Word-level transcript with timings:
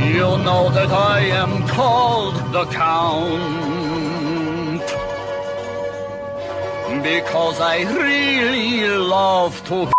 You 0.00 0.38
know 0.38 0.70
that 0.70 0.90
I 0.90 1.20
am 1.20 1.68
called 1.68 2.34
the 2.52 2.64
Count 2.66 3.60
because 7.02 7.60
I 7.60 7.82
really 7.82 8.88
love 8.88 9.62
to. 9.68 9.92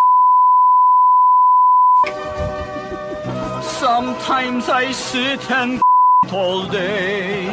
Sometimes 3.62 4.70
I 4.70 4.92
sit 4.92 5.52
and 5.52 5.82
all 6.32 6.68
day, 6.68 7.46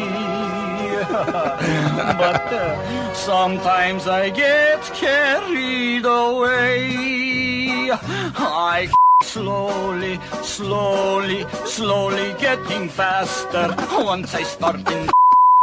but 1.09 2.53
uh, 2.53 3.15
sometimes 3.15 4.09
I 4.09 4.31
get 4.31 4.83
carried 4.95 6.07
away. 6.07 7.91
I 7.93 8.89
slowly, 9.23 10.19
slowly, 10.43 11.47
slowly 11.65 12.35
getting 12.39 12.89
faster. 12.89 13.75
Once 13.93 14.35
I 14.35 14.43
start 14.43 14.81
in 14.91 15.09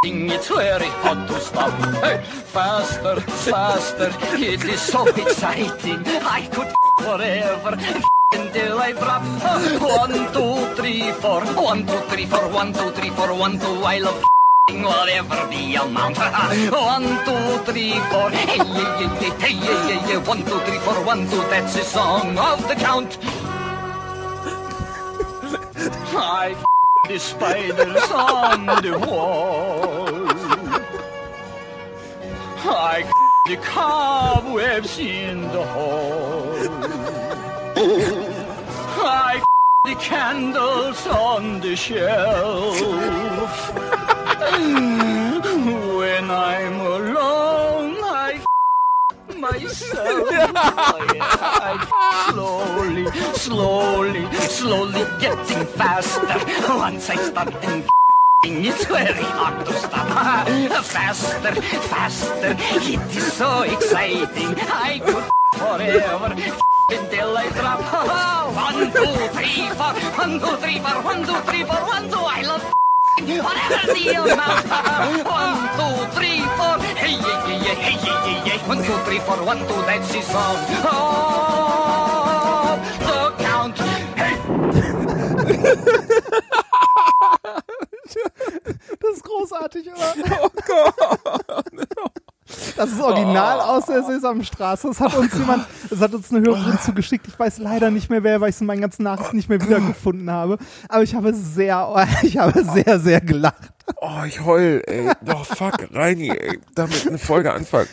it's 0.08 0.50
very 0.50 0.92
hard 1.02 1.28
to 1.28 1.40
stop. 1.40 1.74
Hey, 2.04 2.22
faster, 2.24 3.20
faster, 3.22 4.12
it 4.36 4.64
is 4.64 4.82
so 4.82 5.08
exciting. 5.08 6.02
I 6.38 6.48
could 6.54 6.72
forever 7.04 7.76
until 8.32 8.78
I 8.80 8.92
drop. 8.92 9.24
One, 9.82 10.16
two, 10.32 10.76
three, 10.76 11.12
four. 11.14 11.42
One, 11.42 11.88
two, 11.88 12.02
three, 12.10 12.26
four. 12.28 12.48
One, 12.50 12.72
two, 12.72 12.92
three, 12.92 13.10
four. 13.10 13.34
One, 13.34 13.60
two. 13.60 13.84
I 13.84 13.98
love 13.98 14.35
whatever 14.72 15.48
the 15.50 15.76
amount. 15.76 16.18
One, 16.18 17.08
two, 17.26 17.72
three, 17.72 17.94
four. 18.10 18.30
Hey, 18.32 18.58
yeah, 18.58 19.34
hey, 19.40 19.54
yeah, 19.54 19.88
yeah, 19.90 20.08
yeah. 20.10 20.28
One, 20.28 20.44
two, 20.44 20.60
three, 20.60 20.80
four. 20.80 21.06
One, 21.06 21.30
two. 21.30 21.42
That's 21.50 21.76
the 21.76 21.84
song 21.84 22.38
of 22.38 22.68
the 22.68 22.76
count. 22.76 23.18
I 26.18 26.56
the 27.08 27.20
spiders 27.20 28.12
on 28.12 28.66
the 28.82 28.98
wall. 28.98 30.28
I 32.68 33.04
the 33.46 33.58
cobwebs 33.58 34.98
in 34.98 35.42
the 35.42 35.64
hall. 35.64 36.56
I 38.98 39.44
the 39.84 39.96
candles 39.96 41.06
on 41.06 41.60
the 41.62 41.76
shelf. 41.76 42.82
When 45.98 46.30
I'm 46.30 46.80
alone, 46.80 47.98
I 48.04 48.44
myself. 49.38 50.30
I 50.56 52.32
slowly, 52.32 53.06
slowly, 53.34 54.26
slowly 54.34 55.04
getting 55.20 55.66
faster. 55.66 56.40
Once 56.78 57.10
I 57.10 57.16
start 57.16 57.54
and 57.64 57.86
it's 58.44 58.86
very 58.86 59.14
hard 59.14 59.66
to 59.66 59.74
stop. 59.74 60.06
Faster, 60.86 61.62
faster, 61.62 62.56
it 62.60 63.16
is 63.16 63.34
so 63.34 63.64
exciting. 63.64 64.54
I 64.60 65.00
could 65.04 65.26
forever 65.58 66.36
until 66.90 67.38
I 67.38 67.50
drop. 67.50 67.82
One, 68.56 68.92
two, 68.92 69.14
three, 69.34 69.70
four. 69.70 69.94
One, 70.22 70.40
two, 70.40 70.56
three, 70.58 70.80
four. 70.80 71.02
One, 71.02 71.26
two, 71.26 71.40
three, 71.50 71.64
four. 71.64 71.82
One, 71.86 72.10
two. 72.10 72.18
I 72.18 72.42
love. 72.44 72.85
One, 73.18 73.28
two, 73.28 73.42
three, 76.12 76.42
four. 76.58 76.76
Hey, 77.00 77.16
yeah, 77.16 77.48
yeah, 77.48 77.64
yeah, 77.64 77.76
hey, 77.76 77.96
yeah, 78.04 78.26
yeah, 78.28 78.46
yeah. 78.46 78.68
One, 78.68 78.84
two, 78.84 78.98
three, 79.06 79.20
four. 79.20 79.38
One, 79.46 79.60
two. 79.60 79.82
That's 79.86 80.12
the 80.12 80.22
song. 80.22 80.58
Oh, 80.84 82.78
the 83.00 83.32
count. 83.42 83.78
Hey. 84.20 84.36
Das 89.00 89.12
ist 89.16 89.24
großartig, 89.24 89.88
oder? 89.92 90.14
Oh 90.42 90.50
Gott. 90.68 91.66
Das 92.78 92.92
ist 92.92 93.02
original 93.02 93.60
aus 93.60 93.88
der 93.88 94.04
Sesamstraße. 94.04 94.88
Das 94.88 95.00
hat 95.00 95.16
uns 95.16 95.34
jemand, 95.38 95.66
das 95.90 96.00
hat 96.00 96.14
uns 96.14 96.32
eine 96.32 96.46
Hörerin 96.46 96.78
zugeschickt. 96.80 97.28
Ich 97.28 97.40
weiß 97.40 97.58
leider 97.58 97.90
nicht 97.90 98.10
mehr 98.10 98.24
wer, 98.24 98.40
weil 98.40 98.50
ich 98.50 98.56
es 98.56 98.62
in 98.62 98.68
meinen 98.68 98.82
ganzen 98.82 99.04
Nachrichten 99.04 99.36
nicht 99.36 99.50
mehr 99.50 99.62
wiedergefunden 99.62 100.30
habe. 100.30 100.58
Aber 100.88 101.02
ich 101.04 101.16
habe 101.16 101.34
sehr, 101.34 102.08
ich 102.22 102.38
habe 102.38 102.64
sehr, 102.64 103.00
sehr 103.00 103.22
gelacht. 103.22 103.72
Oh, 104.02 104.24
ich 104.28 104.44
heul, 104.44 104.82
ey. 104.86 105.12
Oh, 105.28 105.44
fuck, 105.44 105.88
Reini, 105.94 106.30
ey. 106.30 106.60
Damit 106.76 107.08
eine 107.08 107.18
Folge 107.18 107.54
anfangen. 107.54 107.88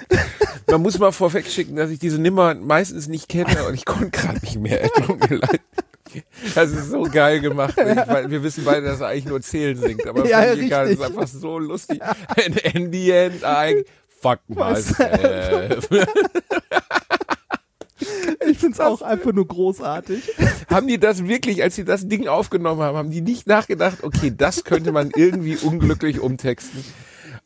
Man 0.71 0.83
muss 0.83 0.99
mal 0.99 1.13
vorweg 1.13 1.47
schicken, 1.47 1.77
dass 1.77 1.91
ich 1.91 1.99
diese 1.99 2.19
Nimmer 2.19 2.55
meistens 2.55 3.09
nicht 3.09 3.29
kenne 3.29 3.65
und 3.69 3.75
ich 3.75 3.85
konnte 3.85 4.11
gerade 4.11 4.39
nicht 4.41 4.59
mehr. 4.59 4.89
Tut 5.07 5.31
mir 5.31 5.37
leid. 5.37 5.61
Das 6.55 6.71
ist 6.71 6.91
so 6.91 7.05
geil 7.05 7.41
gemacht. 7.41 7.75
Weil 7.77 8.31
wir 8.31 8.43
wissen 8.43 8.65
beide, 8.65 8.83
dass 8.83 9.01
er 9.01 9.09
eigentlich 9.09 9.25
nur 9.27 9.41
Zählen 9.41 9.79
singt. 9.79 10.07
Aber 10.07 10.27
Ja, 10.27 10.53
egal, 10.53 10.85
das 10.89 10.99
ist 10.99 11.03
einfach 11.03 11.27
so 11.27 11.59
lustig. 11.59 12.03
And 12.03 12.59
in 12.75 12.93
the 12.93 13.11
end, 13.11 13.43
I 13.43 13.85
fuck 14.23 14.41
myself. 14.49 15.89
Ich 18.49 18.59
finde 18.59 18.75
es 18.75 18.81
auch 18.81 19.03
einfach 19.03 19.33
nur 19.33 19.47
großartig. 19.47 20.33
haben 20.69 20.89
die 20.89 20.99
das 20.99 21.25
wirklich, 21.25 21.63
als 21.63 21.77
sie 21.77 21.85
das 21.85 22.09
Ding 22.09 22.27
aufgenommen 22.27 22.81
haben, 22.81 22.97
haben 22.97 23.11
die 23.11 23.21
nicht 23.21 23.47
nachgedacht, 23.47 24.03
okay, 24.03 24.33
das 24.37 24.65
könnte 24.65 24.91
man 24.91 25.13
irgendwie 25.15 25.57
unglücklich 25.57 26.19
umtexten. 26.19 26.85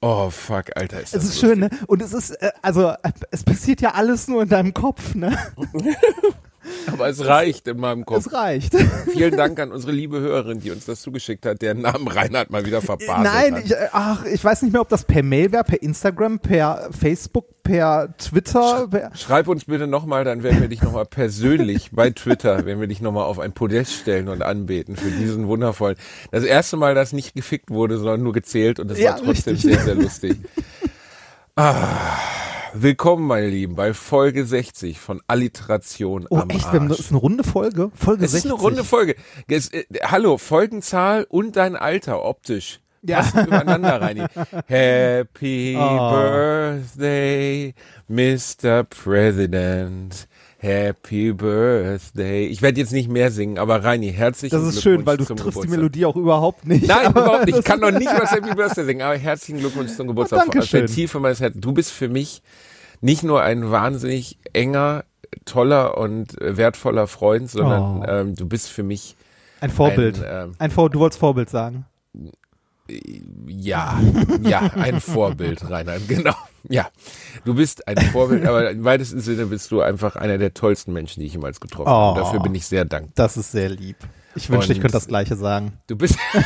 Oh, 0.01 0.31
fuck, 0.31 0.75
Alter, 0.75 1.01
ist 1.03 1.15
das 1.15 1.25
Es 1.25 1.31
ist 1.31 1.43
lustig. 1.43 1.49
schön, 1.49 1.59
ne? 1.61 1.71
Und 1.87 2.03
es 2.03 2.13
ist, 2.15 2.31
äh, 2.31 2.53
also, 2.63 2.95
es 3.31 3.45
passiert 3.45 3.81
ja 3.83 3.93
alles 3.93 4.29
nur 4.29 4.43
in 4.43 4.49
deinem 4.49 4.73
Kopf, 4.73 5.15
ne? 5.15 5.37
Aber 6.93 7.09
es 7.09 7.25
reicht 7.25 7.67
in 7.69 7.79
meinem 7.79 8.05
Kopf. 8.05 8.27
Es 8.27 8.33
reicht. 8.33 8.75
Vielen 9.13 9.37
Dank 9.37 9.59
an 9.61 9.73
unsere 9.73 9.93
liebe 9.93 10.21
Hörerin, 10.21 10.61
die 10.61 10.71
uns 10.71 10.85
das 10.87 11.01
zugeschickt 11.03 11.45
hat, 11.47 11.63
deren 11.63 11.81
Namen 11.83 12.09
Reinhard 12.09 12.51
mal 12.51 12.65
wieder 12.65 12.83
verbaselt 12.83 13.23
Nein, 13.25 13.55
hat. 13.57 13.65
ich, 13.65 13.75
ach, 13.93 14.25
ich 14.25 14.43
weiß 14.45 14.63
nicht 14.63 14.73
mehr, 14.73 14.81
ob 14.81 14.89
das 14.89 15.05
per 15.05 15.23
Mail 15.23 15.53
wäre, 15.53 15.65
per 15.65 15.83
Instagram, 15.83 16.39
per 16.39 16.89
Facebook, 16.99 17.47
per 17.63 18.15
Twitter. 18.19 18.87
Per, 18.89 19.11
Schreib 19.15 19.49
uns 19.49 19.65
bitte 19.65 19.87
nochmal, 19.87 20.25
dann 20.25 20.43
werden 20.43 20.61
wir 20.61 20.69
dich 20.69 20.83
nochmal 20.83 21.07
persönlich 21.07 21.91
bei 21.93 22.11
Twitter, 22.11 22.65
werden 22.65 22.81
wir 22.81 22.87
dich 22.89 23.01
nochmal 23.01 23.25
auf 23.25 23.39
ein 23.39 23.53
Podest 23.53 23.93
stellen 23.93 24.29
und 24.29 24.43
anbeten 24.43 24.97
für 24.97 25.11
diesen 25.11 25.49
wundervollen. 25.49 25.97
Das 26.31 26.45
erste 26.45 26.77
Mal, 26.77 26.95
dass 26.95 27.13
nicht 27.13 27.35
gefickt 27.35 27.71
wurde, 27.71 27.99
sondern 27.99 28.23
nur 28.23 28.33
gezählt 28.33 28.79
und 28.81 28.91
es 28.91 28.99
Ja, 28.99 29.13
war 29.13 29.17
trotzdem 29.23 29.55
richtig. 29.55 29.75
sehr, 29.75 29.85
sehr 29.85 29.95
lustig. 29.95 30.37
Ah, 31.59 32.19
willkommen, 32.83 33.27
meine 33.27 33.49
Lieben, 33.49 33.75
bei 33.75 33.95
Folge 33.95 34.45
60 34.45 34.99
von 34.99 35.21
Alliteration 35.27 36.27
oh, 36.31 36.39
am 36.39 36.51
echt? 36.51 36.73
Wir 36.73 36.81
haben, 36.81 36.89
das 36.89 36.99
Arsch. 36.99 37.07
ist 37.07 37.13
eine 37.13 37.21
runde 37.21 37.45
Folge? 37.45 37.91
Folge 37.95 38.25
Es 38.25 38.35
ist 38.35 38.43
60. 38.43 38.51
eine 38.53 38.61
runde 38.61 38.85
Folge. 38.85 39.17
Es, 39.49 39.69
äh, 39.73 39.85
hallo, 40.03 40.39
Folgenzahl 40.39 41.27
und 41.29 41.57
dein 41.57 41.77
Alter 41.77 42.25
optisch. 42.25 42.81
Ja. 43.03 43.19
Passen 43.19 43.47
übereinander 43.47 44.01
rein. 44.01 44.27
Happy 44.67 45.77
Oh. 45.79 46.11
Birthday, 46.11 47.75
Mr. 48.09 48.85
President. 48.85 50.27
Happy 50.59 51.33
Birthday. 51.33 52.47
Ich 52.47 52.63
werde 52.63 52.81
jetzt 52.81 52.93
nicht 52.93 53.09
mehr 53.11 53.31
singen, 53.31 53.59
aber 53.59 53.85
Reini, 53.85 54.13
herzlichen 54.13 54.57
Das 54.57 54.67
ist 54.67 54.83
Glückwunsch 54.83 54.83
schön, 54.83 55.07
weil 55.07 55.17
du 55.19 55.25
triffst 55.25 55.41
die 55.41 55.45
Geburtstag. 55.45 55.71
Melodie 55.71 56.07
auch 56.07 56.17
überhaupt 56.17 56.67
nicht. 56.67 56.89
Nein, 56.89 57.11
überhaupt 57.11 57.47
nicht. 57.47 57.59
Ich 57.59 57.65
kann 57.65 57.81
noch 57.81 57.91
nicht 57.99 58.11
was 58.11 58.33
Happy 58.33 58.55
Birthday 58.55 58.85
singen, 58.85 59.03
aber 59.03 59.17
herzlichen 59.17 59.61
Glückwunsch 59.61 59.95
zum 59.95 60.09
Geburtstag. 60.09 60.41
danke 60.41 60.61
Aus 60.61 60.71
der. 60.71 60.87
Tiefe 60.87 61.21
meines 61.21 61.41
Herzens. 61.41 61.61
Du 61.63 61.73
bist 61.73 61.93
für 61.93 62.09
mich 62.09 62.43
nicht 63.01 63.23
nur 63.23 63.43
ein 63.43 63.71
wahnsinnig 63.71 64.39
enger, 64.53 65.05
toller 65.45 65.97
und 65.99 66.41
äh, 66.41 66.57
wertvoller 66.57 67.07
Freund, 67.07 67.51
sondern 67.51 68.01
Oh. 68.01 68.05
ähm, 68.09 68.35
du 68.35 68.47
bist 68.47 68.69
für 68.69 68.83
mich 68.83 69.17
Ein 69.61 69.71
Vorbild. 69.71 70.23
Ein, 70.25 70.49
ähm, 70.49 70.55
Ein 70.59 70.71
Vor 70.71 70.91
du 70.91 71.01
wolltest 71.01 71.21
Vorbild 71.21 71.51
sagen. 71.51 71.85
ja, 73.49 73.99
ja, 74.43 74.61
ein 74.75 75.01
Vorbild, 75.01 75.69
Reinhard, 75.71 76.07
genau. 76.09 76.35
Ja, 76.69 76.89
du 77.45 77.55
bist 77.55 77.87
ein 77.87 77.97
Vorbild, 77.97 78.45
aber 78.47 78.71
im 78.71 78.85
weitesten 78.85 79.21
Sinne 79.21 79.47
bist 79.47 79.71
du 79.71 79.81
einfach 79.81 80.17
einer 80.17 80.39
der 80.39 80.53
tollsten 80.55 80.93
Menschen, 80.93 81.21
die 81.21 81.27
ich 81.27 81.33
jemals 81.33 81.61
getroffen 81.61 81.89
Oh. 81.89 81.93
habe. 81.93 82.21
Dafür 82.21 82.41
bin 82.41 82.55
ich 82.55 82.67
sehr 82.67 82.85
dankbar. 82.85 83.13
Das 83.15 83.37
ist 83.37 83.53
sehr 83.53 83.69
lieb. 83.69 83.97
Ich 84.37 84.51
wünschte, 84.51 84.73
ich 84.73 84.81
könnte 84.81 84.93
das 84.95 85.09
Gleiche 85.09 85.35
sagen. 85.37 85.73
Du 85.87 85.97
bist, 85.97 86.17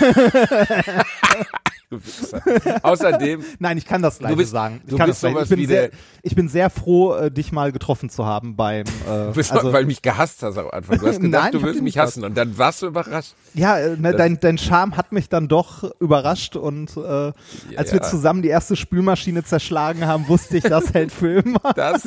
du 1.91 1.99
Wichser. 1.99 2.41
Außerdem, 2.85 3.43
Nein, 3.59 3.77
ich 3.77 3.85
kann 3.85 4.01
das 4.01 4.19
gleich 4.21 4.37
bist- 4.37 4.53
sagen. 4.53 4.81
Ich, 4.87 4.95
du 4.95 5.05
bist 5.05 5.21
sowas 5.21 5.45
ich, 5.45 5.49
bin 5.51 5.59
wie 5.59 5.67
sehr, 5.67 5.89
der- 5.89 5.99
ich 6.23 6.35
bin 6.37 6.49
sehr 6.49 6.71
froh, 6.71 7.15
äh, 7.15 7.31
dich 7.33 7.51
mal 7.51 7.73
getroffen 7.73 8.11
zu 8.11 8.25
haben 8.27 8.55
beim. 8.57 8.85
Äh, 9.11 9.27
du 9.27 9.33
bist 9.33 9.51
also, 9.51 9.73
weil 9.73 9.83
du 9.83 9.89
mich 9.89 10.03
gehasst 10.03 10.43
hast 10.43 10.57
am 10.59 10.69
Anfang. 10.71 10.99
Du 10.99 11.07
hast 11.09 11.21
gedacht, 11.21 11.53
Nein, 11.53 11.63
du 11.63 11.73
dich 11.73 11.83
mich 11.83 11.99
hassen 11.99 12.25
und 12.25 12.37
dann 12.37 12.57
warst 12.59 12.83
du 12.83 12.87
überrascht. 12.87 13.35
ja, 13.55 13.79
äh, 13.79 13.97
ne, 13.97 14.13
dein, 14.15 14.39
dein 14.39 14.57
Charme 14.59 14.97
hat 14.97 15.11
mich 15.11 15.29
dann 15.29 15.49
doch 15.49 15.83
überrascht 16.01 16.55
und 16.55 16.97
äh, 16.97 17.33
als 17.77 17.93
wir 17.93 18.01
ja. 18.01 18.03
zusammen 18.03 18.43
die 18.43 18.49
erste 18.51 18.77
Spülmaschine 18.77 19.43
zerschlagen 19.43 20.07
haben, 20.07 20.29
wusste 20.29 20.59
ich, 20.59 20.65
das 20.65 20.93
hält 20.95 21.11
für 21.13 21.41
immer. 21.41 21.61
Das. 21.75 22.03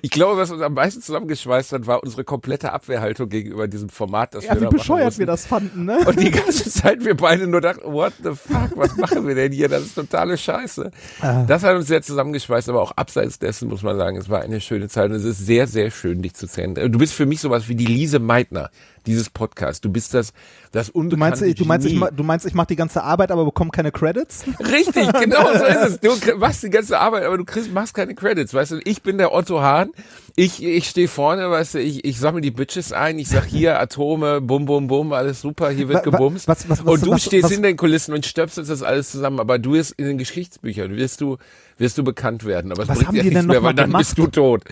Ich 0.00 0.10
glaube, 0.10 0.40
was 0.40 0.50
uns 0.50 0.62
am 0.62 0.74
meisten 0.74 1.02
zusammengeschweißt 1.02 1.72
hat, 1.72 1.86
war 1.86 2.02
unsere 2.02 2.24
komplette 2.24 2.72
Abwehrhaltung 2.72 3.28
gegenüber 3.28 3.68
diesem 3.68 3.88
Format, 3.88 4.34
das 4.34 4.44
Ja, 4.44 4.54
wir 4.54 4.60
wie 4.60 4.64
da 4.64 4.70
bescheuert 4.70 5.04
mussten. 5.06 5.20
wir 5.20 5.26
das 5.26 5.46
fanden, 5.46 5.84
ne? 5.84 5.98
Und 6.06 6.18
die 6.18 6.30
ganze 6.30 6.70
Zeit 6.70 7.04
wir 7.04 7.16
beide 7.16 7.46
nur 7.46 7.60
dachten, 7.60 7.82
what 7.84 8.12
the 8.22 8.30
fuck, 8.30 8.76
was 8.76 8.96
machen 8.96 9.26
wir 9.26 9.34
denn 9.34 9.52
hier? 9.52 9.68
Das 9.68 9.82
ist 9.82 9.94
totale 9.94 10.38
Scheiße. 10.38 10.90
Ah. 11.20 11.44
Das 11.46 11.62
hat 11.62 11.76
uns 11.76 11.86
sehr 11.88 12.02
zusammengeschweißt, 12.02 12.68
aber 12.68 12.80
auch 12.80 12.92
abseits 12.92 13.38
dessen 13.38 13.68
muss 13.68 13.82
man 13.82 13.96
sagen, 13.96 14.16
es 14.16 14.28
war 14.28 14.40
eine 14.40 14.60
schöne 14.60 14.88
Zeit 14.88 15.10
und 15.10 15.16
es 15.16 15.24
ist 15.24 15.44
sehr, 15.44 15.66
sehr 15.66 15.90
schön, 15.90 16.22
dich 16.22 16.34
zu 16.34 16.46
sehen. 16.46 16.74
Du 16.74 16.98
bist 16.98 17.12
für 17.12 17.26
mich 17.26 17.40
sowas 17.40 17.68
wie 17.68 17.74
die 17.74 17.86
Lise 17.86 18.18
Meitner 18.18 18.70
dieses 19.06 19.30
Podcast. 19.30 19.84
Du 19.84 19.90
bist 19.90 20.14
das, 20.14 20.32
das 20.72 20.86
Du 20.88 20.98
unbekannte 20.98 21.18
meinst, 21.18 21.42
ich- 21.42 21.54
du 21.56 21.64
meinst, 21.64 21.86
ich, 21.86 21.98
du 21.98 22.22
meinst, 22.22 22.46
ich 22.46 22.54
mache 22.54 22.68
die 22.68 22.76
ganze 22.76 23.02
Arbeit, 23.02 23.30
aber 23.30 23.44
bekomme 23.44 23.70
keine 23.70 23.92
Credits? 23.92 24.44
Richtig, 24.60 25.12
genau 25.20 25.46
so 25.56 25.64
ist 25.64 25.88
es. 25.88 26.00
Du 26.00 26.36
machst 26.38 26.62
die 26.62 26.70
ganze 26.70 26.98
Arbeit, 26.98 27.24
aber 27.24 27.38
du 27.38 27.44
kriegst, 27.44 27.72
machst 27.72 27.94
keine 27.94 28.14
Credits, 28.14 28.54
weißt 28.54 28.72
du. 28.72 28.80
Ich 28.84 29.02
bin 29.02 29.18
der 29.18 29.32
Otto 29.34 29.60
Hahn. 29.60 29.90
Ich, 30.34 30.62
ich 30.62 30.88
stehe 30.88 31.08
vorne, 31.08 31.50
weißt 31.50 31.74
du, 31.74 31.78
ich, 31.80 32.04
ich 32.06 32.18
sammle 32.18 32.40
die 32.40 32.50
Bitches 32.50 32.92
ein, 32.92 33.18
ich 33.18 33.28
sag 33.28 33.44
hier 33.44 33.78
Atome, 33.78 34.40
bum, 34.40 34.64
bum, 34.64 34.86
bum, 34.86 35.12
alles 35.12 35.42
super, 35.42 35.68
hier 35.70 35.88
wird 35.88 36.04
gebumst. 36.04 36.48
was- 36.48 36.68
was- 36.70 36.84
was- 36.86 36.94
und 36.94 37.04
du 37.06 37.18
stehst 37.18 37.50
in 37.50 37.62
den 37.62 37.76
Kulissen 37.76 38.14
und 38.14 38.24
stöpselst 38.24 38.70
das 38.70 38.82
alles 38.82 39.10
zusammen, 39.10 39.40
aber 39.40 39.58
du 39.58 39.72
wirst 39.74 39.92
in 39.92 40.06
den 40.06 40.16
Geschichtsbüchern, 40.18 40.96
wirst 40.96 41.20
du, 41.20 41.36
wirst 41.76 41.98
du 41.98 42.04
bekannt 42.04 42.44
werden. 42.44 42.72
Aber 42.72 42.82
es 42.84 42.88
Was 42.88 42.96
bringt 42.96 43.08
haben 43.08 43.14
dir 43.16 43.22
die 43.24 43.28
nichts 43.28 43.40
denn 43.42 43.48
mehr, 43.48 43.62
weil 43.62 43.74
dann 43.74 43.86
gemacht? 43.90 44.04
bist 44.04 44.16
du 44.18 44.26
tot. 44.28 44.64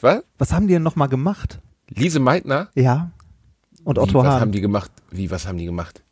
Was? 0.00 0.22
Was 0.38 0.52
haben 0.52 0.66
die 0.66 0.72
denn 0.72 0.82
nochmal 0.82 1.08
gemacht? 1.08 1.60
Lise 1.88 2.18
Meitner? 2.20 2.68
Ja. 2.74 3.10
Und 3.84 3.96
Wie, 3.96 4.00
Otto 4.00 4.18
was 4.20 4.26
Hahn. 4.26 4.40
haben 4.40 4.52
die 4.52 4.60
gemacht? 4.60 4.90
Wie, 5.10 5.30
was 5.30 5.46
haben 5.46 5.58
die 5.58 5.64
gemacht? 5.64 6.02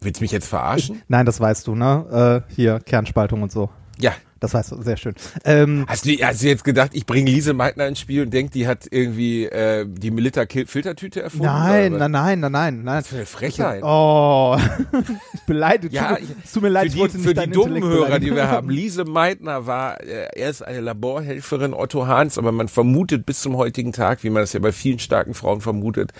Willst 0.00 0.20
du 0.20 0.24
mich 0.24 0.32
jetzt 0.32 0.46
verarschen? 0.48 1.02
Nein, 1.08 1.24
das 1.26 1.40
weißt 1.40 1.66
du, 1.66 1.74
ne? 1.74 2.44
Äh, 2.48 2.54
hier, 2.54 2.80
Kernspaltung 2.80 3.42
und 3.42 3.50
so. 3.52 3.70
Ja, 3.98 4.12
Das 4.44 4.52
weißt 4.52 4.72
du, 4.72 4.82
sehr 4.82 4.98
schön. 4.98 5.14
Ähm, 5.46 5.86
Hast 5.88 6.04
du, 6.04 6.10
hast 6.22 6.42
du 6.42 6.46
jetzt 6.48 6.64
gedacht, 6.64 6.90
ich 6.92 7.06
bringe 7.06 7.30
Lise 7.30 7.54
Meitner 7.54 7.86
ins 7.88 7.98
Spiel 7.98 8.22
und 8.22 8.30
denk, 8.34 8.50
die 8.52 8.66
hat 8.66 8.86
irgendwie 8.90 9.46
äh, 9.46 9.86
die 9.88 10.10
Milita 10.10 10.44
Filtertüte 10.66 11.22
erfunden? 11.22 11.46
nein, 11.46 11.92
nein, 11.92 12.10
nein, 12.10 12.40
nein, 12.40 12.50
nein, 12.52 12.82
nein. 12.84 13.04
für 13.04 13.16
eine 13.16 13.26
Frechheit. 13.26 13.82
Oh, 13.82 14.58
beleidigt. 15.46 15.94
Ja, 15.94 16.18
es 16.44 16.52
tut 16.52 16.62
mir 16.62 16.68
leid, 16.68 16.88
für 16.88 16.88
ich 16.94 16.98
wollte 16.98 17.12
die, 17.18 17.26
nicht 17.26 17.28
für 17.28 17.46
die 17.46 17.50
dummen 17.52 17.76
Intellekt 17.76 18.08
Hörer, 18.08 18.18
die 18.18 18.34
wir 18.34 18.48
haben. 18.50 18.68
Lise 18.70 19.04
Meitner 19.04 19.66
war 19.66 20.00
äh, 20.02 20.28
erst 20.36 20.62
eine 20.64 20.80
Laborhelferin 20.80 21.72
Otto 21.74 22.06
Hahns, 22.06 22.36
aber 22.36 22.52
man 22.52 22.68
vermutet 22.68 23.24
bis 23.24 23.40
zum 23.40 23.56
heutigen 23.56 23.92
Tag, 23.92 24.24
wie 24.24 24.30
man 24.30 24.42
das 24.42 24.52
ja 24.52 24.60
bei 24.60 24.72
vielen 24.72 24.98
starken 24.98 25.32
Frauen 25.34 25.60
vermutet, 25.62 26.12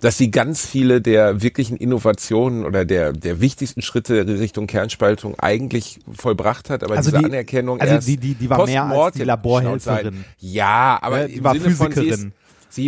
dass 0.00 0.16
sie 0.18 0.30
ganz 0.30 0.64
viele 0.66 1.00
der 1.00 1.42
wirklichen 1.42 1.76
Innovationen 1.76 2.64
oder 2.64 2.84
der, 2.84 3.12
der 3.12 3.40
wichtigsten 3.40 3.82
Schritte 3.82 4.26
Richtung 4.26 4.66
Kernspaltung 4.66 5.38
eigentlich 5.38 6.00
vollbracht 6.16 6.70
hat, 6.70 6.82
aber 6.84 6.96
Also 6.96 7.10
diese 7.10 7.20
die- 7.20 7.26
Anerkennung 7.26 7.67
also 7.74 7.94
erst 7.94 8.08
die- 8.08 8.16
die- 8.16 8.34
die 8.34 8.50
war 8.50 8.64
mehr 8.66 8.84
als 8.84 9.16
die 9.16 9.24
Laborhelferin. 9.24 10.14
sei. 10.14 10.20
Ja, 10.38 10.98
aber 11.02 11.22
Ja, 11.22 11.28
die 11.28 11.44
war 11.44 11.54
Sinne 11.54 11.70
von, 11.70 11.92
sie 11.92 12.00
Physikerin. 12.02 12.32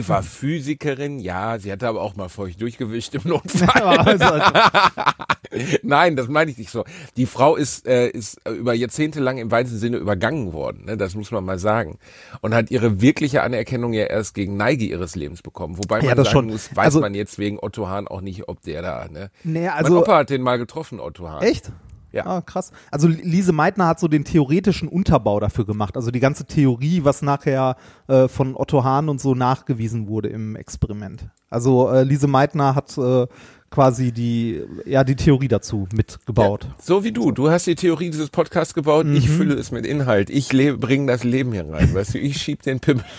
War 0.08 0.22
Physikerin, 0.22 1.18
ja, 1.20 1.58
sie 1.58 1.72
hatte 1.72 1.88
aber 1.88 2.00
auch 2.02 2.14
mal 2.14 2.28
feucht 2.28 2.60
durchgewischt 2.60 3.14
im 3.14 3.22
Notfall. 3.24 3.98
Also, 4.06 4.24
Nein, 5.82 6.14
das 6.14 6.28
meine 6.28 6.48
ich 6.50 6.58
nicht 6.58 6.70
so. 6.70 6.84
Die 7.16 7.26
Frau 7.26 7.56
ist, 7.56 7.84
äh, 7.86 8.08
ist 8.08 8.38
über 8.48 8.72
Jahrzehnte 8.72 9.18
lang 9.18 9.38
im 9.38 9.50
weitesten 9.50 9.78
Sinne 9.78 9.96
übergangen 9.96 10.52
worden, 10.52 10.84
ne? 10.84 10.96
das 10.96 11.16
muss 11.16 11.32
man 11.32 11.44
mal 11.44 11.58
sagen. 11.58 11.98
Und 12.40 12.54
hat 12.54 12.70
ihre 12.70 13.00
wirkliche 13.00 13.42
Anerkennung 13.42 13.92
ja 13.92 14.04
erst 14.04 14.34
gegen 14.34 14.56
Neige 14.56 14.84
ihres 14.84 15.16
Lebens 15.16 15.42
bekommen. 15.42 15.76
Wobei 15.78 16.00
Ja, 16.00 16.08
man 16.08 16.16
das 16.18 16.26
sagen 16.26 16.32
schon. 16.34 16.46
muss, 16.50 16.70
weiß 16.76 16.84
Also- 16.84 17.00
man 17.00 17.14
jetzt 17.14 17.38
wegen 17.40 17.58
Otto 17.60 17.88
Hahn 17.88 18.06
auch 18.06 18.20
nicht, 18.20 18.48
ob 18.48 18.62
der 18.62 18.82
da, 18.82 19.08
ne? 19.10 19.30
nee, 19.42 19.60
mein 19.62 19.70
also, 19.70 20.00
Opa 20.02 20.18
hat 20.18 20.30
den 20.30 20.42
mal 20.42 20.58
getroffen, 20.58 21.00
Otto 21.00 21.28
Hahn. 21.28 21.42
echt? 21.42 21.72
Ja. 22.12 22.26
Ah, 22.26 22.40
krass. 22.40 22.72
Also 22.90 23.08
Lise 23.08 23.52
Meitner 23.52 23.86
hat 23.86 24.00
so 24.00 24.08
den 24.08 24.24
theoretischen 24.24 24.88
Unterbau 24.88 25.38
dafür 25.40 25.64
gemacht. 25.64 25.96
Also 25.96 26.10
die 26.10 26.20
ganze 26.20 26.44
Theorie, 26.44 27.04
was 27.04 27.22
nachher 27.22 27.76
äh, 28.08 28.28
von 28.28 28.56
Otto 28.56 28.84
Hahn 28.84 29.08
und 29.08 29.20
so 29.20 29.34
nachgewiesen 29.34 30.08
wurde 30.08 30.28
im 30.28 30.56
Experiment. 30.56 31.28
Also 31.48 31.90
äh, 31.90 32.02
Lise 32.02 32.26
Meitner 32.26 32.74
hat 32.74 32.96
äh, 32.98 33.26
quasi 33.70 34.10
die, 34.10 34.62
ja, 34.84 35.04
die 35.04 35.14
Theorie 35.14 35.46
dazu 35.46 35.86
mitgebaut. 35.94 36.64
Ja, 36.64 36.74
so 36.82 37.04
wie 37.04 37.12
du. 37.12 37.30
Du 37.30 37.50
hast 37.50 37.68
die 37.68 37.76
Theorie 37.76 38.10
dieses 38.10 38.28
Podcasts 38.30 38.74
gebaut, 38.74 39.06
ich 39.06 39.28
Mhm. 39.28 39.32
fülle 39.36 39.54
es 39.54 39.70
mit 39.70 39.86
Inhalt. 39.86 40.28
Ich 40.28 40.48
bringe 40.48 41.06
das 41.06 41.22
Leben 41.22 41.52
hier 41.52 41.68
rein, 41.70 41.94
weißt 41.94 42.14
du, 42.14 42.18
ich 42.18 42.36
schieb 42.42 42.62
den 42.62 42.80
Pimmel. 42.80 43.04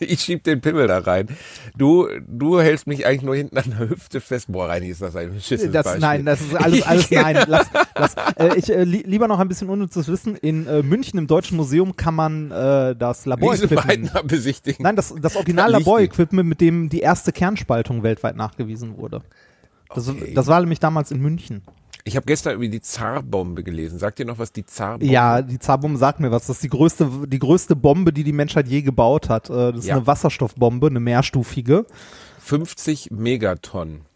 Ich 0.00 0.22
schieb 0.22 0.42
den 0.42 0.60
Pimmel 0.60 0.88
da 0.88 0.98
rein. 0.98 1.28
Du, 1.78 2.08
du 2.26 2.58
hältst 2.60 2.88
mich 2.88 3.06
eigentlich 3.06 3.22
nur 3.22 3.36
hinten 3.36 3.56
an 3.56 3.70
der 3.78 3.88
Hüfte 3.90 4.20
fest. 4.20 4.46
Boah, 4.50 4.66
Reini, 4.68 4.88
ist 4.88 5.00
das 5.00 5.14
ein 5.14 5.32
beschissenes 5.32 5.72
Das, 5.72 5.84
Beispiel. 5.84 6.00
nein, 6.00 6.24
das 6.26 6.40
ist 6.40 6.56
alles, 6.56 6.82
alles 6.82 7.10
nein. 7.12 7.36
Lass, 7.46 7.66
lass. 7.94 8.14
Äh, 8.36 8.58
ich 8.58 8.68
äh, 8.68 8.82
li 8.82 9.04
lieber 9.06 9.28
noch 9.28 9.38
ein 9.38 9.46
bisschen 9.46 9.68
unnützes 9.68 10.08
Wissen. 10.08 10.34
In 10.34 10.66
äh, 10.66 10.82
München 10.82 11.20
im 11.20 11.28
Deutschen 11.28 11.56
Museum 11.56 11.94
kann 11.94 12.16
man 12.16 12.50
äh, 12.50 12.96
das 12.96 13.26
Laborequipment. 13.26 14.10
besichtigen. 14.26 14.82
Nein, 14.82 14.96
das, 14.96 15.14
das 15.20 15.34
Da 15.34 15.38
Original. 15.38 15.70
Laborequipment, 15.70 16.48
mit 16.48 16.60
dem 16.60 16.88
die 16.88 16.98
erste 16.98 17.30
Kernspaltung 17.30 18.02
weltweit 18.02 18.34
nachgewiesen 18.34 18.96
wurde. 18.98 19.22
Das, 19.94 20.08
Okay. 20.08 20.32
das 20.34 20.46
war 20.46 20.60
nämlich 20.60 20.80
damals 20.80 21.10
in 21.10 21.20
München. 21.20 21.62
Ich 22.04 22.16
habe 22.16 22.24
gestern 22.24 22.54
über 22.54 22.66
die 22.66 22.80
Zarbombe 22.80 23.62
gelesen. 23.62 23.98
Sagt 23.98 24.18
ihr 24.20 24.24
noch 24.24 24.38
was, 24.38 24.52
die 24.52 24.64
Zarbombe? 24.64 25.04
Ja, 25.12 25.42
die 25.42 25.58
Zarbombe 25.58 25.98
sagt 25.98 26.18
mir 26.20 26.30
was. 26.30 26.46
Das 26.46 26.56
ist 26.56 26.62
die 26.62 26.68
größte, 26.70 27.08
die 27.26 27.38
größte 27.38 27.76
Bombe, 27.76 28.12
die 28.12 28.24
die 28.24 28.32
Menschheit 28.32 28.68
je 28.68 28.80
gebaut 28.82 29.28
hat. 29.28 29.50
Äh, 29.50 29.72
Das 29.72 29.80
ist 29.80 29.86
Ja. 29.86 29.96
eine 29.96 30.06
Wasserstoffbombe, 30.06 30.86
eine 30.86 31.00
mehrstufige. 31.00 31.84
50 32.38 33.10
Megatonnen. 33.10 34.06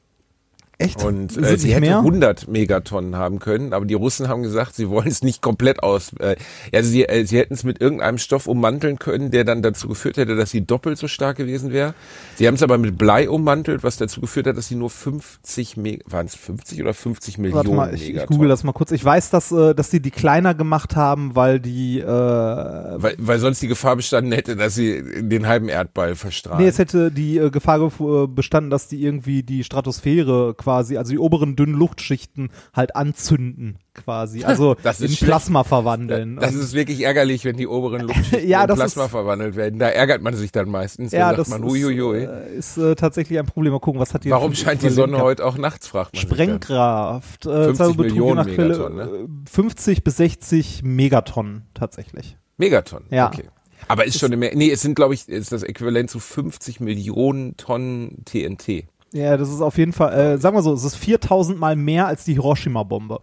Echt? 0.79 1.03
Und 1.05 1.37
äh, 1.37 1.57
sie 1.57 1.71
hätte 1.73 1.81
mehr? 1.83 1.99
100 1.99 2.49
Megatonnen 2.49 3.17
haben 3.17 3.39
können, 3.39 3.73
aber 3.73 3.85
die 3.85 3.95
Russen 3.95 4.29
haben 4.29 4.43
gesagt, 4.43 4.75
sie 4.75 4.89
wollen 4.89 5.07
es 5.09 5.23
nicht 5.23 5.41
komplett 5.41 5.83
aus. 5.83 6.13
Äh, 6.19 6.37
also 6.73 6.91
sie, 6.91 7.05
äh, 7.05 7.25
sie 7.27 7.39
hätten 7.39 7.55
es 7.55 7.63
mit 7.65 7.81
irgendeinem 7.81 8.19
Stoff 8.19 8.47
ummanteln 8.47 8.99
können, 8.99 9.31
der 9.31 9.45
dann 9.45 9.63
dazu 9.63 9.89
geführt 9.89 10.17
hätte, 10.17 10.35
dass 10.37 10.51
sie 10.51 10.67
doppelt 10.67 10.99
so 10.99 11.07
stark 11.09 11.37
gewesen 11.37 11.73
wäre. 11.73 11.95
Sie 12.37 12.47
haben 12.47 12.55
es 12.55 12.63
aber 12.63 12.77
mit 12.79 12.99
Blei 12.99 13.31
ummantelt, 13.31 13.83
was 13.85 13.97
dazu 13.97 14.21
geführt 14.21 14.47
hat, 14.49 14.57
dass 14.57 14.67
sie 14.69 14.75
nur 14.75 14.91
50 14.91 15.77
Meg 15.77 16.03
waren 16.07 16.27
es 16.27 16.35
50 16.35 16.83
oder 16.83 16.93
50 16.95 17.39
Millionen 17.39 17.57
Warte 17.57 17.71
mal, 17.73 17.95
ich, 17.95 18.03
ich 18.03 18.09
Megatonnen. 18.09 18.37
google 18.37 18.49
das 18.49 18.65
mal 18.65 18.73
kurz. 18.73 18.91
Ich 18.91 19.05
weiß, 19.05 19.31
dass, 19.31 19.53
äh, 19.53 19.75
dass 19.75 19.91
die 19.91 20.01
die 20.01 20.11
kleiner 20.11 20.55
gemacht 20.55 20.97
haben, 20.97 21.37
weil 21.37 21.61
die, 21.61 22.01
äh, 22.01 22.05
weil, 22.07 23.15
weil 23.19 23.39
sonst 23.39 23.63
die 23.63 23.69
Gefahr 23.69 23.97
bestanden 23.97 24.33
hätte, 24.33 24.57
dass 24.57 24.75
sie 24.75 25.03
den 25.23 25.47
halben 25.47 25.69
Erdball 25.69 26.15
verstrahlen. 26.17 26.63
nee, 26.63 26.69
es 26.69 26.79
hätte 26.79 27.11
die 27.11 27.39
äh, 27.39 27.51
Gefahr 27.51 27.79
gef- 27.79 28.25
äh, 28.25 28.27
bestanden, 28.27 28.71
dass 28.71 28.89
die 28.89 29.03
irgendwie 29.05 29.43
die 29.43 29.65
Stratosphäre 29.65 30.55
quasi, 30.65 30.97
also 30.97 31.13
die 31.13 31.19
oberen 31.19 31.55
dünnen 31.57 31.75
Luchtschichten 31.75 32.49
halt 32.73 32.97
anzünden 32.97 33.79
quasi, 33.95 34.43
also 34.45 34.75
Das 34.83 35.01
in. 35.01 35.15
Plasma 35.15 35.63
verwandeln. 35.63 36.37
das 36.37 36.55
Und- 36.55 36.61
ist 36.61 36.73
wirklich 36.73 37.03
ärgerlich, 37.03 37.45
wenn 37.45 37.57
die 37.57 37.67
oberen 37.69 38.01
Luftschichten 38.09 38.49
Ja, 38.49 38.63
in 38.63 38.69
das 38.69 38.79
Plasma 38.79 39.05
ist- 39.05 39.11
verwandelt 39.11 39.55
werden. 39.57 39.79
Da 39.79 39.89
ärgert 39.89 40.23
man 40.23 40.35
sich 40.35 40.51
dann 40.53 40.69
meistens. 40.69 41.13
ja, 41.13 41.33
das 41.35 41.49
man, 41.49 41.63
ist, 41.63 41.75
äh, 41.85 42.57
ist 42.57 42.77
äh, 42.79 42.95
tatsächlich 42.97 43.39
ein 43.39 43.47
Problem. 43.47 43.73
Mal 43.73 43.79
gucken, 43.81 44.01
was 44.01 44.15
hat 44.15 44.25
die 44.25 44.31
Warum 44.31 44.55
scheint 44.55 44.83
die 44.83 44.89
Sonne 44.91 45.19
heute 45.21 45.45
auch 45.45 45.57
nachts, 45.59 45.87
fragt 45.87 46.15
man. 46.15 46.23
Sprengkraft, 46.23 47.47
äh, 47.47 47.51
50 47.65 47.77
Zahlbetrug 47.77 48.05
je 48.07 48.21
Millionen 48.21 48.47
Megatonnen, 48.47 48.97
ne? 48.97 49.05
äh, 49.05 49.51
50 49.51 50.03
bis 50.05 50.17
60 50.17 50.83
Megatonnen 50.83 51.63
tatsächlich. 51.75 52.37
Megaton. 52.57 53.03
Ja. 53.11 53.29
Okay. 53.29 53.45
Aber 53.89 54.07
ist 54.07 54.19
schon 54.19 54.29
eine 54.29 54.39
Menge. 54.39 54.57
Nee, 54.57 54.71
es 54.71 54.81
sind, 54.81 54.95
glaube 54.95 55.13
ich, 55.13 55.29
ist 55.29 55.53
das 55.53 55.63
Äquivalent 55.63 56.09
zu 56.09 56.19
50 56.19 56.81
Millionen 56.81 57.57
Tonnen 57.59 58.25
TNT. 58.25 58.87
Ja, 59.15 59.37
das 59.37 59.49
ist 59.49 59.61
auf 59.61 59.79
jeden 59.79 59.93
Fall, 59.93 60.13
äh, 60.35 60.39
sagen 60.39 60.57
wir 60.57 60.63
so, 60.63 60.73
es 60.75 60.83
ist 60.85 60.97
4000 60.97 61.59
mal 61.59 61.77
mehr 61.77 62.07
als 62.09 62.25
die 62.25 62.33
Hiroshima-Bombe. 62.35 63.21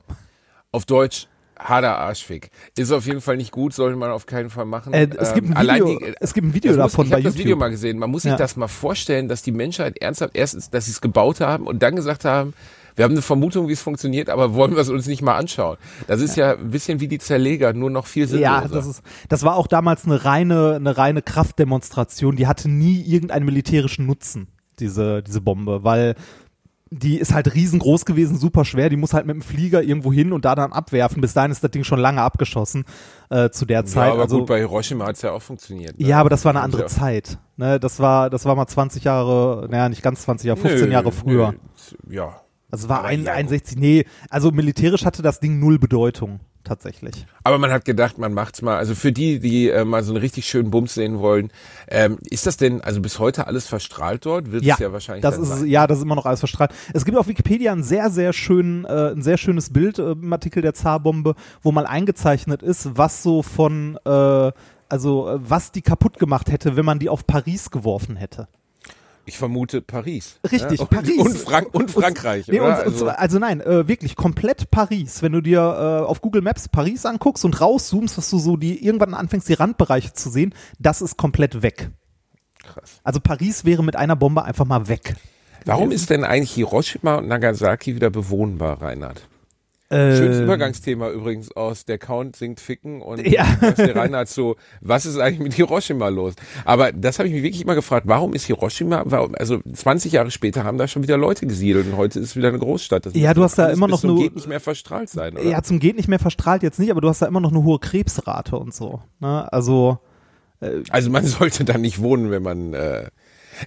Auf 0.72 0.86
Deutsch, 0.86 1.28
harter 1.60 1.98
Arschfick. 1.98 2.50
Ist 2.78 2.92
auf 2.94 3.06
jeden 3.06 3.20
Fall 3.20 3.36
nicht 3.36 3.52
gut, 3.52 3.74
sollte 3.74 3.98
man 3.98 4.10
auf 4.10 4.26
keinen 4.26 4.50
Fall 4.50 4.64
machen. 4.66 4.94
Äh, 4.94 5.10
es, 5.18 5.34
gibt 5.34 5.50
ein 5.56 5.68
Ähm, 5.70 5.76
Video, 5.76 6.00
die- 6.00 6.16
es 6.22 6.34
gibt 6.34 6.48
ein 6.48 6.54
Video 6.54 6.72
das 6.72 6.78
muss, 6.82 6.92
davon 6.94 7.06
ich 7.08 7.12
bei 7.12 7.16
habe 7.18 7.24
das 7.24 7.34
YouTube. 7.34 7.46
Video 7.46 7.58
mal 7.58 7.70
gesehen. 7.70 8.00
Man 8.00 8.10
muss 8.10 8.22
sich 8.22 8.32
Ja. 8.32 8.38
das 8.38 8.56
mal 8.56 8.70
vorstellen, 8.70 9.28
dass 9.28 9.42
die 9.44 9.52
Menschheit 9.52 9.98
ernsthaft 10.02 10.36
erstens, 10.36 10.70
dass 10.70 10.86
sie 10.86 10.92
es 10.92 11.02
gebaut 11.02 11.42
haben 11.42 11.68
und 11.68 11.84
dann 11.84 11.96
gesagt 11.98 12.24
haben, 12.24 12.54
wir 12.96 13.04
haben 13.06 13.12
eine 13.12 13.22
Vermutung, 13.22 13.68
wie 13.68 13.74
es 13.74 13.82
funktioniert, 13.82 14.30
aber 14.30 14.54
wollen 14.54 14.72
wir 14.72 14.80
es 14.82 14.90
uns 14.90 15.08
nicht 15.08 15.22
mal 15.22 15.36
anschauen. 15.36 15.78
Das 16.08 16.20
ist 16.22 16.36
ja, 16.36 16.54
ein 16.54 16.72
bisschen 16.72 17.00
wie 17.02 17.08
die 17.08 17.20
Zerleger, 17.20 17.74
nur 17.74 17.90
noch 17.90 18.06
viel 18.08 18.28
sinnloser. 18.28 18.44
Ja, 18.64 18.68
das 18.68 18.86
ist, 18.86 19.02
das 19.30 19.44
war 19.44 19.56
auch 19.58 19.68
damals 19.68 20.06
eine 20.06 20.24
reine, 20.26 20.76
eine 20.76 20.98
reine 20.98 21.22
Kraftdemonstration. 21.22 22.36
Die 22.36 22.48
hatte 22.48 22.70
nie 22.70 23.02
irgendeinen 23.02 23.46
militärischen 23.46 24.06
Nutzen, 24.06 24.48
diese, 24.82 25.24
diese 25.24 25.40
Bombe, 25.42 25.84
weil 25.84 26.16
die 26.94 27.18
ist 27.20 27.34
halt 27.34 27.56
riesengroß 27.56 28.04
gewesen, 28.04 28.38
super 28.38 28.66
schwer. 28.66 28.90
Die 28.90 28.98
muss 28.98 29.14
halt 29.14 29.26
mit 29.26 29.34
dem 29.36 29.42
Flieger 29.42 29.82
irgendwo 29.82 30.12
hin 30.12 30.34
und 30.34 30.44
da 30.44 30.56
dann 30.56 30.74
abwerfen. 30.74 31.22
Bis 31.22 31.34
dahin 31.34 31.50
ist 31.50 31.64
das 31.64 31.72
Ding 31.72 31.86
schon 31.86 32.00
lange 32.00 32.22
abgeschossen 32.22 32.84
äh, 33.30 33.50
zu 33.50 33.66
der 33.66 33.80
ja, 33.80 33.86
Zeit. 33.86 34.12
aber 34.12 34.24
also, 34.24 34.40
gut, 34.40 34.48
bei 34.48 34.58
Hiroshima 34.60 35.06
hat 35.06 35.16
es 35.16 35.22
ja 35.22 35.32
auch 35.32 35.42
funktioniert. 35.42 35.98
ne? 35.98 36.06
ja, 36.06 36.20
aber 36.20 36.30
das 36.30 36.44
war 36.44 36.50
eine 36.50 36.60
Haben 36.60 36.66
andere 36.66 36.82
ja- 36.82 36.88
Zeit. 36.88 37.38
Ne, 37.56 37.80
das 37.80 38.00
war, 38.00 38.30
das 38.30 38.44
war 38.44 38.56
mal 38.56 38.68
20 38.68 39.06
Jahre, 39.06 39.68
naja, 39.70 39.88
nicht 39.88 40.02
ganz 40.02 40.24
20 40.24 40.48
Jahre, 40.48 40.60
15 40.60 40.88
Nö, 40.88 40.94
Jahre 40.94 41.12
früher. 41.14 41.54
nö, 42.08 42.16
ja, 42.16 42.41
Also 42.72 42.86
es 42.86 42.90
war 42.90 43.04
ein, 43.04 43.24
ja, 43.24 43.32
gut. 43.32 43.40
61, 43.40 43.78
nee, 43.78 44.06
also 44.30 44.52
militärisch 44.52 45.06
hatte 45.06 45.22
das 45.22 45.40
Ding 45.40 45.60
null 45.60 45.78
Bedeutung, 45.78 46.40
tatsächlich. 46.64 47.26
Aber 47.44 47.58
man 47.58 47.70
hat 47.72 47.84
gedacht, 47.86 48.18
man 48.18 48.34
macht's 48.34 48.62
mal. 48.62 48.78
Also 48.78 48.96
für 48.96 49.12
die, 49.12 49.40
die 49.40 49.70
äh, 49.70 49.84
mal 49.84 50.04
so 50.04 50.14
einen 50.14 50.22
richtig 50.22 50.46
schönen 50.48 50.72
Bums 50.72 50.94
sehen 50.94 51.20
wollen, 51.20 51.52
ähm, 51.90 52.18
ist 52.30 52.48
das 52.48 52.56
denn 52.58 52.80
also 52.82 53.02
bis 53.02 53.20
heute 53.20 53.48
alles 53.48 53.68
verstrahlt 53.68 54.26
dort? 54.26 54.52
Wird 54.52 54.64
Ja, 54.64 54.76
es 54.76 54.80
ja 54.80 54.94
wahrscheinlich 54.94 55.22
das 55.24 55.38
ist, 55.38 55.50
sein. 55.50 55.68
ja, 55.68 55.86
das 55.86 55.98
ist 55.98 56.04
immer 56.06 56.16
noch 56.16 56.26
alles 56.26 56.40
verstrahlt. 56.40 56.72
Es 56.94 57.04
gibt 57.04 57.18
auf 57.18 57.28
Wikipedia 57.28 57.74
ein 57.74 57.84
sehr, 57.84 58.10
sehr 58.10 58.32
schön, 58.32 58.86
äh, 58.86 59.12
ein 59.12 59.22
sehr 59.22 59.38
schönes 59.38 59.72
Bild 59.74 60.00
äh, 60.00 60.12
im 60.12 60.32
Artikel 60.32 60.62
der 60.62 60.74
Zarbombe, 60.74 61.36
wo 61.62 61.72
mal 61.74 61.86
eingezeichnet 61.86 62.64
ist, 62.64 62.98
was 62.98 63.22
so 63.22 63.44
von, 63.44 64.00
äh, 64.06 64.52
also 64.88 65.28
äh, 65.30 65.40
was 65.42 65.72
die 65.74 65.82
kaputt 65.82 66.20
gemacht 66.20 66.50
hätte, 66.52 66.78
wenn 66.78 66.86
man 66.86 67.00
die 67.00 67.10
auf 67.10 67.28
Paris 67.28 67.70
geworfen 67.70 68.16
hätte. 68.16 68.48
Ich 69.26 69.38
vermute 69.38 69.82
Paris. 69.82 70.40
Richtig, 70.52 70.80
ja? 70.80 70.86
und, 70.86 70.90
Paris. 70.90 71.18
Und, 71.18 71.38
Frank 71.38 71.68
und 71.74 71.92
Frankreich, 71.92 72.48
Nee, 72.48 72.60
oder? 72.60 72.80
und, 72.82 72.88
und, 72.94 72.98
zwar- 72.98 73.20
also 73.20 73.38
nein, 73.40 73.62
äh, 73.62 73.88
wirklich 73.88 74.16
komplett 74.16 74.72
Paris. 74.72 75.22
Wenn 75.22 75.32
du 75.32 75.42
dir 75.42 75.60
äh, 75.60 76.06
auf 76.06 76.22
Google 76.22 76.42
Maps 76.42 76.68
Paris 76.68 77.06
anguckst 77.06 77.46
und 77.46 77.62
rauszoomst, 77.62 78.18
dass 78.18 78.30
du 78.30 78.40
so 78.40 78.58
die 78.58 78.84
irgendwann 78.86 79.14
anfängst, 79.14 79.48
die 79.48 79.54
Randbereiche 79.54 80.14
zu 80.14 80.30
sehen, 80.30 80.54
das 80.80 81.02
ist 81.02 81.18
komplett 81.18 81.62
weg. 81.62 81.92
Krass. 82.64 83.00
Also 83.04 83.20
Paris 83.20 83.64
wäre 83.66 83.84
mit 83.84 83.96
einer 83.96 84.16
Bombe 84.16 84.44
einfach 84.44 84.66
mal 84.66 84.88
weg. 84.88 85.16
Warum 85.66 85.92
ist 85.92 86.10
denn 86.10 86.24
eigentlich 86.24 86.54
Hiroshima 86.54 87.16
und 87.16 87.28
Nagasaki 87.28 87.96
wieder 87.96 88.10
bewohnbar, 88.10 88.82
Reinhard? 88.82 89.28
Ähm, 89.92 90.16
Schönes 90.18 90.40
Übergangsthema 90.40 91.10
übrigens 91.10 91.52
aus 91.56 91.86
Der 91.86 91.98
Count 91.98 92.36
singt 92.36 92.60
Ficken 92.60 93.02
und 93.02 93.28
Ja. 93.28 93.46
da 93.60 93.68
ist 93.68 93.78
der 93.78 93.96
Reinhard 93.96 94.30
so, 94.30 94.56
was 94.80 95.06
ist 95.06 95.18
eigentlich 95.20 95.40
mit 95.42 95.54
Hiroshima 95.54 96.08
los? 96.08 96.34
Aber 96.66 96.92
das 96.92 97.20
habe 97.20 97.28
ich 97.28 97.34
mich 97.34 97.44
wirklich 97.44 97.62
immer 97.62 97.76
gefragt, 97.76 98.08
warum 98.08 98.34
ist 98.34 98.46
Hiroshima, 98.46 99.04
warum, 99.06 99.36
also 99.36 99.60
20 99.74 100.14
Jahre 100.14 100.32
später 100.32 100.64
haben 100.64 100.78
da 100.78 100.88
schon 100.88 101.04
wieder 101.04 101.18
Leute 101.18 101.46
gesiedelt 101.46 101.88
und 101.88 101.98
heute 101.98 102.20
ist 102.20 102.30
es 102.30 102.36
wieder 102.36 102.48
eine 102.48 102.60
Großstadt. 102.60 103.06
Das 103.06 103.14
Ja, 103.16 103.34
du 103.34 103.44
hast 103.44 103.58
da 103.60 103.68
immer 103.70 103.88
noch 103.88 104.00
zum 104.00 104.12
nur- 104.16 104.24
geht 104.24 104.36
nicht 104.36 104.48
mehr 104.48 104.60
verstrahlt 104.62 105.10
sein, 105.10 105.34
oder? 105.34 105.44
Ja, 105.44 105.62
zum 105.62 105.80
geht 105.80 105.98
nicht 105.98 106.08
mehr 106.08 106.20
verstrahlt 106.20 106.64
jetzt 106.64 106.80
nicht, 106.80 106.92
aber 106.92 107.02
du 107.02 107.10
hast 107.10 107.22
da 107.22 107.26
immer 107.26 107.42
noch 107.42 107.52
eine 107.52 107.64
hohe 107.64 107.80
Krebsrate 107.80 108.56
und 108.58 108.74
so. 108.74 109.02
Ne? 109.20 109.52
Also 109.52 110.00
Also 110.90 111.10
man 111.10 111.26
sollte 111.26 111.66
da 111.66 111.78
nicht 111.78 112.02
wohnen, 112.02 112.32
wenn 112.32 112.44
man. 112.44 112.74
Äh, 112.74 113.10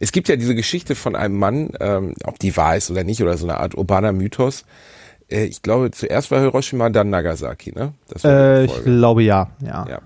es 0.01 0.11
gibt 0.13 0.29
ja 0.29 0.37
diese 0.37 0.55
Geschichte 0.55 0.95
von 0.95 1.15
einem 1.15 1.37
Mann, 1.39 1.71
ähm, 1.81 2.15
ob 2.25 2.39
die 2.39 2.57
wahr 2.57 2.77
ist 2.77 2.91
oder 2.91 3.05
nicht, 3.05 3.23
oder 3.23 3.37
so 3.37 3.47
eine 3.47 3.59
Art 3.59 3.75
urbaner 3.77 4.13
Mythos. 4.13 4.65
Äh, 5.31 5.45
ich 5.45 5.63
glaube, 5.63 5.91
zuerst 5.91 6.31
war 6.31 6.41
Hiroshima, 6.41 6.91
dann 6.91 7.11
Nagasaki, 7.11 7.73
ne? 7.73 7.93
Das 8.09 8.25
äh, 8.25 8.65
ich 8.65 8.85
glaube 8.85 9.23
ja, 9.23 9.51
ja. 9.65 9.87
Ja. 9.89 9.99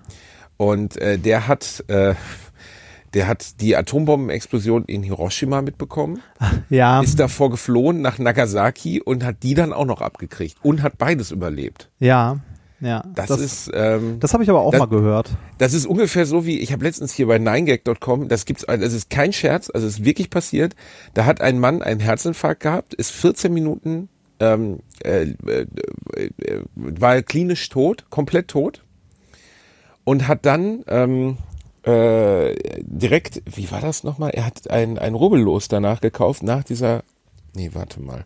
Und 0.56 0.96
äh, 0.96 1.18
der 1.18 1.46
hat, 1.48 1.84
äh, 1.88 2.14
der 3.14 3.26
hat 3.28 3.60
die 3.60 3.76
Atombombenexplosion 3.76 4.84
in 4.84 5.02
Hiroshima 5.02 5.62
mitbekommen, 5.62 6.20
Ja, 6.70 7.00
ist 7.00 7.18
davor 7.20 7.50
geflohen 7.50 8.00
nach 8.02 8.18
Nagasaki 8.18 9.00
und 9.00 9.24
hat 9.24 9.42
die 9.42 9.54
dann 9.54 9.72
auch 9.72 9.86
noch 9.86 10.00
abgekriegt 10.00 10.56
und 10.62 10.82
hat 10.82 10.98
beides 10.98 11.30
überlebt. 11.30 11.90
ja, 11.98 12.38
ja. 12.80 13.02
Das, 13.16 13.30
ist, 13.30 13.68
ähm, 13.74 14.20
das 14.20 14.34
habe 14.34 14.44
ich 14.44 14.50
aber 14.50 14.60
auch 14.60 14.70
das- 14.70 14.78
mal 14.78 14.86
gehört. 14.86 15.30
Das 15.58 15.74
ist 15.74 15.84
ungefähr 15.84 16.26
so 16.26 16.46
wie, 16.46 16.60
ich 16.60 16.70
habe 16.72 16.84
letztens 16.84 17.12
hier 17.12 17.26
bei 17.26 17.36
9gag.com, 17.36 18.28
das 18.28 18.44
gibt's, 18.44 18.64
das 18.68 18.92
ist 18.92 19.10
kein 19.10 19.32
Scherz, 19.32 19.68
also 19.74 19.84
es 19.86 19.94
ist 19.98 20.04
wirklich 20.04 20.30
passiert. 20.30 20.76
Da 21.14 21.24
hat 21.24 21.40
ein 21.40 21.58
Mann 21.58 21.82
einen 21.82 21.98
Herzinfarkt 21.98 22.62
gehabt, 22.62 22.94
ist 22.94 23.10
14 23.10 23.52
Minuten, 23.52 24.08
ähm, 24.40 24.80
äh, 25.02 25.34
äh, 25.46 25.66
war 26.74 27.22
klinisch 27.22 27.68
tot, 27.68 28.06
komplett 28.10 28.48
tot 28.48 28.82
und 30.04 30.28
hat 30.28 30.46
dann 30.46 30.84
ähm, 30.88 31.36
äh, 31.82 32.54
direkt, 32.80 33.42
wie 33.44 33.70
war 33.70 33.80
das 33.80 34.04
nochmal? 34.04 34.30
Er 34.30 34.46
hat 34.46 34.70
ein, 34.70 34.98
ein 34.98 35.14
Rubbellos 35.14 35.68
danach 35.68 36.00
gekauft, 36.00 36.42
nach 36.42 36.64
dieser, 36.64 37.02
nee, 37.54 37.70
warte 37.72 38.00
mal. 38.00 38.24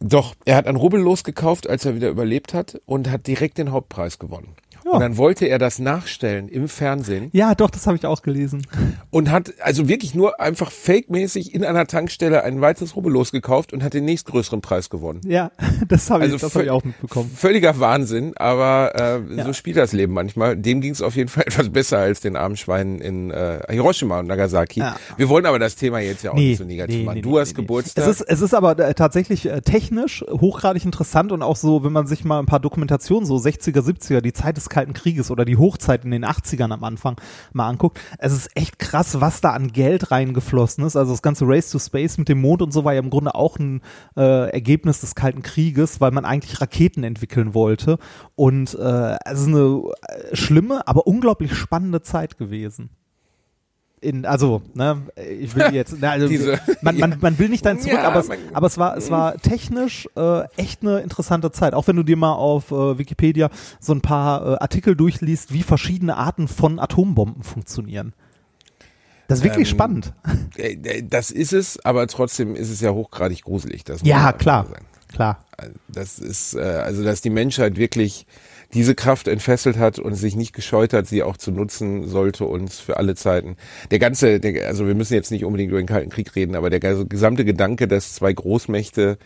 Doch, 0.00 0.34
er 0.44 0.56
hat 0.56 0.66
ein 0.66 0.76
Rubbellos 0.76 1.24
gekauft, 1.24 1.68
als 1.68 1.84
er 1.84 1.94
wieder 1.94 2.08
überlebt 2.08 2.52
hat 2.52 2.80
und 2.84 3.10
hat 3.10 3.26
direkt 3.26 3.58
den 3.58 3.72
Hauptpreis 3.72 4.18
gewonnen. 4.18 4.54
Und 4.92 5.00
dann 5.00 5.16
wollte 5.16 5.46
er 5.46 5.58
das 5.58 5.78
nachstellen 5.78 6.48
im 6.48 6.68
Fernsehen 6.68 7.30
Ja, 7.32 7.54
doch, 7.54 7.70
das 7.70 7.86
habe 7.86 7.96
ich 7.96 8.04
auch 8.06 8.22
gelesen. 8.22 8.66
und 9.10 9.30
hat 9.30 9.54
also 9.60 9.88
wirklich 9.88 10.14
nur 10.14 10.40
einfach 10.40 10.70
fake-mäßig 10.70 11.54
in 11.54 11.64
einer 11.64 11.86
Tankstelle 11.86 12.44
ein 12.44 12.60
weiteres 12.60 12.94
Rubbellos 12.96 13.32
gekauft 13.32 13.72
und 13.72 13.82
hat 13.82 13.94
den 13.94 14.04
nächstgrößeren 14.04 14.60
Preis 14.60 14.90
gewonnen. 14.90 15.20
Ja, 15.24 15.50
das 15.88 16.10
habe 16.10 16.26
ich, 16.26 16.32
Also 16.32 16.44
das 16.46 16.54
hab 16.54 16.62
ich 16.62 16.70
auch 16.70 16.84
mitbekommen. 16.84 17.30
Völliger 17.34 17.80
Wahnsinn, 17.80 18.32
aber 18.36 18.92
äh, 18.94 19.36
Ja. 19.36 19.44
so 19.44 19.52
spielt 19.52 19.76
das 19.76 19.92
Leben 19.92 20.12
manchmal. 20.12 20.56
Dem 20.56 20.80
ging 20.80 20.92
es 20.92 21.02
auf 21.02 21.16
jeden 21.16 21.28
Fall 21.34 21.44
etwas 21.46 21.70
besser 21.70 21.98
als 21.98 22.20
den 22.20 22.36
armen 22.36 22.56
Schweinen 22.56 23.00
in 23.00 23.30
äh, 23.30 23.60
Hiroshima 23.70 24.20
und 24.20 24.26
Nagasaki. 24.26 24.80
Ja. 24.80 24.96
Wir 25.16 25.28
wollen 25.28 25.46
aber 25.46 25.58
das 25.58 25.76
Thema 25.76 26.00
jetzt 26.00 26.22
ja 26.24 26.32
auch 26.32 26.36
nicht 26.36 26.58
so 26.58 26.64
negativ 26.64 27.04
machen. 27.04 27.22
du 27.22 27.38
hast 27.38 27.54
Geburtstag. 27.54 28.04
Es 28.06 28.20
ist, 28.20 28.28
es 28.28 28.40
ist 28.40 28.54
aber 28.54 28.78
äh, 28.78 28.94
tatsächlich 28.94 29.46
äh, 29.46 29.60
technisch 29.62 30.24
hochgradig 30.30 30.84
interessant 30.84 31.32
und 31.32 31.42
auch 31.42 31.56
so, 31.56 31.84
wenn 31.84 31.92
man 31.92 32.06
sich 32.06 32.24
mal 32.24 32.38
ein 32.38 32.46
paar 32.46 32.60
Dokumentationen, 32.60 33.26
so 33.26 33.36
60er, 33.36 33.80
70er, 33.80 34.20
die 34.20 34.32
Zeit 34.32 34.56
des 34.56 34.68
Kalten 34.74 34.92
Krieges 34.92 35.30
oder 35.30 35.44
die 35.44 35.56
Hochzeit 35.56 36.04
in 36.04 36.10
den 36.10 36.24
80ern 36.24 36.72
am 36.72 36.82
Anfang 36.82 37.16
mal 37.52 37.68
anguckt. 37.68 38.00
Es 38.18 38.32
ist 38.32 38.50
echt 38.56 38.80
krass, 38.80 39.20
was 39.20 39.40
da 39.40 39.50
an 39.50 39.72
Geld 39.72 40.10
reingeflossen 40.10 40.84
ist. 40.84 40.96
Also 40.96 41.12
das 41.12 41.22
ganze 41.22 41.46
Race 41.46 41.70
to 41.70 41.78
Space 41.78 42.18
mit 42.18 42.28
dem 42.28 42.40
Mond 42.40 42.60
und 42.60 42.72
so 42.72 42.84
war 42.84 42.92
ja 42.92 43.00
im 43.00 43.10
Grunde 43.10 43.36
auch 43.36 43.56
ein 43.58 43.82
äh, 44.16 44.50
Ergebnis 44.50 45.00
des 45.00 45.14
Kalten 45.14 45.42
Krieges, 45.42 46.00
weil 46.00 46.10
man 46.10 46.24
eigentlich 46.24 46.60
Raketen 46.60 47.04
entwickeln 47.04 47.54
wollte. 47.54 47.98
Und 48.34 48.74
äh, 48.74 49.16
es 49.24 49.42
ist 49.42 49.48
eine 49.48 49.84
äh, 50.08 50.34
schlimme, 50.34 50.86
aber 50.88 51.06
unglaublich 51.06 51.54
spannende 51.54 52.02
Zeit 52.02 52.36
gewesen. 52.36 52.90
In, 54.04 54.26
also, 54.26 54.60
ne, 54.74 55.02
ich 55.40 55.56
will 55.56 55.72
jetzt, 55.72 55.98
ne, 56.00 56.10
also, 56.10 56.28
Diese- 56.34 56.60
man, 56.82 56.98
man, 56.98 57.16
man 57.22 57.38
will 57.38 57.48
nicht 57.48 57.64
dein 57.64 57.78
zurück, 57.80 57.94
Ja, 57.96 58.08
aber, 58.08 58.20
es, 58.20 58.28
aber 58.52 58.66
es 58.66 58.76
war, 58.78 58.96
es 58.96 59.10
war 59.10 59.36
technisch 59.38 60.06
äh, 60.16 60.42
echt 60.56 60.82
eine 60.82 61.00
interessante 61.00 61.50
Zeit. 61.52 61.72
Auch 61.74 61.86
wenn 61.86 61.96
du 61.96 62.02
dir 62.02 62.16
mal 62.16 62.32
auf 62.34 62.70
äh, 62.70 62.98
Wikipedia 62.98 63.48
so 63.80 63.92
ein 63.94 64.00
paar 64.02 64.46
äh, 64.46 64.56
Artikel 64.58 64.94
durchliest, 64.94 65.52
wie 65.52 65.62
verschiedene 65.62 66.16
Arten 66.16 66.48
von 66.48 66.78
Atombomben 66.78 67.42
funktionieren. 67.42 68.12
Das 69.26 69.38
ist 69.38 69.44
wirklich 69.44 69.68
Ähm, 69.70 69.74
spannend. 69.74 70.12
Äh, 70.56 70.74
äh, 70.74 71.02
Das 71.02 71.30
ist 71.30 71.54
es, 71.54 71.82
aber 71.84 72.06
trotzdem 72.06 72.54
ist 72.54 72.68
es 72.70 72.82
ja 72.82 72.90
hochgradig 72.90 73.42
gruselig. 73.44 73.82
Das 73.84 74.02
Ja, 74.02 74.32
klar. 74.32 74.66
Klar. 75.14 75.44
Das 75.88 76.18
ist, 76.18 76.54
äh, 76.54 76.60
also 76.60 77.04
dass 77.04 77.20
die 77.20 77.30
Menschheit 77.30 77.76
wirklich 77.76 78.26
diese 78.74 78.94
Kraft 78.94 79.28
entfesselt 79.28 79.78
hat 79.78 79.98
und 79.98 80.14
sich 80.14 80.34
nicht 80.34 80.52
gescheut 80.52 80.92
hat, 80.92 81.06
sie 81.06 81.22
auch 81.22 81.36
zu 81.36 81.52
nutzen, 81.52 82.08
sollte 82.08 82.44
uns 82.44 82.80
für 82.80 82.96
alle 82.96 83.14
Zeiten. 83.14 83.56
Der 83.90 84.00
ganze, 84.00 84.40
der, 84.40 84.66
also 84.66 84.86
wir 84.86 84.94
müssen 84.94 85.14
jetzt 85.14 85.30
nicht 85.30 85.44
unbedingt 85.44 85.70
über 85.70 85.80
den 85.80 85.86
Kalten 85.86 86.10
Krieg 86.10 86.34
reden, 86.34 86.56
aber 86.56 86.70
der 86.70 86.80
gesamte 86.80 87.44
Gedanke, 87.44 87.86
dass 87.86 88.14
zwei 88.14 88.32
Großmächte, 88.32 89.18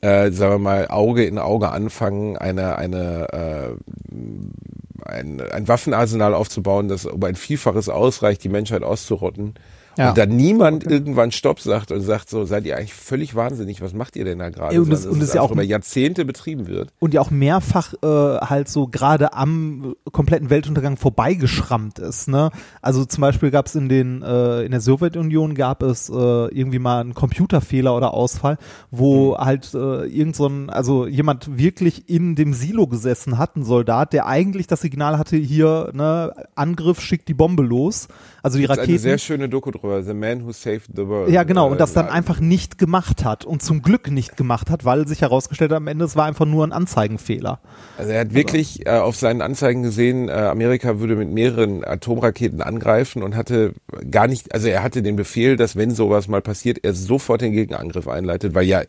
äh, 0.00 0.32
sagen 0.32 0.54
wir 0.54 0.58
mal, 0.58 0.88
Auge 0.88 1.24
in 1.24 1.38
Auge 1.38 1.70
anfangen, 1.70 2.36
eine, 2.36 2.76
eine, 2.76 3.28
äh, 3.32 5.08
ein, 5.08 5.40
ein 5.40 5.68
Waffenarsenal 5.68 6.34
aufzubauen, 6.34 6.88
das 6.88 7.06
um 7.06 7.22
ein 7.22 7.36
Vielfaches 7.36 7.88
ausreicht, 7.88 8.42
die 8.42 8.48
Menschheit 8.48 8.82
auszurotten. 8.82 9.54
Ja. 9.98 10.10
Und 10.10 10.18
dann 10.18 10.30
niemand 10.30 10.86
irgendwann 10.86 11.32
Stopp 11.32 11.60
sagt 11.60 11.90
und 11.92 12.00
sagt 12.00 12.30
so, 12.30 12.44
seid 12.44 12.64
ihr 12.64 12.76
eigentlich 12.76 12.94
völlig 12.94 13.34
wahnsinnig, 13.34 13.82
was 13.82 13.92
macht 13.92 14.16
ihr 14.16 14.24
denn 14.24 14.38
da 14.38 14.48
gerade? 14.48 14.80
Und 14.80 14.90
das- 14.90 15.04
und 15.06 15.18
das 15.20 15.28
ist 15.30 15.34
ja 15.34 15.42
auch- 15.42 15.50
über 15.50 15.62
Jahrzehnte 15.64 16.24
betrieben 16.24 16.66
wird. 16.68 16.92
Und 17.00 17.14
ja 17.14 17.20
auch 17.20 17.30
mehrfach 17.30 17.94
äh, 18.02 18.06
halt 18.06 18.68
so 18.68 18.86
gerade 18.86 19.32
am 19.34 19.94
kompletten 20.12 20.50
Weltuntergang 20.50 20.96
vorbeigeschrammt 20.96 21.98
ist. 21.98 22.28
Ne? 22.28 22.50
Also 22.80 23.04
zum 23.04 23.20
Beispiel 23.22 23.50
gab 23.50 23.66
es 23.66 23.74
in 23.74 23.88
den 23.88 24.22
äh, 24.22 24.62
in 24.62 24.70
der 24.70 24.80
Sowjetunion 24.80 25.54
gab 25.54 25.82
es 25.82 26.08
äh, 26.08 26.12
irgendwie 26.14 26.78
mal 26.78 27.00
einen 27.00 27.14
Computerfehler 27.14 27.96
oder 27.96 28.14
Ausfall, 28.14 28.56
wo 28.90 29.36
halt 29.36 29.74
äh, 29.74 30.04
irgend 30.06 30.36
so 30.36 30.46
ein, 30.46 30.70
also 30.70 31.06
jemand 31.06 31.58
wirklich 31.58 32.08
in 32.08 32.34
dem 32.36 32.54
Silo 32.54 32.86
gesessen 32.86 33.36
hat, 33.38 33.56
ein 33.56 33.64
Soldat, 33.64 34.12
der 34.12 34.26
eigentlich 34.26 34.66
das 34.66 34.80
Signal 34.80 35.18
hatte, 35.18 35.36
hier 35.36 35.90
ne 35.92 36.32
Angriff, 36.54 37.00
schickt 37.00 37.28
die 37.28 37.34
Bombe 37.34 37.62
los. 37.62 38.08
Also 38.42 38.58
die 38.58 38.64
ist 38.64 38.70
eine 38.70 38.80
Raketen. 38.80 38.98
sehr 38.98 39.18
schöne 39.18 39.48
Doku 39.48 39.70
drüber, 39.70 40.02
The 40.02 40.14
Man 40.14 40.46
Who 40.46 40.52
Saved 40.52 40.90
the 40.94 41.06
World. 41.06 41.30
Ja, 41.30 41.42
genau. 41.42 41.66
Und 41.68 41.74
Äh, 41.74 41.78
das 41.78 41.92
dann 41.92 42.08
einfach 42.08 42.40
nicht 42.40 42.78
gemacht 42.78 43.24
hat. 43.24 43.44
Und 43.44 43.62
zum 43.62 43.82
Glück 43.82 44.10
nicht 44.10 44.36
gemacht 44.36 44.70
hat, 44.70 44.84
weil 44.84 45.06
sich 45.08 45.20
herausgestellt 45.22 45.70
hat, 45.72 45.76
am 45.78 45.86
Ende, 45.88 46.04
es 46.04 46.14
war 46.16 46.26
einfach 46.26 46.46
nur 46.46 46.64
ein 46.66 46.72
Anzeigenfehler. 46.72 47.60
Also 47.96 48.12
er 48.12 48.20
hat 48.20 48.34
wirklich 48.34 48.86
äh, 48.86 48.90
auf 48.90 49.16
seinen 49.16 49.42
Anzeigen 49.42 49.82
gesehen, 49.82 50.28
äh, 50.28 50.32
Amerika 50.32 51.00
würde 51.00 51.16
mit 51.16 51.30
mehreren 51.30 51.84
Atomraketen 51.84 52.62
angreifen 52.62 53.22
und 53.22 53.34
hatte 53.36 53.72
gar 54.10 54.26
nicht, 54.28 54.52
also 54.54 54.68
er 54.68 54.82
hatte 54.82 55.02
den 55.02 55.16
Befehl, 55.16 55.56
dass 55.56 55.76
wenn 55.76 55.90
sowas 55.90 56.28
mal 56.28 56.42
passiert, 56.42 56.78
er 56.84 56.94
sofort 56.94 57.40
den 57.40 57.52
Gegenangriff 57.52 58.06
einleitet, 58.08 58.54
weil 58.54 58.64
ja, 58.66 58.82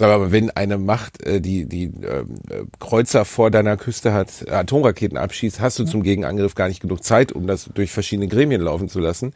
wir 0.00 0.18
mal, 0.18 0.32
wenn 0.32 0.50
eine 0.50 0.78
Macht, 0.78 1.22
äh, 1.26 1.40
die 1.40 1.66
die 1.66 1.84
ähm, 1.84 2.34
äh, 2.50 2.62
Kreuzer 2.78 3.24
vor 3.24 3.50
deiner 3.50 3.76
Küste 3.76 4.12
hat, 4.12 4.42
äh, 4.46 4.50
Atomraketen 4.52 5.18
abschießt, 5.18 5.60
hast 5.60 5.78
du 5.78 5.84
zum 5.84 6.02
Gegenangriff 6.02 6.54
gar 6.54 6.68
nicht 6.68 6.80
genug 6.80 7.04
Zeit, 7.04 7.32
um 7.32 7.46
das 7.46 7.70
durch 7.74 7.90
verschiedene 7.92 8.28
Gremien 8.28 8.60
laufen 8.62 8.88
zu 8.88 9.00
lassen. 9.00 9.32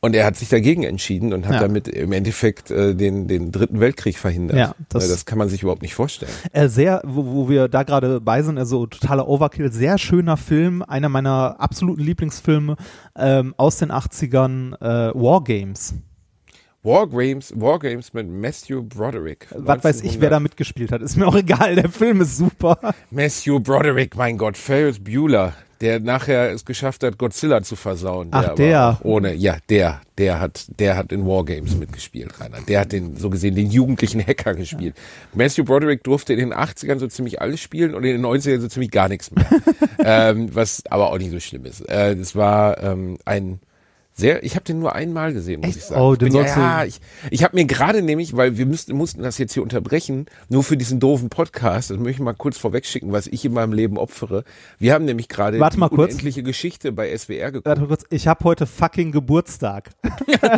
Und 0.00 0.14
er 0.14 0.24
hat 0.26 0.36
sich 0.36 0.48
dagegen 0.48 0.84
entschieden 0.84 1.32
und 1.32 1.44
hat 1.48 1.54
Ja. 1.54 1.60
damit 1.62 1.88
im 1.88 2.12
Endeffekt 2.12 2.70
äh, 2.70 2.94
den, 2.94 3.26
den 3.26 3.50
dritten 3.50 3.80
Weltkrieg 3.80 4.16
verhindert. 4.16 4.56
Ja, 4.56 4.74
das- 4.90 5.06
Äh, 5.06 5.08
das 5.08 5.26
kann 5.26 5.38
man 5.38 5.48
sich 5.48 5.62
überhaupt 5.62 5.82
nicht 5.82 5.94
vorstellen. 5.96 6.30
Äh, 6.52 6.68
sehr, 6.68 7.02
wo, 7.04 7.26
wo 7.26 7.48
wir 7.48 7.66
da 7.66 7.82
gerade 7.82 8.20
bei 8.20 8.42
sind, 8.42 8.58
also 8.58 8.86
totaler 8.86 9.26
Overkill, 9.26 9.72
sehr 9.72 9.98
schöner 9.98 10.36
Film, 10.36 10.82
einer 10.82 11.08
meiner 11.08 11.56
absoluten 11.58 12.00
Lieblingsfilme 12.02 12.76
ähm, 13.16 13.54
aus 13.56 13.78
den 13.78 13.90
80ern, 13.90 14.74
äh, 14.80 15.12
War 15.14 15.42
Games. 15.42 15.94
Wargames, 16.84 17.52
Wargames 17.56 18.12
mit 18.14 18.28
Matthew 18.28 18.82
Broderick. 18.82 19.48
Was 19.50 19.82
weiß 19.82 20.02
ich, 20.02 20.20
wer 20.20 20.30
da 20.30 20.38
mitgespielt 20.38 20.92
hat. 20.92 21.02
Ist 21.02 21.16
mir 21.16 21.26
auch 21.26 21.34
egal, 21.34 21.74
der 21.74 21.88
Film 21.88 22.20
ist 22.20 22.36
super. 22.36 22.78
Matthew 23.10 23.58
Broderick, 23.58 24.16
mein 24.16 24.38
Gott, 24.38 24.56
Ferris 24.56 25.02
Bueller, 25.02 25.54
der 25.80 25.98
nachher 25.98 26.52
es 26.52 26.64
geschafft 26.64 27.02
hat, 27.02 27.18
Godzilla 27.18 27.62
zu 27.62 27.74
versauen. 27.74 28.28
Ach, 28.30 28.44
aber 28.44 28.54
der. 28.54 29.00
Ohne, 29.02 29.34
ja, 29.34 29.56
der, 29.68 30.00
der 30.18 30.38
hat, 30.38 30.66
der 30.78 30.96
hat 30.96 31.10
in 31.10 31.26
Wargames 31.26 31.76
mitgespielt, 31.76 32.40
Rainer. 32.40 32.58
Der 32.68 32.80
hat 32.80 32.92
den, 32.92 33.16
so 33.16 33.28
gesehen, 33.28 33.56
den 33.56 33.70
jugendlichen 33.70 34.24
Hacker 34.24 34.54
gespielt. 34.54 34.94
Matthew 35.34 35.64
Broderick 35.64 36.04
durfte 36.04 36.32
in 36.32 36.38
den 36.38 36.54
80ern 36.54 37.00
so 37.00 37.08
ziemlich 37.08 37.40
alles 37.42 37.60
spielen 37.60 37.92
und 37.94 38.04
in 38.04 38.22
den 38.22 38.24
90ern 38.24 38.60
so 38.60 38.68
ziemlich 38.68 38.92
gar 38.92 39.08
nichts 39.08 39.32
mehr. 39.32 39.46
ähm, 40.04 40.54
was 40.54 40.84
aber 40.88 41.10
auch 41.10 41.18
nicht 41.18 41.32
so 41.32 41.40
schlimm 41.40 41.64
ist. 41.64 41.80
Äh, 41.88 42.14
das 42.14 42.36
war 42.36 42.80
ähm, 42.80 43.18
ein 43.24 43.58
sehr, 44.18 44.42
ich 44.42 44.56
habe 44.56 44.64
den 44.64 44.80
nur 44.80 44.94
einmal 44.96 45.32
gesehen, 45.32 45.60
muss 45.60 45.68
Echt? 45.70 45.78
ich 45.78 45.84
sagen. 45.84 46.00
Oh, 46.00 46.12
ich 46.14 46.18
den 46.18 46.32
bin, 46.32 46.42
ja, 46.42 46.46
ja, 46.46 46.84
ich, 46.84 47.00
ich 47.30 47.44
habe 47.44 47.54
mir 47.56 47.64
gerade 47.66 48.02
nämlich, 48.02 48.36
weil 48.36 48.58
wir 48.58 48.66
müssten, 48.66 48.96
mussten 48.96 49.22
das 49.22 49.38
jetzt 49.38 49.52
hier 49.54 49.62
unterbrechen, 49.62 50.26
nur 50.48 50.64
für 50.64 50.76
diesen 50.76 50.98
doofen 50.98 51.28
Podcast, 51.28 51.90
das 51.90 51.98
möchte 51.98 52.10
ich 52.10 52.18
mal 52.18 52.34
kurz 52.34 52.58
vorwegschicken, 52.58 53.12
was 53.12 53.28
ich 53.28 53.44
in 53.44 53.52
meinem 53.52 53.72
Leben 53.72 53.96
opfere. 53.96 54.42
Wir 54.78 54.92
haben 54.94 55.04
nämlich 55.04 55.28
gerade 55.28 55.60
Warte 55.60 55.76
die 55.76 55.80
mal 55.80 55.88
kurz. 55.88 56.10
unendliche 56.12 56.42
Geschichte 56.42 56.90
bei 56.90 57.16
SWR 57.16 57.52
geguckt. 57.52 57.66
Warte 57.66 57.80
mal 57.82 57.86
kurz, 57.86 58.04
ich 58.10 58.26
habe 58.26 58.42
heute 58.44 58.66
fucking 58.66 59.12
Geburtstag. 59.12 59.90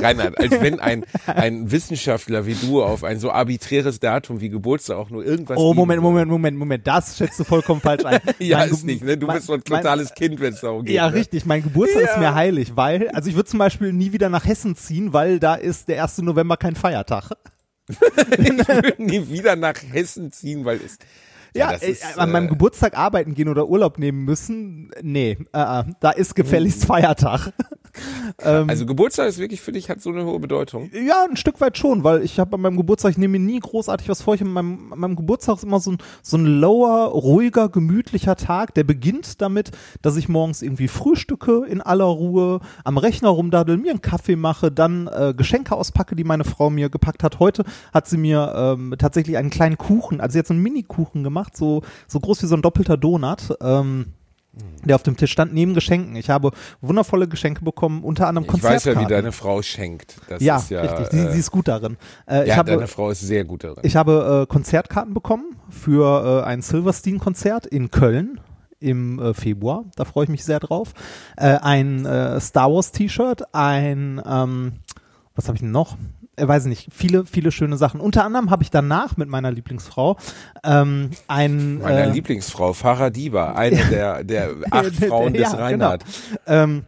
Reinhard, 0.00 0.38
als 0.38 0.52
wenn 0.60 0.78
ein, 0.78 1.04
ein 1.26 1.70
Wissenschaftler 1.72 2.46
wie 2.46 2.54
du 2.54 2.82
auf 2.82 3.02
ein 3.02 3.18
so 3.18 3.32
arbiträres 3.32 3.98
Datum 3.98 4.40
wie 4.40 4.48
Geburtstag 4.48 4.96
auch 4.96 5.10
nur 5.10 5.24
irgendwas 5.24 5.56
Oh, 5.58 5.74
Moment. 5.74 6.00
Moment, 6.02 6.30
Moment, 6.30 6.56
Moment. 6.56 6.86
Das 6.86 7.16
schätzt 7.16 7.40
du 7.40 7.44
vollkommen 7.44 7.80
falsch 7.80 8.04
ein. 8.04 8.20
Ja, 8.38 8.58
Mein 8.58 8.70
ist 8.70 8.84
nicht, 8.84 9.02
ne? 9.02 9.16
Du 9.16 9.26
mein- 9.26 9.36
bist 9.36 9.46
so 9.48 9.54
ein 9.54 9.62
mein- 9.68 9.82
totales 9.82 10.14
Kind, 10.14 10.38
wenn 10.40 10.52
es 10.54 10.60
darum 10.60 10.84
geht. 10.84 10.94
Ja, 10.94 11.08
ne? 11.10 11.16
richtig. 11.16 11.46
Mein 11.46 11.55
Geburtstag 11.62 12.02
ist 12.02 12.14
Ja. 12.14 12.18
mir 12.18 12.34
heilig, 12.34 12.72
weil, 12.76 13.08
also 13.10 13.28
ich 13.28 13.36
würde 13.36 13.48
zum 13.48 13.58
Beispiel 13.58 13.92
nie 13.92 14.12
wieder 14.12 14.28
nach 14.28 14.44
Hessen 14.44 14.76
ziehen, 14.76 15.12
weil 15.12 15.38
da 15.38 15.54
ist 15.54 15.88
der 15.88 16.02
1. 16.02 16.18
November 16.18 16.56
kein 16.56 16.74
Feiertag. 16.76 17.32
Ich 18.38 18.68
würde 18.68 18.94
nie 18.98 19.28
wieder 19.28 19.54
nach 19.54 19.76
Hessen 19.92 20.32
ziehen, 20.32 20.64
weil 20.64 20.80
es. 20.84 20.98
Ja, 21.54 21.72
das 21.72 21.82
äh, 21.82 21.90
ist, 21.92 22.18
an 22.18 22.30
meinem 22.32 22.46
äh, 22.46 22.50
Geburtstag 22.50 22.98
arbeiten 22.98 23.34
gehen 23.34 23.48
oder 23.48 23.68
Urlaub 23.68 23.98
nehmen 23.98 24.24
müssen, 24.24 24.90
nee, 25.02 25.38
äh, 25.52 25.80
äh, 25.80 25.84
da 26.00 26.10
ist 26.10 26.34
gefälligst 26.34 26.84
Feiertag. 26.84 27.52
Ähm, 28.42 28.68
Also 28.68 28.86
Geburtstag 28.86 29.28
ist 29.28 29.38
wirklich 29.38 29.60
für 29.60 29.72
dich, 29.72 29.88
hat 29.90 30.00
so 30.00 30.10
eine 30.10 30.24
hohe 30.24 30.40
Bedeutung. 30.40 30.90
ja, 30.92 31.24
ein 31.28 31.36
Stück 31.36 31.60
weit 31.60 31.78
schon, 31.78 32.04
weil 32.04 32.22
ich 32.22 32.38
habe 32.38 32.54
an 32.54 32.60
meinem 32.60 32.76
Geburtstag, 32.76 33.12
ich 33.12 33.18
nehme 33.18 33.38
mir 33.38 33.44
nie 33.44 33.60
großartig 33.60 34.08
was 34.08 34.22
vor. 34.22 34.34
Ich, 34.34 34.42
an, 34.42 34.52
meinem, 34.52 34.92
an 34.92 34.98
meinem 34.98 35.16
Geburtstag 35.16 35.56
ist 35.56 35.64
immer 35.64 35.80
so 35.80 35.92
ein, 35.92 35.98
so 36.22 36.36
ein 36.36 36.46
lower, 36.46 37.08
ruhiger, 37.08 37.68
gemütlicher 37.68 38.36
Tag. 38.36 38.74
Der 38.74 38.84
beginnt 38.84 39.40
damit, 39.40 39.70
dass 40.02 40.16
ich 40.16 40.28
morgens 40.28 40.62
irgendwie 40.62 40.88
frühstücke 40.88 41.64
in 41.68 41.80
aller 41.80 42.04
Ruhe, 42.04 42.60
am 42.84 42.98
Rechner 42.98 43.28
rumdaddel, 43.30 43.76
mir 43.76 43.90
einen 43.90 44.02
Kaffee 44.02 44.36
mache, 44.36 44.70
dann 44.70 45.06
äh, 45.08 45.34
Geschenke 45.36 45.74
auspacke, 45.76 46.16
die 46.16 46.24
meine 46.24 46.44
Frau 46.44 46.70
mir 46.70 46.88
gepackt 46.90 47.22
hat. 47.22 47.38
Heute 47.40 47.64
hat 47.92 48.08
sie 48.08 48.16
mir 48.16 48.52
ähm, 48.56 48.94
tatsächlich 48.98 49.36
einen 49.36 49.50
kleinen 49.50 49.78
Kuchen, 49.78 50.20
also 50.20 50.38
jetzt 50.38 50.50
einen 50.50 50.62
Mini-Kuchen 50.62 51.22
gemacht, 51.24 51.56
so, 51.56 51.82
so 52.06 52.20
groß 52.20 52.42
wie 52.42 52.46
so 52.46 52.56
ein 52.56 52.62
doppelter 52.62 52.96
Donut. 52.96 53.56
Ähm, 53.60 54.06
der 54.84 54.96
auf 54.96 55.02
dem 55.02 55.16
Tisch 55.16 55.32
stand, 55.32 55.52
neben 55.52 55.74
Geschenken. 55.74 56.16
Ich 56.16 56.30
habe 56.30 56.50
wundervolle 56.80 57.28
Geschenke 57.28 57.64
bekommen, 57.64 58.04
unter 58.04 58.28
anderem 58.28 58.44
Ich 58.44 58.52
weiß 58.52 58.60
Konzertkarten. 58.62 59.02
ja, 59.02 59.08
wie 59.08 59.10
deine 59.10 59.32
Frau 59.32 59.62
schenkt. 59.62 60.16
Das 60.28 60.42
ja, 60.42 60.56
ist 60.56 60.70
ja, 60.70 60.80
richtig. 60.82 61.08
Sie, 61.10 61.18
äh, 61.18 61.32
sie 61.32 61.38
ist 61.40 61.50
gut 61.50 61.68
darin. 61.68 61.96
Äh, 62.26 62.42
ich 62.42 62.48
ja, 62.48 62.56
habe, 62.56 62.70
deine 62.70 62.86
Frau 62.86 63.10
ist 63.10 63.20
sehr 63.20 63.44
gut 63.44 63.64
darin. 63.64 63.80
ich 63.82 63.96
habe 63.96 64.44
äh, 64.44 64.52
Konzertkarten 64.52 65.12
bekommen 65.12 65.56
für 65.68 66.42
äh, 66.42 66.46
ein 66.46 66.62
Silverstein-Konzert 66.62 67.66
in 67.66 67.90
Köln 67.90 68.40
im 68.78 69.18
äh, 69.18 69.34
Februar. 69.34 69.84
Da 69.96 70.04
freue 70.04 70.24
ich 70.24 70.30
mich 70.30 70.44
sehr 70.44 70.60
drauf. 70.60 70.92
Äh, 71.36 71.56
ein 71.56 72.06
Star 72.40 72.72
Wars-T-Shirt, 72.72 73.54
ein, 73.54 74.22
ähm, 74.26 74.72
was 75.34 75.48
habe 75.48 75.56
ich 75.56 75.60
denn 75.62 75.72
noch? 75.72 75.96
Äh, 76.36 76.46
weiß 76.46 76.64
ich 76.64 76.68
nicht, 76.68 76.88
viele, 76.94 77.24
viele 77.26 77.50
schöne 77.50 77.76
Sachen. 77.76 78.00
Unter 78.00 78.24
anderem 78.24 78.50
habe 78.50 78.62
ich 78.62 78.70
danach 78.70 79.16
mit 79.16 79.28
meiner 79.28 79.50
Lieblingsfrau 79.50 80.16
ähm, 80.64 81.10
ein 81.28 81.78
Meine 81.78 82.04
äh, 82.04 82.10
Lieblingsfrau, 82.10 82.72
Farah 82.74 83.10
Diba, 83.10 83.52
eine 83.52 83.76
der, 83.90 84.22
der 84.22 84.50
acht 84.70 84.94
Frauen 84.96 85.32
des 85.32 85.42
Ja, 85.42 85.50
genau. 85.50 85.62
Reinhard. 85.64 86.04
ähm, 86.46 86.84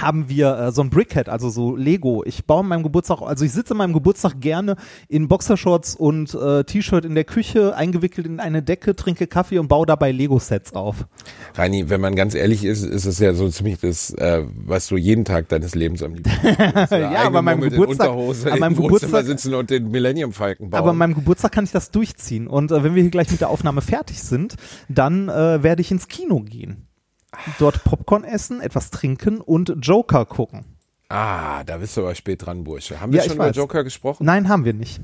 haben 0.00 0.28
wir 0.28 0.56
äh, 0.58 0.72
so 0.72 0.82
ein 0.82 0.90
Brickhead, 0.90 1.28
also 1.28 1.50
so 1.50 1.76
Lego. 1.76 2.22
Ich 2.24 2.44
baue 2.46 2.60
an 2.60 2.68
meinem 2.68 2.82
Geburtstag, 2.82 3.20
also 3.22 3.44
ich 3.44 3.52
sitze 3.52 3.72
an 3.72 3.78
meinem 3.78 3.92
Geburtstag 3.92 4.40
gerne 4.40 4.76
in 5.08 5.28
Boxershorts 5.28 5.94
und 5.96 6.34
äh, 6.34 6.64
T-Shirt 6.64 7.04
in 7.04 7.14
der 7.14 7.24
Küche, 7.24 7.74
eingewickelt 7.76 8.26
in 8.26 8.40
eine 8.40 8.62
Decke, 8.62 8.94
trinke 8.96 9.26
Kaffee 9.26 9.58
und 9.58 9.68
baue 9.68 9.86
dabei 9.86 10.12
Lego-Sets 10.12 10.74
auf. 10.74 11.06
Reini, 11.54 11.88
wenn 11.90 12.00
man 12.00 12.14
ganz 12.14 12.34
ehrlich 12.34 12.64
ist, 12.64 12.82
ist 12.84 13.04
es 13.04 13.18
ja 13.18 13.34
so 13.34 13.48
ziemlich 13.48 13.78
das, 13.80 14.10
äh, 14.14 14.44
was 14.54 14.86
du 14.88 14.96
jeden 14.96 15.24
Tag 15.24 15.48
deines 15.48 15.74
Lebens 15.74 16.02
am 16.02 16.14
liebsten. 16.14 16.38
Ja, 16.90 17.22
aber 17.26 17.42
meinem 17.42 17.60
Geburtstag- 17.62 18.10
an 18.50 18.58
meinem 18.58 18.76
Geburtstag- 18.76 19.24
sitzen 19.24 19.54
und 19.54 19.70
den 19.70 19.90
Millennium 19.90 20.32
Falken 20.32 20.70
bauen. 20.70 20.78
Aber 20.80 20.90
an 20.90 20.96
meinem 20.96 21.14
Geburtstag 21.14 21.52
kann 21.52 21.64
ich 21.64 21.70
das 21.70 21.90
durchziehen. 21.90 22.46
Und 22.46 22.70
äh, 22.70 22.82
wenn 22.84 22.94
wir 22.94 23.02
hier 23.02 23.10
gleich 23.10 23.30
mit 23.30 23.40
der 23.40 23.50
Aufnahme 23.50 23.80
fertig 23.80 24.22
sind, 24.22 24.56
dann 24.88 25.28
äh, 25.28 25.62
werde 25.62 25.80
ich 25.82 25.90
ins 25.90 26.08
Kino 26.08 26.40
gehen. 26.40 26.87
Dort 27.58 27.84
Popcorn 27.84 28.24
essen, 28.24 28.60
etwas 28.60 28.90
trinken 28.90 29.40
und 29.40 29.74
Joker 29.80 30.24
gucken. 30.26 30.64
ah, 31.08 31.64
da 31.64 31.78
bist 31.78 31.96
du 31.96 32.02
aber 32.02 32.14
spät 32.14 32.44
dran, 32.46 32.64
Bursche. 32.64 33.00
Haben 33.00 33.12
wir 33.12 33.18
Ja, 33.18 33.24
schon 33.24 33.32
ich 33.32 33.36
über. 33.36 33.50
Joker 33.50 33.84
gesprochen? 33.84 34.24
Nein, 34.26 34.48
haben 34.48 34.64
wir 34.64 34.74
nicht. 34.74 35.00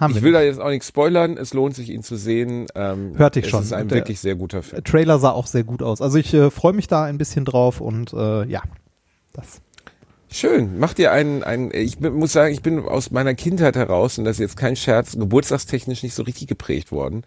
Haben 0.00 0.16
Ich 0.16 0.22
will 0.22 0.32
nicht. 0.32 0.40
da 0.40 0.44
jetzt 0.44 0.60
auch 0.60 0.70
nichts 0.70 0.88
spoilern. 0.88 1.36
Es 1.36 1.52
lohnt 1.54 1.74
sich, 1.76 1.90
ihn 1.90 2.02
zu 2.02 2.16
sehen. 2.16 2.66
Ähm, 2.74 3.12
Hörte 3.18 3.38
ich 3.40 3.44
es 3.46 3.50
schon. 3.50 3.62
ist 3.62 3.72
ein 3.72 3.88
der- 3.88 3.98
wirklich 3.98 4.18
sehr 4.20 4.34
guter 4.34 4.62
Film. 4.62 4.82
Trailer 4.84 5.18
sah 5.18 5.30
auch 5.30 5.46
sehr 5.46 5.64
gut 5.64 5.82
aus. 5.82 6.00
Also 6.00 6.18
ich 6.18 6.32
äh, 6.34 6.50
freue 6.50 6.72
mich 6.72 6.88
da 6.88 7.04
ein 7.04 7.18
bisschen 7.18 7.44
drauf 7.44 7.80
und 7.80 8.12
äh, 8.12 8.44
ja, 8.46 8.62
das. 9.32 9.60
Schön. 10.30 10.78
Macht 10.78 10.98
ihr 10.98 11.12
einen, 11.12 11.42
einen, 11.42 11.70
ich 11.74 11.98
bin, 11.98 12.14
muss 12.14 12.32
sagen, 12.32 12.54
ich 12.54 12.62
bin 12.62 12.78
aus 12.80 13.10
meiner 13.10 13.34
Kindheit 13.34 13.76
heraus, 13.76 14.16
und 14.16 14.24
das 14.24 14.36
ist 14.36 14.40
jetzt 14.40 14.56
kein 14.56 14.76
Scherz, 14.76 15.12
geburtstagstechnisch 15.12 16.02
nicht 16.02 16.14
so 16.14 16.22
richtig 16.22 16.48
geprägt 16.48 16.90
worden, 16.90 17.22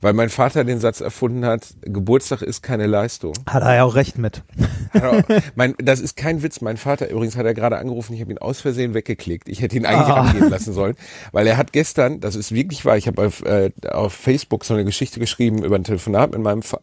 weil 0.00 0.12
mein 0.12 0.28
Vater 0.28 0.64
den 0.64 0.78
Satz 0.80 1.00
erfunden 1.00 1.44
hat, 1.44 1.66
Geburtstag 1.82 2.42
ist 2.42 2.62
keine 2.62 2.86
Leistung. 2.86 3.32
Hat 3.48 3.62
er 3.62 3.74
ja 3.76 3.82
auch 3.84 3.94
recht 3.94 4.18
mit. 4.18 4.42
Er- 4.94 5.22
mein, 5.54 5.74
das 5.78 6.00
ist 6.00 6.16
kein 6.16 6.42
Witz. 6.42 6.60
Mein 6.62 6.76
Vater 6.78 7.10
übrigens 7.10 7.36
hat 7.36 7.44
er 7.44 7.52
gerade 7.54 7.76
angerufen, 7.78 8.14
ich 8.14 8.20
habe 8.22 8.30
ihn 8.32 8.38
aus 8.38 8.60
Versehen 8.60 8.94
weggeklickt. 8.94 9.48
Ich 9.48 9.60
hätte 9.60 9.76
ihn 9.76 9.84
eigentlich 9.84 10.08
Ah. 10.14 10.22
angehen 10.22 10.48
lassen 10.48 10.72
sollen, 10.72 10.96
weil 11.32 11.46
er 11.46 11.56
hat 11.58 11.72
gestern, 11.72 12.20
das 12.20 12.36
ist 12.36 12.52
wirklich 12.52 12.84
wahr, 12.84 12.96
ich 12.96 13.06
habe 13.06 13.26
auf, 13.26 13.42
äh, 13.44 13.70
auf 13.90 14.14
Facebook 14.14 14.64
so 14.64 14.72
eine 14.74 14.84
Geschichte 14.84 15.20
geschrieben 15.20 15.62
über 15.62 15.76
ein 15.76 15.84
Telefonat 15.84 16.30
mit 16.32 16.40
meinem 16.40 16.62
Fa 16.62 16.80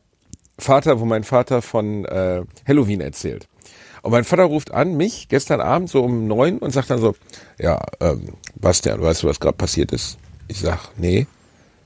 Vater, 0.57 0.99
wo 1.01 1.05
mein 1.05 1.23
Vater 1.25 1.61
von 1.61 2.05
äh, 2.05 2.43
Halloween 2.67 3.01
erzählt. 3.01 3.47
Und 4.03 4.11
mein 4.11 4.23
Vater 4.23 4.43
ruft 4.43 4.71
an, 4.71 4.95
mich, 4.95 5.27
gestern 5.27 5.59
Abend 5.59 5.89
so 5.89 6.01
um 6.03 6.27
neun 6.27 6.59
und 6.59 6.71
sagt 6.71 6.91
dann 6.91 6.99
so, 7.01 7.15
ja, 7.59 7.81
ähm, 7.99 8.29
Bastian, 8.55 9.01
weißt 9.01 9.23
du, 9.23 9.27
was 9.27 9.39
gerade 9.41 9.57
passiert 9.57 9.91
ist? 9.91 10.17
Ich 10.47 10.59
sag, 10.61 10.91
nee, 10.95 11.25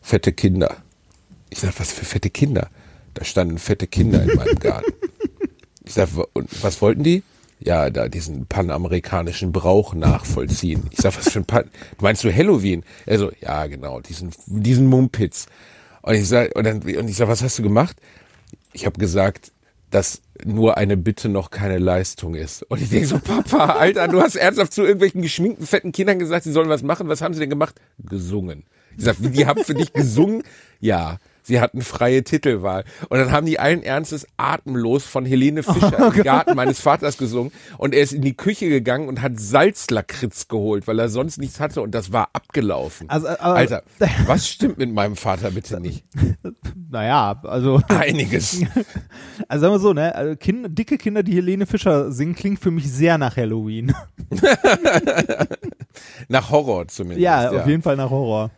fette 0.02 0.34
Kinder. 0.34 0.76
Ich 1.50 1.60
sag, 1.60 1.80
was 1.80 1.92
für 1.92 2.06
fette 2.06 2.30
Kinder? 2.30 2.70
Da 3.14 3.24
standen 3.24 3.58
fette 3.58 3.88
Kinder 3.88 4.24
in 4.24 4.36
meinem 4.36 4.60
Garten. 4.60 4.94
Ich 5.86 5.94
sag, 5.94 6.10
und 6.34 6.64
was 6.64 6.82
wollten 6.82 7.04
die? 7.04 7.24
Ja, 7.60 7.90
da 7.90 8.08
diesen 8.08 8.46
panamerikanischen 8.46 9.52
Brauch 9.52 9.94
nachvollziehen. 9.94 10.88
Ich 10.92 11.00
sag, 11.00 11.18
was 11.18 11.32
für 11.32 11.40
ein 11.40 11.46
Pan 11.46 11.70
Meinst 12.00 12.24
du 12.24 12.34
Halloween? 12.34 12.84
Er 13.06 13.20
so, 13.20 13.32
ja, 13.42 13.66
genau, 13.68 14.00
diesen, 14.00 14.32
diesen 14.46 14.88
Mumpitz. 14.88 15.48
Und 16.02 16.14
ich 16.14 16.28
sag, 16.28 16.56
und, 16.56 16.64
dann, 16.64 16.82
und 16.82 17.10
ich 17.10 17.18
sag, 17.18 17.28
was 17.28 17.42
hast 17.42 17.60
du 17.60 17.64
gemacht? 17.64 17.98
Ich 18.72 18.86
habe 18.86 18.98
gesagt, 18.98 19.52
dass 19.90 20.22
nur 20.46 20.78
eine 20.78 20.96
Bitte 20.96 21.28
noch 21.28 21.50
keine 21.50 21.80
Leistung 21.80 22.36
ist. 22.36 22.64
Und 22.64 22.82
ich 22.82 22.90
denke 22.90 23.08
so, 23.08 23.20
Papa, 23.20 23.74
Alter, 23.74 24.08
du 24.08 24.22
hast 24.22 24.36
ernsthaft 24.36 24.72
zu 24.72 24.84
irgendwelchen 24.84 25.22
geschminkten, 25.22 25.66
fetten 25.66 25.92
Kindern 25.92 26.20
gesagt, 26.20 26.44
sie 26.44 26.52
sollen 26.52 26.70
was 26.70 26.84
machen. 26.84 27.10
Was 27.10 27.22
haben 27.22 27.34
sie 27.34 27.40
denn 27.42 27.50
gemacht? 27.50 27.76
Gesungen. 27.98 28.64
Ich 28.98 29.04
sag, 29.04 29.16
die 29.20 29.46
haben 29.46 29.64
für 29.64 29.74
dich 29.74 29.92
gesungen? 29.92 30.44
Ja. 30.80 31.18
Sie 31.50 31.60
hatten 31.60 31.82
freie 31.82 32.24
Titelwahl. 32.24 32.84
Und 33.10 33.18
dann 33.18 33.32
haben 33.32 33.48
die 33.48 33.60
allen 33.60 33.82
Ernstes 33.82 34.28
atemlos 34.38 35.04
von 35.04 35.26
Helene 35.26 35.64
Fischer 35.64 36.14
im 36.16 36.24
Garten 36.24 36.56
meines 36.56 36.80
Vaters 36.80 37.18
gesungen. 37.18 37.52
Und 37.80 37.96
er 37.96 38.02
ist 38.04 38.14
in 38.14 38.22
die 38.22 38.36
Küche 38.38 38.70
gegangen 38.70 39.08
und 39.08 39.24
hat 39.24 39.40
Salzlakritz 39.40 40.48
geholt, 40.48 40.88
weil 40.88 41.00
er 41.00 41.10
sonst 41.10 41.40
nichts 41.40 41.60
hatte. 41.60 41.82
Und 41.82 41.96
das 41.96 42.14
war 42.14 42.30
abgelaufen. 42.34 43.10
Also, 43.10 43.26
äh, 43.28 43.36
aber- 43.40 43.56
Alter, 43.56 43.84
was 44.28 44.48
stimmt 44.48 44.78
mit 44.78 44.94
meinem 44.94 45.16
Vater 45.16 45.50
bitte 45.52 45.80
nicht? 45.80 46.06
Naja, 46.92 47.40
also, 47.44 47.80
Einiges. 47.88 48.62
also 49.48 49.62
sagen 49.62 49.74
wir 49.76 49.80
so, 49.80 49.94
ne, 49.94 50.14
also 50.16 50.36
kind, 50.36 50.76
dicke 50.78 50.98
Kinder, 50.98 51.22
die 51.22 51.36
Helene 51.36 51.68
Fischer 51.68 52.12
singen, 52.12 52.34
klingt 52.36 52.60
für 52.60 52.72
mich 52.72 52.92
sehr 52.92 53.20
nach 53.20 53.38
Halloween. 53.38 53.94
Nach 56.28 56.50
Horror 56.50 56.88
zumindest. 56.88 57.22
ja, 57.22 57.50
auf 57.52 57.68
jeden 57.68 57.82
Fall 57.84 57.96
nach 57.96 58.10
Horror. 58.10 58.52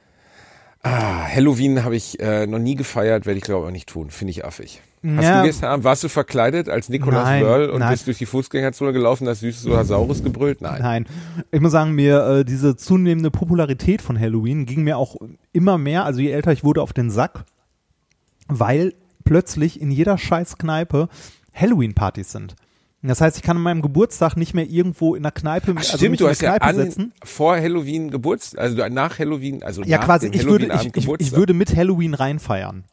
Ah, 0.84 1.28
Halloween 1.28 1.84
habe 1.84 1.96
ich 1.96 2.20
äh, 2.20 2.48
noch 2.48 2.58
nie 2.60 2.76
gefeiert, 2.76 3.26
werde 3.26 3.38
ich 3.38 3.44
glaube 3.44 3.68
ich 3.68 3.74
nicht 3.74 3.88
tun. 3.90 4.10
Finde 4.10 4.32
ich 4.32 4.44
affig. 4.46 4.82
Hast 5.04 5.24
Ja. 5.24 5.42
du 5.42 5.48
gestern 5.48 5.70
Abend, 5.72 5.84
warst 5.84 6.04
du 6.04 6.10
verkleidet 6.10 6.70
als 6.70 6.90
Nikolaus 6.90 7.24
Nein, 7.24 7.44
Wörl 7.44 7.70
und 7.70 7.80
nein. 7.80 7.92
bist 7.92 8.06
durch 8.08 8.18
die 8.20 8.26
Fußgängerzone 8.28 8.94
gelaufen, 8.94 9.28
hast 9.28 9.40
süßes 9.40 9.88
Saurus 9.88 10.24
gebrüllt? 10.24 10.62
Nein. 10.62 10.82
Nein. 10.82 11.06
Ich 11.52 11.60
muss 11.60 11.72
sagen, 11.72 11.92
mir 11.94 12.24
äh, 12.28 12.46
diese 12.46 12.76
zunehmende 12.76 13.32
Popularität 13.32 14.02
von 14.02 14.20
Halloween 14.20 14.66
ging 14.66 14.84
mir 14.84 14.98
auch 14.98 15.16
immer 15.54 15.78
mehr, 15.78 16.06
also 16.06 16.20
je 16.20 16.32
älter 16.32 16.52
ich 16.52 16.64
wurde, 16.64 16.82
auf 16.84 16.94
den 16.94 17.10
Sack, 17.10 17.46
weil 18.48 18.94
plötzlich 19.24 19.82
in 19.82 19.92
jeder 19.92 20.18
scheiß 20.18 20.58
Kneipe 20.58 21.10
Halloween-Partys 21.54 22.32
sind. 22.32 22.56
Das 23.04 23.20
heißt, 23.20 23.36
ich 23.38 23.42
kann 23.44 23.58
an 23.58 23.64
meinem 23.64 23.82
Geburtstag 23.82 24.38
nicht 24.38 24.54
mehr 24.54 24.68
irgendwo 24.70 25.16
in 25.16 25.24
der 25.24 25.32
Kneipe, 25.32 25.72
Ach, 25.76 25.80
also 25.80 25.98
stimmt, 25.98 26.12
mich 26.12 26.22
in 26.22 26.28
der 26.28 26.36
ja 26.36 26.50
Kneipe 26.60 26.66
an, 26.66 26.76
setzen. 26.76 27.14
vor 27.24 27.56
Halloween 27.58 28.12
Geburtstag, 28.12 28.62
also 28.62 28.88
nach 28.90 29.18
Halloween, 29.18 29.64
also 29.64 29.82
Ja, 29.84 29.98
nach 29.98 30.06
quasi, 30.06 30.30
dem 30.30 30.40
ich 30.40 30.46
würde, 30.46 30.68
ich, 30.68 30.96
ich, 30.96 31.08
ich 31.20 31.32
würde 31.32 31.54
mit 31.56 31.76
Halloween 31.76 32.14
reinfeiern. 32.14 32.84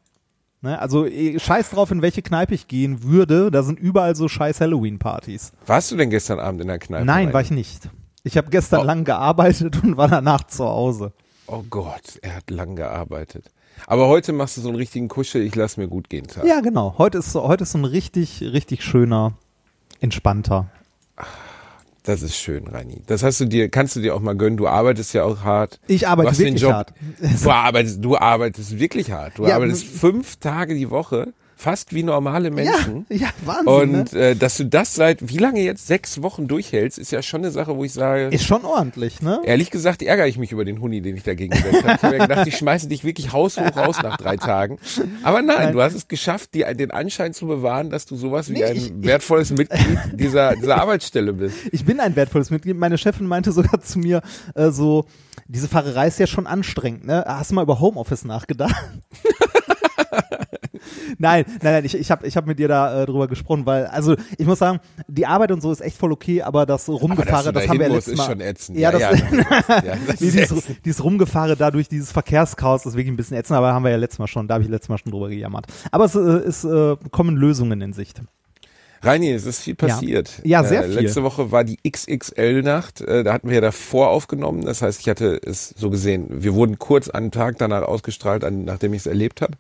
Ne? 0.63 0.79
Also 0.79 1.05
eh, 1.07 1.39
scheiß 1.39 1.71
drauf, 1.71 1.91
in 1.91 2.01
welche 2.03 2.23
Kneipe 2.23 2.55
ich 2.55 2.67
gehen 2.69 3.03
würde, 3.05 3.51
da 3.51 3.63
sind 3.63 3.79
überall 3.79 4.17
so 4.17 4.29
scheiß 4.29 4.61
Halloween-Partys. 4.61 5.53
Warst 5.67 5.91
du 5.93 5.97
denn 5.97 6.09
gestern 6.11 6.41
Abend 6.41 6.63
in 6.63 6.69
der 6.69 6.79
Kneipe? 6.79 7.05
Nein, 7.05 7.27
rein? 7.27 7.35
war 7.35 7.43
ich 7.43 7.51
nicht. 7.51 7.89
Ich 8.25 8.37
habe 8.37 8.49
gestern 8.51 8.81
Oh. 8.81 8.85
lang 8.85 9.05
gearbeitet 9.05 9.83
und 9.85 9.97
war 9.99 10.09
danach 10.09 10.45
zu 10.47 10.65
Hause. 10.65 11.13
Oh 11.47 11.63
Gott, 11.69 12.19
er 12.23 12.37
hat 12.37 12.51
lang 12.51 12.77
gearbeitet. 12.77 13.45
Aber 13.87 14.09
heute 14.09 14.33
machst 14.33 14.57
du 14.57 14.61
so 14.63 14.69
einen 14.69 14.77
richtigen 14.77 15.09
Kuschel, 15.09 15.43
ich 15.43 15.55
lass 15.55 15.77
mir 15.77 15.87
gut 15.87 16.09
gehen 16.11 16.27
Tag. 16.27 16.45
Ja, 16.45 16.61
genau. 16.61 16.95
Heute 16.99 17.19
ist, 17.19 17.31
so- 17.33 17.45
heute 17.47 17.63
ist 17.63 17.73
so 17.73 17.79
ein 17.79 17.85
richtig, 17.85 18.41
richtig 18.43 18.83
schöner, 18.83 19.35
entspannter. 20.01 20.71
Das 22.05 22.23
ist 22.23 22.37
schön, 22.37 22.67
Reini. 22.67 23.03
Das 23.07 23.23
hast 23.23 23.39
du 23.41 23.45
dir, 23.45 23.69
kannst 23.69 23.95
du 23.97 24.01
dir 24.01 24.15
auch 24.15 24.21
mal 24.21 24.35
gönnen. 24.35 24.57
Du 24.57 24.67
arbeitest 24.67 25.13
ja 25.13 25.25
auch 25.25 25.43
hart. 25.45 25.79
Ich 25.89 26.09
arbeite 26.09 26.39
wirklich 26.39 26.63
Job- 26.63 26.73
hart. 26.73 26.95
Du 27.43 27.51
arbeitest, 27.51 28.03
du 28.03 28.17
arbeitest 28.17 28.79
wirklich 28.79 29.11
hart. 29.13 29.37
Du 29.39 29.47
Ja, 29.47 29.57
arbeitest 29.57 29.85
fünf 29.85 30.37
Tage 30.37 30.75
die 30.75 30.89
Woche, 30.91 31.35
fast 31.59 31.93
wie 31.93 32.03
normale 32.05 32.51
Menschen. 32.51 33.05
Ja, 33.09 33.17
ja, 33.17 33.29
Wahnsinn. 33.45 33.67
Und 34.01 34.13
ne? 34.13 34.19
äh, 34.21 34.37
dass 34.37 34.57
du 34.57 34.65
das 34.65 34.95
seit 34.95 35.29
wie 35.29 35.39
lange 35.39 35.61
jetzt 35.61 35.87
sechs 35.89 36.23
Wochen 36.23 36.47
durchhältst, 36.49 36.99
ist 36.99 37.11
ja 37.11 37.21
schon 37.21 37.41
eine 37.43 37.51
Sache, 37.51 37.77
wo 37.77 37.83
ich 37.85 37.93
sage, 37.93 38.29
Ist 38.29 38.45
schon 38.45 38.65
ordentlich, 38.65 39.21
ne? 39.23 39.41
ehrlich 39.45 39.71
gesagt 39.71 40.03
ärgere 40.03 40.29
ich 40.29 40.39
mich 40.39 40.53
über 40.53 40.65
den 40.65 40.81
Huni, 40.81 41.01
den 41.03 41.17
ich 41.17 41.25
dagegen 41.25 41.51
gesetzt 41.51 41.83
habe. 41.85 41.95
Ich 41.97 42.03
habe 42.03 42.17
ja 42.17 42.27
gedacht, 42.27 42.47
ich 42.47 42.57
schmeiße 42.57 42.89
dich 42.89 43.03
wirklich 43.05 43.33
haushoch 43.33 43.77
raus 43.77 43.97
nach 44.03 44.17
drei 44.17 44.37
Tagen. 44.37 44.79
Aber 45.23 45.43
nein, 45.43 45.57
Nein. 45.59 45.73
du 45.73 45.83
hast 45.83 45.95
es 45.95 46.07
geschafft, 46.09 46.55
dir 46.55 46.73
den 46.75 46.93
Anschein 46.93 47.35
zu 47.35 47.47
bewahren, 47.47 47.91
dass 47.91 48.07
du 48.07 48.15
sowas 48.17 48.49
wie 48.49 48.53
Nee, 48.55 48.65
ein 48.65 48.77
ich- 48.77 48.87
ich- 48.87 48.93
wertvolles 49.03 49.51
Mitglied 49.51 49.99
dieser, 50.15 50.55
dieser 50.55 50.81
Arbeitsstelle 50.81 51.33
bist. 51.33 51.57
Ich 51.73 51.85
bin 51.85 51.99
ein 51.99 52.15
wertvolles 52.17 52.51
Mitglied. 52.51 52.77
Meine 52.77 52.99
Chefin 52.99 53.27
meinte 53.27 53.51
sogar 53.53 53.81
zu 53.81 53.99
mir 53.99 54.23
äh, 54.55 54.71
so, 54.71 55.07
diese 55.49 55.67
Fahrerei 55.67 56.07
ist 56.09 56.19
ja 56.21 56.27
schon 56.29 56.47
anstrengend, 56.47 57.05
ne? 57.07 57.25
Hast 57.27 57.51
du 57.51 57.57
mal 57.57 57.63
über 57.63 57.81
Homeoffice 57.81 58.25
nachgedacht? 58.25 58.75
nein, 61.19 61.45
nein, 61.63 61.73
nein, 61.75 61.85
ich, 61.85 61.95
ich 61.95 62.11
habe 62.11 62.27
ich 62.27 62.37
hab 62.37 62.47
mit 62.47 62.59
dir 62.59 62.69
da 62.69 63.03
äh, 63.03 63.07
drüber 63.07 63.29
gesprochen, 63.29 63.67
weil, 63.67 63.87
also 63.87 64.17
ich 64.37 64.47
muss 64.47 64.59
sagen, 64.59 64.81
die 65.07 65.27
Arbeit 65.27 65.53
und 65.53 65.61
so 65.61 65.73
ist 65.73 65.81
echt 65.81 65.97
voll 65.97 66.13
okay, 66.13 66.43
aber 66.43 66.67
das 66.67 66.89
Rumgefahre, 66.89 67.49
Aber 67.49 67.61
das 67.61 67.69
haben 67.69 67.79
wir 67.79 67.89
ja 67.89 67.95
letztes 67.95 68.15
ist 68.15 68.19
Mal. 68.19 68.27
schon 68.27 68.41
ätzend. 68.41 68.79
Ja, 68.79 68.93
das, 68.93 69.01
ja, 69.01 69.11
ja, 69.69 69.97
das 70.07 70.21
nee, 70.21 70.29
ist 70.29 70.51
dieses, 70.51 70.65
dieses 70.85 71.05
Rumgefahre 71.05 71.57
da 71.57 71.71
durch 71.71 71.89
dieses 71.89 72.13
Verkehrschaos 72.13 72.87
ist 72.87 72.95
wirklich 72.95 73.09
ein 73.09 73.17
bisschen 73.17 73.37
ätzend, 73.37 73.57
aber 73.57 73.73
haben 73.73 73.85
wir 73.85 73.91
ja 73.91 73.97
letztes 73.97 74.19
Mal 74.19 74.27
schon, 74.27 74.49
da 74.49 74.55
habe 74.55 74.65
ich 74.65 74.71
letztes 74.71 74.89
Mal 74.89 74.99
schon 74.99 75.13
drüber 75.13 75.29
gejammert. 75.29 75.67
Aber 75.91 76.05
es 76.05 76.15
äh, 76.15 76.47
ist, 76.47 76.65
äh, 76.65 76.97
kommen 77.11 77.37
Lösungen 77.37 77.81
in 77.81 77.93
Sicht. 77.93 78.21
Reini, 79.03 79.31
es 79.31 79.47
ist 79.47 79.61
viel 79.61 79.77
passiert. 79.77 80.41
Ja, 80.45 80.65
sehr 80.65 80.85
äh, 80.85 80.89
viel. 80.89 81.01
Letzte 81.01 81.23
Woche 81.23 81.53
war 81.53 81.65
die 81.65 81.79
XXL-Nacht. 81.89 83.01
Äh, 83.01 83.23
da 83.23 83.33
hatten 83.33 83.49
wir 83.49 83.57
ja 83.57 83.61
davor 83.61 84.09
aufgenommen. 84.09 84.65
Das 84.65 84.83
heißt, 84.83 85.01
ich 85.01 85.09
hatte 85.09 85.41
es 85.45 85.75
so 85.77 85.91
gesehen. 85.91 86.27
Wir 86.43 86.55
wurden 86.55 86.79
kurz 86.79 87.09
einen 87.09 87.31
Tag 87.31 87.59
danach 87.59 87.83
ausgestrahlt, 87.83 88.45
an, 88.45 88.65
nachdem 88.65 88.95
ich 88.95 89.01
es 89.01 89.07
erlebt 89.07 89.41
habe. 89.41 89.55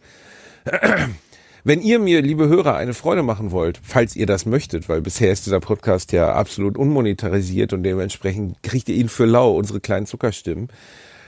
Wenn 1.64 1.83
ihr 1.83 1.98
mir, 1.98 2.22
liebe 2.22 2.48
Hörer, 2.48 2.76
eine 2.76 2.94
Freude 2.94 3.22
machen 3.22 3.50
wollt, 3.50 3.81
falls 3.83 4.16
ihr 4.16 4.26
das 4.26 4.46
möchtet, 4.46 4.88
weil 4.88 5.02
bisher 5.02 5.33
ist 5.33 5.44
dieser 5.44 5.61
Podcast 5.61 6.12
ja 6.12 6.33
absolut 6.33 6.78
unmonetarisiert 6.78 7.72
und 7.72 7.83
dementsprechend 7.83 8.62
kriegt 8.62 8.88
ihr 8.88 8.94
ihn 8.94 9.09
für 9.09 9.26
lau, 9.26 9.57
unsere 9.57 9.81
kleinen 9.81 10.07
Zuckerstimmen, 10.07 10.68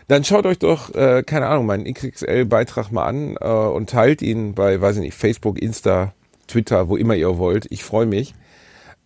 dann 0.09 0.24
schaut 0.24 0.46
euch 0.46 0.59
doch, 0.59 0.94
äh, 0.94 1.22
keine 1.24 1.46
Ahnung, 1.46 1.66
meinen 1.66 1.85
XXL-Beitrag 1.85 2.90
mal 2.90 3.07
an 3.07 3.37
äh, 3.40 3.46
und 3.46 3.90
teilt 3.90 4.22
ihn 4.22 4.55
bei, 4.55 4.81
weiß 4.81 4.96
ich 4.96 5.03
nicht, 5.03 5.14
Facebook, 5.14 5.61
Insta, 5.61 6.14
Twitter, 6.48 6.88
wo 6.88 6.96
immer 6.96 7.14
ihr 7.14 7.38
wollt. 7.38 7.66
Ich 7.70 7.85
freue 7.85 8.07
mich, 8.07 8.35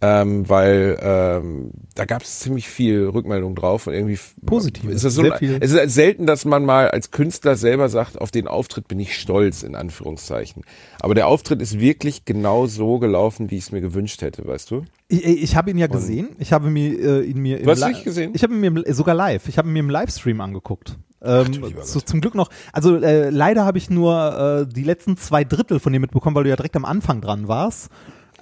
ähm, 0.01 0.49
weil 0.49 0.99
ähm, 1.01 1.71
da 1.95 2.05
gab 2.05 2.23
es 2.23 2.41
ziemlich 2.41 2.69
viel 2.69 3.07
Rückmeldung 3.07 3.55
drauf 3.55 3.87
und 3.87 3.95
irgendwie 3.95 4.19
Positiv. 4.45 4.91
Ist 4.91 5.05
das 5.05 5.15
so, 5.15 5.25
es 5.25 5.73
ist 5.73 5.95
selten, 5.95 6.27
dass 6.27 6.45
man 6.45 6.65
mal 6.65 6.91
als 6.91 7.11
Künstler 7.11 7.57
selber 7.57 7.89
sagt, 7.89 8.21
auf 8.21 8.31
den 8.31 8.47
Auftritt 8.47 8.89
bin 8.89 9.01
ich 9.01 9.19
stolz, 9.19 9.63
in 9.63 9.75
Anführungszeichen. 9.75 10.63
Aber 11.01 11.15
der 11.15 11.27
Auftritt 11.29 11.63
ist 11.63 11.81
wirklich 11.81 12.25
genau 12.25 12.67
so 12.67 12.99
gelaufen, 12.99 13.51
wie 13.51 13.57
ich 13.57 13.65
es 13.65 13.73
mir 13.73 13.81
gewünscht 13.81 14.21
hätte, 14.23 14.47
weißt 14.47 14.71
du? 14.71 14.83
Ich, 15.09 15.25
ich 15.25 15.57
habe 15.57 15.71
ihn 15.71 15.79
ja 15.79 15.87
gesehen. 15.87 16.31
Ich 16.39 16.53
habe 16.53 16.71
mir 16.71 16.99
äh, 16.99 17.25
ihn 17.25 17.39
mir 17.39 17.61
im 17.61 17.69
hast 17.71 17.87
nicht 17.87 18.05
gesehen? 18.05 18.33
Ich 18.35 18.43
habe 18.43 18.53
ihn 18.55 18.61
mir 18.61 18.67
im- 18.69 18.85
sogar 18.95 19.15
live. 19.15 19.49
Ich 19.49 19.59
habe 19.59 19.69
ihn 19.69 19.73
mir 19.73 19.81
im 19.81 19.91
Livestream 19.91 20.41
angeguckt. 20.41 20.99
Ähm, 21.23 21.53
du 21.53 21.67
lieber 21.69 21.83
zu, 21.83 22.01
zum 22.03 22.21
Glück 22.21 22.35
noch. 22.35 22.51
Also 22.73 22.97
äh, 22.97 23.31
leider 23.31 23.65
habe 23.65 23.79
ich 23.79 23.89
nur 23.89 24.67
äh, 24.69 24.73
die 24.73 24.83
letzten 24.83 25.17
zwei 25.17 25.45
Drittel 25.45 25.81
von 25.81 25.93
dir 25.93 26.01
mitbekommen, 26.01 26.37
weil 26.37 26.45
du 26.45 26.51
ja 26.51 26.57
direkt 26.57 26.77
am 26.77 26.85
Anfang 26.85 27.23
dran 27.23 27.49
warst. 27.49 27.89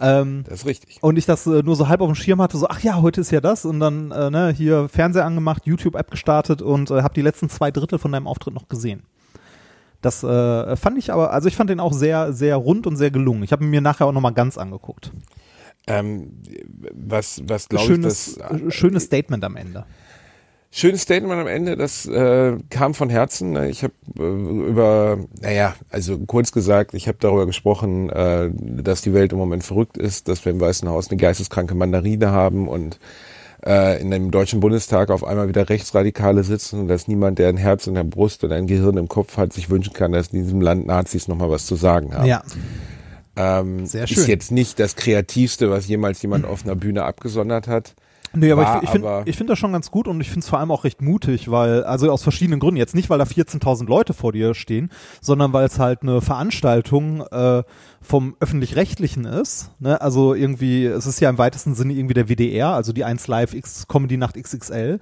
Ähm, 0.02 0.44
Das 0.48 0.60
ist 0.60 0.66
richtig. 0.66 0.98
und 1.00 1.16
ich 1.16 1.26
das 1.26 1.46
äh, 1.46 1.62
nur 1.62 1.76
so 1.76 1.88
halb 1.88 2.00
auf 2.00 2.08
dem 2.08 2.16
Schirm 2.16 2.42
hatte, 2.42 2.58
so, 2.58 2.66
ach 2.68 2.80
ja, 2.80 3.00
heute 3.00 3.20
ist 3.20 3.30
ja 3.30 3.40
das. 3.40 3.64
Und 3.64 3.80
dann 3.80 4.10
äh, 4.10 4.30
ne, 4.30 4.52
hier 4.54 4.88
Fernseher 4.88 5.24
angemacht, 5.24 5.64
YouTube-App 5.64 6.10
gestartet 6.10 6.60
und 6.60 6.90
äh, 6.90 7.02
habe 7.02 7.14
die 7.14 7.22
letzten 7.22 7.48
zwei 7.48 7.70
Drittel 7.70 7.98
von 7.98 8.10
deinem 8.12 8.26
Auftritt 8.26 8.52
noch 8.52 8.68
gesehen. 8.68 9.04
Das 10.00 10.24
äh, 10.24 10.76
fand 10.76 10.98
ich 10.98 11.12
aber, 11.12 11.32
also 11.32 11.46
ich 11.46 11.54
fand 11.54 11.70
den 11.70 11.78
auch 11.78 11.92
sehr, 11.92 12.32
sehr 12.32 12.56
rund 12.56 12.88
und 12.88 12.96
sehr 12.96 13.12
gelungen. 13.12 13.44
Ich 13.44 13.52
habe 13.52 13.62
ihn 13.64 13.70
mir 13.70 13.80
nachher 13.80 14.06
auch 14.06 14.12
nochmal 14.12 14.34
ganz 14.34 14.58
angeguckt. 14.58 15.12
Ähm, 15.86 16.32
was 16.92 17.42
was 17.46 17.68
glaube 17.68 17.92
ich, 17.94 18.00
das 18.00 18.36
äh, 18.36 18.70
schönes 18.70 19.04
Statement 19.04 19.44
am 19.44 19.56
Ende. 19.56 19.84
Schönes 20.74 21.02
Statement 21.02 21.38
am 21.38 21.46
Ende, 21.46 21.76
das 21.76 22.06
äh, 22.06 22.56
kam 22.70 22.94
von 22.94 23.10
Herzen. 23.10 23.52
ne? 23.52 23.68
Ich 23.68 23.82
habe 23.82 23.92
äh, 24.18 24.22
über, 24.22 25.18
naja, 25.42 25.74
also 25.90 26.18
kurz 26.20 26.50
gesagt, 26.50 26.94
ich 26.94 27.08
habe 27.08 27.18
darüber 27.20 27.44
gesprochen, 27.44 28.08
äh, 28.08 28.48
dass 28.54 29.02
die 29.02 29.12
Welt 29.12 29.32
im 29.32 29.38
Moment 29.38 29.64
verrückt 29.64 29.98
ist, 29.98 30.28
dass 30.28 30.42
wir 30.46 30.52
im 30.52 30.60
Weißen 30.60 30.88
Haus 30.88 31.10
eine 31.10 31.18
geisteskranke 31.18 31.74
Mandarine 31.74 32.30
haben 32.30 32.68
und 32.68 32.98
äh, 33.66 34.00
in 34.00 34.10
dem 34.10 34.30
Deutschen 34.30 34.60
Bundestag 34.60 35.10
auf 35.10 35.24
einmal 35.24 35.46
wieder 35.46 35.68
Rechtsradikale 35.68 36.42
sitzen 36.42 36.80
und 36.80 36.88
dass 36.88 37.06
niemand, 37.06 37.38
der 37.38 37.50
ein 37.50 37.58
Herz 37.58 37.86
in 37.86 37.92
der 37.92 38.04
Brust 38.04 38.42
und 38.42 38.50
ein 38.52 38.66
Gehirn 38.66 38.96
im 38.96 39.08
Kopf 39.08 39.36
hat, 39.36 39.52
sich 39.52 39.68
wünschen 39.68 39.92
kann, 39.92 40.12
dass 40.12 40.28
in 40.28 40.42
diesem 40.42 40.62
Land 40.62 40.86
Nazis 40.86 41.28
nochmal 41.28 41.50
was 41.50 41.66
zu 41.66 41.76
sagen 41.76 42.14
haben. 42.14 42.24
Ja, 42.26 42.42
ähm, 43.36 43.84
Sehr 43.84 44.04
Ist 44.04 44.14
schön. 44.14 44.26
jetzt 44.26 44.52
nicht 44.52 44.80
das 44.80 44.96
Kreativste, 44.96 45.70
was 45.70 45.86
jemals 45.86 46.22
jemand 46.22 46.46
auf 46.46 46.64
einer 46.64 46.76
Bühne 46.76 47.04
abgesondert 47.04 47.68
hat. 47.68 47.94
Nee, 48.34 48.50
aber 48.50 48.62
War 48.62 48.76
ich, 48.78 48.84
ich 48.84 48.90
finde 48.90 49.22
ich 49.26 49.36
find 49.36 49.50
das 49.50 49.58
schon 49.58 49.72
ganz 49.72 49.90
gut 49.90 50.08
und 50.08 50.20
ich 50.20 50.28
finde 50.28 50.40
es 50.40 50.48
vor 50.48 50.58
allem 50.58 50.70
auch 50.70 50.84
recht 50.84 51.02
mutig, 51.02 51.50
weil, 51.50 51.84
also 51.84 52.10
aus 52.10 52.22
verschiedenen 52.22 52.60
Gründen, 52.60 52.78
jetzt 52.78 52.94
nicht, 52.94 53.10
weil 53.10 53.18
da 53.18 53.24
14.000 53.24 53.86
Leute 53.86 54.14
vor 54.14 54.32
dir 54.32 54.54
stehen, 54.54 54.90
sondern 55.20 55.52
weil 55.52 55.66
es 55.66 55.78
halt 55.78 56.02
eine 56.02 56.20
Veranstaltung 56.20 57.20
äh, 57.30 57.62
vom 58.00 58.36
Öffentlich-Rechtlichen 58.40 59.24
ist. 59.24 59.70
Ne? 59.80 60.00
Also 60.00 60.34
irgendwie, 60.34 60.86
es 60.86 61.06
ist 61.06 61.20
ja 61.20 61.28
im 61.28 61.38
weitesten 61.38 61.74
Sinne 61.74 61.92
irgendwie 61.92 62.14
der 62.14 62.28
WDR, 62.28 62.70
also 62.70 62.92
die 62.92 63.04
1 63.04 63.26
Live 63.26 63.54
X 63.54 63.86
Comedy 63.86 64.16
Nacht 64.16 64.42
XXL. 64.42 64.98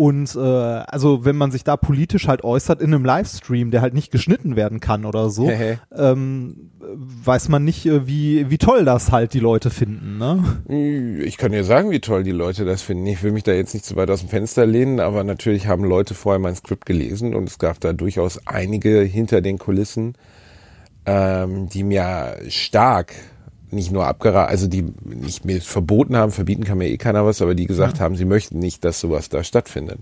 Und 0.00 0.34
äh, 0.34 0.38
also 0.40 1.26
wenn 1.26 1.36
man 1.36 1.50
sich 1.50 1.62
da 1.62 1.76
politisch 1.76 2.26
halt 2.26 2.42
äußert 2.42 2.80
in 2.80 2.94
einem 2.94 3.04
Livestream, 3.04 3.70
der 3.70 3.82
halt 3.82 3.92
nicht 3.92 4.10
geschnitten 4.10 4.56
werden 4.56 4.80
kann 4.80 5.04
oder 5.04 5.28
so, 5.28 5.50
ähm, 5.94 6.70
weiß 6.80 7.50
man 7.50 7.64
nicht, 7.66 7.84
äh, 7.84 8.06
wie, 8.06 8.48
wie 8.48 8.56
toll 8.56 8.86
das 8.86 9.12
halt 9.12 9.34
die 9.34 9.40
Leute 9.40 9.68
finden. 9.68 10.16
Ne? 10.16 11.18
Ich 11.22 11.36
kann 11.36 11.52
dir 11.52 11.64
sagen, 11.64 11.90
wie 11.90 12.00
toll 12.00 12.22
die 12.22 12.30
Leute 12.30 12.64
das 12.64 12.80
finden. 12.80 13.06
Ich 13.08 13.22
will 13.22 13.32
mich 13.32 13.42
da 13.42 13.52
jetzt 13.52 13.74
nicht 13.74 13.84
zu 13.84 13.94
weit 13.94 14.10
aus 14.10 14.20
dem 14.20 14.30
Fenster 14.30 14.64
lehnen, 14.64 15.00
aber 15.00 15.22
natürlich 15.22 15.66
haben 15.66 15.84
Leute 15.84 16.14
vorher 16.14 16.38
mein 16.38 16.56
Skript 16.56 16.86
gelesen 16.86 17.34
und 17.34 17.46
es 17.46 17.58
gab 17.58 17.78
da 17.78 17.92
durchaus 17.92 18.46
einige 18.46 19.02
hinter 19.02 19.42
den 19.42 19.58
Kulissen, 19.58 20.14
ähm, 21.04 21.68
die 21.68 21.82
mir 21.82 22.38
stark 22.48 23.16
nicht 23.72 23.92
nur 23.92 24.06
abgeraten, 24.06 24.50
also 24.50 24.66
die 24.66 24.84
nicht 25.04 25.44
mir 25.44 25.60
verboten 25.60 26.16
haben, 26.16 26.32
verbieten 26.32 26.64
kann 26.64 26.78
mir 26.78 26.88
eh 26.88 26.96
keiner 26.96 27.24
was, 27.26 27.40
aber 27.42 27.54
die 27.54 27.66
gesagt 27.66 28.00
haben, 28.00 28.16
sie 28.16 28.24
möchten 28.24 28.58
nicht, 28.58 28.84
dass 28.84 29.00
sowas 29.00 29.28
da 29.28 29.42
stattfindet. 29.44 29.98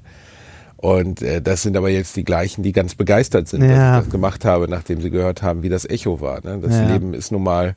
Und 0.77 1.23
äh, 1.23 1.43
das 1.43 1.63
sind 1.63 1.77
aber 1.77 1.89
jetzt 1.91 2.17
die 2.17 2.25
gleichen, 2.25 2.63
die 2.63 2.73
ganz 2.73 2.95
begeistert 2.95 3.49
sind, 3.49 3.63
dass 3.63 3.71
Ja. 3.71 3.99
ich 3.99 4.05
das 4.05 4.13
gemacht 4.13 4.45
habe, 4.45 4.69
nachdem 4.69 5.01
sie 5.01 5.11
gehört 5.11 5.43
haben, 5.43 5.63
wie 5.63 5.69
das 5.69 5.85
Echo 5.85 6.21
war. 6.21 6.41
Ne? 6.45 6.59
Das 6.63 6.73
Ja. 6.77 6.87
Leben 6.93 7.15
ist 7.15 7.33
nun 7.33 7.43
mal 7.43 7.75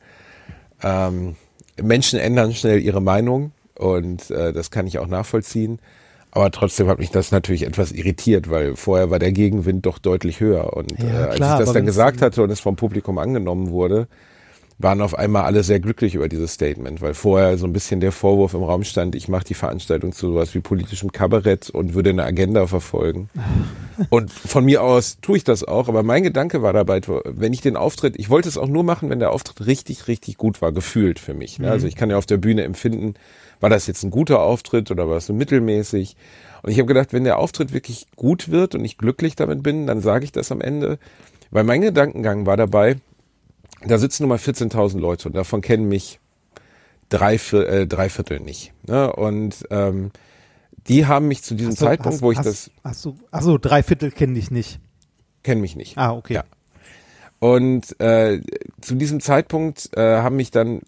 ähm, 0.83 1.35
Menschen 1.81 2.19
ändern 2.19 2.53
schnell 2.53 2.79
ihre 2.79 3.01
Meinung 3.01 3.51
und 3.75 4.29
äh, 4.29 4.53
das 4.53 4.69
kann 4.71 4.87
ich 4.87 4.99
auch 4.99 5.07
nachvollziehen. 5.07 5.79
Aber 6.33 6.49
trotzdem 6.51 6.87
hat 6.87 6.99
mich 6.99 7.09
das 7.11 7.31
natürlich 7.31 7.65
etwas 7.65 7.91
irritiert, 7.91 8.49
weil 8.49 8.75
vorher 8.77 9.09
war 9.09 9.19
der 9.19 9.31
Gegenwind 9.33 9.85
doch 9.85 9.97
deutlich 9.97 10.39
höher. 10.39 10.77
Und 10.77 10.91
Ja, 10.99 11.05
äh, 11.09 11.23
als 11.25 11.35
klar, 11.35 11.59
ich 11.59 11.65
das 11.65 11.73
dann 11.73 11.85
gesagt 11.85 12.21
hatte 12.21 12.41
und 12.43 12.51
es 12.51 12.59
vom 12.61 12.75
Publikum 12.77 13.17
angenommen 13.17 13.69
wurde, 13.71 14.07
waren 14.81 15.01
auf 15.01 15.17
einmal 15.17 15.43
alle 15.43 15.63
sehr 15.63 15.79
glücklich 15.79 16.15
über 16.15 16.29
dieses 16.29 16.53
Statement, 16.53 17.01
weil 17.01 17.13
vorher 17.13 17.57
so 17.57 17.65
ein 17.65 17.73
bisschen 17.73 17.99
der 17.99 18.11
Vorwurf 18.11 18.53
im 18.53 18.63
Raum 18.63 18.83
stand, 18.83 19.15
ich 19.15 19.27
mache 19.27 19.43
die 19.43 19.53
Veranstaltung 19.53 20.11
zu 20.11 20.27
sowas 20.27 20.53
wie 20.55 20.59
politischem 20.59 21.11
Kabarett 21.11 21.69
und 21.69 21.93
würde 21.93 22.11
eine 22.11 22.23
Agenda 22.23 22.67
verfolgen. 22.67 23.29
Und 24.09 24.31
von 24.31 24.65
mir 24.65 24.81
aus 24.81 25.19
tue 25.21 25.37
ich 25.37 25.43
das 25.43 25.63
auch, 25.63 25.87
aber 25.87 26.01
mein 26.01 26.23
Gedanke 26.23 26.63
war 26.63 26.73
dabei, 26.73 27.01
wenn 27.25 27.53
ich 27.53 27.61
den 27.61 27.77
Auftritt, 27.77 28.15
ich 28.17 28.31
wollte 28.31 28.49
es 28.49 28.57
auch 28.57 28.67
nur 28.67 28.83
machen, 28.83 29.11
wenn 29.11 29.19
der 29.19 29.31
Auftritt 29.31 29.67
richtig, 29.67 30.07
richtig 30.07 30.37
gut 30.37 30.59
war, 30.59 30.71
gefühlt 30.71 31.19
für 31.19 31.35
mich. 31.35 31.59
Ne? 31.59 31.69
Also 31.69 31.85
ich 31.85 31.95
kann 31.95 32.09
ja 32.09 32.17
auf 32.17 32.25
der 32.25 32.37
Bühne 32.37 32.63
empfinden, 32.63 33.13
war 33.59 33.69
das 33.69 33.85
jetzt 33.85 34.03
ein 34.03 34.09
guter 34.09 34.41
Auftritt 34.41 34.89
oder 34.89 35.07
war 35.07 35.17
es 35.17 35.27
so 35.27 35.33
mittelmäßig? 35.33 36.15
Und 36.63 36.71
ich 36.71 36.79
habe 36.79 36.87
gedacht, 36.87 37.13
wenn 37.13 37.23
der 37.23 37.37
Auftritt 37.37 37.73
wirklich 37.73 38.07
gut 38.15 38.49
wird 38.49 38.75
und 38.75 38.83
ich 38.83 38.97
glücklich 38.97 39.35
damit 39.35 39.61
bin, 39.61 39.87
dann 39.87 40.01
sage 40.01 40.25
ich 40.25 40.31
das 40.31 40.51
am 40.51 40.61
Ende. 40.61 40.97
Weil 41.51 41.63
mein 41.63 41.81
Gedankengang 41.81 42.45
war 42.45 42.57
dabei, 42.57 42.95
da 43.85 43.97
sitzen 43.97 44.23
nun 44.23 44.29
mal 44.29 44.37
14.000 44.37 44.99
Leute 44.99 45.27
und 45.27 45.35
davon 45.35 45.61
kennen 45.61 45.87
mich 45.87 46.19
drei, 47.09 47.35
äh, 47.35 47.87
drei 47.87 48.09
Viertel 48.09 48.39
nicht. 48.39 48.73
Ne? 48.87 49.11
Und 49.13 49.65
ähm, 49.69 50.11
die 50.87 51.05
haben 51.05 51.27
mich 51.27 51.43
zu 51.43 51.55
diesem 51.55 51.71
du- 51.73 51.77
Zeitpunkt, 51.77 52.15
hast, 52.15 52.21
wo 52.21 52.31
ich 52.31 52.37
hast, 52.37 52.47
das 52.47 52.71
Hast 52.83 53.05
du, 53.05 53.15
achso, 53.31 53.57
drei 53.57 53.83
Viertel 53.83 54.11
kenne 54.11 54.37
ich 54.39 54.51
nicht. 54.51 54.79
kenne 55.43 55.61
mich 55.61 55.75
nicht. 55.75 55.97
Ah, 55.97 56.13
okay. 56.13 56.33
Ja. 56.35 56.43
Und 57.39 57.99
äh, 57.99 58.41
zu 58.81 58.95
diesem 58.95 59.19
Zeitpunkt 59.19 59.89
äh, 59.97 60.17
haben 60.17 60.35
mich 60.35 60.51
dann 60.51 60.81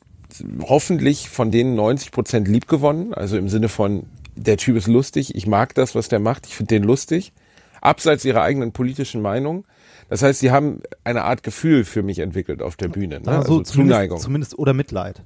hoffentlich 0.61 1.29
von 1.29 1.51
denen 1.51 1.75
90 1.75 2.11
Prozent 2.11 2.47
lieb 2.47 2.67
gewonnen. 2.67 3.13
Also 3.13 3.37
im 3.37 3.49
Sinne 3.49 3.69
von, 3.69 4.05
der 4.35 4.57
Typ 4.57 4.75
ist 4.77 4.87
lustig, 4.87 5.35
ich 5.35 5.45
mag 5.47 5.75
das, 5.75 5.93
was 5.95 6.09
der 6.09 6.19
macht, 6.19 6.47
ich 6.47 6.55
finde 6.55 6.75
den 6.75 6.83
lustig. 6.83 7.33
Abseits 7.81 8.23
ihrer 8.25 8.41
eigenen 8.41 8.71
politischen 8.71 9.21
Meinung. 9.21 9.65
Das 10.13 10.21
heißt, 10.21 10.41
sie 10.41 10.51
haben 10.51 10.83
eine 11.03 11.23
Art 11.23 11.41
Gefühl 11.41 11.85
für 11.85 12.03
mich 12.03 12.19
entwickelt 12.19 12.61
auf 12.61 12.75
der 12.75 12.87
Bühne. 12.87 13.19
Ne? 13.19 13.27
Also, 13.29 13.57
Also 13.57 13.61
Zuneigung, 13.63 14.19
Zumindest, 14.19 14.55
oder 14.59 14.75
Mitleid. 14.75 15.23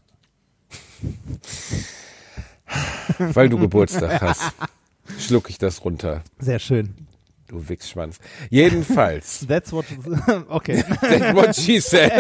weil 3.20 3.50
du 3.50 3.60
Geburtstag 3.60 4.22
hast. 4.22 4.44
Schluck 5.20 5.50
ich 5.50 5.58
das 5.58 5.84
runter, 5.84 6.24
Sehr 6.40 6.60
schön. 6.60 6.94
du 7.50 7.68
Wichsschwanz. 7.68 8.20
Jedenfalls. 8.50 9.46
That's 9.50 9.74
what. 9.74 9.84
Okay. 10.48 10.86
That's 11.02 11.36
what 11.36 11.54
she 11.54 11.82
said. 11.82 12.14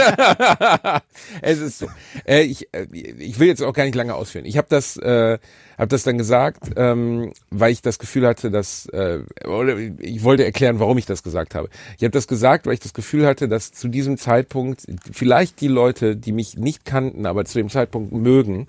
es 1.41 1.59
ist 1.59 1.79
so. 1.79 1.87
Äh, 2.25 2.41
ich, 2.41 2.67
äh, 2.73 2.85
ich 2.91 3.39
will 3.39 3.47
jetzt 3.47 3.63
auch 3.63 3.71
gar 3.71 3.85
nicht 3.85 3.95
lange 3.95 4.13
ausführen. 4.13 4.43
Ich 4.43 4.57
habe 4.57 4.67
das, 4.69 4.97
äh, 4.97 5.39
hab 5.77 5.89
das 5.89 6.03
dann 6.03 6.17
gesagt, 6.17 6.71
ähm, 6.75 7.31
weil 7.51 7.71
ich 7.71 7.81
das 7.81 7.99
Gefühl 7.99 8.25
hatte, 8.25 8.49
dass, 8.49 8.87
äh, 8.87 9.19
oder 9.45 9.77
ich 9.77 10.23
wollte 10.23 10.43
erklären, 10.43 10.79
warum 10.79 10.97
ich 10.97 11.05
das 11.05 11.23
gesagt 11.23 11.53
habe. 11.55 11.69
Ich 11.97 12.03
habe 12.03 12.11
das 12.11 12.27
gesagt, 12.27 12.65
weil 12.65 12.73
ich 12.73 12.79
das 12.79 12.93
Gefühl 12.93 13.25
hatte, 13.27 13.47
dass 13.47 13.71
zu 13.71 13.87
diesem 13.87 14.17
Zeitpunkt 14.17 14.85
vielleicht 15.11 15.61
die 15.61 15.67
Leute, 15.67 16.15
die 16.15 16.31
mich 16.31 16.57
nicht 16.57 16.85
kannten, 16.85 17.25
aber 17.25 17.45
zu 17.45 17.59
dem 17.59 17.69
Zeitpunkt 17.69 18.11
mögen 18.11 18.67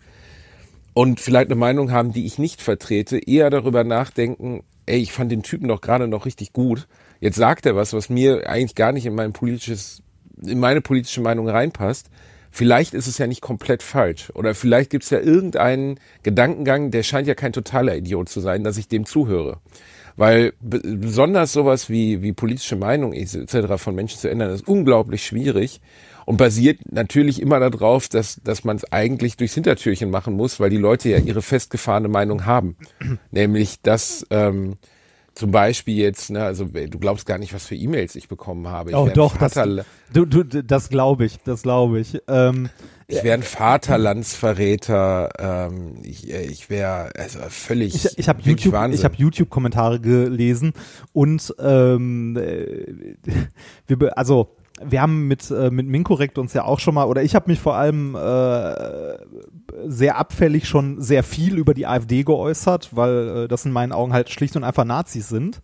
und 0.93 1.21
vielleicht 1.21 1.49
eine 1.49 1.59
Meinung 1.59 1.93
haben, 1.93 2.13
die 2.13 2.27
ich 2.27 2.39
nicht 2.39 2.61
vertrete, 2.61 3.19
eher 3.19 3.51
darüber 3.51 3.85
nachdenken, 3.85 4.65
ey, 4.85 4.99
ich 4.99 5.13
fand 5.13 5.33
den 5.33 5.43
Typen 5.43 5.69
doch 5.69 5.81
gerade 5.81 6.09
noch 6.09 6.27
richtig 6.27 6.53
gut. 6.53 6.89
Jetzt 7.21 7.37
sagt 7.37 7.67
er 7.67 7.77
was, 7.77 7.93
was 7.93 8.11
mir 8.11 8.49
eigentlich 8.49 8.75
gar 8.75 8.93
nicht 8.93 9.07
in 9.07 9.15
mein 9.15 9.33
politisches, 9.33 10.03
in 10.43 10.59
meine 10.59 10.81
politische 10.81 11.21
Meinung 11.21 11.49
reinpasst. 11.49 12.11
Vielleicht 12.51 12.95
ist 12.95 13.07
es 13.07 13.19
ja 13.19 13.27
nicht 13.27 13.41
komplett 13.41 13.83
falsch. 13.83 14.31
Oder 14.35 14.55
vielleicht 14.55 14.91
gibt 14.91 15.05
es 15.05 15.11
ja 15.11 15.21
irgendeinen 15.21 16.01
Gedankengang, 16.23 16.91
der 16.91 17.03
scheint 17.03 17.29
ja 17.29 17.35
kein 17.35 17.53
totaler 17.53 17.97
Idiot 17.97 18.29
zu 18.29 18.41
sein, 18.41 18.65
dass 18.65 18.79
ich 18.79 18.89
dem 18.89 19.07
zuhöre. 19.07 19.59
Weil 20.17 20.53
be- 20.61 20.81
besonders 20.81 21.53
sowas 21.53 21.89
wie, 21.89 22.23
wie 22.23 22.33
politische 22.33 22.75
Meinung 22.75 23.13
etc. 23.13 23.77
von 23.77 23.95
Menschen 23.95 24.19
zu 24.19 24.29
ändern, 24.29 24.51
ist 24.51 24.67
unglaublich 24.67 25.25
schwierig 25.25 25.81
und 26.27 26.39
basiert 26.39 26.81
natürlich 26.91 27.41
immer 27.41 27.61
darauf, 27.61 28.09
dass, 28.09 28.41
dass 28.43 28.65
man 28.65 28.77
es 28.77 28.93
eigentlich 28.93 29.37
durchs 29.37 29.55
Hintertürchen 29.55 30.11
machen 30.11 30.35
muss, 30.35 30.59
weil 30.59 30.71
die 30.71 30.77
Leute 30.77 31.09
ja 31.09 31.19
ihre 31.19 31.41
festgefahrene 31.41 32.09
Meinung 32.09 32.47
haben. 32.47 32.77
Nämlich, 33.31 33.81
dass 33.83 34.27
ähm, 34.31 34.77
zum 35.39 35.53
Beispiel 35.53 35.97
jetzt, 35.97 36.31
ne, 36.31 36.43
also 36.43 36.65
du 36.65 36.99
glaubst 36.99 37.25
gar 37.25 37.39
nicht, 37.39 37.55
was 37.55 37.65
für 37.65 37.77
E-Mails 37.77 38.17
ich 38.17 38.27
bekommen 38.27 38.67
habe. 38.67 38.91
Ich 38.91 38.97
Oh 38.97 39.09
doch, 39.09 39.37
das, 39.37 39.55
du, 40.13 40.25
du, 40.25 40.43
das 40.43 40.89
glaube 40.89 41.27
ich, 41.27 41.39
das 41.45 41.63
glaube 41.63 42.01
ich. 42.01 42.21
Ähm, 42.27 42.71
ich 43.07 43.23
wäre 43.23 43.35
ein 43.35 43.45
Vaterlandsverräter, 43.45 45.29
ähm, 45.39 45.95
ich, 46.03 46.29
äh, 46.29 46.43
ich 46.43 46.71
wäre 46.71 47.13
also 47.17 47.39
völlig, 47.51 47.95
ich 47.95 48.19
ich 48.19 48.29
habe 48.29 48.43
YouTube, 48.43 48.75
ich 48.91 49.05
habe 49.05 49.15
YouTube-Kommentare 49.17 50.01
gelesen 50.01 50.73
und 51.13 51.55
ähm, 51.61 52.37
äh, 52.37 53.15
wir, 53.87 54.19
also 54.19 54.57
wir 54.85 55.03
haben 55.03 55.27
mit 55.29 55.51
äh, 55.51 55.71
mit 55.71 55.87
Minkorrekt 55.87 56.39
uns 56.39 56.53
ja 56.55 56.65
auch 56.65 56.79
schon 56.81 56.95
mal 56.95 57.05
oder 57.07 57.23
ich 57.23 57.35
habe 57.35 57.51
mich 57.51 57.61
vor 57.61 57.75
allem 57.75 58.15
äh, 58.15 59.19
sehr 59.87 60.17
abfällig 60.19 60.69
schon 60.69 61.01
sehr 61.01 61.23
viel 61.23 61.57
über 61.59 61.75
die 61.75 61.87
AfD 61.87 62.23
geäußert, 62.25 62.91
weil 62.97 63.45
äh, 63.45 63.49
das 63.49 63.65
in 63.65 63.73
meinen 63.73 63.93
Augen 63.93 64.13
halt 64.13 64.31
schlicht 64.31 64.57
und 64.57 64.65
einfach 64.65 64.85
Nazis 64.85 65.29
sind. 65.29 65.61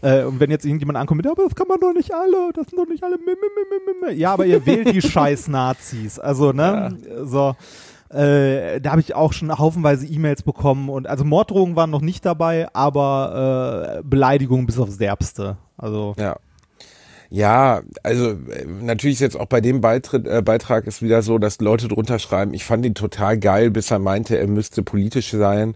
Äh, 0.00 0.24
und 0.24 0.38
wenn 0.40 0.50
jetzt 0.50 0.64
irgendjemand 0.64 0.96
ankommt, 0.98 1.16
mit, 1.18 1.26
aber 1.26 1.42
das 1.44 1.54
kann 1.54 1.66
man 1.68 1.80
doch 1.80 1.92
nicht 1.92 2.12
alle, 2.14 2.52
das 2.54 2.66
sind 2.68 2.78
doch 2.78 2.86
nicht 2.88 3.02
alle. 3.02 3.16
mi- 3.16 3.20
mi- 3.24 3.32
mi- 3.34 4.06
mi- 4.06 4.06
mi- 4.08 4.14
mi." 4.14 4.20
Ja, 4.20 4.32
aber 4.32 4.46
ihr 4.46 4.64
wählt 4.64 4.92
die 4.94 5.02
scheiß 5.08 5.48
Nazis. 5.48 6.18
Also, 6.18 6.52
ne? 6.52 6.96
So. 7.24 7.56
Äh, 8.10 8.80
da 8.80 8.92
habe 8.92 9.00
ich 9.02 9.14
auch 9.14 9.32
schon 9.34 9.56
haufenweise 9.58 10.06
E-Mails 10.06 10.42
bekommen 10.42 10.88
und 10.88 11.06
also 11.06 11.24
Morddrohungen 11.26 11.76
waren 11.76 11.90
noch 11.90 12.00
nicht 12.00 12.24
dabei, 12.24 12.68
aber 12.72 13.98
äh, 13.98 14.02
Beleidigungen 14.02 14.64
bis 14.66 14.78
aufs 14.78 14.96
Derbste. 14.96 15.58
Also 15.76 16.14
Ja. 16.18 16.36
Ja, 17.30 17.82
also 18.02 18.30
äh, 18.30 18.64
natürlich 18.64 19.16
ist 19.16 19.20
jetzt 19.20 19.36
auch 19.38 19.46
bei 19.46 19.60
dem 19.60 19.80
Beitritt, 19.80 20.26
äh, 20.26 20.42
Beitrag 20.42 20.86
ist 20.86 21.02
wieder 21.02 21.22
so, 21.22 21.38
dass 21.38 21.60
Leute 21.60 21.88
drunter 21.88 22.18
schreiben, 22.18 22.54
ich 22.54 22.64
fand 22.64 22.86
ihn 22.86 22.94
total 22.94 23.38
geil, 23.38 23.70
bis 23.70 23.90
er 23.90 23.98
meinte, 23.98 24.38
er 24.38 24.46
müsste 24.46 24.82
politisch 24.82 25.30
sein. 25.30 25.74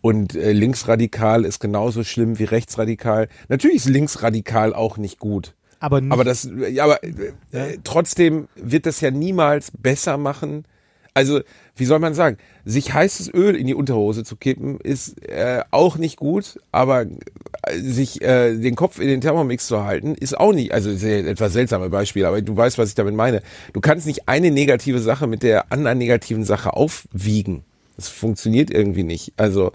Und 0.00 0.34
äh, 0.34 0.52
linksradikal 0.52 1.44
ist 1.44 1.60
genauso 1.60 2.04
schlimm 2.04 2.38
wie 2.38 2.44
rechtsradikal. 2.44 3.28
Natürlich 3.48 3.76
ist 3.76 3.88
linksradikal 3.88 4.74
auch 4.74 4.96
nicht 4.96 5.18
gut. 5.18 5.54
aber 5.80 6.00
nicht, 6.00 6.12
Aber 6.12 6.24
das, 6.24 6.48
ja, 6.70 6.84
aber 6.84 7.02
äh, 7.02 7.32
äh, 7.52 7.78
trotzdem 7.82 8.48
wird 8.54 8.86
das 8.86 9.00
ja 9.00 9.10
niemals 9.10 9.72
besser 9.76 10.18
machen. 10.18 10.64
Also, 11.14 11.40
wie 11.76 11.84
soll 11.84 11.98
man 11.98 12.14
sagen, 12.14 12.38
sich 12.64 12.94
heißes 12.94 13.32
Öl 13.34 13.54
in 13.54 13.66
die 13.66 13.74
Unterhose 13.74 14.24
zu 14.24 14.36
kippen, 14.36 14.78
ist 14.80 15.22
äh, 15.28 15.62
auch 15.70 15.98
nicht 15.98 16.16
gut, 16.16 16.58
aber 16.70 17.02
äh, 17.02 17.78
sich 17.78 18.22
äh, 18.22 18.56
den 18.56 18.76
Kopf 18.76 18.98
in 18.98 19.08
den 19.08 19.20
Thermomix 19.20 19.66
zu 19.66 19.84
halten, 19.84 20.14
ist 20.14 20.38
auch 20.38 20.52
nicht, 20.52 20.72
also 20.72 20.90
ist 20.90 21.02
ja 21.02 21.18
etwas 21.18 21.52
seltsame 21.52 21.90
Beispiel, 21.90 22.24
aber 22.24 22.40
du 22.40 22.56
weißt, 22.56 22.78
was 22.78 22.88
ich 22.88 22.94
damit 22.94 23.14
meine. 23.14 23.42
Du 23.74 23.80
kannst 23.80 24.06
nicht 24.06 24.28
eine 24.28 24.50
negative 24.50 25.00
Sache 25.00 25.26
mit 25.26 25.42
der 25.42 25.70
anderen 25.70 25.98
negativen 25.98 26.44
Sache 26.44 26.72
aufwiegen. 26.72 27.64
Das 27.96 28.08
funktioniert 28.08 28.70
irgendwie 28.70 29.04
nicht. 29.04 29.32
Also, 29.36 29.72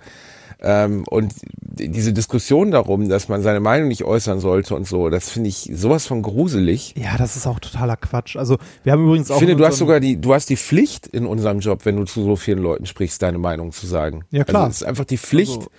ähm, 0.60 1.04
und 1.08 1.34
diese 1.80 2.12
Diskussion 2.14 2.72
darum, 2.72 3.08
dass 3.10 3.30
man 3.30 3.42
seine 3.44 3.60
Meinung 3.60 3.88
nicht 3.90 4.04
äußern 4.04 4.40
sollte 4.40 4.76
und 4.76 4.88
so, 4.88 5.10
das 5.10 5.30
finde 5.30 5.50
ich 5.50 5.70
sowas 5.74 6.08
von 6.08 6.22
gruselig. 6.24 6.96
ja, 6.98 7.18
das 7.18 7.36
ist 7.36 7.46
auch 7.46 7.60
totaler 7.60 7.96
Quatsch. 7.98 8.36
Also 8.36 8.58
wir 8.84 8.92
haben 8.94 9.06
übrigens 9.06 9.30
auch 9.30 9.36
Ich 9.36 9.40
finde, 9.40 9.54
in 9.54 9.58
du 9.60 9.66
hast 9.66 9.78
sogar 9.78 10.00
die, 10.00 10.20
du 10.20 10.34
hast 10.34 10.50
die 10.50 10.58
Pflicht 10.58 11.06
in 11.08 11.26
unserem 11.28 11.60
Job, 11.60 11.82
wenn 11.86 11.96
du 11.98 12.06
zu 12.06 12.24
so 12.24 12.36
vielen 12.36 12.60
Leuten 12.60 12.86
sprichst, 12.88 13.22
deine 13.22 13.38
Meinung 13.38 13.72
zu 13.72 13.86
sagen. 13.86 14.26
Ja, 14.32 14.44
klar. 14.44 14.64
Also 14.64 14.72
es 14.72 14.82
ist 14.82 14.88
einfach 14.88 15.06
die 15.06 15.18
Pflicht, 15.20 15.58
Also- 15.58 15.70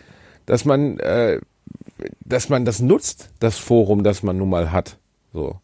dass 0.46 0.64
man, 0.64 0.98
äh, 1.00 1.40
dass 2.24 2.48
man 2.48 2.64
das 2.64 2.80
nutzt, 2.80 3.30
das 3.40 3.58
Forum, 3.58 4.04
das 4.04 4.22
man 4.22 4.38
nun 4.38 4.48
mal 4.50 4.70
hat. 4.70 4.98
So. 5.32 5.56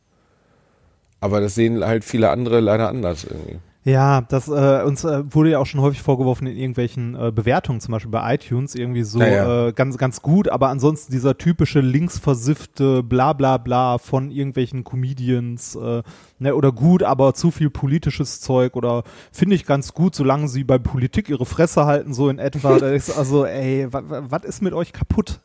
Aber 1.20 1.40
das 1.40 1.54
sehen 1.54 1.84
halt 1.84 2.04
viele 2.04 2.30
andere 2.30 2.60
leider 2.60 2.88
anders 2.88 3.24
irgendwie. 3.24 3.58
Ja, 3.84 4.22
das 4.22 4.48
äh, 4.48 4.82
uns 4.82 5.04
äh, 5.04 5.22
wurde 5.32 5.50
ja 5.50 5.58
auch 5.58 5.66
schon 5.66 5.82
häufig 5.82 6.00
vorgeworfen 6.00 6.46
in 6.46 6.56
irgendwelchen 6.56 7.14
äh, 7.14 7.30
Bewertungen, 7.30 7.80
zum 7.80 7.92
Beispiel 7.92 8.10
bei 8.10 8.34
iTunes, 8.34 8.74
irgendwie 8.74 9.02
so 9.02 9.20
Ja, 9.20 9.26
ja. 9.26 9.66
Äh, 9.68 9.72
ganz 9.72 9.98
ganz 9.98 10.22
gut, 10.22 10.48
aber 10.48 10.70
ansonsten 10.70 11.12
dieser 11.12 11.36
typische 11.36 11.80
linksversiffte 11.80 13.02
Bla 13.02 13.34
bla 13.34 13.58
bla 13.58 13.98
von 13.98 14.30
irgendwelchen 14.30 14.84
Comedians, 14.84 15.76
äh, 15.76 16.02
ne, 16.38 16.54
oder 16.54 16.72
gut, 16.72 17.02
aber 17.02 17.34
zu 17.34 17.50
viel 17.50 17.68
politisches 17.68 18.40
Zeug 18.40 18.74
oder 18.74 19.04
finde 19.30 19.54
ich 19.54 19.66
ganz 19.66 19.92
gut, 19.92 20.14
solange 20.14 20.48
sie 20.48 20.64
bei 20.64 20.78
Politik 20.78 21.28
ihre 21.28 21.44
Fresse 21.44 21.84
halten, 21.84 22.14
so 22.14 22.28
in 22.30 22.38
etwa. 22.38 22.78
Also, 23.16 23.44
ey, 23.44 23.86
was 23.90 24.44
ist 24.44 24.62
mit 24.62 24.72
euch 24.72 24.92
kaputt? 24.92 25.40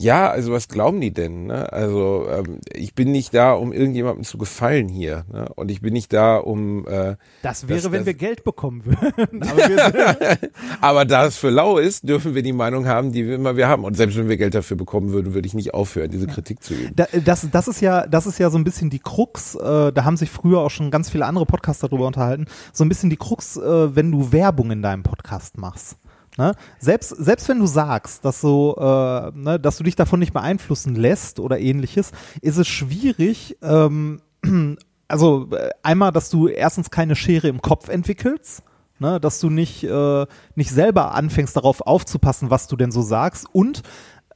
Ja, 0.00 0.30
also 0.30 0.52
was 0.52 0.68
glauben 0.68 1.00
die 1.00 1.12
denn? 1.12 1.46
Ne? 1.46 1.70
Also 1.72 2.26
ähm, 2.30 2.60
ich 2.72 2.94
bin 2.94 3.12
nicht 3.12 3.34
da, 3.34 3.52
um 3.52 3.72
irgendjemandem 3.72 4.24
zu 4.24 4.38
gefallen 4.38 4.88
hier. 4.88 5.24
Ne? 5.32 5.46
Und 5.56 5.70
ich 5.70 5.80
bin 5.82 5.92
nicht 5.92 6.12
da, 6.12 6.38
um 6.38 6.86
äh, 6.88 7.16
Das 7.42 7.68
wäre, 7.68 7.80
Das- 7.80 7.92
wenn 7.92 8.00
das- 8.00 8.06
wir 8.06 8.14
Geld 8.14 8.42
bekommen 8.44 8.82
würden. 8.86 9.42
aber 9.48 10.38
Aber 10.80 11.04
da 11.04 11.26
es 11.26 11.36
für 11.36 11.50
lau 11.50 11.78
ist, 11.78 12.08
dürfen 12.08 12.34
wir 12.34 12.42
die 12.42 12.52
Meinung 12.52 12.86
haben, 12.86 13.12
die 13.12 13.26
wir 13.26 13.34
immer 13.34 13.56
wir 13.56 13.68
haben. 13.68 13.84
Und 13.84 13.96
selbst 13.96 14.16
wenn 14.16 14.28
wir 14.28 14.36
Geld 14.36 14.54
dafür 14.54 14.76
bekommen 14.76 15.12
würden, 15.12 15.34
würde 15.34 15.46
ich 15.46 15.54
nicht 15.54 15.74
aufhören, 15.74 16.10
diese 16.10 16.26
Kritik 16.26 16.62
zu 16.62 16.74
üben. 16.74 16.92
Da, 16.96 17.06
das, 17.24 17.46
das 17.50 17.68
ist 17.68 17.80
ja, 17.80 18.06
das 18.06 18.26
ist 18.26 18.38
ja 18.38 18.50
so 18.50 18.58
ein 18.58 18.64
bisschen 18.64 18.90
die 18.90 18.98
Krux. 19.00 19.54
Äh, 19.54 19.92
da 19.92 20.04
haben 20.04 20.16
sich 20.16 20.30
früher 20.30 20.60
auch 20.60 20.70
schon 20.70 20.90
ganz 20.90 21.10
viele 21.10 21.26
andere 21.26 21.46
Podcaster 21.46 21.88
darüber 21.88 22.06
unterhalten. 22.06 22.46
So 22.72 22.84
ein 22.84 22.88
bisschen 22.88 23.10
die 23.10 23.16
Krux, 23.16 23.56
äh, 23.58 23.94
wenn 23.94 24.10
du 24.10 24.32
Werbung 24.32 24.70
in 24.70 24.82
deinem 24.82 25.02
Podcast 25.02 25.58
machst. 25.58 25.96
Ne? 26.38 26.54
Selbst, 26.78 27.10
selbst 27.10 27.48
wenn 27.48 27.58
du 27.58 27.66
sagst, 27.66 28.24
dass, 28.24 28.40
so, 28.40 28.76
äh, 28.78 29.32
ne, 29.34 29.58
dass 29.60 29.78
du 29.78 29.84
dich 29.84 29.96
davon 29.96 30.20
nicht 30.20 30.32
beeinflussen 30.32 30.94
lässt 30.94 31.40
oder 31.40 31.58
ähnliches, 31.58 32.12
ist 32.40 32.56
es 32.56 32.68
schwierig. 32.68 33.58
Ähm, 33.62 34.20
also 35.08 35.48
äh, 35.50 35.70
einmal, 35.82 36.12
dass 36.12 36.30
du 36.30 36.48
erstens 36.48 36.90
keine 36.90 37.16
Schere 37.16 37.48
im 37.48 37.60
Kopf 37.60 37.88
entwickelst. 37.88 38.62
Ne, 38.98 39.18
dass 39.18 39.40
du 39.40 39.48
nicht, 39.48 39.82
äh, 39.82 40.26
nicht 40.56 40.70
selber 40.70 41.14
anfängst 41.14 41.56
darauf 41.56 41.80
aufzupassen, 41.80 42.50
was 42.50 42.68
du 42.68 42.76
denn 42.76 42.92
so 42.92 43.00
sagst 43.00 43.46
und 43.50 43.82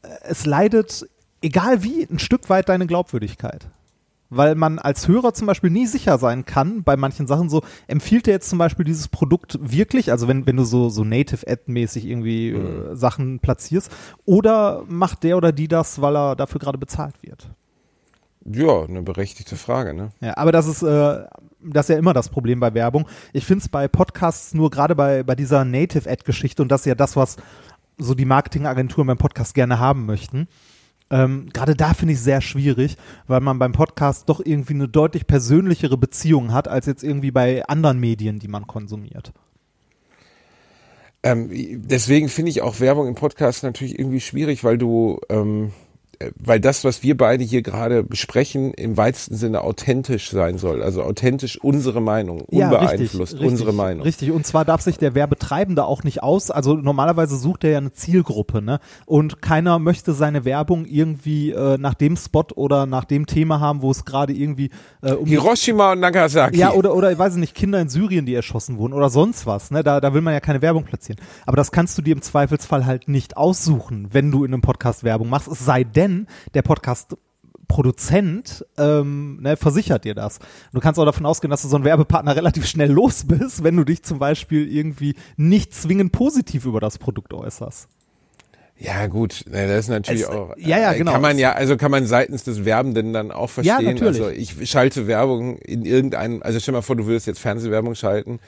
äh, 0.02 0.08
es 0.22 0.46
leidet, 0.46 1.06
egal 1.42 1.82
wie, 1.82 2.04
ein 2.04 2.18
Stück 2.18 2.48
weit 2.48 2.70
deine 2.70 2.86
Glaubwürdigkeit. 2.86 3.68
Weil 4.36 4.54
man 4.54 4.78
als 4.78 5.08
Hörer 5.08 5.34
zum 5.34 5.46
Beispiel 5.46 5.70
nie 5.70 5.86
sicher 5.86 6.18
sein 6.18 6.44
kann, 6.44 6.82
bei 6.82 6.96
manchen 6.96 7.26
Sachen 7.26 7.48
so, 7.48 7.62
empfiehlt 7.86 8.26
er 8.28 8.34
jetzt 8.34 8.48
zum 8.48 8.58
Beispiel 8.58 8.84
dieses 8.84 9.08
Produkt 9.08 9.58
wirklich, 9.60 10.10
also 10.10 10.28
wenn, 10.28 10.46
wenn 10.46 10.56
du 10.56 10.64
so, 10.64 10.88
so 10.88 11.04
Native-Ad-mäßig 11.04 12.06
irgendwie 12.06 12.50
äh, 12.50 12.94
Sachen 12.94 13.40
platzierst, 13.40 13.90
oder 14.24 14.84
macht 14.88 15.22
der 15.22 15.36
oder 15.36 15.52
die 15.52 15.68
das, 15.68 16.00
weil 16.00 16.16
er 16.16 16.36
dafür 16.36 16.60
gerade 16.60 16.78
bezahlt 16.78 17.14
wird? 17.22 17.50
Ja, 18.44 18.82
eine 18.82 19.02
berechtigte 19.02 19.56
Frage, 19.56 19.94
ne? 19.94 20.10
Ja, 20.20 20.36
aber 20.36 20.52
das 20.52 20.66
ist, 20.66 20.82
äh, 20.82 21.24
das 21.62 21.86
ist 21.86 21.94
ja 21.94 21.98
immer 21.98 22.12
das 22.12 22.28
Problem 22.28 22.60
bei 22.60 22.74
Werbung. 22.74 23.08
Ich 23.32 23.46
finde 23.46 23.62
es 23.62 23.68
bei 23.68 23.88
Podcasts 23.88 24.52
nur 24.52 24.70
gerade 24.70 24.94
bei, 24.94 25.22
bei 25.22 25.34
dieser 25.34 25.64
Native-Ad-Geschichte 25.64 26.60
und 26.62 26.70
das 26.70 26.82
ist 26.82 26.86
ja 26.86 26.94
das, 26.94 27.16
was 27.16 27.36
so 27.96 28.14
die 28.14 28.24
Marketingagenturen 28.26 29.06
beim 29.06 29.18
Podcast 29.18 29.54
gerne 29.54 29.78
haben 29.78 30.04
möchten. 30.04 30.48
Ähm, 31.10 31.48
gerade 31.52 31.74
da 31.74 31.94
finde 31.94 32.12
ich 32.12 32.18
es 32.18 32.24
sehr 32.24 32.40
schwierig, 32.40 32.96
weil 33.26 33.40
man 33.40 33.58
beim 33.58 33.72
Podcast 33.72 34.28
doch 34.28 34.40
irgendwie 34.44 34.74
eine 34.74 34.88
deutlich 34.88 35.26
persönlichere 35.26 35.98
Beziehung 35.98 36.52
hat, 36.52 36.66
als 36.66 36.86
jetzt 36.86 37.04
irgendwie 37.04 37.30
bei 37.30 37.64
anderen 37.66 38.00
Medien, 38.00 38.38
die 38.38 38.48
man 38.48 38.66
konsumiert. 38.66 39.32
Ähm, 41.22 41.48
deswegen 41.88 42.28
finde 42.28 42.50
ich 42.50 42.62
auch 42.62 42.80
Werbung 42.80 43.08
im 43.08 43.14
Podcast 43.14 43.62
natürlich 43.62 43.98
irgendwie 43.98 44.20
schwierig, 44.20 44.62
weil 44.62 44.76
du, 44.76 45.20
ähm, 45.30 45.66
äh, 45.66 45.83
weil 46.36 46.60
das, 46.60 46.84
was 46.84 47.02
wir 47.02 47.16
beide 47.16 47.44
hier 47.44 47.62
gerade 47.62 48.02
besprechen, 48.02 48.72
im 48.74 48.96
weitesten 48.96 49.36
Sinne 49.36 49.62
authentisch 49.62 50.30
sein 50.30 50.58
soll. 50.58 50.82
Also 50.82 51.02
authentisch 51.02 51.58
unsere 51.62 52.00
Meinung, 52.00 52.40
unbeeinflusst 52.42 53.34
richtig, 53.34 53.48
unsere 53.48 53.68
richtig, 53.68 53.76
Meinung. 53.76 54.02
Richtig, 54.02 54.30
und 54.30 54.46
zwar 54.46 54.64
darf 54.64 54.80
sich 54.80 54.98
der 54.98 55.14
Werbetreibende 55.14 55.84
auch 55.84 56.04
nicht 56.04 56.22
aus, 56.22 56.50
also 56.50 56.74
normalerweise 56.74 57.36
sucht 57.36 57.64
er 57.64 57.70
ja 57.70 57.78
eine 57.78 57.92
Zielgruppe, 57.92 58.62
ne? 58.62 58.80
Und 59.06 59.42
keiner 59.42 59.78
möchte 59.78 60.12
seine 60.12 60.44
Werbung 60.44 60.84
irgendwie 60.86 61.50
äh, 61.50 61.78
nach 61.78 61.94
dem 61.94 62.16
Spot 62.16 62.44
oder 62.54 62.86
nach 62.86 63.04
dem 63.04 63.26
Thema 63.26 63.60
haben, 63.60 63.82
wo 63.82 63.90
es 63.90 64.04
gerade 64.04 64.32
irgendwie 64.32 64.70
äh, 65.02 65.12
um 65.12 65.26
Hiroshima 65.26 65.92
und 65.92 66.00
Nagasaki. 66.00 66.58
ja, 66.58 66.72
oder, 66.72 66.94
oder, 66.94 67.12
ich 67.12 67.18
weiß 67.18 67.36
nicht, 67.36 67.54
Kinder 67.54 67.80
in 67.80 67.88
Syrien, 67.88 68.26
die 68.26 68.34
erschossen 68.34 68.78
wurden 68.78 68.92
oder 68.92 69.10
sonst 69.10 69.46
was, 69.46 69.70
ne? 69.70 69.82
Da, 69.82 70.00
da 70.00 70.14
will 70.14 70.20
man 70.20 70.34
ja 70.34 70.40
keine 70.40 70.62
Werbung 70.62 70.84
platzieren. 70.84 71.20
Aber 71.46 71.56
das 71.56 71.72
kannst 71.72 71.96
du 71.98 72.02
dir 72.02 72.12
im 72.12 72.22
Zweifelsfall 72.22 72.86
halt 72.86 73.08
nicht 73.08 73.36
aussuchen, 73.36 74.08
wenn 74.12 74.30
du 74.30 74.44
in 74.44 74.52
einem 74.52 74.62
Podcast 74.62 75.04
Werbung 75.04 75.28
machst, 75.28 75.48
es 75.48 75.64
sei 75.64 75.84
denn, 75.84 76.03
der 76.54 76.62
Podcast 76.62 77.16
Produzent 77.66 78.64
ähm, 78.78 79.40
ne, 79.40 79.56
versichert 79.56 80.04
dir 80.04 80.14
das. 80.14 80.38
Du 80.72 80.80
kannst 80.80 81.00
auch 81.00 81.04
davon 81.04 81.26
ausgehen, 81.26 81.50
dass 81.50 81.62
du 81.62 81.68
so 81.68 81.76
einen 81.76 81.84
Werbepartner 81.84 82.36
relativ 82.36 82.66
schnell 82.66 82.90
los 82.92 83.24
bist, 83.26 83.64
wenn 83.64 83.76
du 83.76 83.84
dich 83.84 84.02
zum 84.02 84.18
Beispiel 84.18 84.70
irgendwie 84.70 85.14
nicht 85.36 85.74
zwingend 85.74 86.12
positiv 86.12 86.66
über 86.66 86.80
das 86.80 86.98
Produkt 86.98 87.32
äußerst. 87.32 87.88
Ja, 88.76 89.06
gut, 89.06 89.44
ne, 89.50 89.66
das 89.68 89.80
ist 89.84 89.88
natürlich 89.88 90.22
Es- 90.22 90.28
auch. 90.28 90.54
ja, 90.58 90.78
ja, 90.78 90.92
äh, 90.92 90.98
genau. 90.98 91.12
Kann 91.12 91.22
man 91.22 91.38
ja, 91.38 91.52
also 91.52 91.76
kann 91.76 91.90
man 91.90 92.06
seitens 92.06 92.44
des 92.44 92.64
Werbenden 92.64 93.12
dann 93.12 93.30
auch 93.30 93.48
Ja, 93.62 93.76
verstehen. 93.76 93.84
natürlich. 93.94 94.20
Also 94.20 94.28
ich 94.30 94.70
schalte 94.70 95.06
Werbung 95.06 95.58
in 95.58 95.84
irgendeinem, 95.84 96.42
also 96.42 96.58
stell 96.60 96.72
mal 96.74 96.82
vor, 96.82 96.96
du 96.96 97.06
würdest 97.06 97.26
jetzt 97.26 97.38
Fernsehwerbung 97.40 97.94
schalten 97.94 98.40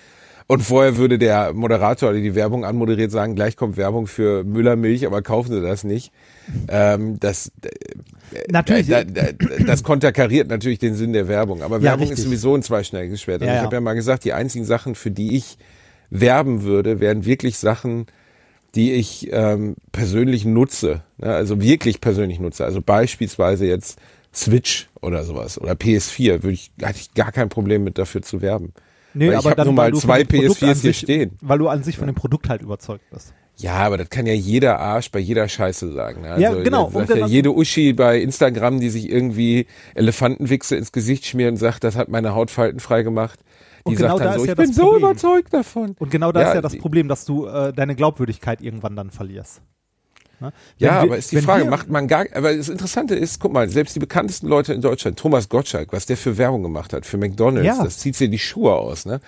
und 0.49 0.63
vorher 0.63 0.97
würde 0.97 1.19
der 1.19 1.53
Moderator, 1.53 2.13
der 2.13 2.23
die 2.23 2.35
Werbung 2.35 2.65
anmoderiert, 2.65 3.13
sagen, 3.13 3.35
gleich 3.37 3.57
kommt 3.57 3.77
Werbung 3.77 4.09
für 4.09 4.43
Müllermilch, 4.45 5.07
aber 5.07 5.23
kaufen 5.23 5.53
Sie 5.53 5.63
das 5.63 5.85
nicht. 5.85 6.13
Ähm, 6.69 7.19
das, 7.21 7.51
Natürlich. 8.51 8.89
Da, 8.89 9.05
da, 9.05 9.33
da, 9.33 9.65
das 9.65 9.83
konterkariert 9.83 10.49
natürlich 10.49 10.79
den 10.79 10.95
Sinn 10.95 11.13
der 11.13 11.29
Werbung. 11.29 11.63
Aber 11.63 11.77
Ja, 11.77 11.83
Werbung 11.83 12.01
richtig. 12.01 12.19
ist 12.19 12.25
sowieso 12.25 12.55
ein 12.55 12.63
zweischneidiges 12.63 13.21
Schwert. 13.23 13.43
Ja, 13.43 13.57
ich 13.57 13.61
habe 13.63 13.77
ja 13.77 13.81
mal 13.81 13.95
gesagt, 13.95 14.25
die 14.25 14.33
einzigen 14.33 14.65
Sachen, 14.65 14.95
für 14.95 15.11
die 15.11 15.37
ich 15.37 15.59
werben 16.11 16.63
würde, 16.63 17.01
wären 17.01 17.25
wirklich 17.25 17.59
Sachen, 17.59 18.07
die 18.75 18.93
ich 18.93 19.29
ähm, 19.33 19.77
persönlich 19.93 20.45
nutze. 20.45 21.03
Ne? 21.19 21.35
Also 21.35 21.61
wirklich 21.61 22.01
persönlich 22.01 22.41
nutze. 22.41 22.65
Also 22.65 22.83
beispielsweise 22.83 23.67
jetzt 23.67 23.99
Switch 24.35 24.89
oder 25.01 25.25
sowas 25.25 25.59
oder 25.61 25.73
PS4 25.73 26.43
würde 26.43 26.53
ich, 26.53 26.71
hatte 26.83 26.99
ich 27.01 27.15
gar 27.15 27.33
kein 27.33 27.49
Problem 27.49 27.85
mit 27.85 27.97
dafür 27.97 28.23
zu 28.23 28.43
werben. 28.43 28.73
Nee, 29.15 29.29
Weil 29.29 29.39
ich 29.39 29.47
hab 29.47 29.65
nur 29.65 29.73
mal 29.73 29.95
zwei 29.95 30.25
von 30.25 30.29
dem 30.29 30.41
Produkt 30.41 30.63
PS4s 30.63 30.71
an 30.71 30.77
hier 30.77 30.93
stehen. 30.93 31.39
Weil 31.41 31.59
du 31.59 31.69
an 31.69 31.83
sich 31.83 31.97
von 31.97 32.07
dem 32.07 32.15
Produkt 32.15 32.51
halt 32.51 32.61
überzeugt 32.61 33.05
bist. 33.11 33.33
Ja, 33.59 33.75
aber 33.77 33.97
das 33.97 34.11
kann 34.11 34.27
ja 34.27 34.35
jeder 34.35 34.79
Arsch 34.81 35.11
bei 35.11 35.19
jeder 35.19 35.49
Scheiße 35.49 35.93
sagen. 35.93 36.23
Ne? 36.23 36.31
Also, 36.33 36.43
Ja, 36.43 36.55
genau. 36.63 36.91
das 36.93 37.09
sagt 37.09 37.19
ja 37.21 37.27
jede 37.27 37.53
Uschi 37.55 37.95
bei 37.95 38.21
Instagram, 38.21 38.81
die 38.81 38.91
sich 38.91 39.09
irgendwie 39.11 39.67
Elefantenwichse 39.95 40.77
ins 40.77 40.93
Gesicht 40.93 41.25
schmiert 41.27 41.53
und 41.53 41.57
sagt, 41.57 41.83
das 41.85 41.97
hat 41.97 42.09
meine 42.09 42.35
Hautfalten 42.35 42.81
frei 42.81 43.03
gemacht. 43.03 43.41
Die 43.87 43.91
Und 43.91 43.97
genau 43.97 44.19
sagt 44.19 44.21
dann 44.21 44.27
da 44.27 44.33
so, 44.33 44.37
ist 44.39 44.43
ich 44.45 44.49
ja 44.49 44.55
bin 44.57 44.67
das 44.67 44.77
so 44.77 44.83
Problem. 44.83 45.03
überzeugt 45.05 45.55
davon. 45.55 45.97
Und 45.99 46.11
genau 46.11 46.33
da 46.33 46.41
Ja, 46.43 46.49
ist 46.49 46.55
ja 46.57 46.61
das 46.61 46.77
Problem, 46.77 47.09
dass 47.09 47.25
du 47.25 47.47
äh, 47.47 47.73
deine 47.73 47.95
Glaubwürdigkeit 47.95 48.61
irgendwann 48.61 48.95
dann 48.95 49.11
verlierst. 49.11 49.63
Ne? 50.39 50.53
Ja, 50.77 50.97
wir- 50.97 51.01
aber 51.03 51.17
ist 51.17 51.33
die 51.33 51.41
Frage, 51.41 51.65
macht 51.65 51.89
man 51.89 52.09
gar, 52.09 52.27
aber 52.35 52.55
das 52.55 52.69
Interessante 52.69 53.15
ist, 53.15 53.41
guck 53.41 53.55
mal, 53.55 53.71
selbst 53.71 53.95
die 53.97 54.01
bekanntesten 54.01 54.49
Leute 54.49 54.75
in 54.75 54.83
Deutschland, 54.83 55.19
Thomas 55.19 55.49
Gottschalk, 55.49 55.95
was 55.95 56.05
der 56.05 56.19
für 56.19 56.37
Werbung 56.37 56.63
gemacht 56.63 56.93
hat, 56.93 57.07
für 57.07 57.17
McDonalds, 57.17 57.67
Ja. 57.67 57.83
das 57.83 57.97
zieht 57.99 58.21
dir 58.21 58.29
die 58.29 58.39
Schuhe 58.39 58.75
aus, 58.75 59.07
ne? 59.07 59.21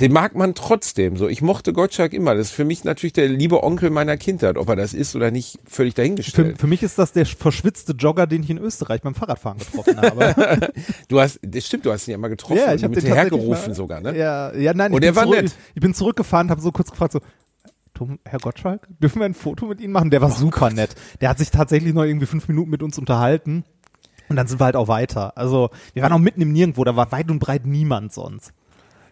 Den 0.00 0.12
mag 0.12 0.36
man 0.36 0.54
trotzdem 0.54 1.16
so. 1.16 1.28
Ich 1.28 1.42
mochte 1.42 1.72
Gottschalk 1.72 2.12
immer. 2.12 2.36
Das 2.36 2.48
ist 2.48 2.52
für 2.52 2.64
mich 2.64 2.84
natürlich 2.84 3.14
der 3.14 3.28
liebe 3.28 3.64
Onkel 3.64 3.90
meiner 3.90 4.16
Kindheit. 4.16 4.56
Ob 4.56 4.68
er 4.68 4.76
das 4.76 4.94
ist 4.94 5.16
oder 5.16 5.32
nicht, 5.32 5.58
völlig 5.66 5.94
Für, 5.94 6.02
dahingestellt. 6.02 6.58
für 6.58 6.68
mich 6.68 6.84
ist 6.84 6.98
das 6.98 7.12
der 7.12 7.26
verschwitzte 7.26 7.92
Jogger, 7.92 8.28
den 8.28 8.44
ich 8.44 8.50
in 8.50 8.58
Österreich 8.58 9.02
beim 9.02 9.16
Fahrradfahren 9.16 9.58
getroffen 9.58 10.00
habe. 10.00 10.72
Du 11.08 11.20
hast, 11.20 11.40
das 11.42 11.66
stimmt, 11.66 11.86
du 11.86 11.92
hast 11.92 12.06
ihn 12.06 12.12
ja 12.12 12.18
mal 12.18 12.28
getroffen. 12.28 12.58
ja, 12.58 12.74
ich 12.74 12.84
habe 12.84 12.94
den 12.94 13.12
hergerufen 13.12 13.68
mal, 13.68 13.74
sogar, 13.74 14.00
ne? 14.00 14.16
Ja, 14.16 14.54
ja 14.54 14.74
nein, 14.74 14.92
ich, 14.92 14.94
Und 14.94 15.00
bin 15.00 15.08
er 15.08 15.16
war 15.16 15.24
zurück, 15.24 15.42
nett. 15.42 15.56
ich 15.74 15.80
bin 15.80 15.94
zurückgefahren, 15.94 16.50
habe 16.50 16.60
so 16.60 16.70
kurz 16.70 16.90
gefragt, 16.90 17.12
so, 17.12 17.20
Herr 18.24 18.38
Gottschalk, 18.38 18.86
dürfen 19.00 19.20
wir 19.20 19.26
ein 19.26 19.34
Foto 19.34 19.66
mit 19.66 19.80
Ihnen 19.80 19.92
machen? 19.92 20.10
Der 20.10 20.20
Oh 20.20 20.24
war 20.24 20.30
super 20.30 20.70
nett. 20.70 20.94
Der 21.20 21.30
hat 21.30 21.38
sich 21.38 21.50
tatsächlich 21.50 21.94
noch 21.94 22.04
irgendwie 22.04 22.26
fünf 22.26 22.46
Minuten 22.48 22.70
mit 22.70 22.82
uns 22.82 22.98
unterhalten. 22.98 23.64
Und 24.28 24.36
dann 24.36 24.46
sind 24.46 24.60
wir 24.60 24.66
halt 24.66 24.76
auch 24.76 24.88
weiter. 24.88 25.36
Also, 25.36 25.70
wir 25.94 26.02
waren 26.02 26.12
auch 26.12 26.18
mitten 26.18 26.42
im 26.42 26.52
Nirgendwo, 26.52 26.84
da 26.84 26.94
war 26.96 27.10
weit 27.12 27.30
und 27.30 27.38
breit 27.38 27.66
niemand 27.66 28.12
sonst. 28.12 28.52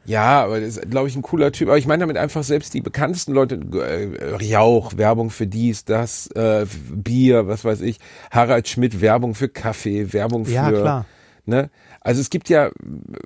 Ja, 0.06 0.44
aber 0.44 0.60
das 0.60 0.76
ist, 0.76 0.90
glaube 0.90 1.08
ich, 1.08 1.16
ein 1.16 1.22
cooler 1.22 1.52
Typ. 1.52 1.68
Aber 1.68 1.78
ich 1.78 1.86
meine 1.86 2.00
damit 2.00 2.16
einfach 2.16 2.42
selbst 2.42 2.74
die 2.74 2.80
bekanntesten 2.80 3.32
Leute, 3.32 3.60
äh, 3.74 4.44
Jauch, 4.44 4.96
Werbung 4.96 5.30
für 5.30 5.46
dies, 5.46 5.84
das, 5.84 6.28
äh, 6.28 6.66
Bier, 6.92 7.46
was 7.48 7.64
weiß 7.64 7.80
ich, 7.80 7.98
Harald 8.30 8.68
Schmidt, 8.68 9.00
Werbung 9.00 9.34
für 9.34 9.48
Kaffee, 9.48 10.12
Werbung 10.12 10.46
für. 10.46 10.52
Ja, 10.52 10.70
klar. 10.70 11.06
Ne? 11.44 11.70
Also 12.00 12.20
es 12.20 12.30
gibt 12.30 12.48
ja, 12.48 12.70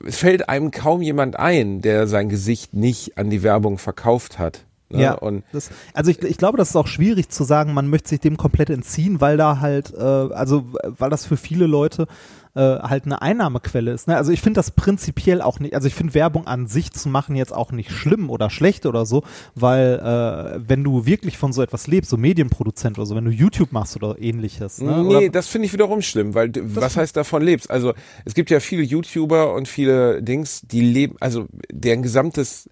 es 0.06 0.18
fällt 0.18 0.48
einem 0.48 0.70
kaum 0.70 1.02
jemand 1.02 1.36
ein, 1.38 1.80
der 1.80 2.06
sein 2.06 2.28
Gesicht 2.28 2.74
nicht 2.74 3.16
an 3.18 3.30
die 3.30 3.42
Werbung 3.42 3.78
verkauft 3.78 4.38
hat. 4.38 4.64
Ne? 4.90 5.02
Ja, 5.02 5.14
Und 5.14 5.44
das, 5.52 5.70
also 5.94 6.10
ich, 6.10 6.20
ich 6.22 6.36
glaube, 6.36 6.58
das 6.58 6.70
ist 6.70 6.76
auch 6.76 6.88
schwierig 6.88 7.28
zu 7.28 7.44
sagen, 7.44 7.72
man 7.74 7.88
möchte 7.88 8.08
sich 8.08 8.20
dem 8.20 8.36
komplett 8.36 8.70
entziehen, 8.70 9.20
weil 9.20 9.36
da 9.36 9.60
halt, 9.60 9.94
äh, 9.94 10.00
also 10.00 10.64
weil 10.82 11.10
das 11.10 11.26
für 11.26 11.36
viele 11.36 11.66
Leute 11.66 12.06
äh, 12.54 12.60
halt 12.60 13.04
eine 13.04 13.22
Einnahmequelle 13.22 13.92
ist. 13.92 14.08
Ne? 14.08 14.16
Also 14.16 14.32
ich 14.32 14.40
finde 14.40 14.58
das 14.58 14.72
prinzipiell 14.72 15.40
auch 15.40 15.60
nicht, 15.60 15.74
also 15.74 15.86
ich 15.86 15.94
finde 15.94 16.14
Werbung 16.14 16.46
an 16.46 16.66
sich 16.66 16.90
zu 16.92 17.08
machen 17.08 17.36
jetzt 17.36 17.52
auch 17.54 17.70
nicht 17.72 17.90
schlimm 17.90 18.28
oder 18.30 18.50
schlecht 18.50 18.86
oder 18.86 19.06
so, 19.06 19.22
weil 19.54 19.98
äh, 19.98 20.60
wenn 20.68 20.82
du 20.82 21.06
wirklich 21.06 21.38
von 21.38 21.52
so 21.52 21.62
etwas 21.62 21.86
lebst, 21.86 22.10
so 22.10 22.16
Medienproduzent 22.16 22.98
oder 22.98 23.06
so, 23.06 23.14
wenn 23.14 23.24
du 23.24 23.30
YouTube 23.30 23.72
machst 23.72 23.96
oder 23.96 24.16
ähnliches. 24.20 24.80
Ne? 24.80 25.02
Nee, 25.02 25.16
oder, 25.16 25.28
das 25.28 25.46
finde 25.48 25.66
ich 25.66 25.72
wiederum 25.72 26.02
schlimm, 26.02 26.34
weil 26.34 26.48
d- 26.48 26.62
was 26.64 26.96
heißt 26.96 27.16
davon 27.16 27.42
lebst? 27.42 27.70
Also 27.70 27.92
es 28.24 28.34
gibt 28.34 28.50
ja 28.50 28.60
viele 28.60 28.82
YouTuber 28.82 29.54
und 29.54 29.68
viele 29.68 30.22
Dings, 30.22 30.62
die 30.62 30.80
leben, 30.80 31.16
also 31.20 31.46
deren 31.70 32.02
gesamtes 32.02 32.68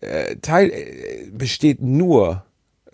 äh, 0.00 0.36
Teil 0.36 0.70
äh, 0.70 1.30
besteht 1.30 1.80
nur 1.80 2.44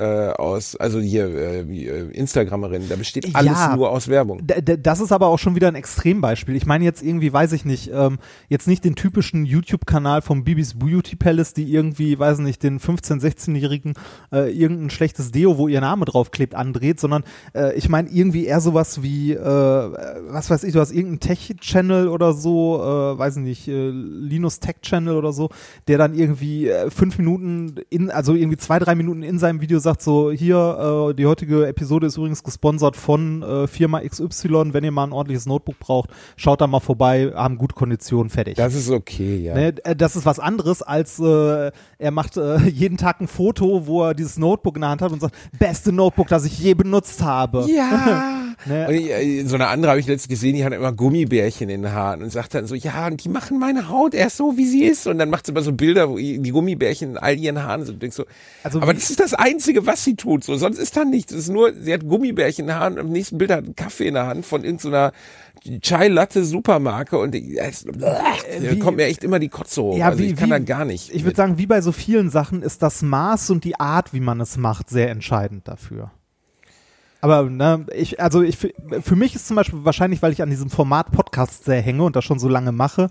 äh, 0.00 0.30
aus, 0.32 0.76
also 0.76 0.98
hier 0.98 1.26
äh, 1.26 1.68
wie, 1.68 1.86
äh, 1.86 2.08
Instagramerin, 2.10 2.88
da 2.88 2.96
besteht 2.96 3.34
alles 3.34 3.52
Ja. 3.52 3.76
nur 3.76 3.90
aus 3.90 4.08
Werbung. 4.08 4.40
Das 4.46 5.00
ist 5.00 5.12
aber 5.12 5.26
auch 5.26 5.38
schon 5.38 5.54
wieder 5.54 5.68
ein 5.68 5.74
Extrembeispiel. 5.74 6.56
Ich 6.56 6.66
meine 6.66 6.84
jetzt 6.84 7.02
irgendwie, 7.02 7.32
weiß 7.32 7.52
ich 7.52 7.64
nicht, 7.64 7.90
ähm, 7.92 8.18
jetzt 8.48 8.66
nicht 8.66 8.84
den 8.84 8.94
typischen 8.94 9.44
YouTube-Kanal 9.44 10.22
vom 10.22 10.44
Bibis 10.44 10.74
Beauty 10.78 11.16
Palace, 11.16 11.52
die 11.52 11.70
irgendwie, 11.72 12.18
weiß 12.18 12.38
nicht, 12.38 12.62
den 12.62 12.80
15-, 12.80 13.20
16-Jährigen 13.20 13.94
äh, 14.32 14.50
irgendein 14.50 14.90
schlechtes 14.90 15.32
Deo, 15.32 15.58
wo 15.58 15.68
ihr 15.68 15.80
Name 15.80 16.04
draufklebt, 16.06 16.54
andreht, 16.54 16.98
sondern 17.00 17.24
äh, 17.54 17.74
ich 17.76 17.88
meine 17.88 18.08
irgendwie 18.08 18.46
eher 18.46 18.60
sowas 18.60 19.02
wie, 19.02 19.32
äh, 19.32 19.38
was 19.40 20.48
weiß 20.48 20.64
ich, 20.64 20.72
du 20.72 20.80
hast 20.80 20.92
irgendeinen 20.92 21.20
Tech-Channel 21.20 22.08
oder 22.08 22.32
so, 22.32 22.78
äh, 22.80 23.18
weiß 23.18 23.36
ich 23.36 23.42
nicht, 23.42 23.68
äh, 23.68 23.90
Linus 23.90 24.60
Tech-Channel 24.60 25.16
oder 25.16 25.32
so, 25.32 25.50
der 25.88 25.98
dann 25.98 26.14
irgendwie 26.14 26.68
äh, 26.68 26.90
fünf 26.90 27.18
Minuten 27.18 27.74
in, 27.90 28.10
also 28.10 28.34
irgendwie 28.34 28.56
zwei, 28.56 28.78
drei 28.78 28.94
Minuten 28.94 29.22
in 29.22 29.38
seinem 29.38 29.60
Video 29.60 29.78
sagt 29.78 29.89
so, 29.98 30.31
hier, 30.31 31.11
äh, 31.11 31.14
die 31.14 31.26
heutige 31.26 31.66
Episode 31.66 32.07
ist 32.07 32.16
übrigens 32.16 32.42
gesponsert 32.42 32.96
von 32.96 33.42
äh, 33.42 33.66
Firma 33.66 34.00
XY, 34.00 34.72
wenn 34.72 34.85
ihr 34.85 34.92
mal 34.92 35.05
ein 35.05 35.12
ordentliches 35.12 35.46
Notebook 35.46 35.79
braucht, 35.79 36.11
schaut 36.37 36.61
da 36.61 36.66
mal 36.66 36.81
vorbei, 36.81 37.33
haben 37.35 37.59
gute 37.59 37.74
Konditionen, 37.74 38.31
fertig. 38.31 38.57
Das 38.57 38.74
ist 38.74 38.90
okay, 38.90 39.38
ja. 39.38 39.55
Ne, 39.55 39.74
äh, 39.85 39.96
das 39.96 40.16
ist 40.16 40.26
was 40.26 40.38
anderes, 40.38 40.83
als 40.83 41.18
äh, 41.18 41.70
er 41.98 42.11
macht 42.11 42.37
äh, 42.37 42.59
jeden 42.68 42.98
Tag 42.98 43.20
ein 43.20 43.29
Foto, 43.29 43.87
wo 43.87 44.05
er 44.05 44.14
dieses 44.14 44.38
Notebook 44.38 44.76
in 44.76 44.83
der 44.83 44.90
Hand 44.90 45.03
hat 45.03 45.12
und 45.12 45.20
sagt, 45.20 45.35
beste 45.59 45.92
Notebook, 45.92 46.29
das 46.29 46.44
ich 46.44 46.59
je 46.59 46.74
benutzt 46.74 47.22
habe. 47.22 47.66
Ja. 47.68 48.37
Ne? 48.66 48.88
Und 48.88 48.94
ich, 48.94 49.10
äh, 49.10 49.44
so 49.44 49.54
eine 49.54 49.68
andere 49.68 49.90
habe 49.92 50.00
ich 50.00 50.06
letztens 50.06 50.28
gesehen, 50.28 50.54
die 50.54 50.64
hat 50.64 50.72
immer 50.72 50.92
Gummibärchen 50.92 51.68
in 51.70 51.82
den 51.82 51.92
Haaren 51.92 52.22
und 52.22 52.30
sagt 52.30 52.54
dann 52.54 52.66
so, 52.66 52.74
ja, 52.74 53.06
und 53.06 53.24
die 53.24 53.28
machen 53.28 53.58
meine 53.58 53.88
Haut 53.88 54.14
erst 54.14 54.36
so, 54.36 54.56
wie 54.56 54.66
sie 54.66 54.84
ist. 54.84 55.06
Und 55.06 55.18
dann 55.18 55.30
macht 55.30 55.46
sie 55.46 55.52
immer 55.52 55.62
so 55.62 55.72
Bilder, 55.72 56.10
wo 56.10 56.16
die 56.18 56.38
Gummibärchen 56.50 57.12
in 57.12 57.16
all 57.18 57.38
ihren 57.38 57.62
Haaren 57.62 57.84
sind. 57.84 57.94
Und 57.94 58.02
denkst 58.02 58.16
so, 58.16 58.24
Also 58.62 58.80
aber 58.82 58.92
das 58.94 59.11
ist 59.11 59.20
das 59.20 59.34
Einzige, 59.34 59.86
was 59.86 60.04
sie 60.04 60.14
tut. 60.16 60.44
So, 60.44 60.56
sonst 60.56 60.78
ist 60.78 60.96
da 60.96 61.04
nichts. 61.04 61.32
Es 61.32 61.40
ist 61.44 61.48
nur, 61.50 61.72
sie 61.74 61.92
hat 61.92 62.06
Gummibärchen 62.06 62.64
in 62.64 62.68
den 62.68 62.76
Haaren 62.76 62.94
und 62.94 63.06
im 63.06 63.12
nächsten 63.12 63.38
Bild 63.38 63.50
hat 63.50 63.64
einen 63.64 63.76
Kaffee 63.76 64.08
in 64.08 64.14
der 64.14 64.26
Hand 64.26 64.44
von 64.44 64.62
irgendeiner 64.64 65.12
Chai 65.82 66.08
Latte 66.08 66.44
Supermarke 66.44 67.18
und 67.18 67.34
ich, 67.34 67.58
es, 67.61 67.84
da 67.84 68.22
wie- 68.61 68.78
kommt 68.78 68.96
mir 68.96 69.04
echt 69.04 69.22
immer 69.24 69.38
die 69.38 69.48
Kotze 69.48 69.82
hoch. 69.82 69.96
Ja, 69.98 70.06
also 70.08 70.18
wie- 70.20 70.26
ich 70.28 70.36
kann 70.36 70.46
wie- 70.46 70.52
da 70.52 70.58
gar 70.58 70.84
nicht. 70.86 71.14
Ich 71.14 71.24
würde 71.24 71.36
sagen, 71.36 71.58
wie 71.58 71.66
bei 71.66 71.80
so 71.82 71.92
vielen 71.92 72.30
Sachen 72.30 72.62
ist 72.62 72.82
das 72.82 73.02
Maß 73.02 73.50
und 73.50 73.64
die 73.64 73.78
Art, 73.78 74.12
wie 74.14 74.20
man 74.20 74.40
es 74.40 74.56
macht, 74.56 74.88
sehr 74.88 75.11
entscheidend 75.11 75.68
dafür. 75.68 76.11
Aber 77.20 77.44
ne, 77.44 77.86
ich, 77.94 78.20
also 78.20 78.42
ich, 78.42 78.56
für 78.56 79.16
mich 79.16 79.34
ist 79.34 79.46
zum 79.46 79.56
Beispiel 79.56 79.84
wahrscheinlich, 79.84 80.22
weil 80.22 80.32
ich 80.32 80.42
an 80.42 80.50
diesem 80.50 80.70
Format 80.70 81.12
Podcast 81.12 81.64
sehr 81.64 81.82
hänge 81.82 82.02
und 82.02 82.16
das 82.16 82.24
schon 82.24 82.38
so 82.38 82.48
lange 82.48 82.72
mache, 82.72 83.10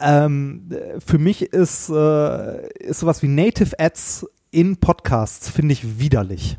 ähm, 0.00 0.68
für 1.04 1.18
mich 1.18 1.42
ist, 1.42 1.88
äh, 1.88 2.68
ist 2.78 3.00
sowas 3.00 3.22
wie 3.22 3.28
Native 3.28 3.78
Ads 3.78 4.26
in 4.50 4.76
Podcasts, 4.78 5.50
finde 5.50 5.72
ich 5.72 5.98
widerlich. 5.98 6.58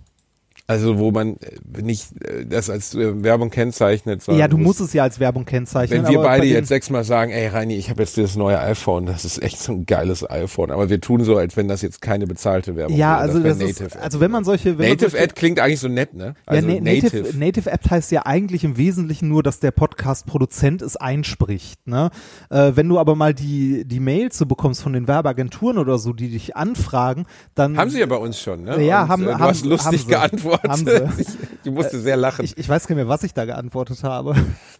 Also 0.69 0.99
wo 0.99 1.11
man 1.11 1.37
äh, 1.37 1.81
nicht 1.81 2.07
äh, 2.25 2.45
das 2.45 2.69
als 2.69 2.93
äh, 2.93 3.23
Werbung 3.23 3.49
kennzeichnet. 3.49 4.21
sondern 4.21 4.39
Ja, 4.41 4.47
du 4.49 4.57
musst 4.57 4.81
es 4.81 4.91
ja 4.91 5.03
als 5.03 5.17
Werbung 5.17 5.45
kennzeichnen. 5.45 6.03
Wenn 6.03 6.11
wir 6.11 6.19
beide 6.19 6.41
bei 6.41 6.47
jetzt 6.49 6.67
sechsmal 6.67 7.05
sagen, 7.05 7.31
ey 7.31 7.47
Reini, 7.47 7.75
ich 7.77 7.89
habe 7.89 8.01
jetzt 8.03 8.17
dieses 8.17 8.35
neue 8.35 8.59
iPhone, 8.59 9.05
das 9.05 9.23
ist 9.23 9.41
echt 9.41 9.59
so 9.59 9.71
ein 9.71 9.85
geiles 9.85 10.29
iPhone, 10.29 10.71
aber 10.71 10.89
wir 10.89 10.99
tun 10.99 11.23
so, 11.23 11.37
als 11.37 11.55
wenn 11.55 11.69
das 11.69 11.81
jetzt 11.83 12.01
keine 12.01 12.27
bezahlte 12.27 12.75
Werbung 12.75 12.97
Ja, 12.97 13.11
wäre. 13.11 13.17
also 13.19 13.43
wär 13.45 13.53
das 13.53 13.61
ist, 13.61 13.79
Native 13.81 14.01
also 14.01 14.19
wenn 14.19 14.29
man 14.29 14.43
solche, 14.43 14.77
wenn 14.77 14.89
Native 14.89 15.11
solche, 15.11 15.23
Ad 15.23 15.33
klingt 15.35 15.59
eigentlich 15.61 15.79
so 15.79 15.87
nett, 15.87 16.13
ne? 16.13 16.33
Also 16.45 16.67
ja, 16.67 16.75
na, 16.81 16.91
Native, 16.93 17.37
Native 17.37 17.71
App 17.71 17.89
heißt 17.89 18.11
ja 18.11 18.25
eigentlich 18.25 18.65
im 18.65 18.75
Wesentlichen 18.75 19.29
nur, 19.29 19.43
dass 19.43 19.61
der 19.61 19.71
Podcast-Produzent 19.71 20.81
es 20.81 20.97
einspricht. 20.97 21.87
Ne? 21.87 22.09
Äh, 22.49 22.73
wenn 22.75 22.89
du 22.89 22.99
aber 22.99 23.15
mal 23.15 23.33
die, 23.33 23.85
die 23.85 23.99
Mails 24.01 24.37
so 24.37 24.45
bekommst 24.45 24.81
von 24.81 24.91
den 24.93 25.07
Werbeagenturen 25.07 25.77
oder 25.77 25.97
so, 25.97 26.11
die 26.13 26.29
dich 26.29 26.57
anfragen, 26.57 27.25
dann. 27.55 27.77
haben 27.77 27.89
sie 27.89 27.99
ja 27.99 28.05
bei 28.05 28.17
uns 28.17 28.39
schon, 28.39 28.63
ne? 28.63 28.83
Ja, 28.83 29.03
Und, 29.03 29.09
haben- 29.09 29.23
äh, 29.23 29.25
du 29.27 29.33
haben- 29.33 29.41
hast 29.43 29.65
lustig 29.65 29.85
haben 30.15 30.37
sie. 30.37 30.56
Geantwortet. 30.61 31.07
Haben 31.07 31.15
sie. 31.17 31.21
Ich, 31.21 31.27
ich 31.65 31.71
musste 31.71 31.99
sehr 31.99 32.17
lachen. 32.17 32.45
ich, 32.45 32.57
ich 32.57 32.67
weiß 32.69 32.87
gar 32.87 32.95
nicht 32.95 33.03
mehr, 33.05 33.09
was 33.09 33.23
ich 33.23 33.33
da 33.33 33.45
geantwortet 33.45 34.03
habe. 34.03 34.35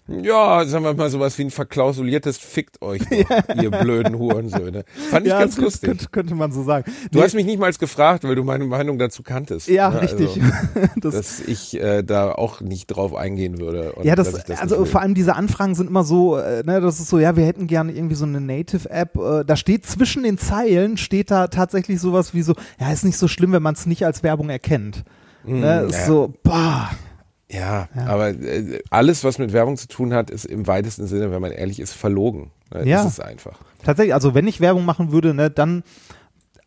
ja, 0.07 0.65
sagen 0.65 0.84
wir 0.86 0.93
mal 0.93 1.09
sowas 1.09 1.38
wie 1.38 1.43
ein 1.43 1.51
verklausuliertes 1.51 2.38
Fickt 2.38 2.82
euch 2.82 3.01
doch, 3.01 3.55
ihr 3.61 3.71
blöden 3.71 4.17
Hurensöhne. 4.17 4.86
Fand 5.09 5.25
ich 5.25 5.32
ja, 5.32 5.39
ganz 5.39 5.57
lustig. 5.57 5.89
Könnte, 5.89 6.05
könnte 6.09 6.36
man 6.36 6.51
so 6.51 6.63
sagen. 6.63 6.91
Du 7.11 7.19
Nee, 7.19 7.23
hast 7.25 7.34
mich 7.36 7.45
nicht 7.45 7.59
mal 7.59 7.71
gefragt, 7.71 8.23
weil 8.23 8.36
du 8.36 8.43
meine 8.43 8.63
Meinung 8.65 8.97
dazu 8.97 9.23
kanntest. 9.23 9.67
ja, 9.67 9.89
Ne? 9.89 10.01
richtig. 10.01 10.41
Also, 10.41 10.88
das, 11.01 11.13
dass 11.15 11.39
ich 11.41 11.80
äh, 11.80 12.03
da 12.03 12.32
auch 12.32 12.61
nicht 12.61 12.88
drauf 12.88 13.13
eingehen 13.15 13.59
würde. 13.59 13.93
Ja, 14.03 14.15
das, 14.15 14.32
das 14.45 14.59
also 14.59 14.86
vor 14.86 15.01
allem 15.01 15.13
diese 15.13 15.36
Anfragen 15.36 15.75
sind 15.75 15.88
immer 15.89 16.03
so, 16.03 16.38
äh, 16.38 16.63
ne, 16.65 16.80
das 16.82 16.99
ist 16.99 17.09
so, 17.09 17.19
ja, 17.19 17.36
wir 17.36 17.45
hätten 17.45 17.67
gerne 17.67 17.91
irgendwie 17.91 18.15
so 18.15 18.25
eine 18.25 18.39
Native-App. 18.41 19.15
Äh, 19.17 19.45
da 19.45 19.55
steht 19.55 19.86
zwischen 19.86 20.23
den 20.23 20.38
Zeilen, 20.38 20.97
steht 20.97 21.32
da 21.32 21.47
tatsächlich 21.47 21.99
sowas 21.99 22.34
wie 22.34 22.41
so, 22.41 22.55
ja, 22.80 22.91
ist 22.91 23.03
nicht 23.05 23.17
so 23.17 23.28
schlimm, 23.28 23.51
wenn 23.51 23.63
man 23.63 23.73
es 23.75 23.86
nicht 23.86 24.05
als 24.05 24.23
Werbung 24.23 24.49
erkennt. 24.49 25.03
Ne, 25.47 25.85
Mm, 25.87 25.89
ja. 25.91 26.05
so, 26.05 26.33
boah. 26.43 26.89
Ja, 27.49 27.87
aber 27.95 28.29
äh, 28.29 28.81
alles, 28.89 29.23
was 29.23 29.37
mit 29.39 29.53
Werbung 29.53 29.77
zu 29.77 29.87
tun 29.87 30.13
hat, 30.13 30.29
ist 30.29 30.45
im 30.45 30.67
weitesten 30.67 31.07
Sinne, 31.07 31.31
wenn 31.31 31.41
man 31.41 31.51
ehrlich 31.51 31.79
ist, 31.79 31.93
verlogen. 31.93 32.51
Ne? 32.73 32.85
Ja. 32.85 33.03
Das 33.03 33.13
ist 33.13 33.19
einfach. 33.21 33.57
Tatsächlich, 33.85 34.13
also 34.13 34.33
wenn 34.35 34.47
ich 34.47 34.59
Werbung 34.59 34.83
machen 34.83 35.13
würde, 35.13 35.33
ne, 35.33 35.49
dann, 35.49 35.83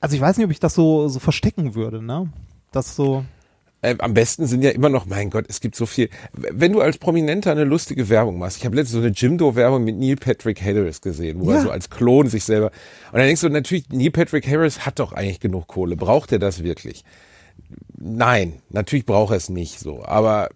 also 0.01 0.15
ich 0.17 0.23
weiß 0.23 0.39
nicht, 0.39 0.47
ob 0.47 0.51
ich 0.51 0.61
das 0.61 0.75
so, 0.75 1.09
so 1.09 1.19
verstecken 1.19 1.75
würde, 1.75 2.03
ne? 2.03 2.31
Das 2.73 2.97
so, 2.97 3.25
Äh, 3.83 3.97
am 3.99 4.15
besten 4.15 4.47
sind 4.47 4.63
ja 4.63 4.71
immer 4.71 4.89
noch, 4.89 5.05
mein 5.05 5.29
Gott, 5.29 5.45
es 5.49 5.61
gibt 5.61 5.75
so 5.77 5.85
viel. 5.85 6.09
Wenn 6.33 6.73
du 6.73 6.81
als 6.81 6.97
Prominenter 6.97 7.51
eine 7.51 7.65
lustige 7.65 8.09
Werbung 8.09 8.39
machst, 8.39 8.57
ich 8.59 8.65
habe 8.65 8.77
letztens 8.77 8.93
so 8.93 9.07
eine 9.07 9.09
Jimdo-Werbung 9.15 9.85
mit 9.85 9.97
Neil 9.99 10.17
Patrick 10.17 10.63
Harris 10.63 11.03
gesehen, 11.03 11.41
wo 11.41 11.51
Ja. 11.51 11.57
er 11.57 11.63
so 11.63 11.71
als 11.71 11.91
Klon 11.91 12.29
sich 12.29 12.45
selber. 12.45 12.69
Und 13.13 13.19
dann 13.19 13.27
denkst 13.27 13.41
du 13.43 13.49
natürlich, 13.51 13.89
Neil 13.91 14.11
Patrick 14.13 14.49
Harris 14.49 14.87
hat 14.87 14.99
doch 14.99 15.13
eigentlich 15.13 15.41
genug 15.41 15.67
Kohle. 15.67 15.97
Braucht 15.97 16.33
er 16.33 16.39
das 16.39 16.63
wirklich? 16.63 17.05
Nein, 17.99 18.63
natürlich 18.71 19.07
braucht 19.07 19.33
er 19.33 19.37
es 19.37 19.49
nicht 19.49 19.79
so. 19.79 20.05
Aber 20.05 20.49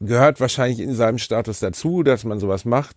gehört 0.00 0.40
wahrscheinlich 0.40 0.80
in 0.80 0.94
seinem 0.94 1.18
Status 1.18 1.60
dazu, 1.60 2.02
dass 2.02 2.24
man 2.24 2.40
sowas 2.40 2.64
macht. 2.64 2.96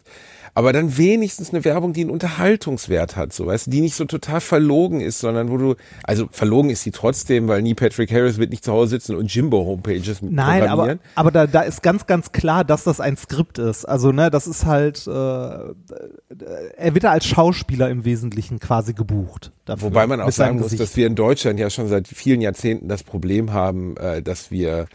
Aber 0.53 0.73
dann 0.73 0.97
wenigstens 0.97 1.51
eine 1.51 1.63
Werbung, 1.63 1.93
die 1.93 2.01
einen 2.01 2.09
Unterhaltungswert 2.09 3.15
hat, 3.15 3.33
so 3.33 3.45
weißt 3.45 3.67
du, 3.67 3.71
die 3.71 3.81
nicht 3.81 3.95
so 3.95 4.05
total 4.05 4.41
verlogen 4.41 5.01
ist, 5.01 5.19
sondern 5.19 5.49
wo 5.49 5.57
du, 5.57 5.75
also 6.03 6.27
verlogen 6.31 6.69
ist 6.69 6.83
sie 6.83 6.91
trotzdem, 6.91 7.47
weil 7.47 7.61
nie 7.61 7.75
Patrick 7.75 8.11
Harris 8.11 8.37
wird 8.37 8.49
nicht 8.49 8.63
zu 8.63 8.71
Hause 8.71 8.91
sitzen 8.91 9.15
und 9.15 9.33
Jimbo-Homepages 9.33 10.21
nein, 10.21 10.67
aber, 10.67 10.97
aber 11.15 11.31
da, 11.31 11.47
da 11.47 11.61
ist 11.61 11.83
ganz, 11.83 12.07
ganz 12.07 12.31
klar, 12.31 12.63
dass 12.63 12.83
das 12.83 12.99
ein 12.99 13.17
Skript 13.17 13.57
ist. 13.59 13.85
Also, 13.85 14.11
ne, 14.11 14.29
das 14.29 14.47
ist 14.47 14.65
halt, 14.65 15.05
äh, 15.07 15.11
er 15.11 16.93
wird 16.93 17.03
da 17.03 17.11
als 17.11 17.25
Schauspieler 17.25 17.89
im 17.89 18.05
Wesentlichen 18.05 18.59
quasi 18.59 18.93
gebucht. 18.93 19.51
Dafür, 19.65 19.89
Wobei 19.89 20.07
man 20.07 20.21
auch 20.21 20.27
mit 20.27 20.35
sagen 20.35 20.55
muss, 20.57 20.65
Gesicht. 20.65 20.81
dass 20.81 20.97
wir 20.97 21.07
in 21.07 21.15
Deutschland 21.15 21.59
ja 21.59 21.69
schon 21.69 21.87
seit 21.87 22.07
vielen 22.07 22.41
Jahrzehnten 22.41 22.87
das 22.87 23.03
Problem 23.03 23.53
haben, 23.53 23.97
äh, 23.97 24.21
dass 24.21 24.51
wir 24.51 24.87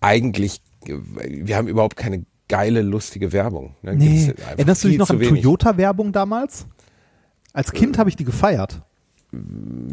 eigentlich, 0.00 0.60
wir 0.84 1.56
haben 1.56 1.68
überhaupt 1.68 1.96
keine 1.96 2.24
geile, 2.48 2.82
lustige 2.82 3.32
Werbung. 3.32 3.74
Ne? 3.82 3.94
Nee. 3.96 4.34
Erinnerst 4.56 4.84
du 4.84 4.88
dich 4.88 4.98
noch 4.98 5.10
an. 5.10 5.20
Toyota-Werbung 5.20 6.12
damals? 6.12 6.66
Als 7.52 7.72
Kind 7.72 7.98
habe 7.98 8.08
ich 8.10 8.16
die 8.16 8.24
gefeiert. 8.24 8.82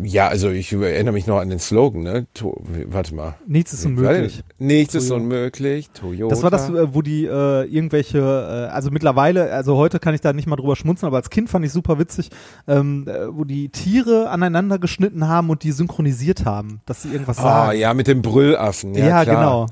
Ja, 0.01 0.30
also 0.30 0.49
ich 0.49 0.72
erinnere 0.72 1.12
mich 1.14 1.28
noch 1.28 1.39
an 1.39 1.49
den 1.49 1.60
Slogan, 1.60 2.03
ne? 2.03 2.26
To 2.36 2.56
warte 2.88 3.14
mal. 3.14 3.36
Nichts 3.45 3.74
ist 3.74 3.86
unmöglich. 3.86 4.43
Nichts 4.60 4.95
ist 4.95 5.10
Toyota. 5.10 5.22
unmöglich. 5.24 5.89
Toyota. 5.89 6.34
Das 6.34 6.41
war 6.41 6.51
das, 6.51 6.70
äh, 6.70 6.93
wo 6.93 7.01
die 7.01 7.26
äh, 7.26 7.66
irgendwelche, 7.66 8.20
äh, 8.20 8.72
also 8.74 8.91
mittlerweile, 8.91 9.51
also 9.51 9.76
heute 9.76 9.99
kann 9.99 10.16
ich 10.16 10.22
da 10.22 10.32
nicht 10.32 10.47
mal 10.47 10.56
drüber 10.56 10.78
schmunzeln, 10.78 11.08
aber 11.08 11.18
als 11.18 11.30
Kind 11.30 11.49
fand 11.49 11.66
ich 11.66 11.74
super 11.74 11.99
witzig, 11.99 12.30
ähm, 12.66 13.08
äh, 13.10 13.28
wo 13.36 13.43
die 13.43 13.68
Tiere 13.68 14.30
aneinander 14.30 14.80
geschnitten 14.80 15.28
haben 15.28 15.49
und 15.49 15.64
die 15.64 15.74
synchronisiert 15.74 16.45
haben, 16.45 16.80
dass 16.86 17.01
sie 17.01 17.10
irgendwas 17.12 17.38
Ah, 17.39 17.66
sagen. 17.68 17.80
ja, 17.80 17.93
mit 17.93 18.08
dem 18.08 18.22
Brüllaffen. 18.22 18.93
Ja, 18.93 19.06
Ja, 19.06 19.24
klar. 19.26 19.36
genau. 19.36 19.66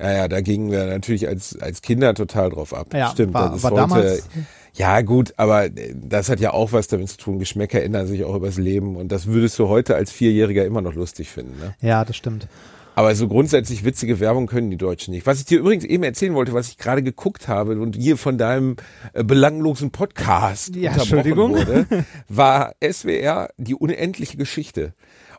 Ja, 0.00 0.12
ja, 0.12 0.28
da 0.28 0.40
gingen 0.40 0.70
wir 0.70 0.86
natürlich 0.86 1.28
als, 1.28 1.56
als 1.60 1.80
Kinder 1.82 2.14
total 2.14 2.50
drauf 2.50 2.74
ab. 2.74 2.92
Ja, 2.92 3.10
Stimmt, 3.10 3.34
war- 3.34 3.50
das 3.52 3.62
war 3.62 3.70
heute, 3.70 3.80
damals- 3.80 4.28
ja 4.76 5.00
gut, 5.02 5.34
aber 5.36 5.66
äh, 5.66 5.94
das 5.94 6.28
hat 6.28 6.40
ja 6.40 6.52
auch 6.52 6.72
was 6.72 6.88
damit 6.88 7.08
zu 7.08 7.16
tun. 7.16 7.38
Geschmäcker 7.38 7.82
ändern 7.82 8.06
sich 8.08 8.24
auch 8.24 8.34
übers 8.34 8.56
Leben 8.56 8.96
und 8.96 9.12
das 9.12 9.26
würdest 9.26 9.56
du 9.58 9.68
heute 9.68 9.94
als 9.94 10.10
Vierjähriger 10.10 10.64
immer 10.64 10.80
noch 10.80 10.94
lustig 10.94 11.28
finden. 11.30 11.58
Ne? 11.60 11.74
Ja, 11.80 12.04
das 12.04 12.16
stimmt. 12.16 12.48
Aber 12.96 13.12
so 13.16 13.26
grundsätzlich 13.26 13.84
witzige 13.84 14.20
Werbung 14.20 14.46
können 14.46 14.70
die 14.70 14.76
Deutschen 14.76 15.12
nicht. 15.14 15.26
Was 15.26 15.38
ich 15.40 15.44
dir 15.46 15.58
übrigens 15.58 15.84
eben 15.84 16.04
erzählen 16.04 16.34
wollte, 16.34 16.52
was 16.54 16.68
ich 16.68 16.78
gerade 16.78 17.02
geguckt 17.02 17.48
habe 17.48 17.80
und 17.80 17.96
hier 17.96 18.16
von 18.16 18.38
deinem 18.38 18.76
äh, 19.14 19.24
belanglosen 19.24 19.90
Podcast 19.90 20.74
Ja, 20.76 20.92
unterbrochen 20.92 21.18
Entschuldigung. 21.18 21.54
wurde, 21.56 22.04
war 22.28 22.74
SWR 22.84 23.48
die 23.56 23.74
unendliche 23.74 24.36
Geschichte. 24.36 24.92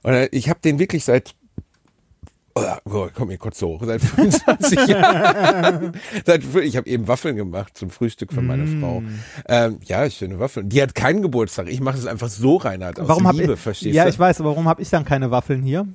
Und 0.04 0.14
äh, 0.14 0.28
ich 0.32 0.50
habe 0.50 0.60
den 0.64 0.80
wirklich 0.80 1.04
seit 1.06 1.34
Oh, 2.58 3.10
komm 3.14 3.28
mir 3.28 3.38
kurz 3.38 3.62
hoch. 3.62 3.82
Seit 3.84 4.02
25 4.02 4.88
Jahren. 4.88 5.92
Seit, 6.26 6.42
ich 6.64 6.78
habe 6.78 6.88
eben 6.90 7.06
Waffeln 7.08 7.36
gemacht 7.36 7.78
zum 7.78 7.90
Frühstück 7.90 8.32
für 8.32 8.42
meine 8.42 8.64
Mm. 8.64 8.80
Frau. 8.80 9.04
Ähm, 9.50 9.80
ja, 9.84 10.10
schöne 10.10 10.40
Waffeln. 10.40 10.70
Die 10.70 10.82
hat 10.82 10.96
keinen 10.96 11.22
Geburtstag. 11.22 11.68
Ich 11.68 11.82
mache 11.82 11.98
es 11.98 12.06
einfach 12.06 12.30
so, 12.30 12.56
Reinhard, 12.56 12.98
aus 13.00 13.10
Warum 13.10 13.30
Liebe, 13.38 13.54
ich, 13.54 13.60
verstehst 13.60 13.94
ja, 13.94 14.04
du? 14.06 14.10
ich 14.10 14.18
weiß, 14.18 14.42
warum 14.44 14.70
habe 14.70 14.82
ich 14.82 14.90
dann 14.90 15.04
keine 15.04 15.32
Waffeln 15.32 15.64
hier? 15.64 15.86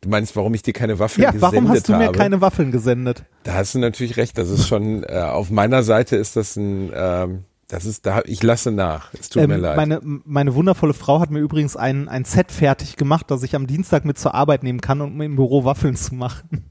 Du 0.00 0.08
meinst, 0.08 0.34
warum 0.34 0.54
ich 0.54 0.62
dir 0.62 0.72
keine 0.72 0.98
Waffeln 0.98 1.22
Ja, 1.22 1.30
gesendet 1.30 1.52
warum 1.54 1.68
hast 1.68 1.88
du 1.88 1.92
mir 1.92 2.06
habe? 2.06 2.18
keine 2.18 2.40
Waffeln 2.40 2.72
gesendet? 2.72 3.24
Da 3.44 3.54
hast 3.54 3.74
du 3.74 3.78
natürlich 3.78 4.16
recht. 4.16 4.36
Das 4.38 4.48
ist 4.48 4.66
schon, 4.66 5.04
äh, 5.04 5.20
auf 5.20 5.50
meiner 5.50 5.82
Seite 5.82 6.16
ist 6.16 6.36
das 6.36 6.56
ein, 6.56 6.90
ähm, 6.94 7.44
das 7.68 7.84
ist, 7.84 8.06
da, 8.06 8.22
ich 8.26 8.42
lasse 8.42 8.70
nach. 8.70 9.12
Es 9.18 9.28
tut 9.28 9.46
mir 9.48 9.54
Ähm, 9.56 9.60
leid. 9.60 9.76
meine, 9.76 10.00
meine 10.02 10.54
wundervolle 10.54 10.94
Frau 10.94 11.20
hat 11.20 11.30
mir 11.30 11.40
übrigens 11.40 11.76
ein, 11.76 12.08
ein 12.08 12.24
Set 12.24 12.52
fertig 12.52 12.96
gemacht, 12.96 13.30
das 13.30 13.42
ich 13.42 13.54
am 13.56 13.66
Dienstag 13.66 14.04
mit 14.04 14.18
zur 14.18 14.34
Arbeit 14.34 14.62
nehmen 14.62 14.80
kann, 14.80 15.00
um 15.00 15.20
im 15.20 15.36
Büro 15.36 15.64
Waffeln 15.64 15.96
zu 15.96 16.14
machen. 16.14 16.70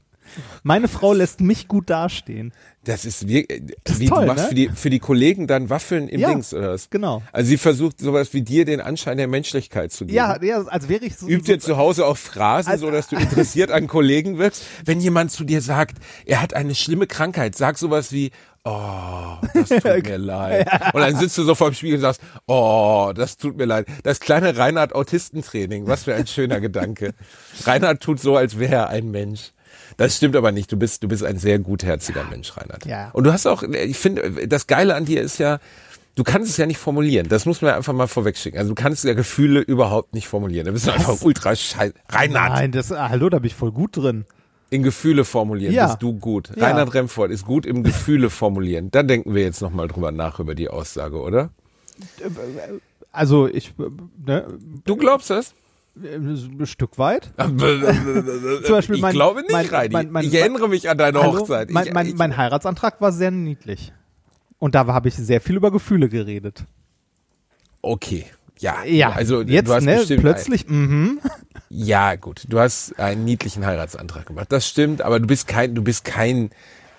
Meine 0.64 0.88
Frau 0.88 1.12
lässt 1.12 1.40
mich 1.40 1.68
gut 1.68 1.88
dastehen. 1.88 2.52
Das 2.82 3.04
ist 3.04 3.28
wie, 3.28 3.48
äh, 3.48 3.62
ist 3.84 4.00
wie 4.00 4.06
toll, 4.06 4.22
du 4.22 4.26
machst 4.26 4.42
ne? 4.44 4.48
für 4.48 4.54
die, 4.56 4.68
für 4.74 4.90
die 4.90 4.98
Kollegen 4.98 5.46
dann 5.46 5.70
Waffeln 5.70 6.08
im 6.08 6.18
Ja, 6.20 6.30
Dings 6.30 6.52
oder 6.52 6.72
was? 6.72 6.90
genau. 6.90 7.22
Also 7.32 7.48
sie 7.48 7.56
versucht 7.58 8.00
sowas 8.00 8.32
wie 8.32 8.42
dir 8.42 8.64
den 8.64 8.80
Anschein 8.80 9.18
der 9.18 9.28
Menschlichkeit 9.28 9.92
zu 9.92 10.04
geben. 10.04 10.16
Ja, 10.16 10.42
ja 10.42 10.62
als 10.66 10.88
wäre 10.88 11.04
ich 11.04 11.16
so. 11.16 11.28
Übt 11.28 11.46
so, 11.46 11.52
ihr 11.52 11.60
zu 11.60 11.76
Hause 11.76 12.06
auch 12.06 12.16
Phrasen, 12.16 12.70
Also- 12.72 12.86
so 12.86 12.92
dass 12.92 13.08
du 13.08 13.16
interessiert 13.16 13.70
an 13.70 13.86
Kollegen 13.86 14.36
wirkst? 14.38 14.64
Wenn 14.84 15.00
jemand 15.00 15.30
zu 15.30 15.44
dir 15.44 15.60
sagt, 15.60 15.98
er 16.24 16.42
hat 16.42 16.54
eine 16.54 16.74
schlimme 16.74 17.06
Krankheit, 17.06 17.54
sag 17.54 17.78
sowas 17.78 18.10
wie, 18.12 18.30
oh, 18.66 19.38
das 19.54 19.68
tut 19.68 19.84
mir 20.06 20.18
leid. 20.18 20.68
Und 20.92 21.00
dann 21.00 21.16
sitzt 21.16 21.38
du 21.38 21.44
so 21.44 21.54
vorm 21.54 21.72
Spiegel 21.72 21.96
und 21.96 22.02
sagst, 22.02 22.20
oh, 22.46 23.12
das 23.14 23.36
tut 23.36 23.56
mir 23.56 23.64
leid. 23.64 23.86
Das 24.02 24.20
kleine 24.20 24.56
Reinhard 24.56 24.94
Autistentraining, 24.94 25.86
was 25.86 26.04
für 26.04 26.14
ein 26.14 26.26
schöner 26.26 26.60
Gedanke. 26.60 27.14
Reinhard 27.64 28.02
tut 28.02 28.20
so, 28.20 28.36
als 28.36 28.58
wäre 28.58 28.74
er 28.74 28.88
ein 28.88 29.10
Mensch. 29.10 29.52
Das 29.96 30.16
stimmt 30.16 30.36
aber 30.36 30.52
nicht. 30.52 30.70
Du 30.70 30.76
bist, 30.76 31.02
du 31.02 31.08
bist 31.08 31.24
ein 31.24 31.38
sehr 31.38 31.58
gutherziger 31.58 32.24
Mensch, 32.24 32.56
Reinhard. 32.56 32.84
Ja. 32.84 33.10
Und 33.12 33.24
du 33.24 33.32
hast 33.32 33.46
auch, 33.46 33.62
ich 33.62 33.96
finde, 33.96 34.46
das 34.46 34.66
Geile 34.66 34.94
an 34.94 35.04
dir 35.04 35.22
ist 35.22 35.38
ja, 35.38 35.58
du 36.16 36.24
kannst 36.24 36.50
es 36.50 36.56
ja 36.56 36.66
nicht 36.66 36.78
formulieren. 36.78 37.28
Das 37.28 37.46
muss 37.46 37.62
man 37.62 37.74
einfach 37.74 37.92
mal 37.92 38.08
vorwegschicken. 38.08 38.58
Also 38.58 38.74
du 38.74 38.74
kannst 38.74 39.04
ja 39.04 39.14
Gefühle 39.14 39.60
überhaupt 39.60 40.12
nicht 40.12 40.26
formulieren. 40.26 40.66
Du 40.66 40.72
bist 40.72 40.88
einfach 40.88 41.22
ultra 41.22 41.54
scheiße. 41.54 41.94
Reinhard, 42.08 42.52
Nein, 42.52 42.72
das, 42.72 42.92
ah, 42.92 43.08
hallo, 43.08 43.28
da 43.28 43.38
bin 43.38 43.46
ich 43.46 43.54
voll 43.54 43.72
gut 43.72 43.96
drin. 43.96 44.24
In 44.76 44.82
Gefühle 44.84 45.24
formulieren 45.24 45.74
Ja. 45.74 45.86
bist 45.88 46.02
du 46.02 46.14
gut. 46.14 46.50
Ja. 46.56 46.66
Reinhard 46.66 46.94
Remford 46.94 47.30
ist 47.30 47.44
gut 47.44 47.66
im 47.66 47.82
Gefühle 47.82 48.30
formulieren. 48.30 48.90
Da 48.90 49.02
denken 49.02 49.34
wir 49.34 49.42
jetzt 49.42 49.60
nochmal 49.60 49.88
drüber 49.88 50.12
nach 50.12 50.38
über 50.38 50.54
die 50.54 50.68
Aussage, 50.68 51.20
oder? 51.20 51.50
Also 53.12 53.48
ich, 53.48 53.74
äh, 53.78 53.84
ne, 54.24 54.46
Du 54.84 54.96
glaubst 54.96 55.30
das? 55.30 55.54
ein 55.98 56.66
Stück 56.66 56.98
weit. 56.98 57.30
Zum 57.38 57.56
Beispiel 58.68 58.96
ich 58.96 59.00
mein- 59.02 59.14
glaube 59.14 59.40
nicht, 59.40 59.50
mein- 59.52 59.66
Reini. 59.66 59.92
mein- 59.94 60.10
mein- 60.10 60.24
ich 60.26 60.34
erinnere 60.34 60.68
mich 60.68 60.90
an 60.90 60.98
deine 60.98 61.22
Hallo? 61.22 61.38
Hochzeit. 61.40 61.70
Mein, 61.70 61.86
ich, 61.86 61.94
mein, 61.94 62.06
ich, 62.06 62.14
mein 62.16 62.36
Heiratsantrag 62.36 63.00
war 63.00 63.12
sehr 63.12 63.30
niedlich. 63.30 63.94
Und 64.58 64.74
da 64.74 64.86
habe 64.86 65.08
ich 65.08 65.14
sehr 65.14 65.40
viel 65.40 65.56
über 65.56 65.70
Gefühle 65.70 66.08
geredet. 66.10 66.64
okay. 67.82 68.26
Ja, 68.58 68.84
Ja, 68.84 69.10
also 69.10 69.42
jetzt 69.42 69.68
du 69.68 69.74
hast 69.74 69.84
ne, 69.84 69.96
bestimmt 69.96 70.20
plötzlich, 70.22 70.68
mhm. 70.68 71.20
Ein, 71.22 71.30
ja, 71.68 72.14
gut, 72.16 72.44
du 72.48 72.58
hast 72.58 72.98
einen 72.98 73.24
niedlichen 73.24 73.66
Heiratsantrag 73.66 74.26
gemacht. 74.26 74.50
Das 74.50 74.68
stimmt, 74.68 75.02
aber 75.02 75.20
du 75.20 75.26
bist 75.26 75.48
kein, 75.48 75.74
du 75.74 75.82
bist 75.82 76.04
kein 76.04 76.50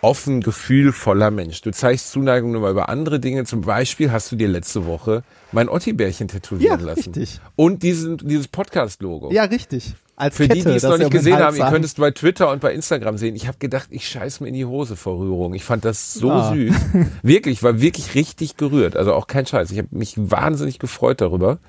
offen, 0.02 0.41
gefühlvoller 0.41 1.32
Mensch. 1.32 1.62
Du 1.62 1.72
zeigst 1.72 2.12
Zuneigung 2.12 2.52
nur 2.52 2.62
mal 2.62 2.72
über 2.72 2.89
andere 2.89 3.20
Dinge. 3.20 3.45
Zum 3.45 3.62
Beispiel 3.62 4.12
hast 4.12 4.32
du 4.32 4.36
dir 4.36 4.48
letzte 4.48 4.86
Woche 4.86 5.24
mein 5.52 5.70
Otti-Bärchen 5.70 6.28
tätowieren 6.28 6.80
Ja, 6.80 6.86
lassen. 6.86 7.14
richtig. 7.14 7.39
Und 7.56 7.84
diesen, 7.84 8.18
dieses 8.18 8.48
Podcast-Logo. 8.48 9.32
Ja, 9.32 9.43
richtig. 9.45 9.93
Als 10.16 10.36
Für 10.38 10.48
Kette, 10.48 10.56
die, 10.56 10.66
die 10.66 10.76
es 10.76 10.84
noch 10.84 10.98
nicht 10.98 11.12
gesehen 11.12 11.38
haben, 11.38 11.56
ihr 11.56 11.66
könnt 11.70 11.86
es 11.86 11.93
bei 11.93 12.10
Twitter 12.10 12.50
und 12.52 12.60
bei 12.60 12.74
Instagram 12.74 13.18
sehen. 13.20 13.36
Ich 13.36 13.48
habe 13.48 13.60
gedacht, 13.60 13.88
ich 13.91 14.08
scheiß 14.08 14.39
mir 14.39 14.48
in 14.48 14.56
die 14.56 14.66
Hose 14.66 14.95
vor 14.95 15.20
Rührung. 15.20 15.54
Ich 15.54 15.64
fand 15.64 15.86
das 15.86 16.14
so 16.16 16.32
Ah. 16.32 16.54
süß. 16.54 16.74
Wirklich, 17.22 17.62
war 17.62 17.80
wirklich 17.82 18.16
richtig 18.16 18.58
gerührt. 18.58 18.95
Also 18.98 19.14
auch 19.14 19.28
kein 19.28 19.45
Scheiß. 19.45 19.70
Ich 19.72 19.78
habe 19.78 19.89
mich 19.91 20.16
wahnsinnig 20.18 20.80
gefreut 20.80 21.22
darüber 21.22 21.60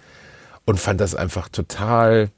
und 0.65 0.81
fand 0.81 0.99
das 1.01 1.15
einfach 1.15 1.51
total, 1.51 2.31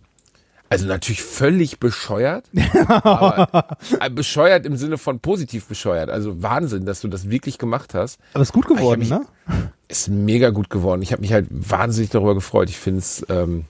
also 0.71 0.87
natürlich 0.87 1.23
völlig 1.23 1.81
bescheuert, 1.81 2.45
aber 2.87 3.77
äh, 4.01 4.09
bescheuert 4.09 4.65
im 4.65 4.77
Sinne 4.77 4.99
von 4.99 5.19
positiv 5.19 5.67
bescheuert. 5.67 6.11
Also 6.11 6.43
Wahnsinn, 6.43 6.87
dass 6.87 7.01
du 7.01 7.09
das 7.09 7.29
wirklich 7.29 7.59
gemacht 7.59 7.93
hast. 7.93 8.21
Aber 8.35 8.43
ist 8.43 8.53
gut 8.53 8.69
geworden, 8.69 9.03
Ich 9.03 9.11
hab 9.11 9.23
ne? 9.49 9.73
Ist 9.89 10.09
mega 10.09 10.51
gut 10.51 10.71
geworden. 10.71 11.03
Ich 11.03 11.11
habe 11.11 11.23
mich 11.23 11.33
halt 11.33 11.49
wahnsinnig 11.51 12.11
darüber 12.11 12.35
gefreut. 12.37 12.71
Ich 12.71 12.79
finde 12.79 13.01
es 13.01 13.27
ähm, 13.29 13.65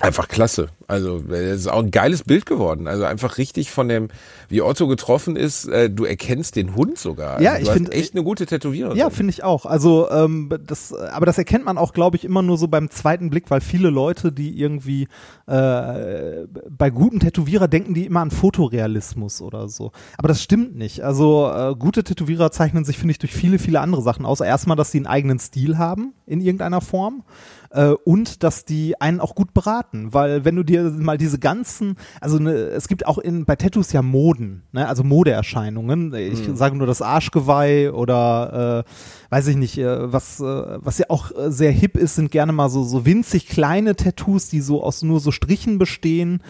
einfach 0.00 0.28
klasse. 0.28 0.68
Also 0.86 1.22
es 1.28 1.60
ist 1.60 1.66
auch 1.66 1.82
ein 1.82 1.90
geiles 1.90 2.22
Bild 2.22 2.46
geworden. 2.46 2.86
Also 2.86 3.04
einfach 3.04 3.36
richtig 3.38 3.70
von 3.70 3.88
dem, 3.88 4.08
wie 4.48 4.62
Otto 4.62 4.86
getroffen 4.86 5.36
ist. 5.36 5.66
Äh, 5.66 5.90
du 5.90 6.04
erkennst 6.04 6.56
den 6.56 6.74
Hund 6.76 6.98
sogar. 6.98 7.40
Ja, 7.40 7.52
also, 7.52 7.60
ich 7.60 7.64
du 7.64 7.70
hast 7.70 7.76
find- 7.78 7.92
echt 7.94 8.14
eine 8.14 8.22
gute 8.22 8.46
Tätowierung. 8.46 8.96
Ja, 8.96 9.10
finde 9.10 9.30
ich 9.32 9.44
auch. 9.44 9.66
Also 9.66 10.08
ähm, 10.10 10.50
das, 10.66 10.94
aber 10.94 11.26
das 11.26 11.36
erkennt 11.36 11.64
man 11.64 11.78
auch, 11.78 11.92
glaube 11.92 12.16
ich, 12.16 12.24
immer 12.24 12.42
nur 12.42 12.56
so 12.58 12.68
beim 12.68 12.90
zweiten 12.90 13.28
Blick, 13.30 13.50
weil 13.50 13.60
viele 13.60 13.90
Leute, 13.90 14.32
die 14.32 14.58
irgendwie 14.58 15.08
äh, 15.46 16.46
bei 16.70 16.90
guten 16.90 17.20
Tätowierer 17.20 17.68
denken, 17.68 17.94
die 17.94 18.06
immer 18.06 18.20
an 18.20 18.30
Fotorealismus 18.30 19.42
oder 19.42 19.68
so. 19.68 19.92
Aber 20.16 20.28
das 20.28 20.42
stimmt 20.42 20.76
nicht. 20.76 21.02
Also 21.02 21.50
äh, 21.54 21.74
gute 21.76 22.04
Tätowierer 22.04 22.50
zeichnen 22.50 22.84
sich, 22.84 22.98
finde 22.98 23.12
ich, 23.12 23.18
durch 23.18 23.32
viele, 23.32 23.58
viele 23.58 23.80
andere 23.80 24.02
Sachen 24.02 24.24
aus. 24.24 24.40
Erstmal, 24.40 24.76
dass 24.76 24.90
sie 24.92 24.98
einen 24.98 25.06
eigenen 25.06 25.38
Stil 25.38 25.76
haben 25.78 26.14
in 26.26 26.40
irgendeiner 26.40 26.80
Form 26.80 27.24
äh, 27.70 27.90
und 28.04 28.42
dass 28.42 28.64
die 28.64 29.00
einen 29.00 29.20
auch 29.20 29.34
gut 29.34 29.52
beraten, 29.52 30.12
weil 30.12 30.44
wenn 30.44 30.56
du 30.56 30.62
dir 30.62 30.84
mal 30.90 31.18
diese 31.18 31.38
ganzen, 31.38 31.96
also 32.20 32.38
ne, 32.38 32.52
es 32.52 32.88
gibt 32.88 33.06
auch 33.06 33.18
in 33.18 33.44
bei 33.44 33.56
Tattoos 33.56 33.92
ja 33.92 34.02
Moden, 34.02 34.62
ne, 34.72 34.88
also 34.88 35.04
Modeerscheinungen. 35.04 36.14
Ich 36.14 36.48
sage 36.54 36.76
nur 36.76 36.86
das 36.86 37.02
Arschgeweih 37.02 37.92
oder 37.92 38.84
äh, 38.86 39.34
weiß 39.34 39.48
ich 39.48 39.56
nicht, 39.56 39.78
äh, 39.78 40.12
was 40.12 40.40
äh, 40.40 40.78
was 40.78 40.98
ja 40.98 41.06
auch 41.08 41.30
äh, 41.36 41.50
sehr 41.50 41.72
hip 41.72 41.96
ist, 41.96 42.14
sind 42.14 42.30
gerne 42.30 42.52
mal 42.52 42.70
so 42.70 42.84
so 42.84 43.04
winzig 43.04 43.48
kleine 43.48 43.96
Tattoos, 43.96 44.48
die 44.48 44.60
so 44.60 44.82
aus 44.82 45.02
nur 45.02 45.20
so 45.20 45.30
Strichen 45.30 45.78
bestehen. 45.78 46.42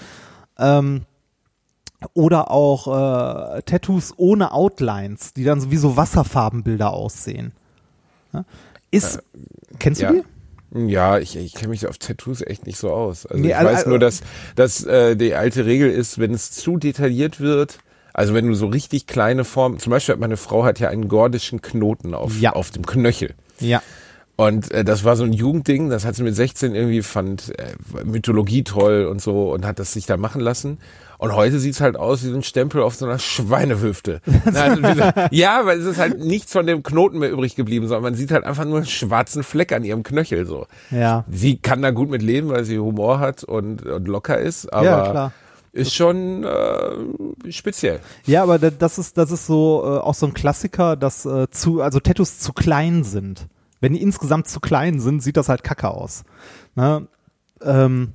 Ähm, 0.59 1.03
oder 2.15 2.53
auch 2.53 2.87
äh, 2.87 3.63
Tattoos 3.63 4.15
ohne 4.17 4.53
Outlines, 4.53 5.33
die 5.35 5.43
dann 5.43 5.61
so 5.61 5.73
wie 5.73 5.77
so 5.77 5.97
Wasserfarbenbilder 5.97 6.93
aussehen. 6.93 7.51
Ja? 8.33 8.45
Ist, 8.93 9.21
kennst 9.81 10.01
du 10.01 10.05
ja. 10.07 10.13
die? 10.13 10.23
Ja, 10.75 11.19
ich, 11.19 11.37
ich 11.37 11.55
kenne 11.55 11.69
mich 11.69 11.87
auf 11.87 11.99
Tattoos 11.99 12.43
echt 12.43 12.67
nicht 12.67 12.79
so 12.79 12.91
aus. 12.91 13.25
Also 13.27 13.41
Nee, 13.43 13.49
ich 13.49 13.57
also- 13.57 13.73
weiß 13.73 13.87
nur, 13.87 13.99
dass, 13.99 14.21
dass 14.55 14.85
äh, 14.85 15.17
die 15.17 15.35
alte 15.35 15.65
Regel 15.65 15.91
ist, 15.91 16.19
wenn 16.19 16.33
es 16.35 16.51
zu 16.53 16.77
detailliert 16.77 17.41
wird, 17.41 17.79
also 18.13 18.35
wenn 18.35 18.47
du 18.49 18.55
so 18.55 18.67
richtig 18.67 19.07
kleine 19.07 19.45
Formen, 19.45 19.79
zum 19.79 19.91
Beispiel 19.91 20.15
hat 20.15 20.21
meine 20.21 20.37
Frau 20.37 20.65
hat 20.65 20.79
ja 20.81 20.89
einen 20.89 21.09
gordischen 21.09 21.63
Knoten 21.63 22.15
auf, 22.15 22.39
Ja. 22.41 22.53
auf 22.53 22.71
dem 22.71 22.85
Knöchel. 22.85 23.35
Ja. 23.61 23.83
Und 24.41 24.71
äh, 24.71 24.85
das 24.85 25.03
war 25.03 25.17
so 25.17 25.25
ein 25.25 25.33
Jugendding, 25.33 25.91
das 25.91 26.05
hat 26.05 26.15
sie 26.15 26.23
mit 26.23 26.37
16 26.37 26.73
irgendwie, 26.73 27.03
fand 27.03 27.53
äh, 27.59 27.73
Mythologie 28.05 28.63
toll 28.63 29.07
und 29.11 29.21
so 29.21 29.53
und 29.53 29.67
hat 29.67 29.81
das 29.81 29.93
sich 29.93 30.07
da 30.07 30.17
machen 30.17 30.41
lassen. 30.41 30.79
Und 31.19 31.35
heute 31.35 31.59
sieht's 31.59 31.81
halt 31.81 31.97
aus 31.97 32.23
wie 32.23 32.29
so 32.29 32.37
ein 32.37 32.45
Stempel 32.45 32.81
auf 32.81 32.95
so 32.95 33.05
einer 33.05 33.19
Schweinehüfte. 33.19 34.21
Also 34.55 34.81
ja, 35.33 35.63
weil 35.67 35.81
es 35.81 35.87
ist 35.87 35.99
halt 35.99 36.21
nichts 36.21 36.53
von 36.53 36.69
dem 36.69 36.85
Knoten 36.85 37.19
mehr 37.19 37.33
übrig 37.33 37.57
geblieben, 37.57 37.89
sondern 37.89 38.05
man 38.05 38.15
sieht 38.15 38.31
halt 38.31 38.45
einfach 38.45 38.65
nur 38.65 38.77
einen 38.77 38.87
schwarzen 38.87 39.43
Fleck 39.43 39.73
an 39.73 39.83
ihrem 39.83 40.05
Knöchel 40.05 40.47
so. 40.47 40.67
Ja. 40.93 41.25
Sie 41.29 41.57
kann 41.57 41.83
da 41.83 41.91
gut 41.91 42.09
mit 42.09 42.23
leben, 42.23 42.49
weil 42.51 42.65
sie 42.65 42.79
Humor 42.79 43.19
hat 43.19 43.43
und, 43.43 43.85
und 43.85 44.07
locker 44.07 44.39
ist, 44.39 44.73
aber 44.73 44.85
Ja, 44.87 45.11
klar. 45.11 45.33
ist 45.73 45.93
schon 45.97 46.45
äh, 46.45 47.51
speziell. 47.51 47.99
Ja, 48.25 48.45
aber 48.45 48.61
da- 48.61 48.71
das 48.71 48.99
ist, 48.99 49.19
das 49.19 49.33
ist 49.33 49.47
so 49.47 49.83
äh, 49.85 49.99
auch 49.99 50.15
so 50.15 50.27
ein 50.27 50.35
Klassiker, 50.35 50.95
dass 50.95 51.27
äh, 51.27 51.49
zu, 51.51 51.81
also 51.83 51.99
Tattoos 51.99 52.39
zu 52.39 52.53
klein 52.53 53.03
sind. 53.03 53.49
Wenn 53.81 53.93
die 53.93 54.03
insgesamt 54.03 54.49
zu 54.49 54.61
klein 54.61 55.01
sind, 55.01 55.23
sieht 55.23 55.37
das 55.37 55.49
halt 55.49 55.63
kacke 55.63 55.89
aus. 55.89 56.25
Ne? 56.75 57.07
Ähm, 57.63 58.15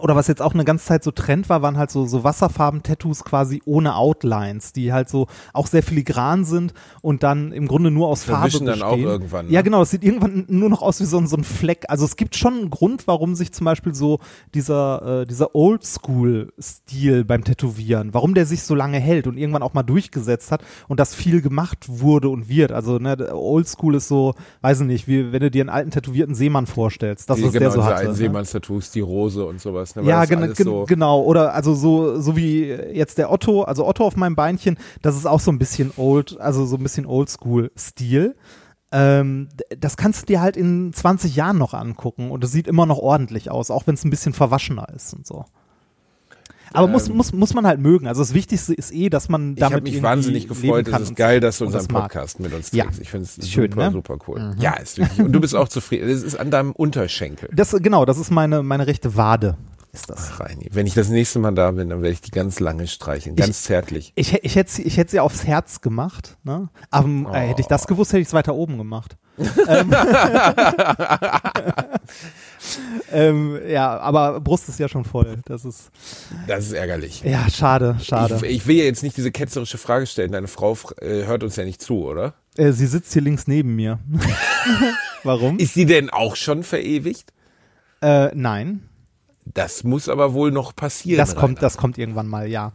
oder 0.00 0.16
was 0.16 0.26
jetzt 0.26 0.40
auch 0.40 0.54
eine 0.54 0.64
ganze 0.64 0.86
Zeit 0.86 1.04
so 1.04 1.10
Trend 1.10 1.48
war, 1.50 1.60
waren 1.62 1.76
halt 1.76 1.90
so, 1.90 2.06
so 2.06 2.24
Wasserfarben-Tattoos 2.24 3.24
quasi 3.24 3.60
ohne 3.66 3.94
Outlines, 3.96 4.72
die 4.72 4.92
halt 4.92 5.08
so 5.10 5.26
auch 5.52 5.66
sehr 5.66 5.82
filigran 5.82 6.44
sind 6.46 6.72
und 7.02 7.22
dann 7.22 7.52
im 7.52 7.68
Grunde 7.68 7.90
nur 7.90 8.08
aus 8.08 8.24
Farbe 8.24 8.50
Verwischen 8.50 8.66
dann 8.66 8.78
bestehen. 8.80 9.06
auch 9.06 9.10
irgendwann, 9.12 9.46
ne? 9.46 9.52
Ja, 9.52 9.60
genau, 9.62 9.82
es 9.82 9.90
sieht 9.90 10.02
irgendwann 10.02 10.44
nur 10.48 10.70
noch 10.70 10.80
aus 10.80 11.00
wie 11.00 11.04
so, 11.04 11.18
ein- 11.18 11.26
so 11.26 11.36
ein 11.36 11.44
Fleck. 11.44 11.84
Also 11.88 12.04
es 12.06 12.16
gibt 12.16 12.36
schon 12.36 12.54
einen 12.54 12.70
Grund, 12.70 13.06
warum 13.06 13.34
sich 13.34 13.52
zum 13.52 13.66
Beispiel 13.66 13.94
so 13.94 14.18
dieser, 14.54 15.22
äh, 15.22 15.26
dieser 15.26 15.54
Oldschool-Stil 15.54 17.24
beim 17.24 17.44
Tätowieren, 17.44 18.14
warum 18.14 18.34
der 18.34 18.46
sich 18.46 18.62
so 18.62 18.74
lange 18.74 18.98
hält 18.98 19.26
und 19.26 19.36
irgendwann 19.36 19.62
auch 19.62 19.74
mal 19.74 19.82
durchgesetzt 19.82 20.50
hat 20.52 20.62
und 20.88 21.00
das 21.00 21.14
viel 21.14 21.40
gemacht 21.42 21.86
wurde 21.88 22.28
und 22.28 22.48
wird. 22.48 22.72
Also 22.72 22.98
ne, 22.98 23.16
Oldschool 23.34 23.94
ist 23.96 24.08
so, 24.08 24.34
weiß 24.62 24.80
ich 24.80 24.86
nicht, 24.86 25.08
wie 25.08 25.32
wenn 25.32 25.40
du 25.40 25.50
dir 25.50 25.62
einen 25.62 25.68
alten 25.70 25.90
tätowierten 25.90 26.34
Seemann 26.34 26.66
vorstellst, 26.66 27.28
das, 27.28 27.42
was 27.42 27.52
genau, 27.52 27.60
der 27.64 27.70
so 27.72 27.84
hatte. 27.84 27.96
alten 27.96 28.08
ne? 28.12 28.14
Seemanns-Tattoos, 28.16 28.90
die 28.92 29.00
Rose 29.00 29.44
und 29.44 29.60
sowas. 29.60 29.81
Ne? 29.96 30.02
Weil 30.02 30.08
Ja, 30.08 30.24
gen 30.24 30.40
gen 30.40 30.54
so, 30.54 30.84
genau. 30.86 31.22
Oder 31.22 31.54
also 31.54 31.74
so, 31.74 32.20
so 32.20 32.36
wie 32.36 32.64
jetzt 32.68 33.18
der 33.18 33.30
Otto, 33.30 33.62
also 33.62 33.86
Otto 33.86 34.04
auf 34.06 34.16
meinem 34.16 34.36
Beinchen, 34.36 34.78
das 35.02 35.16
ist 35.16 35.26
auch 35.26 35.40
so 35.40 35.50
ein 35.50 35.58
bisschen 35.58 35.92
old, 35.96 36.40
also 36.40 36.64
so 36.66 36.76
ein 36.76 36.82
bisschen 36.82 37.06
Oldschool-Stil. 37.06 38.34
Ähm, 38.94 39.48
das 39.78 39.96
kannst 39.96 40.22
du 40.22 40.26
dir 40.26 40.40
halt 40.40 40.56
in 40.56 40.92
20 40.92 41.34
Jahren 41.34 41.56
noch 41.58 41.72
angucken 41.74 42.30
und 42.30 42.44
es 42.44 42.52
sieht 42.52 42.66
immer 42.68 42.84
noch 42.86 42.98
ordentlich 42.98 43.50
aus, 43.50 43.70
auch 43.70 43.86
wenn 43.86 43.94
es 43.94 44.04
ein 44.04 44.10
bisschen 44.10 44.34
verwaschener 44.34 44.86
ist 44.94 45.14
und 45.14 45.26
so. 45.26 45.44
Aber 46.74 46.86
muss, 46.88 47.08
Ähm, 47.08 47.16
muss, 47.18 47.32
muss 47.34 47.52
man 47.52 47.66
halt 47.66 47.80
mögen. 47.80 48.06
Also 48.06 48.22
das 48.22 48.32
Wichtigste 48.32 48.72
ist 48.72 48.92
eh, 48.94 49.10
dass 49.10 49.28
man 49.28 49.52
Ich 49.52 49.60
damit 49.60 49.74
habe 49.74 49.82
mich 49.82 50.02
wahnsinnig 50.02 50.48
gefreut. 50.48 50.88
Es 50.88 51.00
ist 51.02 51.16
geil, 51.16 51.38
dass 51.40 51.58
du 51.58 51.66
unseren 51.66 51.80
das 51.80 51.90
mag. 51.90 52.02
Podcast 52.04 52.40
mit 52.40 52.54
uns 52.54 52.72
Ja. 52.72 52.84
trägst. 52.84 53.00
Ich 53.00 53.10
finde 53.10 53.28
es 53.38 53.46
Schön, 53.48 53.70
super, 53.70 53.84
ne? 53.86 53.92
super 53.92 54.16
cool. 54.26 54.54
Ja, 54.58 54.74
ist 54.76 54.96
wirklich. 54.96 55.20
Und 55.20 55.32
du 55.32 55.40
bist 55.40 55.54
auch 55.54 55.68
zufrieden. 55.68 56.08
Es 56.08 56.22
ist 56.22 56.36
an 56.36 56.50
deinem 56.50 56.72
Unterschenkel. 56.72 57.50
Das, 57.52 57.72
genau, 57.78 58.06
das 58.06 58.16
ist 58.16 58.30
meine, 58.30 58.62
meine 58.62 58.86
rechte 58.86 59.16
Wade, 59.16 59.56
ist 59.92 60.08
das. 60.10 60.30
Ach, 60.32 60.40
Reini, 60.40 60.68
wenn 60.72 60.86
ich 60.86 60.94
das 60.94 61.08
nächste 61.08 61.38
Mal 61.38 61.52
da 61.52 61.70
bin, 61.70 61.90
dann 61.90 62.00
werde 62.02 62.12
ich 62.14 62.20
die 62.22 62.30
ganz 62.30 62.60
lange 62.60 62.86
streicheln. 62.88 63.36
Ganz 63.36 63.62
zärtlich. 63.62 64.12
Ich, 64.16 64.32
hä- 64.32 64.40
ich 64.42 64.56
hätte 64.56 64.72
sie, 64.72 64.82
ich 64.82 64.96
hätte 64.96 65.10
sie 65.10 65.20
aufs 65.20 65.44
Herz 65.44 65.80
gemacht, 65.82 66.36
ne? 66.44 66.70
Aber 66.90 67.08
äh, 67.34 67.48
hätte 67.48 67.60
ich 67.60 67.66
Oh. 67.66 67.70
das 67.70 67.86
gewusst, 67.86 68.12
hätte 68.12 68.20
ich 68.22 68.28
es 68.28 68.34
weiter 68.34 68.54
oben 68.54 68.78
gemacht. 68.78 69.16
ähm, 69.68 69.92
ähm, 73.12 73.58
ja, 73.68 73.98
aber 73.98 74.40
Brust 74.40 74.68
ist 74.68 74.78
ja 74.78 74.88
schon 74.88 75.04
voll. 75.04 75.38
Das 75.46 75.64
ist 75.64 75.90
Das 76.46 76.66
ist 76.66 76.72
ärgerlich. 76.72 77.22
ja 77.22 77.48
schade, 77.50 77.96
schade. 78.02 78.36
Ich, 78.42 78.56
ich 78.56 78.66
will 78.66 78.76
ja 78.76 78.84
jetzt 78.84 79.02
nicht 79.02 79.16
diese 79.16 79.30
ketzerische 79.32 79.78
Frage 79.78 80.06
stellen. 80.06 80.32
Deine 80.32 80.48
Frau 80.48 80.76
äh, 81.00 81.24
hört 81.26 81.42
uns 81.44 81.56
ja 81.56 81.64
nicht 81.64 81.82
zu, 81.82 82.04
oder? 82.06 82.34
äh, 82.56 82.72
sie 82.72 82.86
sitzt 82.86 83.12
hier 83.12 83.22
links 83.22 83.46
neben 83.46 83.74
mir. 83.76 83.98
Warum? 85.24 85.58
Ist 85.58 85.74
sie 85.74 85.86
denn 85.86 86.10
auch 86.10 86.36
schon 86.36 86.62
verewigt? 86.62 87.32
äh, 88.02 88.30
nein, 88.34 88.82
Das 89.44 89.84
muss 89.84 90.08
aber 90.08 90.34
wohl 90.34 90.50
noch 90.50 90.74
passieren. 90.76 91.18
das 91.18 91.34
kommt, 91.34 91.58
Rainer. 91.58 91.60
das 91.60 91.76
kommt 91.76 91.98
irgendwann 91.98 92.28
mal. 92.28 92.48
Ja, 92.48 92.72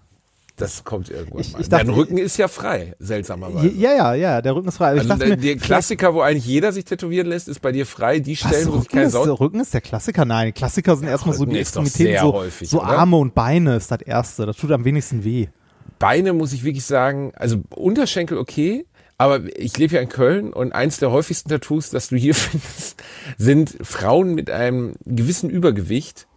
Das 0.57 0.84
kommt 0.84 1.09
irgendwann 1.11 1.41
Ich- 1.41 1.53
mal. 1.53 1.61
ich 1.61 1.70
dachte- 1.70 1.86
Dein 1.86 1.93
Rücken 1.93 2.18
ist 2.18 2.36
ja 2.38 2.47
frei, 2.47 2.95
seltsamerweise. 2.97 3.68
ja, 3.70 3.93
ja, 3.95 4.13
ja. 4.15 4.41
Der 4.41 4.55
Rücken 4.55 4.68
ist 4.70 4.78
frei. 4.78 4.88
Also 4.88 5.07
dachte 5.07 5.38
der, 5.38 5.55
Klassiker, 5.57 6.13
wo 6.15 6.22
eigentlich 6.22 6.45
jeder 6.47 6.72
sich 6.74 6.84
tätowieren 6.84 7.28
lässt, 7.28 7.47
ist 7.47 7.61
bei 7.61 7.72
dir 7.72 7.86
frei. 7.86 8.20
Die 8.20 8.36
Stellen, 8.36 8.68
wo 8.68 8.72
sich 8.72 8.82
Rücken, 8.82 8.88
keine 8.91 9.05
ist, 9.05 9.11
Sau 9.13 9.26
der 9.26 9.39
Rücken 9.39 9.59
ist 9.59 9.74
der 9.74 9.82
Klassiker? 9.82 10.26
Nein, 10.26 10.53
Klassiker 10.55 10.95
sind 10.95 11.07
erstmal 11.07 11.36
so 11.36 11.45
die 11.45 11.59
Extremitäten, 11.59 12.20
so, 12.22 12.34
häufig, 12.34 12.70
so? 12.70 12.82
Arme 12.82 13.18
und 13.18 13.36
Beine 13.36 13.76
ist 13.76 13.91
das 13.91 14.01
erste. 14.01 14.45
Das 14.47 14.57
tut 14.57 14.72
am 14.72 14.84
wenigsten 14.84 15.24
weh. 15.24 15.47
Beine 15.99 16.34
muss 16.34 16.53
ich 16.53 16.63
wirklich 16.63 16.86
sagen, 16.86 17.32
also 17.36 17.57
Unterschenkel 17.76 18.38
okay, 18.39 18.86
aber 19.20 19.41
ich 19.59 19.78
lebe 19.78 19.93
ja 19.95 20.01
in 20.01 20.09
Köln 20.09 20.53
und 20.53 20.74
eins 20.74 20.97
der 20.97 21.11
häufigsten 21.11 21.49
Tattoos, 21.49 21.91
das 21.91 22.07
du 22.09 22.15
hier 22.15 22.34
findest, 22.36 23.01
sind 23.38 23.78
Frauen 23.82 24.34
mit 24.34 24.49
einem 24.49 24.93
gewissen 25.05 25.49
Übergewicht, 25.51 26.28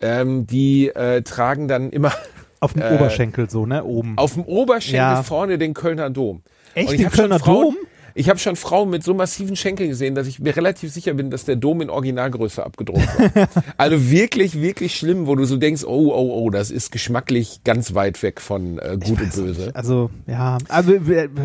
ähm, 0.00 0.46
die 0.46 0.88
äh, 0.88 1.22
tragen 1.22 1.68
dann 1.68 1.90
immer 1.90 2.12
Auf 2.60 2.72
dem 2.72 2.82
Äh, 2.82 2.94
Oberschenkel 2.94 3.48
so, 3.48 3.66
ne? 3.66 3.84
Oben. 3.84 4.18
auf 4.18 4.34
dem 4.34 4.42
Oberschenkel 4.44 4.96
Ja. 4.96 5.22
vorne 5.22 5.58
den 5.58 5.74
Kölner 5.74 6.10
Dom. 6.10 6.42
Echt, 6.74 6.90
den 6.92 7.08
Kölner 7.10 7.38
Frauen, 7.38 7.62
Dom? 7.62 7.76
Ich 8.14 8.28
habe 8.28 8.40
schon 8.40 8.56
Frauen 8.56 8.90
mit 8.90 9.04
so 9.04 9.14
massiven 9.14 9.54
Schenkeln 9.54 9.90
gesehen, 9.90 10.16
dass 10.16 10.26
ich 10.26 10.40
mir 10.40 10.56
relativ 10.56 10.92
sicher 10.92 11.14
bin, 11.14 11.30
dass 11.30 11.44
der 11.44 11.54
Dom 11.54 11.80
in 11.82 11.88
Originalgröße 11.88 12.64
abgedruckt 12.66 13.06
war. 13.36 13.48
also 13.76 14.10
wirklich, 14.10 14.60
wirklich 14.60 14.96
schlimm, 14.96 15.28
wo 15.28 15.36
du 15.36 15.44
so 15.44 15.56
denkst, 15.56 15.84
oh, 15.84 16.12
oh, 16.12 16.32
oh, 16.42 16.50
das 16.50 16.72
ist 16.72 16.90
geschmacklich 16.90 17.60
ganz 17.62 17.94
weit 17.94 18.20
weg 18.24 18.40
von 18.40 18.80
äh, 18.80 18.98
Gut 19.00 19.20
und 19.20 19.32
Böse. 19.36 19.70
Also, 19.74 20.10
ja, 20.26 20.58
also 20.68 20.94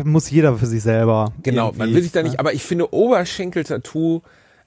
muss 0.02 0.28
jeder 0.32 0.56
für 0.56 0.66
sich 0.66 0.82
selber. 0.82 1.32
Genau, 1.44 1.70
man 1.76 1.94
will 1.94 2.02
sich 2.02 2.10
da 2.10 2.22
ne? 2.22 2.30
nicht, 2.30 2.40
aber 2.40 2.54
ich 2.54 2.64
finde 2.64 2.92
Oberschenkel-Tattoo 2.92 4.22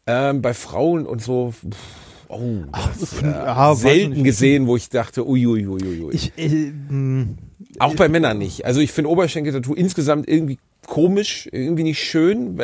Ähm, 0.10 0.42
bei 0.42 0.54
Frauen 0.54 1.06
und 1.06 1.22
so, 1.22 1.52
pff, 1.52 1.76
oh, 2.30 2.64
das, 3.00 3.22
äh, 3.22 3.26
ja, 3.32 3.72
ich 3.74 3.80
selten 3.80 4.24
gesehen, 4.24 4.68
wo 4.68 4.76
ich 4.76 4.90
dachte, 4.90 5.28
uiuiuiui. 5.28 6.10
Ich, 6.14 6.34
äh, 6.38 6.72
mh, 6.90 7.28
Auch 7.80 7.96
bei 7.96 8.08
Männern 8.10 8.38
nicht. 8.38 8.66
Also 8.66 8.80
ich 8.82 8.92
finde 8.92 9.10
Oberschenkel-Tattoo 9.12 9.74
insgesamt 9.74 10.28
irgendwie 10.28 10.60
komisch, 10.86 11.48
irgendwie 11.52 11.84
nicht 11.84 12.00
schön. 12.04 12.60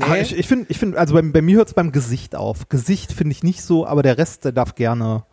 Ah, 0.00 0.14
Nee. 0.14 0.20
ich, 0.22 0.36
ich 0.36 0.46
finde, 0.46 0.66
ich 0.68 0.78
find, 0.78 0.96
also 0.96 1.14
bei, 1.14 1.22
bei 1.22 1.42
mir 1.42 1.56
hört 1.56 1.68
es 1.68 1.74
beim 1.74 1.92
Gesicht 1.92 2.34
auf. 2.36 2.68
Gesicht 2.68 3.12
finde 3.12 3.32
ich 3.32 3.42
nicht 3.42 3.62
so, 3.62 3.86
aber 3.86 4.02
der 4.02 4.18
Rest, 4.18 4.44
der 4.44 4.52
darf 4.52 4.74
gerne, 4.74 5.24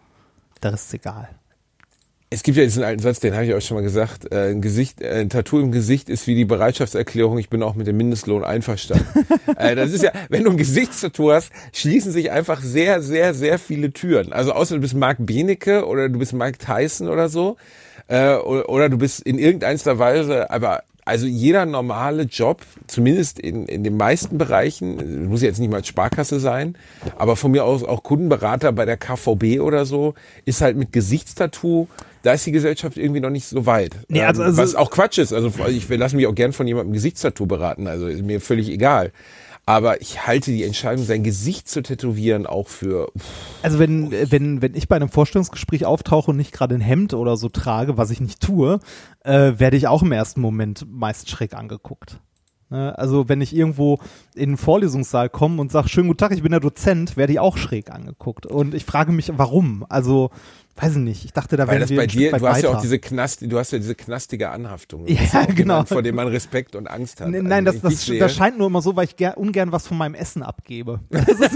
der 0.63 0.73
Rest 0.73 0.87
ist 0.87 0.93
egal. 0.95 1.29
Es 2.33 2.43
gibt 2.43 2.57
ja 2.57 2.63
diesen 2.63 2.85
alten 2.85 3.01
Satz, 3.01 3.19
den 3.19 3.33
habe 3.33 3.45
ich 3.45 3.53
euch 3.53 3.65
schon 3.65 3.75
mal 3.75 3.83
gesagt. 3.83 4.31
Äh, 4.31 4.51
ein, 4.51 4.61
Gesicht, 4.61 5.01
äh, 5.01 5.19
ein 5.19 5.29
Tattoo 5.29 5.59
im 5.59 5.73
Gesicht 5.73 6.07
ist 6.07 6.27
wie 6.27 6.35
die 6.35 6.45
Bereitschaftserklärung, 6.45 7.37
ich 7.37 7.49
bin 7.49 7.61
auch 7.61 7.75
mit 7.75 7.87
dem 7.87 7.97
Mindestlohn 7.97 8.45
einverstanden. 8.45 9.05
äh, 9.57 9.75
das 9.75 9.91
ist 9.91 10.01
ja, 10.01 10.13
wenn 10.29 10.45
du 10.45 10.51
ein 10.51 10.55
Gesichtstattoo 10.55 11.33
hast, 11.33 11.51
schließen 11.73 12.13
sich 12.13 12.31
einfach 12.31 12.61
sehr, 12.61 13.01
sehr, 13.01 13.33
sehr 13.33 13.59
viele 13.59 13.91
Türen. 13.91 14.31
Also 14.31 14.53
außer 14.53 14.75
du 14.75 14.81
bist 14.81 14.93
Mark 14.93 15.17
Benecke 15.19 15.85
oder 15.85 16.07
du 16.07 16.19
bist 16.19 16.31
Mike 16.31 16.57
Tyson 16.57 17.09
oder 17.09 17.27
so. 17.27 17.57
Äh, 18.07 18.35
oder, 18.35 18.69
oder 18.69 18.87
du 18.87 18.97
bist 18.97 19.19
in 19.19 19.37
irgendeiner 19.37 19.99
Weise, 19.99 20.49
aber 20.51 20.83
also 21.05 21.25
jeder 21.25 21.65
normale 21.65 22.23
Job, 22.23 22.61
zumindest 22.87 23.39
in, 23.39 23.65
in 23.65 23.83
den 23.83 23.97
meisten 23.97 24.37
Bereichen, 24.37 25.27
muss 25.27 25.41
jetzt 25.41 25.59
nicht 25.59 25.71
mal 25.71 25.83
Sparkasse 25.83 26.39
sein, 26.39 26.75
aber 27.17 27.35
von 27.35 27.51
mir 27.51 27.63
aus 27.65 27.83
auch 27.83 28.03
Kundenberater 28.03 28.71
bei 28.71 28.85
der 28.85 28.97
KVB 28.97 29.59
oder 29.61 29.85
so, 29.85 30.13
ist 30.45 30.61
halt 30.61 30.77
mit 30.77 30.91
Gesichtstattoo, 30.91 31.87
da 32.23 32.33
ist 32.33 32.45
die 32.45 32.51
Gesellschaft 32.51 32.97
irgendwie 32.97 33.19
noch 33.19 33.31
nicht 33.31 33.45
so 33.47 33.65
weit. 33.65 33.95
Nee, 34.07 34.21
also- 34.23 34.41
Ähm, 34.43 34.47
also- 34.49 34.61
was 34.61 34.75
auch 34.75 34.91
Quatsch 34.91 35.17
ist. 35.17 35.33
Also 35.33 35.51
ich 35.69 35.89
lasse 35.89 36.15
mich 36.15 36.27
auch 36.27 36.35
gern 36.35 36.53
von 36.53 36.67
jemandem 36.67 36.93
Gesichtstattoo 36.93 37.45
beraten, 37.47 37.87
also 37.87 38.07
ist 38.07 38.21
mir 38.23 38.39
völlig 38.39 38.69
egal. 38.69 39.11
Aber 39.71 40.01
ich 40.01 40.27
halte 40.27 40.51
die 40.51 40.65
Entscheidung, 40.65 41.05
sein 41.05 41.23
Gesicht 41.23 41.69
zu 41.69 41.81
tätowieren, 41.81 42.45
auch 42.45 42.67
für. 42.67 43.09
Also 43.63 43.79
wenn, 43.79 44.11
wenn, 44.11 44.61
wenn 44.61 44.75
ich 44.75 44.89
bei 44.89 44.97
einem 44.97 45.07
Vorstellungsgespräch 45.07 45.85
auftauche 45.85 46.31
und 46.31 46.35
nicht 46.35 46.51
gerade 46.51 46.75
ein 46.75 46.81
Hemd 46.81 47.13
oder 47.13 47.37
so 47.37 47.47
trage, 47.47 47.95
was 47.95 48.11
ich 48.11 48.19
nicht 48.19 48.41
tue, 48.41 48.81
äh, 49.23 49.53
werde 49.55 49.77
ich 49.77 49.87
auch 49.87 50.03
im 50.03 50.11
ersten 50.11 50.41
Moment 50.41 50.85
meist 50.91 51.29
schräg 51.29 51.53
angeguckt. 51.53 52.19
Ne? 52.69 52.97
Also 52.99 53.29
wenn 53.29 53.39
ich 53.39 53.55
irgendwo 53.55 53.99
in 54.35 54.49
einen 54.49 54.57
Vorlesungssaal 54.57 55.29
komme 55.29 55.61
und 55.61 55.71
sage, 55.71 55.87
schönen 55.87 56.09
guten 56.09 56.17
Tag, 56.17 56.33
ich 56.33 56.41
bin 56.41 56.51
der 56.51 56.59
Dozent, 56.59 57.15
werde 57.15 57.31
ich 57.31 57.39
auch 57.39 57.55
schräg 57.55 57.91
angeguckt. 57.91 58.45
Und 58.45 58.73
ich 58.73 58.83
frage 58.83 59.13
mich, 59.13 59.31
warum? 59.37 59.85
Also, 59.87 60.31
weiß 60.75 60.93
ich 60.93 60.97
nicht. 60.97 61.25
Ich 61.25 61.33
dachte, 61.33 61.57
da 61.57 61.67
Weil 61.67 61.79
wären 61.79 61.81
das 61.89 61.95
bei 61.95 62.07
dir, 62.07 62.31
du 62.31 62.47
hast 62.47 62.61
ja 62.63 62.69
auch 62.69 62.81
diese 62.81 62.97
Knast, 62.99 63.41
du 63.41 63.57
hast 63.59 63.71
ja 63.71 63.77
diese 63.77 63.93
knastige 63.95 64.49
Anhaftung. 64.49 65.05
Ja, 65.07 65.17
auch 65.41 65.47
genau. 65.47 65.73
jemand, 65.75 65.89
Vor 65.89 66.01
dem 66.01 66.15
man 66.15 66.27
Respekt 66.27 66.75
und 66.75 66.87
Angst 66.89 67.21
hat. 67.21 67.29
Nee, 67.29 67.37
Also, 67.37 67.49
Nein, 67.49 67.65
das, 67.65 67.75
ich 67.75 67.81
das, 67.81 68.05
sehe- 68.05 68.19
das 68.19 68.33
scheint 68.35 68.57
nur 68.57 68.67
immer 68.67 68.81
so, 68.81 68.95
weil 68.95 69.05
ich 69.05 69.15
ger 69.15 69.37
ungern 69.37 69.71
was 69.71 69.87
von 69.87 69.97
meinem 69.97 70.15
Essen 70.15 70.43
abgebe. 70.43 70.99
Das 71.09 71.27
ist, 71.39 71.55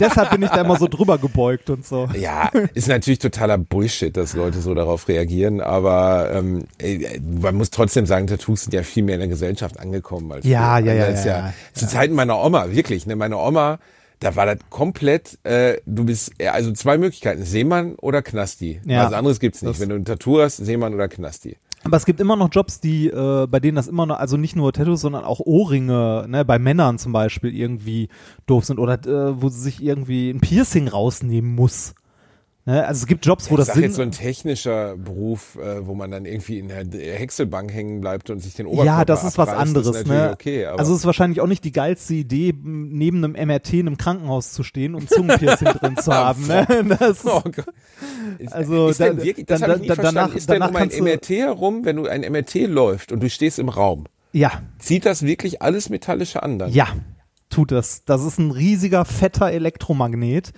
deshalb 0.00 0.30
bin 0.30 0.42
ich 0.42 0.50
da 0.50 0.60
immer 0.60 0.76
so 0.76 0.88
drüber 0.88 1.18
gebeugt 1.18 1.70
und 1.70 1.84
so. 1.86 2.08
Ja, 2.18 2.50
ist 2.74 2.88
natürlich 2.88 3.18
totaler 3.18 3.58
Bullshit, 3.58 4.16
dass 4.16 4.34
Leute 4.34 4.60
so 4.60 4.74
darauf 4.74 5.08
reagieren, 5.08 5.60
aber 5.60 6.30
ähm, 6.32 6.64
äh, 6.78 7.18
man 7.20 7.54
muss 7.54 7.70
trotzdem 7.70 8.06
sagen, 8.06 8.26
Tattoos 8.26 8.62
sind 8.64 8.74
ja 8.74 8.82
viel 8.82 9.02
mehr 9.02 9.14
in 9.14 9.20
der 9.20 9.28
Gesellschaft 9.28 9.78
angekommen 9.80 10.30
als 10.32 10.44
Ja, 10.44 10.78
ja, 10.78 10.92
ja, 10.92 11.04
Also 11.04 11.10
das 11.12 11.20
ist 11.20 11.26
ja, 11.26 11.38
ja. 11.48 11.54
Zu 11.72 11.86
Zeiten 11.88 12.14
meiner 12.14 12.38
Oma, 12.42 12.70
wirklich, 12.72 13.06
ne, 13.06 13.16
meine 13.16 13.36
Oma, 13.38 13.78
da 14.20 14.34
war 14.36 14.46
das 14.46 14.58
komplett, 14.70 15.38
äh, 15.44 15.78
du 15.86 16.04
bist, 16.04 16.32
ja, 16.40 16.52
also 16.52 16.72
zwei 16.72 16.96
Möglichkeiten, 16.98 17.44
Seemann 17.44 17.94
oder 17.96 18.22
Knasti. 18.22 18.80
Ja. 18.86 19.04
Was 19.06 19.12
anderes 19.12 19.40
gibt's 19.40 19.62
nicht. 19.62 19.74
Das- 19.74 19.80
Wenn 19.80 19.90
du 19.90 19.94
ein 19.96 20.04
Tattoo 20.04 20.40
hast, 20.40 20.56
Seemann 20.58 20.94
oder 20.94 21.08
Knasti. 21.08 21.56
Aber 21.84 21.96
es 21.98 22.04
gibt 22.06 22.20
immer 22.20 22.34
noch 22.34 22.48
Jobs, 22.50 22.80
die, 22.80 23.06
äh, 23.08 23.46
bei 23.46 23.60
denen 23.60 23.76
das 23.76 23.86
immer 23.86 24.06
noch, 24.06 24.18
also 24.18 24.36
nicht 24.36 24.56
nur 24.56 24.72
Tattoos, 24.72 25.02
sondern 25.02 25.24
auch 25.24 25.38
Ohrringe, 25.40 26.24
ne, 26.28 26.44
bei 26.44 26.58
Männern 26.58 26.98
zum 26.98 27.12
Beispiel 27.12 27.54
irgendwie 27.54 28.08
doof 28.46 28.64
sind 28.64 28.78
oder 28.80 28.94
äh, 29.06 29.40
wo 29.40 29.48
sie 29.50 29.60
sich 29.60 29.80
irgendwie 29.82 30.30
ein 30.30 30.40
Piercing 30.40 30.88
rausnehmen 30.88 31.54
muss. 31.54 31.94
Ne? 32.68 32.84
Also 32.84 33.02
es 33.02 33.06
gibt 33.06 33.24
Jobs, 33.24 33.48
wo 33.48 33.54
ich 33.54 33.58
das 33.58 33.68
sag 33.68 33.74
Sinn, 33.74 33.84
jetzt 33.84 33.94
so 33.94 34.02
ein 34.02 34.10
technischer 34.10 34.96
Beruf, 34.96 35.56
äh, 35.56 35.86
wo 35.86 35.94
man 35.94 36.10
dann 36.10 36.24
irgendwie 36.24 36.58
in 36.58 36.66
der 36.66 36.84
Häckselbank 36.84 37.72
hängen 37.72 38.00
bleibt 38.00 38.28
und 38.28 38.40
sich 38.40 38.54
den 38.54 38.66
Oberkörper 38.66 38.98
ja, 38.98 39.04
das 39.04 39.22
ist 39.22 39.38
was 39.38 39.48
anderes. 39.50 39.86
Ist 39.96 40.08
ne? 40.08 40.30
okay, 40.32 40.66
also 40.66 40.92
es 40.92 40.98
ist 40.98 41.06
wahrscheinlich 41.06 41.40
auch 41.40 41.46
nicht 41.46 41.62
die 41.62 41.70
geilste 41.70 42.14
Idee, 42.14 42.52
neben 42.64 43.22
einem 43.24 43.32
MRT 43.48 43.74
in 43.74 43.86
einem 43.86 43.96
Krankenhaus 43.96 44.52
zu 44.52 44.64
stehen 44.64 44.96
und 44.96 45.08
Zungenpiercing 45.08 45.68
drin 45.80 45.96
zu 45.96 46.12
haben. 46.12 46.44
Ne? 46.48 46.66
Das 46.98 47.18
ist, 47.18 47.26
Oh 47.26 47.40
Gott. 47.44 47.66
Ist, 48.38 48.52
Also, 48.52 48.88
ist 48.88 48.98
denn 48.98 49.16
da- 49.18 49.22
wirklich, 49.22 49.46
das 49.46 49.60
dann- 49.60 49.80
ich 49.82 49.86
dann- 49.88 49.98
danach- 50.02 50.34
ist 50.34 50.50
denn 50.50 50.60
um 50.62 50.74
ein 50.74 50.88
MRT 50.90 51.28
herum, 51.30 51.84
wenn 51.84 51.94
du 51.96 52.06
ein 52.06 52.22
MRT 52.22 52.66
läuft 52.66 53.12
und 53.12 53.22
du 53.22 53.30
stehst 53.30 53.60
im 53.60 53.68
Raum, 53.68 54.06
ja, 54.32 54.50
zieht 54.80 55.06
das 55.06 55.22
wirklich 55.22 55.62
alles 55.62 55.88
Metallische 55.88 56.42
an 56.42 56.58
dann? 56.58 56.72
Ja, 56.72 56.88
tut 57.48 57.70
es. 57.70 58.04
Das 58.04 58.24
ist 58.24 58.38
ein 58.38 58.50
riesiger, 58.50 59.04
fetter 59.04 59.52
Elektromagnet. 59.52 60.52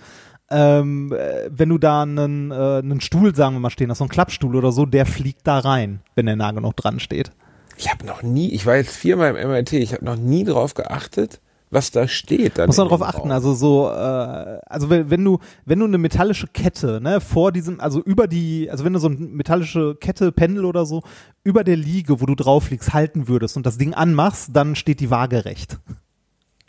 Ähm, 0.51 1.13
äh, 1.13 1.49
wenn 1.51 1.69
du 1.69 1.77
da 1.77 2.01
einen, 2.01 2.51
äh, 2.51 2.55
einen 2.55 3.01
Stuhl, 3.01 3.35
sagen 3.35 3.55
wir 3.55 3.59
mal, 3.59 3.69
stehen 3.69 3.89
hast, 3.91 3.99
so 3.99 4.03
einen 4.03 4.09
Klappstuhl 4.09 4.55
oder 4.55 4.71
so, 4.71 4.85
der 4.85 5.05
fliegt 5.05 5.45
da 5.45 5.59
rein, 5.59 6.01
wenn 6.15 6.25
der 6.25 6.35
nah 6.35 6.51
genug 6.51 6.75
dran 6.75 6.99
steht. 6.99 7.31
Ich 7.77 7.89
habe 7.89 8.05
noch 8.05 8.23
nie, 8.23 8.49
ich 8.51 8.65
war 8.65 8.75
jetzt 8.75 8.95
viermal 8.95 9.35
im 9.35 9.49
MRT, 9.49 9.73
ich 9.73 9.93
habe 9.93 10.03
noch 10.03 10.17
nie 10.17 10.43
drauf 10.43 10.73
geachtet, 10.73 11.39
was 11.69 11.91
da 11.91 12.07
steht. 12.07 12.57
Dann 12.57 12.67
Muss 12.67 12.77
man 12.77 12.87
drauf 12.87 13.03
achten. 13.03 13.31
Also 13.31 13.53
so, 13.53 13.89
äh, 13.89 14.59
also 14.65 14.89
wenn, 14.89 15.09
wenn 15.09 15.23
du, 15.23 15.39
wenn 15.65 15.79
du 15.79 15.85
eine 15.85 15.97
metallische 15.97 16.47
Kette, 16.47 16.99
ne, 16.99 17.21
vor 17.21 17.51
diesem, 17.51 17.79
also 17.79 18.01
über 18.01 18.27
die, 18.27 18.69
also 18.71 18.83
wenn 18.83 18.93
du 18.93 18.99
so 18.99 19.07
eine 19.07 19.17
metallische 19.17 19.95
Kette, 19.95 20.31
Pendel 20.31 20.65
oder 20.65 20.85
so, 20.85 21.03
über 21.43 21.63
der 21.63 21.77
Liege, 21.77 22.19
wo 22.19 22.25
du 22.25 22.35
drauf 22.35 22.69
liegst, 22.71 22.93
halten 22.93 23.27
würdest 23.27 23.55
und 23.55 23.65
das 23.65 23.77
Ding 23.77 23.93
anmachst, 23.93 24.49
dann 24.53 24.75
steht 24.75 24.99
die 24.99 25.11
waagerecht. 25.11 25.79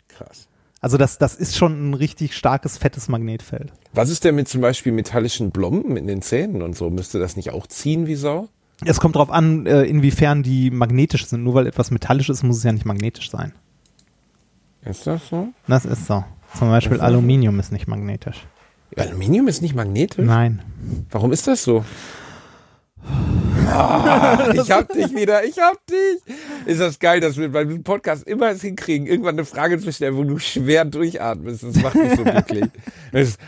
Krass. 0.07 0.47
Also 0.81 0.97
das, 0.97 1.19
das 1.19 1.35
ist 1.35 1.55
schon 1.55 1.91
ein 1.91 1.93
richtig 1.93 2.35
starkes, 2.35 2.77
fettes 2.79 3.07
Magnetfeld. 3.07 3.71
Was 3.93 4.09
ist 4.09 4.23
denn 4.23 4.35
mit 4.35 4.47
zum 4.47 4.61
Beispiel 4.61 4.91
metallischen 4.91 5.51
Blomben 5.51 5.95
in 5.95 6.07
den 6.07 6.23
Zähnen 6.23 6.63
und 6.63 6.75
so? 6.75 6.89
Müsste 6.89 7.19
das 7.19 7.35
nicht 7.35 7.51
auch 7.51 7.67
ziehen 7.67 8.07
wie 8.07 8.15
Sau? 8.15 8.49
Es 8.83 8.99
kommt 8.99 9.15
darauf 9.15 9.29
an, 9.29 9.67
äh, 9.67 9.83
inwiefern 9.83 10.41
die 10.41 10.71
magnetisch 10.71 11.27
sind. 11.27 11.43
Nur 11.43 11.53
weil 11.53 11.67
etwas 11.67 11.91
metallisch 11.91 12.29
ist, 12.29 12.41
muss 12.41 12.57
es 12.57 12.63
ja 12.63 12.71
nicht 12.71 12.85
magnetisch 12.85 13.29
sein. 13.29 13.53
Ist 14.83 15.05
das 15.05 15.27
so? 15.29 15.49
Das 15.67 15.85
ist 15.85 16.07
so. 16.07 16.23
Zum 16.57 16.69
Beispiel 16.69 16.99
Aluminium 16.99 17.59
ist 17.59 17.71
nicht 17.71 17.87
magnetisch. 17.87 18.47
Aluminium 18.97 19.47
ist 19.47 19.61
nicht 19.61 19.75
magnetisch? 19.75 20.25
Nein. 20.25 20.63
Warum 21.11 21.31
ist 21.31 21.47
das 21.47 21.63
so? 21.63 21.85
Ah, 23.67 24.51
ich 24.53 24.69
hab 24.71 24.89
dich 24.91 25.15
wieder, 25.15 25.43
ich 25.45 25.57
hab 25.59 25.77
dich. 25.87 26.35
Ist 26.65 26.81
das 26.81 26.99
geil, 26.99 27.19
dass 27.19 27.37
wir 27.37 27.51
beim 27.51 27.83
Podcast 27.83 28.27
immer 28.27 28.49
es 28.49 28.61
hinkriegen, 28.61 29.07
irgendwann 29.07 29.35
eine 29.35 29.45
Frage 29.45 29.79
zu 29.79 29.91
stellen, 29.93 30.17
wo 30.17 30.23
du 30.23 30.39
schwer 30.39 30.85
durchatmest. 30.85 31.63
Das 31.63 31.75
macht 31.81 31.95
mich 31.95 32.15
so 32.15 32.23
glücklich. 32.23 32.65
Ist, 33.13 33.39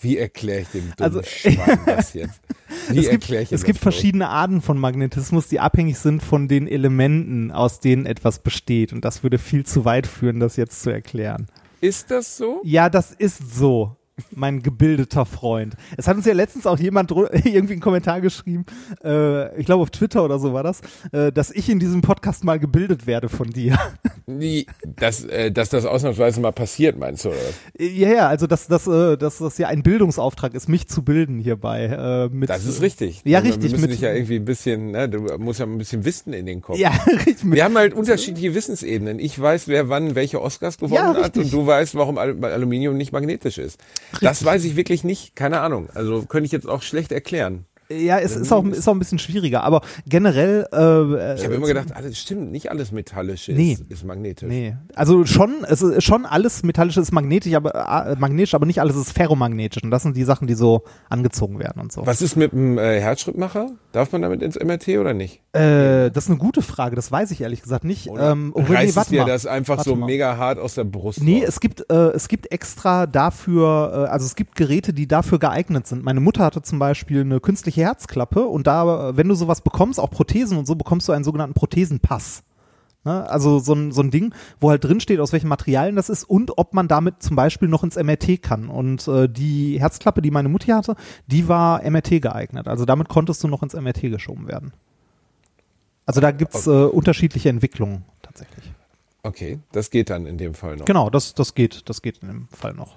wie 0.00 0.18
erkläre 0.18 0.60
ich 0.62 0.68
dem 0.68 0.92
dummen 0.96 1.16
Also- 1.16 1.22
Schwein 1.22 1.80
das 1.86 2.14
jetzt? 2.14 2.40
Wie 2.88 2.98
Es 2.98 3.10
gibt, 3.10 3.24
erkläre 3.24 3.42
ich 3.42 3.50
ihm 3.52 3.54
es 3.56 3.64
gibt 3.64 3.78
verschiedene 3.78 4.28
Arten 4.28 4.62
von 4.62 4.78
Magnetismus, 4.78 5.48
die 5.48 5.60
abhängig 5.60 5.98
sind 5.98 6.22
von 6.22 6.46
den 6.48 6.66
Elementen, 6.68 7.50
aus 7.50 7.80
denen 7.80 8.06
etwas 8.06 8.38
besteht. 8.38 8.92
Und 8.92 9.04
das 9.04 9.22
würde 9.22 9.38
viel 9.38 9.66
zu 9.66 9.84
weit 9.84 10.06
führen, 10.06 10.40
das 10.40 10.56
jetzt 10.56 10.82
zu 10.82 10.90
erklären. 10.90 11.46
Ist 11.80 12.10
das 12.10 12.36
so? 12.36 12.60
Ja, 12.62 12.88
das 12.88 13.12
ist 13.12 13.54
so. 13.54 13.96
Mein 14.34 14.62
gebildeter 14.62 15.26
Freund. 15.26 15.74
Es 15.96 16.06
hat 16.08 16.16
uns 16.16 16.26
ja 16.26 16.32
letztens 16.34 16.66
auch 16.66 16.78
jemand 16.78 17.10
irgendwie 17.32 17.72
einen 17.72 17.80
Kommentar 17.80 18.20
geschrieben, 18.20 18.64
äh, 19.04 19.58
ich 19.58 19.66
glaube 19.66 19.82
auf 19.82 19.90
Twitter 19.90 20.24
oder 20.24 20.38
so 20.38 20.52
war 20.52 20.62
das, 20.62 20.80
äh, 21.12 21.32
dass 21.32 21.50
ich 21.50 21.68
in 21.68 21.78
diesem 21.78 22.02
Podcast 22.02 22.44
mal 22.44 22.58
gebildet 22.58 23.06
werde 23.06 23.28
von 23.28 23.50
dir. 23.50 23.78
Wie, 24.26 24.66
dass, 24.84 25.24
äh, 25.24 25.50
dass 25.50 25.70
das 25.70 25.84
ausnahmsweise 25.84 26.40
mal 26.40 26.52
passiert, 26.52 26.96
meinst 26.98 27.24
du? 27.24 27.30
Oder? 27.30 27.36
Ja, 27.84 28.08
ja, 28.08 28.28
also 28.28 28.46
dass, 28.46 28.66
dass, 28.68 28.86
äh, 28.86 29.16
dass 29.16 29.38
das 29.38 29.58
ja 29.58 29.68
ein 29.68 29.82
Bildungsauftrag 29.82 30.54
ist, 30.54 30.68
mich 30.68 30.86
zu 30.88 31.02
bilden 31.02 31.38
hierbei. 31.38 32.28
Äh, 32.30 32.34
mit, 32.34 32.48
Das 32.48 32.64
ist 32.64 32.80
richtig. 32.80 33.22
Ja, 33.24 33.38
Also, 33.38 33.48
richtig, 33.50 33.64
Wir 33.64 33.70
müssen 33.72 33.82
mit- 33.82 33.92
dich 33.92 34.00
ja 34.02 34.12
irgendwie 34.12 34.36
ein 34.36 34.44
bisschen, 34.44 34.92
ne, 34.92 35.08
du 35.08 35.20
musst 35.38 35.58
ja 35.60 35.66
ein 35.66 35.78
bisschen 35.78 36.04
Wissen 36.04 36.32
in 36.32 36.46
den 36.46 36.60
Kopf. 36.60 36.78
Ja, 36.78 36.90
richtig. 37.26 37.38
Wir 37.50 37.64
haben 37.64 37.76
halt 37.76 37.92
unterschiedliche 37.94 38.54
Wissensebenen. 38.54 39.18
Ich 39.18 39.40
weiß, 39.40 39.66
wer 39.68 39.88
wann 39.88 40.14
welche 40.14 40.40
Oscars 40.40 40.78
gewonnen 40.78 40.94
Ja, 40.94 41.14
hat 41.24 41.36
und 41.36 41.52
du 41.52 41.66
weißt, 41.66 41.94
warum 41.96 42.16
Al 42.18 42.36
Aluminium 42.44 42.96
nicht 42.96 43.12
magnetisch 43.12 43.58
ist. 43.58 43.80
Das 44.20 44.44
weiß 44.44 44.64
ich 44.64 44.76
wirklich 44.76 45.04
nicht, 45.04 45.36
keine 45.36 45.60
Ahnung. 45.60 45.88
Also 45.94 46.22
könnte 46.22 46.46
ich 46.46 46.52
jetzt 46.52 46.68
auch 46.68 46.82
schlecht 46.82 47.12
erklären. 47.12 47.66
Ja, 47.92 48.18
es 48.18 48.36
ist 48.36 48.52
auch, 48.52 48.64
ist 48.66 48.86
auch 48.88 48.92
ein 48.92 48.98
bisschen 48.98 49.18
schwieriger, 49.18 49.64
aber 49.64 49.80
generell. 50.06 50.66
Äh, 50.72 51.34
Ich 51.36 51.44
habe 51.44 51.54
immer 51.54 51.66
gedacht, 51.66 51.94
alles 51.94 52.18
stimmt, 52.18 52.52
nicht 52.52 52.70
alles 52.70 52.92
Metallische 52.92 53.52
Nee. 53.52 53.72
ist, 53.72 53.84
ist 53.90 54.04
magnetisch. 54.04 54.48
Nee, 54.48 54.76
also 54.94 55.24
schon, 55.24 55.64
es 55.68 55.82
ist 55.82 56.04
schon 56.04 56.26
alles 56.26 56.62
metallische 56.62 57.00
ist 57.00 57.12
magnetisch, 57.12 57.54
aber 57.54 57.74
äh, 57.74 58.16
magnetisch, 58.18 58.54
aber 58.54 58.66
nicht 58.66 58.80
alles 58.80 58.96
ist 58.96 59.12
ferromagnetisch. 59.12 59.82
Und 59.82 59.90
das 59.90 60.02
sind 60.02 60.16
die 60.16 60.24
Sachen, 60.24 60.46
die 60.46 60.54
so 60.54 60.82
angezogen 61.08 61.58
werden 61.58 61.80
und 61.82 61.92
so. 61.92 62.06
Was 62.06 62.22
ist 62.22 62.36
mit 62.36 62.52
dem 62.52 62.78
äh, 62.78 63.00
Herzschrittmacher? 63.00 63.70
Darf 63.92 64.12
man 64.12 64.22
damit 64.22 64.42
ins 64.42 64.56
MRT 64.58 64.88
oder 64.98 65.14
nicht? 65.14 65.40
Äh, 65.52 66.10
das 66.10 66.24
ist 66.24 66.30
eine 66.30 66.38
gute 66.38 66.62
Frage, 66.62 66.96
das 66.96 67.10
weiß 67.10 67.30
ich 67.32 67.40
ehrlich 67.40 67.62
gesagt 67.62 67.84
nicht. 67.84 68.08
Oder 68.08 68.30
Ähm, 68.32 68.52
reißt 68.56 69.10
nee, 69.10 69.16
dir 69.16 69.22
mal. 69.24 69.28
das 69.30 69.46
einfach 69.46 69.82
so 69.82 69.96
mal. 69.96 70.06
mega 70.06 70.36
hart 70.36 70.58
aus 70.58 70.74
der 70.74 70.84
Brust 70.84 71.22
Nee, 71.22 71.40
raus? 71.40 71.48
es 71.48 71.60
gibt, 71.60 71.90
äh, 71.90 71.94
es 72.10 72.28
gibt 72.28 72.52
extra 72.52 73.06
dafür, 73.06 74.06
äh, 74.06 74.10
also 74.10 74.26
es 74.26 74.36
gibt 74.36 74.54
Geräte, 74.54 74.92
die 74.92 75.08
dafür 75.08 75.38
geeignet 75.38 75.86
sind. 75.86 76.04
Meine 76.04 76.20
Mutter 76.20 76.44
hatte 76.44 76.62
zum 76.62 76.78
Beispiel 76.78 77.22
eine 77.22 77.40
künstliche 77.40 77.79
Herzklappe 77.84 78.44
und 78.44 78.66
da, 78.66 79.16
wenn 79.16 79.28
du 79.28 79.34
sowas 79.34 79.60
bekommst, 79.60 80.00
auch 80.00 80.10
Prothesen 80.10 80.58
und 80.58 80.66
so, 80.66 80.74
bekommst 80.74 81.08
du 81.08 81.12
einen 81.12 81.24
sogenannten 81.24 81.54
Prothesenpass. 81.54 82.42
Ne? 83.04 83.28
Also 83.28 83.58
so 83.58 83.72
ein, 83.72 83.92
so 83.92 84.02
ein 84.02 84.10
Ding, 84.10 84.34
wo 84.60 84.70
halt 84.70 84.84
drin 84.84 85.00
steht, 85.00 85.20
aus 85.20 85.32
welchen 85.32 85.48
Materialien 85.48 85.96
das 85.96 86.08
ist 86.08 86.24
und 86.24 86.58
ob 86.58 86.74
man 86.74 86.88
damit 86.88 87.22
zum 87.22 87.36
Beispiel 87.36 87.68
noch 87.68 87.82
ins 87.82 87.96
MRT 87.96 88.42
kann. 88.42 88.68
Und 88.68 89.08
äh, 89.08 89.28
die 89.28 89.80
Herzklappe, 89.80 90.22
die 90.22 90.30
meine 90.30 90.48
Mutti 90.48 90.68
hatte, 90.68 90.96
die 91.26 91.48
war 91.48 91.82
MRT 91.88 92.22
geeignet. 92.22 92.68
Also 92.68 92.84
damit 92.84 93.08
konntest 93.08 93.42
du 93.42 93.48
noch 93.48 93.62
ins 93.62 93.74
MRT 93.74 94.02
geschoben 94.02 94.48
werden. 94.48 94.72
Also 96.06 96.20
da 96.20 96.30
gibt's 96.30 96.66
äh, 96.66 96.70
unterschiedliche 96.70 97.48
Entwicklungen 97.48 98.04
tatsächlich. 98.22 98.72
Okay, 99.22 99.60
das 99.72 99.90
geht 99.90 100.10
dann 100.10 100.26
in 100.26 100.38
dem 100.38 100.54
Fall 100.54 100.76
noch. 100.76 100.86
Genau, 100.86 101.10
das, 101.10 101.34
das 101.34 101.54
geht, 101.54 101.88
das 101.88 102.02
geht 102.02 102.18
in 102.18 102.28
dem 102.28 102.48
Fall 102.48 102.74
noch. 102.74 102.96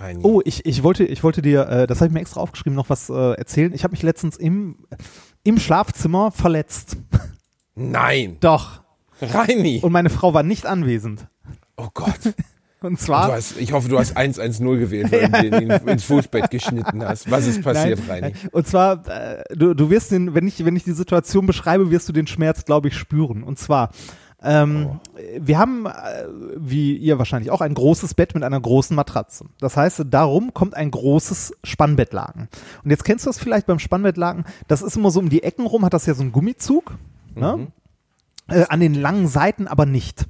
Reini. 0.00 0.20
Oh, 0.22 0.40
ich, 0.44 0.64
ich 0.66 0.82
wollte, 0.82 1.04
ich 1.04 1.22
wollte 1.22 1.42
dir, 1.42 1.68
äh, 1.68 1.86
das 1.86 1.98
habe 2.00 2.08
ich 2.08 2.12
mir 2.14 2.20
extra 2.20 2.40
aufgeschrieben, 2.40 2.74
noch 2.76 2.88
was 2.90 3.08
äh, 3.10 3.32
erzählen. 3.34 3.72
Ich 3.74 3.84
habe 3.84 3.92
mich 3.92 4.02
letztens 4.02 4.36
im, 4.36 4.76
im 5.44 5.58
Schlafzimmer 5.58 6.30
verletzt. 6.30 6.96
Nein, 7.74 8.36
Doch. 8.40 8.82
Reini. 9.20 9.80
Und 9.82 9.92
meine 9.92 10.10
Frau 10.10 10.32
war 10.34 10.42
nicht 10.42 10.66
anwesend. 10.66 11.26
Oh 11.76 11.88
Gott. 11.94 12.18
Und 12.80 12.92
Du 13.00 13.06
zwar. 13.06 13.32
hast, 13.32 13.56
ich 13.58 13.72
hoffe, 13.72 13.88
du 13.88 13.98
hast 13.98 14.16
110 14.16 14.78
gewählt, 14.78 15.10
weil 15.10 15.28
du 15.28 15.50
den 15.58 15.68
in- 15.70 15.88
ins 15.88 16.04
Fußbett 16.04 16.48
geschnitten 16.48 17.02
hast. 17.04 17.28
Was 17.28 17.48
ist 17.48 17.60
passiert, 17.62 17.98
Nein, 18.06 18.22
Reini? 18.22 18.34
Und 18.52 18.68
zwar, 18.68 19.04
äh, 19.08 19.42
du, 19.56 19.74
du 19.74 19.90
wirst 19.90 20.12
den, 20.12 20.32
wenn 20.34 20.46
ich, 20.46 20.64
wenn 20.64 20.76
ich 20.76 20.84
die 20.84 20.92
Situation 20.92 21.44
beschreibe, 21.44 21.90
wirst 21.90 22.08
du 22.08 22.12
den 22.12 22.28
Schmerz, 22.28 22.64
glaube 22.64 22.86
ich, 22.86 22.96
spüren. 22.96 23.42
Und 23.42 23.58
zwar, 23.58 23.90
ähm, 24.40 25.00
wir 25.38 25.58
haben, 25.58 25.86
äh, 25.86 26.24
wie 26.56 26.96
ihr 26.96 27.18
wahrscheinlich 27.18 27.50
auch, 27.50 27.60
ein 27.60 27.74
großes 27.74 28.14
Bett 28.14 28.34
mit 28.34 28.44
einer 28.44 28.60
großen 28.60 28.94
Matratze. 28.94 29.46
Das 29.58 29.76
heißt, 29.76 30.04
darum 30.10 30.54
kommt 30.54 30.74
ein 30.74 30.90
großes 30.90 31.54
Spannbettlaken. 31.64 32.48
Und 32.84 32.90
jetzt 32.90 33.04
kennst 33.04 33.26
du 33.26 33.30
das 33.30 33.38
vielleicht 33.38 33.66
beim 33.66 33.80
Spannbettlaken, 33.80 34.44
das 34.68 34.82
ist 34.82 34.96
immer 34.96 35.10
so 35.10 35.18
um 35.18 35.28
die 35.28 35.42
Ecken 35.42 35.66
rum, 35.66 35.84
hat 35.84 35.94
das 35.94 36.06
ja 36.06 36.14
so 36.14 36.22
einen 36.22 36.32
Gummizug. 36.32 36.96
Ne? 37.34 37.68
Äh, 38.48 38.66
an 38.68 38.80
den 38.80 38.94
langen 38.94 39.26
Seiten 39.26 39.66
aber 39.66 39.86
nicht. 39.86 40.26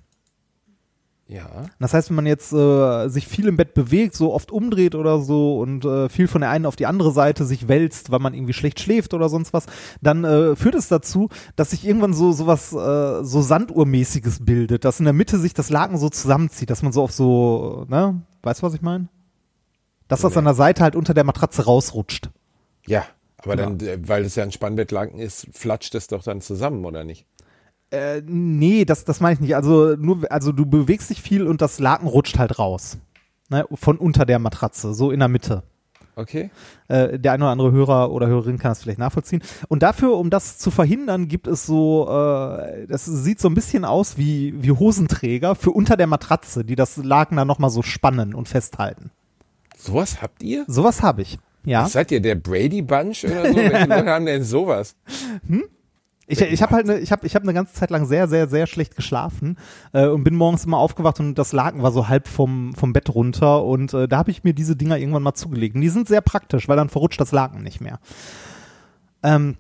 Ja. 1.31 1.67
Das 1.79 1.93
heißt, 1.93 2.09
wenn 2.09 2.17
man 2.17 2.27
jetzt 2.27 2.55
äh, 2.55 3.09
sich 3.09 3.29
viel 3.29 3.49
im 3.49 3.59
Bett 3.59 3.75
bewegt, 3.75 4.15
so 4.15 4.33
oft 4.33 4.51
umdreht 4.51 4.95
oder 4.95 5.21
so 5.21 5.61
und 5.61 5.85
äh, 5.85 6.09
viel 6.09 6.27
von 6.27 6.41
der 6.41 6.49
einen 6.49 6.65
auf 6.65 6.75
die 6.75 6.87
andere 6.87 7.13
Seite 7.13 7.45
sich 7.45 7.69
wälzt, 7.69 8.11
weil 8.11 8.19
man 8.19 8.33
irgendwie 8.33 8.55
schlecht 8.55 8.81
schläft 8.81 9.13
oder 9.13 9.29
sonst 9.29 9.53
was, 9.53 9.67
dann 10.01 10.25
äh, 10.25 10.57
führt 10.57 10.75
es 10.75 10.89
dazu, 10.89 11.29
dass 11.55 11.71
sich 11.71 11.87
irgendwann 11.87 12.15
so 12.15 12.33
sowas 12.33 12.73
äh, 12.73 13.23
so 13.23 13.43
Sanduhrmäßiges 13.43 14.47
bildet, 14.47 14.87
dass 14.87 15.01
in 15.01 15.05
der 15.05 15.13
Mitte 15.13 15.39
sich 15.39 15.53
das 15.53 15.69
Laken 15.69 15.99
so 15.99 16.09
zusammenzieht, 16.09 16.71
dass 16.71 16.83
man 16.83 16.93
so 16.93 17.03
auf 17.03 17.13
so, 17.13 17.85
ne, 17.91 18.23
weißt 18.43 18.63
du, 18.63 18.67
was 18.67 18.75
ich 18.75 18.83
meine? 18.83 19.09
Dass 20.09 20.23
das 20.23 20.35
an 20.39 20.45
der 20.47 20.55
Seite 20.55 20.83
halt 20.83 20.97
unter 20.97 21.13
der 21.13 21.25
Matratze 21.25 21.67
rausrutscht. 21.67 22.31
Ja, 22.87 23.05
aber 23.37 23.55
dann, 23.55 23.79
äh, 23.81 23.99
weil 24.09 24.25
es 24.25 24.35
ja 24.35 24.45
ein 24.45 24.53
Spannbettlaken 24.53 25.19
ist, 25.19 25.47
flatscht 25.53 25.95
es 25.95 26.07
doch 26.07 26.23
dann 26.23 26.41
zusammen, 26.41 26.87
oder 26.87 27.05
nicht? 27.05 27.27
Äh, 27.91 28.23
nee, 28.27 28.85
das, 28.85 29.05
das 29.05 29.21
meine 29.21 29.35
ich 29.35 29.41
nicht. 29.41 29.57
Also 29.57 29.97
nur, 29.97 30.31
also 30.31 30.53
du 30.53 30.67
bewegst 30.67 31.11
dich 31.11 31.23
viel 31.23 31.47
und 31.47 31.63
das 31.63 31.79
Laken 31.79 32.09
rutscht 32.09 32.39
halt 32.39 32.59
raus. 32.59 32.99
Ne, 33.51 33.65
von 33.73 33.97
unter 33.97 34.27
der 34.27 34.39
Matratze, 34.39 34.93
so 34.93 35.11
in 35.11 35.21
der 35.21 35.29
Mitte. 35.29 35.63
Okay. 36.17 36.51
Äh, 36.89 37.19
der 37.19 37.33
eine 37.33 37.45
oder 37.45 37.53
andere 37.53 37.73
Hörer 37.73 38.11
oder 38.11 38.27
Hörerin 38.27 38.59
kann 38.59 38.73
das 38.73 38.83
vielleicht 38.83 38.99
nachvollziehen. 38.99 39.41
Und 39.69 39.85
dafür, 39.85 40.19
um 40.19 40.31
das 40.31 40.59
zu 40.59 40.73
verhindern, 40.73 41.29
gibt 41.29 41.47
es 41.47 41.65
so, 41.65 42.09
äh, 42.11 42.87
das 42.89 43.05
sieht 43.07 43.41
so 43.41 43.49
ein 43.49 43.55
bisschen 43.55 43.85
aus 43.85 44.19
wie, 44.19 44.53
wie 44.61 44.73
Hosenträger 44.73 45.55
für 45.55 45.71
unter 45.71 45.97
der 45.97 46.09
Matratze, 46.09 46.65
die 46.65 46.75
das 46.75 46.97
Laken 46.97 47.37
dann 47.37 47.47
nochmal 47.47 47.71
so 47.71 47.83
spannen 47.83 48.35
und 48.35 48.49
festhalten. 48.49 49.13
Sowas 49.77 50.21
habt 50.21 50.43
ihr? 50.43 50.65
Sowas 50.67 51.03
habe 51.03 51.23
ich. 51.23 51.39
Ja. 51.65 51.85
Was 51.85 51.93
seid 51.93 52.11
ihr, 52.11 52.21
der 52.21 52.35
Brady 52.35 52.83
Bunch 52.83 53.25
oder 53.25 53.47
so? 53.53 53.57
Welche 53.57 53.87
Leute 53.87 54.11
haben 54.11 54.27
denn 54.27 54.43
sowas? 54.43 54.97
Ich, 56.31 56.43
ich 56.43 56.63
habe 56.63 56.75
halt 56.75 56.87
ne, 56.87 56.99
ich 56.99 57.11
habe 57.11 57.27
ich 57.27 57.35
hab 57.35 57.43
eine 57.43 57.55
ganze 57.55 57.73
Zeit 57.73 57.89
lang 57.89 58.05
sehr, 58.05 58.29
sehr, 58.29 58.49
sehr 58.49 58.67
schlecht 58.67 58.97
geschlafen 58.97 59.57
äh, 59.95 60.07
und 60.07 60.25
bin 60.25 60.35
morgens 60.37 60.67
immer 60.67 60.77
aufgewacht 60.77 61.21
und 61.21 61.37
das 61.37 61.53
Laken 61.53 61.83
war 61.83 61.91
so 61.91 62.09
halb 62.09 62.29
vom, 62.29 62.75
vom 62.75 62.93
Bett 62.93 63.15
runter 63.15 63.65
und 63.65 63.95
äh, 63.95 64.07
da 64.07 64.19
habe 64.19 64.31
ich 64.31 64.45
mir 64.45 64.53
diese 64.53 64.77
Dinger 64.77 64.99
irgendwann 64.99 65.23
mal 65.23 65.35
zugelegt. 65.35 65.75
Und 65.75 65.81
die 65.81 65.89
sind 65.89 66.07
sehr 66.07 66.21
praktisch, 66.21 66.69
weil 66.69 66.77
dann 66.77 66.91
verrutscht 66.91 67.21
das 67.21 67.33
Laken 67.33 67.63
nicht 67.63 67.81
mehr. 67.81 67.99
Ähm, 69.23 69.57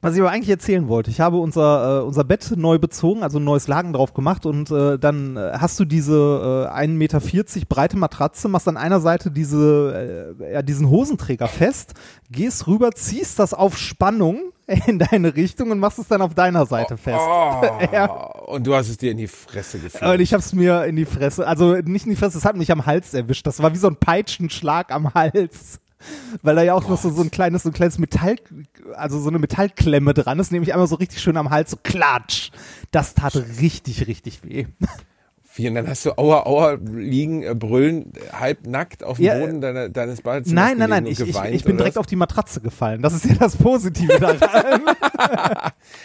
was 0.00 0.14
ich 0.14 0.20
aber 0.20 0.30
eigentlich 0.30 0.50
erzählen 0.50 0.88
wollte, 0.88 1.10
ich 1.10 1.20
habe 1.20 1.38
unser, 1.38 2.00
äh, 2.00 2.02
unser 2.02 2.24
Bett 2.24 2.52
neu 2.56 2.78
bezogen, 2.78 3.22
also 3.22 3.38
ein 3.38 3.44
neues 3.44 3.68
Laken 3.68 3.92
drauf 3.92 4.14
gemacht 4.14 4.46
und 4.46 4.70
äh, 4.70 4.98
dann 4.98 5.36
äh, 5.36 5.52
hast 5.58 5.80
du 5.80 5.84
diese 5.84 6.68
äh, 6.70 6.72
1,40 6.72 6.88
Meter 6.88 7.20
breite 7.68 7.96
Matratze, 7.96 8.48
machst 8.48 8.68
an 8.68 8.76
einer 8.76 9.00
Seite 9.00 9.30
diese, 9.30 10.36
äh, 10.40 10.52
ja, 10.54 10.62
diesen 10.62 10.88
Hosenträger 10.88 11.48
fest, 11.48 11.94
gehst 12.30 12.66
rüber, 12.66 12.92
ziehst 12.92 13.38
das 13.38 13.54
auf 13.54 13.76
Spannung 13.76 14.52
in 14.86 14.98
deine 14.98 15.34
Richtung 15.34 15.70
und 15.70 15.78
machst 15.78 15.98
es 15.98 16.08
dann 16.08 16.22
auf 16.22 16.34
deiner 16.34 16.66
Seite 16.66 16.96
fest. 16.96 17.18
Oh, 17.20 17.62
Ja. 17.92 18.06
Und 18.06 18.66
du 18.66 18.74
hast 18.74 18.88
es 18.88 18.98
dir 18.98 19.10
in 19.10 19.16
die 19.16 19.26
Fresse 19.28 19.78
Und 19.78 19.84
gefallen. 19.84 20.20
ich 20.20 20.32
hab's 20.34 20.52
mir 20.52 20.84
in 20.84 20.96
die 20.96 21.06
Fresse, 21.06 21.46
also 21.46 21.74
nicht 21.74 22.04
in 22.06 22.10
die 22.10 22.16
Fresse, 22.16 22.38
es 22.38 22.44
hat 22.44 22.56
mich 22.56 22.70
am 22.70 22.86
Hals 22.86 23.14
erwischt. 23.14 23.46
Das 23.46 23.62
war 23.62 23.72
wie 23.72 23.78
so 23.78 23.88
ein 23.88 23.96
Peitschenschlag 23.96 24.92
am 24.92 25.12
Hals. 25.14 25.80
Weil 26.42 26.56
da 26.56 26.62
ja 26.62 26.74
auch 26.74 26.88
noch 26.88 27.00
so, 27.00 27.10
so 27.10 27.22
ein 27.22 27.30
kleines, 27.30 27.64
so 27.64 27.70
ein 27.70 27.72
kleines 27.72 27.98
Metall, 27.98 28.36
also 28.94 29.18
so 29.18 29.28
eine 29.28 29.38
Metallklemme 29.38 30.14
dran 30.14 30.38
ist, 30.38 30.52
nämlich 30.52 30.72
einmal 30.72 30.86
so 30.86 30.96
richtig 30.96 31.20
schön 31.20 31.36
am 31.36 31.50
Hals, 31.50 31.72
so 31.72 31.76
klatsch. 31.82 32.50
Das 32.90 33.14
tat 33.14 33.34
richtig, 33.60 34.06
richtig 34.06 34.44
weh. 34.44 34.66
Und 35.66 35.74
dann 35.74 35.88
hast 35.88 36.06
du 36.06 36.16
Aua, 36.16 36.46
Aua 36.46 36.78
liegen, 36.80 37.42
äh, 37.42 37.52
brüllen, 37.52 38.12
halb 38.32 38.66
nackt 38.66 39.02
auf 39.02 39.16
dem 39.16 39.24
Ja, 39.26 39.38
Boden 39.38 39.60
deiner, 39.60 39.88
deines 39.88 40.22
Badezimmers 40.22 40.54
Nein, 40.54 40.78
nein, 40.78 40.90
nein, 40.90 41.06
ich, 41.06 41.20
und 41.20 41.28
ich, 41.28 41.34
geweint, 41.34 41.54
ich 41.54 41.64
bin 41.64 41.76
direkt 41.76 41.96
was? 41.96 42.00
auf 42.00 42.06
die 42.06 42.14
Matratze 42.14 42.60
gefallen. 42.60 43.02
Das 43.02 43.12
ist 43.12 43.24
ja 43.24 43.34
das 43.34 43.56
Positive 43.56 44.20
daran. 44.20 44.82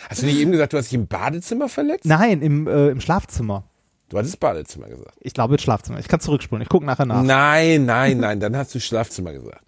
Hast 0.10 0.22
du 0.22 0.26
nicht 0.26 0.40
eben 0.40 0.52
gesagt, 0.52 0.74
du 0.74 0.78
hast 0.78 0.86
dich 0.88 0.96
im 0.96 1.08
Badezimmer 1.08 1.70
verletzt? 1.70 2.06
nein, 2.06 2.42
im, 2.42 2.68
äh, 2.68 2.90
im 2.90 3.00
Schlafzimmer. 3.00 3.66
Du 4.14 4.20
hattest 4.20 4.40
Badezimmer 4.40 4.88
gesagt. 4.90 5.16
Ich 5.22 5.34
glaube, 5.34 5.56
im 5.56 5.58
Schlafzimmer. 5.60 5.98
Ich 5.98 6.08
kann 6.08 6.20
zurückspulen. 6.20 6.62
Ich 6.62 6.70
gucke 6.70 6.86
nachher 6.86 7.06
nach. 7.08 7.24
Nein, 7.24 7.86
nein, 7.86 8.20
nein, 8.20 8.40
dann 8.40 8.56
hast 8.56 8.76
du 8.76 8.80
Schlafzimmer 8.80 9.34
gesagt. 9.34 9.64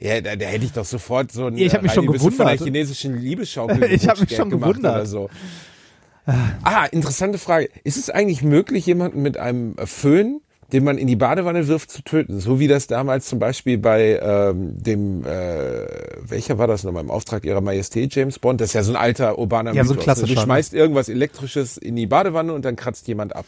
Ja, 0.00 0.20
da, 0.22 0.36
da 0.36 0.46
hätte 0.46 0.64
ich 0.64 0.72
doch 0.72 0.86
sofort 0.86 1.30
so 1.32 1.46
ein 1.46 1.52
Mhm. 1.52 1.58
Ich 1.58 1.74
hab 1.74 1.82
mich 1.82 1.92
schon 1.92 2.06
du 2.06 2.12
von 2.14 2.30
der 2.30 2.36
gewundert. 2.46 2.60
chinesischen 2.64 3.18
Liebesschaukel 3.18 3.82
Ich 3.92 4.08
hab 4.08 4.18
mich 4.20 4.34
schon 4.34 4.48
gewundert. 4.48 4.94
Oder 4.94 5.04
so. 5.06 5.28
Ah, 6.62 6.86
interessante 6.86 7.36
Frage. 7.36 7.68
Ist 7.84 7.98
es 7.98 8.08
eigentlich 8.08 8.42
möglich, 8.42 8.86
jemanden 8.86 9.20
mit 9.20 9.36
einem 9.36 9.74
Föhn, 9.84 10.40
den 10.72 10.84
man 10.84 10.98
in 10.98 11.06
die 11.06 11.16
Badewanne 11.16 11.66
wirft, 11.66 11.90
zu 11.90 12.02
töten? 12.02 12.40
So 12.40 12.60
wie 12.60 12.68
das 12.68 12.86
damals 12.86 13.26
zum 13.26 13.38
Beispiel 13.38 13.78
bei 13.78 14.20
ähm, 14.22 14.74
dem, 14.82 15.24
äh, 15.24 15.86
welcher 16.20 16.58
war 16.58 16.66
das 16.66 16.84
nochmal, 16.84 17.02
im 17.02 17.10
Auftrag 17.10 17.44
ihrer 17.44 17.60
Majestät, 17.60 18.14
James 18.14 18.38
Bond? 18.38 18.60
Das 18.60 18.70
ist 18.70 18.74
ja 18.74 18.82
so 18.82 18.92
ein 18.92 18.96
alter 18.96 19.38
urbaner 19.38 19.72
Ja, 19.72 19.84
so 19.84 19.94
ein 19.94 19.96
Mythos, 19.96 19.96
ne? 19.96 20.02
klassischer, 20.04 20.34
Du 20.34 20.40
ne? 20.40 20.44
schmeißt 20.44 20.74
irgendwas 20.74 21.08
Elektrisches 21.08 21.78
in 21.78 21.96
die 21.96 22.06
Badewanne 22.06 22.52
und 22.52 22.64
dann 22.64 22.76
kratzt 22.76 23.08
jemand 23.08 23.34
ab. 23.34 23.46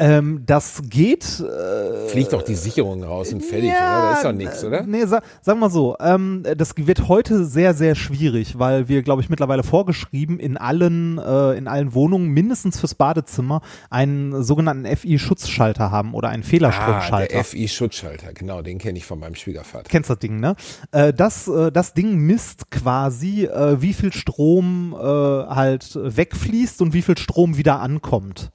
Ähm, 0.00 0.42
das 0.46 0.80
geht. 0.88 1.40
Äh, 1.40 2.08
Fliegt 2.08 2.32
doch 2.32 2.42
die 2.42 2.54
Sicherung 2.54 3.04
raus 3.04 3.32
und 3.32 3.42
fertig, 3.44 3.68
oder? 3.70 3.78
Da 3.78 4.12
ist 4.14 4.24
doch 4.24 4.32
nichts, 4.32 4.64
oder? 4.64 4.82
Nee, 4.82 5.04
sa 5.04 5.20
sagen 5.42 5.60
wir 5.60 5.68
so, 5.70 5.96
ähm, 6.00 6.42
das 6.56 6.74
wird 6.76 7.06
heute 7.08 7.44
sehr, 7.44 7.74
sehr 7.74 7.94
schwierig, 7.94 8.58
weil 8.58 8.88
wir, 8.88 9.02
glaube 9.02 9.20
ich, 9.22 9.28
mittlerweile 9.28 9.62
vorgeschrieben 9.62 10.40
in 10.40 10.56
allen, 10.56 11.18
äh, 11.18 11.52
in 11.52 11.68
allen 11.68 11.92
Wohnungen 11.94 12.28
mindestens 12.30 12.80
fürs 12.80 12.94
Badezimmer 12.94 13.60
einen 13.90 14.42
sogenannten 14.42 14.86
FI-Schutzschalter 14.96 15.90
haben 15.90 16.14
oder 16.14 16.30
einen 16.30 16.42
Ah, 16.42 16.46
Fehlerstromschalter. 16.46 17.32
der 17.34 17.44
FI-Schutzschalter, 17.44 18.32
genau, 18.32 18.62
den 18.62 18.78
kenne 18.78 18.96
ich 18.98 19.04
von 19.04 19.18
meinem 19.20 19.34
Schwiegervater. 19.34 19.84
Kennst 19.88 20.08
das 20.08 20.18
Ding, 20.18 20.40
ne? 20.40 20.56
Äh, 20.92 21.12
das, 21.12 21.46
äh, 21.46 21.70
das 21.70 21.92
Ding 21.92 22.16
misst 22.16 22.70
quasi, 22.70 23.44
äh, 23.44 23.82
wie 23.82 23.92
viel 23.92 24.12
Strom 24.14 24.94
äh, 24.98 25.04
halt 25.04 25.90
wegfließt 25.94 26.80
und 26.80 26.94
wie 26.94 27.02
viel 27.02 27.18
Strom 27.18 27.56
wieder 27.58 27.80
ankommt. 27.80 28.50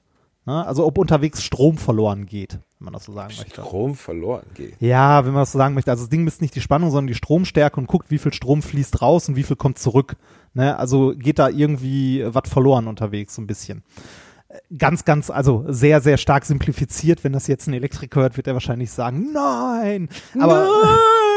Ne? 0.46 0.64
Also 0.64 0.86
ob 0.86 0.96
unterwegs 0.96 1.42
Strom 1.42 1.76
verloren 1.76 2.24
geht, 2.24 2.60
wenn 2.78 2.84
man 2.84 2.92
das 2.94 3.04
so 3.04 3.12
sagen 3.12 3.34
möchte. 3.36 3.60
Strom 3.62 3.96
verloren 3.96 4.46
geht. 4.54 4.80
Ja, 4.80 5.24
wenn 5.26 5.32
man 5.32 5.42
das 5.42 5.52
so 5.52 5.58
sagen 5.58 5.74
möchte. 5.74 5.90
Also 5.90 6.04
das 6.04 6.08
Ding 6.08 6.22
misst 6.22 6.40
nicht 6.40 6.54
die 6.54 6.60
Spannung, 6.60 6.90
sondern 6.90 7.08
die 7.08 7.14
Stromstärke 7.14 7.80
und 7.80 7.88
guckt, 7.88 8.10
wie 8.12 8.18
viel 8.18 8.32
Strom 8.32 8.62
fließt 8.62 9.02
raus 9.02 9.28
und 9.28 9.34
wie 9.34 9.42
viel 9.42 9.56
kommt 9.56 9.78
zurück. 9.78 10.16
Ne? 10.54 10.78
Also 10.78 11.14
geht 11.16 11.40
da 11.40 11.48
irgendwie 11.48 12.24
was 12.26 12.48
verloren 12.48 12.86
unterwegs, 12.86 13.34
so 13.34 13.42
ein 13.42 13.48
bisschen. 13.48 13.82
Äh, 14.48 14.58
Ganz, 14.76 15.04
ganz, 15.04 15.30
also 15.30 15.64
sehr, 15.68 16.00
sehr 16.00 16.16
stark 16.16 16.44
simplifiziert. 16.44 17.24
Wenn 17.24 17.32
das 17.32 17.46
jetzt 17.46 17.66
ein 17.66 17.74
Elektriker 17.74 18.20
hört, 18.20 18.36
wird 18.36 18.46
er 18.46 18.54
wahrscheinlich 18.54 18.90
sagen, 18.90 19.32
nein. 19.32 20.08
Aber 20.38 20.68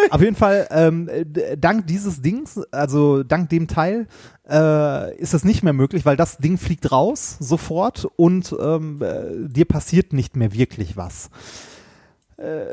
auf 0.09 0.21
jeden 0.21 0.35
Fall, 0.35 0.67
ähm, 0.71 1.09
dank 1.57 1.87
dieses 1.87 2.21
Dings, 2.21 2.59
also 2.71 3.23
dank 3.23 3.49
dem 3.49 3.67
Teil, 3.67 4.07
äh, 4.49 5.15
ist 5.17 5.33
das 5.33 5.43
nicht 5.43 5.63
mehr 5.63 5.73
möglich, 5.73 6.05
weil 6.05 6.17
das 6.17 6.37
Ding 6.37 6.57
fliegt 6.57 6.91
raus 6.91 7.37
sofort 7.39 8.07
und 8.15 8.55
ähm, 8.59 9.01
äh, 9.01 9.47
dir 9.47 9.65
passiert 9.65 10.13
nicht 10.13 10.35
mehr 10.35 10.53
wirklich 10.53 10.97
was 10.97 11.29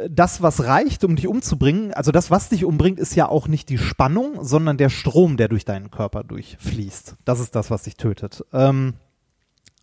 das, 0.09 0.43
was 0.43 0.63
reicht, 0.63 1.03
um 1.03 1.17
dich 1.17 1.27
umzubringen, 1.27 1.93
also 1.93 2.13
das, 2.13 2.31
was 2.31 2.49
dich 2.49 2.65
umbringt, 2.65 3.01
ist 3.01 3.17
ja 3.17 3.29
auch 3.29 3.49
nicht 3.49 3.69
die 3.69 3.79
Spannung, 3.79 4.45
sondern 4.45 4.77
der 4.77 4.91
Strom, 4.91 5.37
der 5.37 5.49
durch 5.49 5.65
deinen 5.65 5.91
Körper 5.91 6.23
durchfließt. 6.23 7.17
Das 7.25 7.41
ist 7.41 7.57
das, 7.57 7.69
was 7.69 7.83
dich 7.83 7.97
tötet. 7.97 8.45
Ähm, 8.53 8.95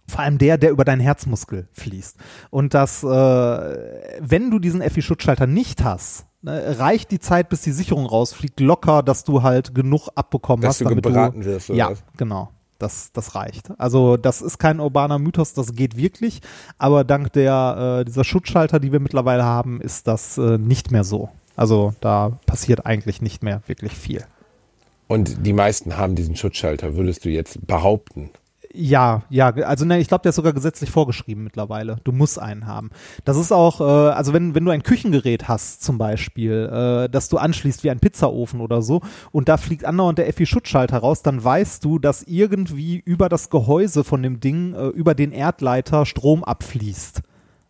vor 0.08 0.22
allem 0.22 0.38
der, 0.38 0.58
der 0.58 0.72
über 0.72 0.86
deinen 0.86 1.00
Herzmuskel 1.02 1.68
fließt. 1.72 2.18
Und 2.50 2.74
das, 2.74 3.04
äh, 3.04 3.08
wenn 3.08 4.52
du 4.52 4.60
diesen 4.60 4.82
FI-Schutzschalter 4.82 5.48
nicht 5.48 5.84
hast, 5.84 6.26
ne, 6.42 6.78
reicht 6.80 7.12
die 7.12 7.20
Zeit, 7.20 7.50
bis 7.50 7.62
die 7.62 7.72
Sicherung 7.72 8.06
rausfliegt, 8.06 8.60
locker, 8.60 9.02
dass 9.04 9.24
du 9.24 9.44
halt 9.44 9.74
genug 9.74 10.10
abbekommen 10.16 10.62
Dass 10.62 10.72
hast, 10.76 10.82
du 10.82 10.86
damit 10.86 11.04
gebraten 11.06 11.42
du, 11.42 11.46
wirst, 11.46 11.70
oder 11.70 11.80
Ja, 11.80 11.92
was? 11.92 12.04
genau. 12.18 12.50
Das, 12.80 13.14
das 13.14 13.34
reicht. 13.36 13.72
Also 13.80 14.18
das 14.18 14.42
ist 14.42 14.58
kein 14.58 14.82
urbaner 14.82 15.18
Mythos, 15.18 15.54
das 15.54 15.74
geht 15.74 15.96
wirklich. 15.96 16.42
Aber 16.78 17.06
dank 17.06 17.32
der 17.32 18.00
äh, 18.02 18.06
dieser 18.06 18.26
Schutzschalter, 18.26 18.80
die 18.82 18.92
wir 18.92 19.00
mittlerweile 19.00 19.46
haben, 19.46 19.80
ist 19.80 20.08
das 20.08 20.38
äh, 20.38 20.58
nicht 20.58 20.92
mehr 20.92 21.06
so. 21.06 21.30
Also 21.56 21.94
da 22.02 22.40
passiert 22.46 22.86
eigentlich 22.86 23.22
nicht 23.22 23.42
mehr 23.42 23.62
wirklich 23.68 23.94
viel. 23.94 24.26
Und 25.08 25.46
die 25.46 25.54
meisten 25.54 25.96
haben 25.98 26.16
diesen 26.16 26.36
Schutzschalter, 26.36 26.96
würdest 26.96 27.24
du 27.24 27.30
jetzt 27.30 27.66
behaupten? 27.66 28.32
Ja, 28.76 29.22
ja, 29.30 29.50
also 29.54 29.86
ne, 29.86 30.00
ich 30.00 30.08
glaube, 30.08 30.24
der 30.24 30.32
ist 30.32 30.36
sogar 30.36 30.52
gesetzlich 30.52 30.90
vorgeschrieben 30.90 31.44
mittlerweile. 31.44 31.98
Du 32.04 32.12
musst 32.12 32.40
einen 32.40 32.66
haben. 32.66 32.90
Das 33.24 33.38
ist 33.38 33.52
auch, 33.52 33.80
äh, 33.80 33.84
also 33.84 34.34
wenn, 34.34 34.56
wenn 34.56 34.66
du 34.66 34.72
ein 34.72 34.82
Küchengerät 34.82 35.48
hast 35.48 35.84
zum 35.84 36.00
Beispiel, 36.00 36.72
äh, 36.74 37.08
das 37.08 37.30
du 37.30 37.38
anschließt 37.38 37.84
wie 37.84 37.92
ein 37.92 38.00
Pizzaofen 38.00 38.62
oder 38.62 38.82
so 38.82 39.02
und 39.32 39.48
da 39.48 39.58
fliegt 39.58 39.86
andauernd 39.86 40.18
der 40.18 40.34
FI-Schutzschalter 40.34 40.98
raus, 40.98 41.22
dann 41.22 41.44
weißt 41.44 41.86
du, 41.86 42.00
dass 42.00 42.24
irgendwie 42.24 42.98
über 42.98 43.30
das 43.30 43.52
Gehäuse 43.52 44.04
von 44.04 44.24
dem 44.24 44.40
Ding, 44.40 44.74
äh, 44.74 44.88
über 44.88 45.14
den 45.14 45.32
Erdleiter 45.34 46.08
Strom 46.08 46.44
abfließt. 46.44 47.22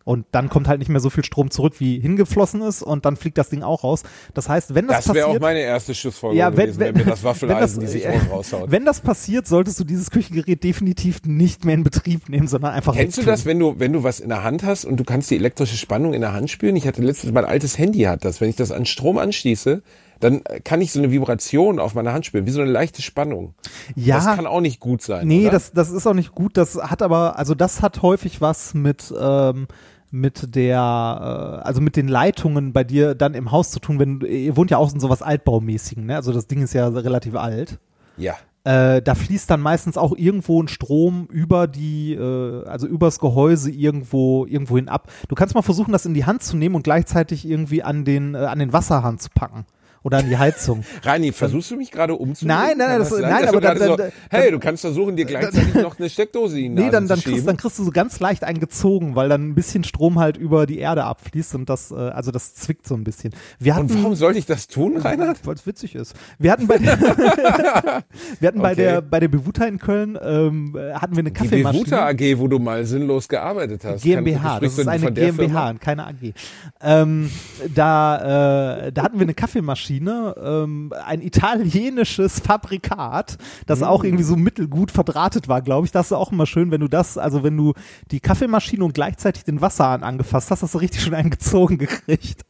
Und 0.04 0.26
dann 0.32 0.50
kommt 0.50 0.68
halt 0.68 0.80
nicht 0.80 0.90
mehr 0.90 1.00
so 1.00 1.08
viel 1.08 1.24
Strom 1.24 1.50
zurück, 1.50 1.74
wie 1.78 1.98
hingeflossen 1.98 2.60
ist, 2.60 2.82
und 2.82 3.06
dann 3.06 3.16
fliegt 3.16 3.38
das 3.38 3.48
Ding 3.48 3.62
auch 3.62 3.84
raus. 3.84 4.02
Das 4.34 4.50
heißt, 4.50 4.74
wenn 4.74 4.86
das, 4.86 4.98
Das 4.98 5.06
passiert, 5.06 5.26
wäre 5.28 5.36
auch 5.36 5.40
meine 5.40 5.60
erste 5.60 5.94
Schussfolgerung 5.94 6.38
Ja, 6.38 6.54
wenn- 6.54 6.66
gewesen, 6.66 6.80
wenn, 6.80 6.94
wenn- 6.94 7.04
mir 7.06 7.10
das 7.10 7.24
Waffeleisen 7.24 7.80
wenn 7.80 7.84
das- 7.86 7.92
die 7.92 7.98
sich 8.00 8.04
äh, 8.06 8.18
raushaut. 8.30 8.70
wenn 8.70 8.84
das 8.84 9.00
passiert, 9.00 9.46
solltest 9.46 9.80
du 9.80 9.84
dieses 9.84 10.10
Küchengerät 10.10 10.62
definitiv 10.62 11.22
nicht 11.24 11.64
mehr 11.64 11.74
in 11.74 11.84
Betrieb 11.84 12.28
nehmen, 12.28 12.48
sondern 12.48 12.72
einfach 12.72 12.94
Kennst 12.94 13.16
du 13.16 13.22
das, 13.22 13.46
wenn 13.46 13.58
du, 13.58 13.76
wenn 13.78 13.94
du 13.94 14.02
was 14.02 14.20
in 14.20 14.28
der 14.28 14.44
Hand 14.44 14.62
hast 14.62 14.84
und 14.84 14.98
du 14.98 15.04
kannst 15.04 15.30
die 15.30 15.36
elektrische 15.36 15.76
Spannung 15.78 16.12
in 16.12 16.20
der 16.20 16.34
Hand 16.34 16.50
spüren? 16.50 16.76
Ich 16.76 16.86
hatte 16.86 17.00
letztens, 17.00 17.32
mein 17.32 17.46
altes 17.46 17.78
Handy 17.78 18.00
hat 18.00 18.26
das. 18.26 18.42
Wenn 18.42 18.50
ich 18.50 18.56
das 18.56 18.72
an 18.72 18.84
Strom 18.84 19.16
anschließe, 19.16 19.82
dann 20.20 20.42
kann 20.64 20.80
ich 20.80 20.92
so 20.92 20.98
eine 21.00 21.10
Vibration 21.10 21.78
auf 21.78 21.94
meiner 21.94 22.12
Hand 22.12 22.24
spüren, 22.26 22.46
wie 22.46 22.50
so 22.50 22.60
eine 22.60 22.70
leichte 22.70 23.02
Spannung. 23.02 23.54
Ja, 23.96 24.16
Das 24.16 24.26
kann 24.36 24.46
auch 24.46 24.60
nicht 24.60 24.80
gut 24.80 25.02
sein. 25.02 25.26
nee, 25.26 25.42
oder? 25.42 25.52
das, 25.52 25.72
das 25.72 25.90
ist 25.90 26.06
auch 26.06 26.14
nicht 26.14 26.34
gut. 26.34 26.56
Das 26.58 26.76
hat 26.76 27.02
aber, 27.02 27.38
also 27.38 27.54
das 27.54 27.82
hat 27.82 28.02
häufig 28.02 28.40
was 28.40 28.74
mit, 28.74 29.12
ähm, 29.18 29.66
mit 30.14 30.54
der, 30.54 30.78
äh, 30.78 31.66
also 31.66 31.80
mit 31.80 31.96
den 31.96 32.06
Leitungen 32.06 32.72
bei 32.72 32.84
dir 32.84 33.16
dann 33.16 33.34
im 33.34 33.50
Haus 33.50 33.72
zu 33.72 33.80
tun, 33.80 33.98
wenn 33.98 34.20
ihr 34.20 34.56
wohnt 34.56 34.70
ja 34.70 34.78
auch 34.78 34.92
in 34.92 35.00
sowas 35.00 35.22
altbaumäßigen, 35.22 36.06
ne? 36.06 36.14
Also 36.14 36.32
das 36.32 36.46
Ding 36.46 36.62
ist 36.62 36.72
ja 36.72 36.86
relativ 36.86 37.34
alt. 37.34 37.80
Ja. 38.16 38.34
Äh, 38.62 39.02
da 39.02 39.16
fließt 39.16 39.50
dann 39.50 39.60
meistens 39.60 39.98
auch 39.98 40.16
irgendwo 40.16 40.62
ein 40.62 40.68
Strom 40.68 41.26
über 41.32 41.66
die, 41.66 42.14
äh, 42.14 42.64
also 42.64 42.86
übers 42.86 43.18
Gehäuse 43.18 43.72
irgendwo, 43.72 44.46
irgendwo 44.46 44.76
hin 44.76 44.88
ab. 44.88 45.10
Du 45.28 45.34
kannst 45.34 45.56
mal 45.56 45.62
versuchen, 45.62 45.90
das 45.90 46.06
in 46.06 46.14
die 46.14 46.24
Hand 46.24 46.44
zu 46.44 46.56
nehmen 46.56 46.76
und 46.76 46.84
gleichzeitig 46.84 47.44
irgendwie 47.44 47.82
an 47.82 48.04
den, 48.04 48.36
äh, 48.36 48.38
an 48.38 48.60
den 48.60 48.72
Wasserhahn 48.72 49.18
zu 49.18 49.30
packen. 49.34 49.66
Oder 50.04 50.18
an 50.18 50.28
die 50.28 50.36
Heizung. 50.36 50.84
Rani, 51.02 51.32
versuchst 51.32 51.70
du 51.72 51.76
mich 51.76 51.90
gerade 51.90 52.14
umzulegen? 52.14 52.56
Nein, 52.56 52.76
nein, 52.78 52.88
Kann 52.88 52.98
das- 53.00 53.08
sein, 53.08 53.20
nein, 53.22 53.48
aber 53.48 53.60
dann- 53.60 53.78
so, 53.78 53.96
dann- 53.96 54.12
hey, 54.30 54.50
du 54.50 54.58
kannst 54.60 54.82
versuchen, 54.82 55.16
dir 55.16 55.24
gleichzeitig 55.24 55.74
noch 55.82 55.98
eine 55.98 56.10
Steckdose 56.10 56.60
in 56.60 56.76
die 56.76 56.82
Nee, 56.84 56.90
dann, 56.90 57.08
dann, 57.08 57.18
kriegst, 57.20 57.48
dann 57.48 57.56
kriegst 57.56 57.78
du 57.78 57.84
so 57.84 57.90
ganz 57.90 58.20
leicht 58.20 58.44
eingezogen, 58.44 59.16
weil 59.16 59.28
dann 59.30 59.48
ein 59.48 59.54
bisschen 59.54 59.82
Strom 59.82 60.18
halt 60.18 60.36
über 60.36 60.66
die 60.66 60.78
Erde 60.78 61.04
abfließt 61.04 61.54
und 61.54 61.68
das, 61.70 61.90
äh, 61.90 61.94
also 61.94 62.30
das 62.30 62.54
zwickt 62.54 62.86
so 62.86 62.94
ein 62.94 63.02
bisschen. 63.02 63.32
Wir 63.58 63.74
hatten, 63.74 63.90
und 63.90 64.02
warum 64.02 64.14
sollte 64.14 64.38
ich 64.38 64.46
das 64.46 64.68
tun, 64.68 64.98
Reinhard? 64.98 65.38
weil 65.46 65.54
es 65.54 65.66
witzig 65.66 65.94
ist. 65.94 66.14
Wir 66.38 66.52
hatten 66.52 66.66
bei 66.66 66.76
der, 66.78 66.98
wir 68.40 68.46
hatten 68.48 68.60
bei 68.60 68.72
Okay. 68.72 68.82
der, 68.82 69.00
bei 69.00 69.20
der 69.20 69.28
Bewuta 69.28 69.64
in 69.64 69.78
Köln, 69.78 70.18
ähm, 70.22 70.76
äh, 70.76 70.92
hatten 70.94 71.14
wir 71.16 71.20
eine 71.20 71.30
Die 71.30 71.34
Kaffeemaschine. 71.38 71.84
Bewuta 71.84 72.06
AG, 72.08 72.38
wo 72.38 72.48
du 72.48 72.58
mal 72.58 72.84
sinnlos 72.84 73.26
gearbeitet 73.28 73.82
hast. 73.84 74.02
GmbH, 74.02 74.54
Kann, 74.54 74.62
das 74.64 74.78
ist 74.78 74.86
eine 74.86 75.12
GmbH 75.12 75.64
Firma? 75.66 75.74
keine 75.80 76.06
AG. 76.08 76.34
Ähm, 76.82 77.30
da, 77.74 78.86
äh, 78.86 78.92
da 78.92 79.02
hatten 79.02 79.18
wir 79.18 79.22
eine 79.24 79.34
Kaffeemaschine, 79.34 79.93
ähm, 80.00 80.92
ein 81.04 81.20
italienisches 81.22 82.40
Fabrikat, 82.40 83.38
das 83.66 83.80
Mm. 83.80 83.84
auch 83.84 84.04
irgendwie 84.04 84.24
so 84.24 84.36
mittelgut 84.36 84.90
verdrahtet 84.90 85.48
war, 85.48 85.62
glaube 85.62 85.86
ich. 85.86 85.92
Das 85.92 86.06
ist 86.06 86.12
auch 86.12 86.32
immer 86.32 86.46
schön, 86.46 86.70
wenn 86.70 86.80
du 86.80 86.88
das, 86.88 87.18
also 87.18 87.42
wenn 87.42 87.56
du 87.56 87.74
die 88.10 88.20
Kaffeemaschine 88.20 88.84
und 88.84 88.94
gleichzeitig 88.94 89.44
den 89.44 89.60
Wasserhahn 89.60 90.02
angefasst 90.02 90.50
hast, 90.50 90.62
hast 90.62 90.74
du 90.74 90.78
richtig 90.78 91.02
schon 91.02 91.14
einen 91.14 91.30
gezogen 91.30 91.78
gekriegt. 91.78 92.42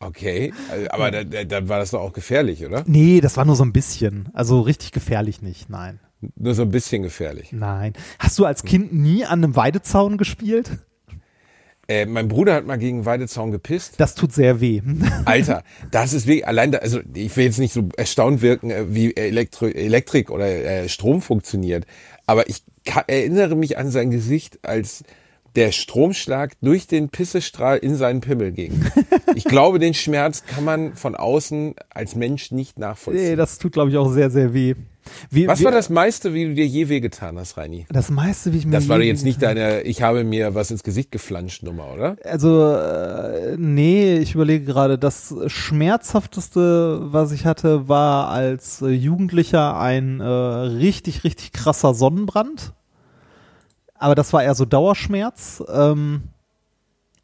Okay, 0.00 0.52
also, 0.70 0.90
aber 0.90 1.10
dann 1.10 1.30
da, 1.30 1.42
dann 1.44 1.68
war 1.68 1.78
das 1.80 1.90
doch 1.90 2.00
auch 2.00 2.12
gefährlich, 2.12 2.64
oder? 2.64 2.84
Nee, 2.86 3.20
das 3.20 3.36
war 3.36 3.44
nur 3.44 3.56
so 3.56 3.64
ein 3.64 3.72
bisschen. 3.72 4.28
Also 4.32 4.60
richtig 4.60 4.92
gefährlich 4.92 5.42
nicht, 5.42 5.68
nein. 5.70 5.98
Nur 6.36 6.54
so 6.54 6.62
ein 6.62 6.70
bisschen 6.70 7.02
gefährlich. 7.02 7.52
Nein. 7.52 7.92
Hast 8.18 8.38
du 8.38 8.44
als 8.44 8.62
Kind 8.64 8.92
nie 8.92 9.24
an 9.24 9.42
einem 9.42 9.56
Weidezaun 9.56 10.16
gespielt? 10.18 10.78
Äh, 11.88 12.04
mein 12.06 12.28
Bruder 12.28 12.54
hat 12.54 12.66
mal 12.66 12.76
gegen 12.76 13.06
Weidezaun 13.06 13.50
gepisst. 13.50 13.94
Das 13.98 14.14
tut 14.14 14.32
sehr 14.32 14.60
weh. 14.60 14.82
Alter, 15.24 15.62
das 15.90 16.12
ist 16.12 16.26
wirklich, 16.26 16.46
allein 16.46 16.70
da, 16.70 16.78
also 16.78 17.00
ich 17.14 17.34
will 17.36 17.44
jetzt 17.46 17.58
nicht 17.58 17.72
so 17.72 17.88
erstaunt 17.96 18.42
wirken, 18.42 18.70
äh, 18.70 18.94
wie 18.94 19.16
Elektro, 19.16 19.66
Elektrik 19.66 20.30
oder 20.30 20.46
äh, 20.46 20.88
Strom 20.88 21.22
funktioniert, 21.22 21.86
aber 22.26 22.48
ich 22.48 22.62
ka- 22.84 23.04
erinnere 23.06 23.56
mich 23.56 23.78
an 23.78 23.90
sein 23.90 24.10
Gesicht, 24.10 24.58
als 24.62 25.02
der 25.56 25.72
Stromschlag 25.72 26.52
durch 26.60 26.86
den 26.86 27.08
Pissestrahl 27.08 27.78
in 27.78 27.96
seinen 27.96 28.20
Pimmel 28.20 28.52
ging. 28.52 28.84
Ich 29.34 29.44
glaube, 29.44 29.78
den 29.78 29.94
Schmerz 29.94 30.42
kann 30.46 30.64
man 30.64 30.94
von 30.94 31.14
außen 31.14 31.74
als 31.90 32.16
Mensch 32.16 32.50
nicht 32.50 32.76
nee, 32.78 32.84
nachvollziehen. 32.84 33.36
das 33.36 33.58
tut, 33.58 33.72
glaube 33.72 33.90
ich, 33.90 33.96
auch 33.96 34.10
sehr, 34.10 34.30
sehr 34.30 34.52
weh. 34.52 34.74
Wie, 35.30 35.46
Was 35.46 35.60
wie, 35.60 35.64
war 35.64 35.72
das 35.72 35.90
meiste, 35.90 36.34
wie 36.34 36.44
du 36.46 36.54
dir 36.54 36.66
je 36.66 36.88
wehgetan 36.88 37.38
hast, 37.38 37.56
Reini? 37.56 37.86
Das 37.90 38.10
meiste, 38.10 38.52
wie 38.52 38.58
ich 38.58 38.66
mir. 38.66 38.72
Das 38.72 38.88
war 38.88 38.98
je- 39.00 39.06
jetzt 39.08 39.24
nicht 39.24 39.42
deine, 39.42 39.82
ich 39.82 40.02
habe 40.02 40.24
mir 40.24 40.54
was 40.54 40.70
ins 40.70 40.82
Gesicht 40.82 41.10
geflanscht 41.12 41.62
Nummer, 41.62 41.92
oder? 41.92 42.16
Also, 42.24 42.72
äh, 42.74 43.56
nee, 43.58 44.18
ich 44.18 44.34
überlege 44.34 44.64
gerade, 44.64 44.98
das 44.98 45.34
schmerzhafteste, 45.46 47.00
was 47.12 47.32
ich 47.32 47.44
hatte, 47.46 47.88
war 47.88 48.28
als 48.28 48.82
äh, 48.82 48.88
Jugendlicher 48.88 49.78
ein 49.78 50.20
äh, 50.20 50.24
richtig, 50.24 51.24
richtig 51.24 51.52
krasser 51.52 51.94
Sonnenbrand. 51.94 52.72
Aber 53.94 54.14
das 54.14 54.32
war 54.32 54.42
eher 54.42 54.54
so 54.54 54.64
Dauerschmerz. 54.64 55.62
Ähm, 55.72 56.22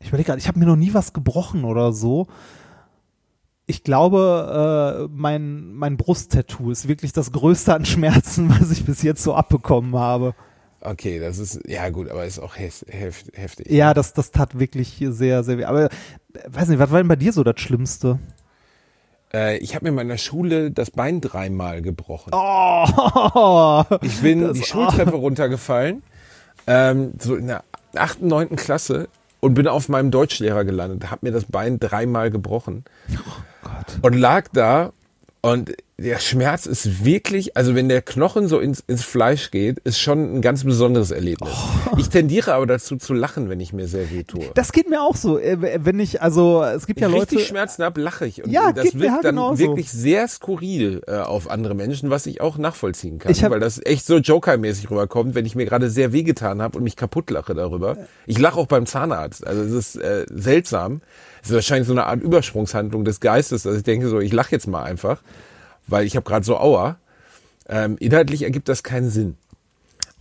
ich 0.00 0.08
überlege 0.08 0.26
gerade, 0.26 0.38
ich 0.40 0.48
habe 0.48 0.58
mir 0.58 0.66
noch 0.66 0.76
nie 0.76 0.92
was 0.92 1.12
gebrochen 1.12 1.64
oder 1.64 1.92
so. 1.92 2.26
Ich 3.66 3.82
glaube, 3.82 5.06
äh, 5.08 5.12
mein, 5.14 5.72
mein 5.72 5.96
Brusttattoo 5.96 6.70
ist 6.70 6.86
wirklich 6.86 7.12
das 7.14 7.32
größte 7.32 7.74
an 7.74 7.84
Schmerzen, 7.86 8.50
was 8.60 8.70
ich 8.70 8.84
bis 8.84 9.02
jetzt 9.02 9.22
so 9.22 9.34
abbekommen 9.34 9.96
habe. 9.96 10.34
Okay, 10.80 11.18
das 11.18 11.38
ist, 11.38 11.60
ja 11.66 11.88
gut, 11.88 12.10
aber 12.10 12.26
ist 12.26 12.38
auch 12.38 12.56
hef, 12.58 12.84
hef, 12.88 13.24
heftig. 13.32 13.70
Ja, 13.70 13.94
das, 13.94 14.12
das 14.12 14.32
tat 14.32 14.58
wirklich 14.58 15.02
sehr, 15.08 15.42
sehr 15.42 15.56
weh. 15.56 15.64
Aber 15.64 15.84
äh, 15.84 15.88
weiß 16.48 16.68
nicht, 16.68 16.78
was 16.78 16.90
war 16.90 16.98
denn 16.98 17.08
bei 17.08 17.16
dir 17.16 17.32
so 17.32 17.42
das 17.42 17.58
Schlimmste? 17.58 18.18
Äh, 19.32 19.56
ich 19.58 19.74
habe 19.74 19.84
mir 19.86 19.88
in 19.90 19.94
meiner 19.94 20.18
Schule 20.18 20.70
das 20.70 20.90
Bein 20.90 21.22
dreimal 21.22 21.80
gebrochen. 21.80 22.32
Oh, 22.34 23.82
Ich 24.02 24.20
bin 24.20 24.42
das- 24.42 24.58
die 24.58 24.62
Schultreppe 24.64 25.14
runtergefallen, 25.14 26.02
ähm, 26.66 27.12
so 27.18 27.34
in 27.34 27.46
der 27.46 27.64
achten, 27.94 28.26
neunten 28.26 28.56
Klasse 28.56 29.08
und 29.40 29.54
bin 29.54 29.66
auf 29.68 29.88
meinem 29.88 30.10
Deutschlehrer 30.10 30.64
gelandet, 30.66 31.10
habe 31.10 31.24
mir 31.26 31.32
das 31.32 31.46
Bein 31.46 31.78
dreimal 31.80 32.30
gebrochen 32.30 32.84
und 34.02 34.14
lag 34.14 34.48
da 34.52 34.92
und 35.40 35.74
der 35.96 36.18
Schmerz 36.18 36.66
ist 36.66 37.04
wirklich, 37.04 37.56
also 37.56 37.76
wenn 37.76 37.88
der 37.88 38.02
Knochen 38.02 38.48
so 38.48 38.58
ins, 38.58 38.80
ins 38.88 39.04
Fleisch 39.04 39.52
geht, 39.52 39.78
ist 39.80 40.00
schon 40.00 40.34
ein 40.36 40.42
ganz 40.42 40.64
besonderes 40.64 41.12
Erlebnis. 41.12 41.50
Ich 41.98 42.08
tendiere 42.08 42.52
aber 42.54 42.66
dazu 42.66 42.96
zu 42.96 43.14
lachen, 43.14 43.48
wenn 43.48 43.60
ich 43.60 43.72
mir 43.72 43.86
sehr 43.86 44.10
weh 44.10 44.24
tue. 44.24 44.50
das 44.54 44.72
geht 44.72 44.90
mir 44.90 45.00
auch 45.02 45.14
so. 45.14 45.38
Äh, 45.38 45.78
Wenn 45.84 46.00
ich, 46.00 46.20
also 46.20 46.64
es 46.64 46.88
gibt 46.88 46.98
ja 47.00 47.06
Wenn 47.06 47.14
ich 47.14 47.20
Leute. 47.20 47.32
richtig 47.36 47.48
Schmerzen 47.48 47.84
habe, 47.84 48.00
lache 48.00 48.26
ich. 48.26 48.42
Und 48.42 48.50
Ja, 48.50 48.72
das 48.72 48.94
wirkt 48.98 49.12
halt 49.12 49.24
dann 49.24 49.36
genauso. 49.36 49.60
wirklich 49.60 49.88
sehr 49.92 50.26
skurril 50.26 51.00
äh, 51.06 51.18
auf 51.18 51.48
andere 51.48 51.74
Menschen, 51.76 52.10
was 52.10 52.26
ich 52.26 52.40
auch 52.40 52.58
nachvollziehen 52.58 53.20
kann. 53.20 53.30
Ich 53.30 53.44
hab- 53.44 53.52
weil 53.52 53.60
das 53.60 53.80
echt 53.84 54.04
so 54.04 54.16
Joker-mäßig 54.16 54.90
rüberkommt, 54.90 55.36
wenn 55.36 55.46
ich 55.46 55.54
mir 55.54 55.64
gerade 55.64 55.88
sehr 55.90 56.12
wehgetan 56.12 56.60
habe 56.60 56.76
und 56.76 56.82
mich 56.82 56.96
kaputt 56.96 57.30
lache 57.30 57.54
darüber. 57.54 57.96
Ich 58.26 58.38
lache 58.40 58.58
auch 58.58 58.66
beim 58.66 58.86
Zahnarzt. 58.86 59.46
Also 59.46 59.62
es 59.62 59.70
ist 59.70 59.96
äh, 59.96 60.26
seltsam. 60.28 61.02
Es 61.40 61.50
ist 61.50 61.54
wahrscheinlich 61.54 61.86
so 61.86 61.92
eine 61.94 62.06
Art 62.06 62.20
Übersprungshandlung 62.20 63.04
des 63.04 63.20
Geistes, 63.20 63.62
dass 63.62 63.76
ich 63.76 63.84
denke 63.84 64.08
so, 64.08 64.18
ich 64.18 64.32
lache 64.32 64.50
jetzt 64.50 64.66
mal 64.66 64.82
einfach, 64.82 65.22
weil 65.86 66.06
ich 66.06 66.16
habe 66.16 66.24
gerade 66.24 66.44
so 66.44 66.58
Aua. 66.58 66.96
Ähm, 67.68 67.96
inhaltlich 67.98 68.42
ergibt 68.42 68.68
das 68.68 68.82
keinen 68.82 69.10
Sinn. 69.10 69.36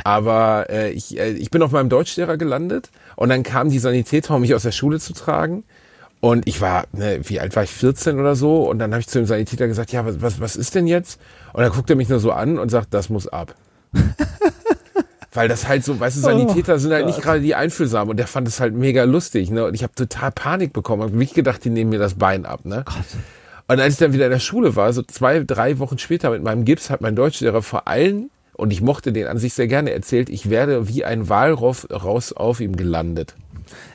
Aber 0.03 0.68
äh, 0.70 0.91
ich, 0.91 1.18
äh, 1.20 1.32
ich 1.32 1.51
bin 1.51 1.61
auf 1.61 1.72
meinem 1.72 1.89
Deutschlehrer 1.89 2.38
gelandet 2.38 2.89
und 3.16 3.30
dann 3.30 3.43
kam 3.43 3.70
die 3.70 3.80
Sanitäter, 3.80 4.36
um 4.36 4.41
mich 4.41 4.55
aus 4.55 4.64
der 4.64 4.72
Schule 4.72 4.99
zu 4.99 5.14
tragen. 5.14 5.64
Und 6.20 6.47
ich 6.47 6.61
war, 6.61 6.86
ne, 6.93 7.20
wie 7.24 7.41
alt 7.41 7.55
war 7.55 7.64
ich, 7.64 7.70
14 7.70 8.18
oder 8.18 8.36
so? 8.36 8.64
Und 8.64 8.80
dann 8.80 8.91
habe 8.91 9.01
ich 9.01 9.07
zu 9.07 9.20
dem 9.20 9.26
Sanitäter 9.26 9.68
gesagt, 9.68 9.91
ja, 9.91 10.05
was, 10.05 10.22
was, 10.22 10.39
was 10.39 10.55
ist 10.55 10.74
denn 10.74 10.88
jetzt? 10.88 11.20
Und 11.51 11.64
dann 11.64 11.72
guckt 11.72 11.89
er 11.89 11.97
mich 11.97 12.07
nur 12.07 12.20
so 12.20 12.32
an 12.32 12.59
und 12.59 12.70
sagt, 12.70 12.93
das 12.93 13.09
muss 13.09 13.28
ab. 13.28 13.55
Weil 15.34 15.47
das 15.47 15.68
halt 15.68 15.84
so, 15.84 15.99
weißt 15.99 16.18
du, 16.18 16.22
Sanitäter 16.22 16.80
sind 16.80 16.93
halt 16.93 17.07
nicht 17.07 17.22
gerade 17.22 17.41
die 17.41 17.55
einfühlsam 17.55 18.07
und 18.07 18.18
der 18.18 18.28
fand 18.28 18.47
es 18.47 18.59
halt 18.59 18.74
mega 18.74 19.03
lustig, 19.03 19.49
ne? 19.49 19.66
Und 19.66 19.74
ich 19.74 19.82
habe 19.82 19.93
total 19.95 20.32
Panik 20.32 20.74
bekommen, 20.74 21.01
hab 21.01 21.11
wirklich 21.11 21.34
gedacht, 21.34 21.66
die 21.66 21.72
nehmen 21.72 21.89
mir 21.89 21.99
das 21.99 22.14
Bein 22.14 22.45
ab, 22.45 22.66
ne? 22.66 22.86
Und 23.74 23.80
als 23.80 23.94
ich 23.94 24.00
dann 24.00 24.14
wieder 24.14 24.26
in 24.26 24.32
der 24.32 24.40
Schule 24.40 24.76
war, 24.76 24.94
so 24.94 25.02
zwei, 25.02 25.40
drei 25.40 25.80
Wochen 25.80 25.98
später 25.98 26.30
mit 26.30 26.44
meinem 26.44 26.64
Gips, 26.64 26.92
hat 26.92 27.02
mein 27.02 27.16
Deutschlehrer 27.16 27.64
vor 27.64 27.88
allen, 27.88 28.30
und 28.56 28.72
ich 28.72 28.84
mochte 28.84 29.12
den 29.12 29.26
an 29.26 29.40
sich 29.40 29.56
sehr 29.56 29.66
gerne, 29.68 29.92
erzählt, 29.92 30.30
ich 30.30 30.52
werde 30.52 30.88
wie 30.88 31.04
ein 31.04 31.28
Walross 31.28 31.88
raus 31.90 32.34
auf 32.34 32.60
ihm 32.60 32.76
gelandet. 32.76 33.34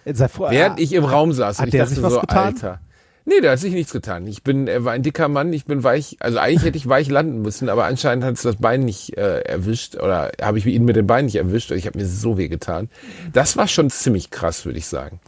Sei 0.05 0.27
froh, 0.27 0.49
Während 0.51 0.81
ah, 0.81 0.83
ich 0.83 0.93
im 0.95 1.05
Raum 1.05 1.33
saß. 1.33 1.59
hat 1.59 1.63
und 1.63 1.69
ich 1.69 1.73
der 1.73 1.83
dachte 1.83 1.95
sich 1.95 2.03
was 2.03 2.15
so, 2.15 2.21
getan? 2.21 2.47
Alter. 2.47 2.81
Nee, 3.25 3.41
der 3.41 3.53
hat 3.53 3.61
sich 3.61 3.73
nichts 3.73 3.93
getan. 3.93 4.27
Ich 4.27 4.43
bin, 4.43 4.67
er 4.67 4.85
war 4.85 4.95
ein 4.95 5.05
dicker 5.05 5.29
Mann, 5.29 5.53
ich 5.53 5.65
bin 5.65 5.85
weich, 5.85 6.17
also 6.19 6.39
eigentlich 6.39 6.65
hätte 6.65 6.79
ich 6.79 6.89
weich 6.89 7.09
landen 7.09 7.43
müssen, 7.43 7.69
aber 7.69 7.85
anscheinend 7.85 8.25
hat 8.25 8.35
es 8.35 8.43
das 8.43 8.57
Bein 8.57 8.81
nicht 8.81 9.17
äh, 9.17 9.43
erwischt 9.43 9.95
oder 9.95 10.33
habe 10.43 10.59
ich 10.59 10.67
ihn 10.67 10.87
mit 10.87 10.97
dem 10.97 11.07
Bein 11.07 11.27
nicht 11.27 11.37
erwischt. 11.37 11.71
Ich 11.71 11.87
habe 11.87 11.97
mir 11.97 12.07
so 12.07 12.37
weh 12.37 12.49
getan. 12.49 12.89
Das 13.33 13.57
war 13.57 13.69
schon 13.69 13.91
ziemlich 13.91 14.31
krass, 14.31 14.65
würde 14.65 14.79
ich 14.81 14.87
sagen. 14.87 15.21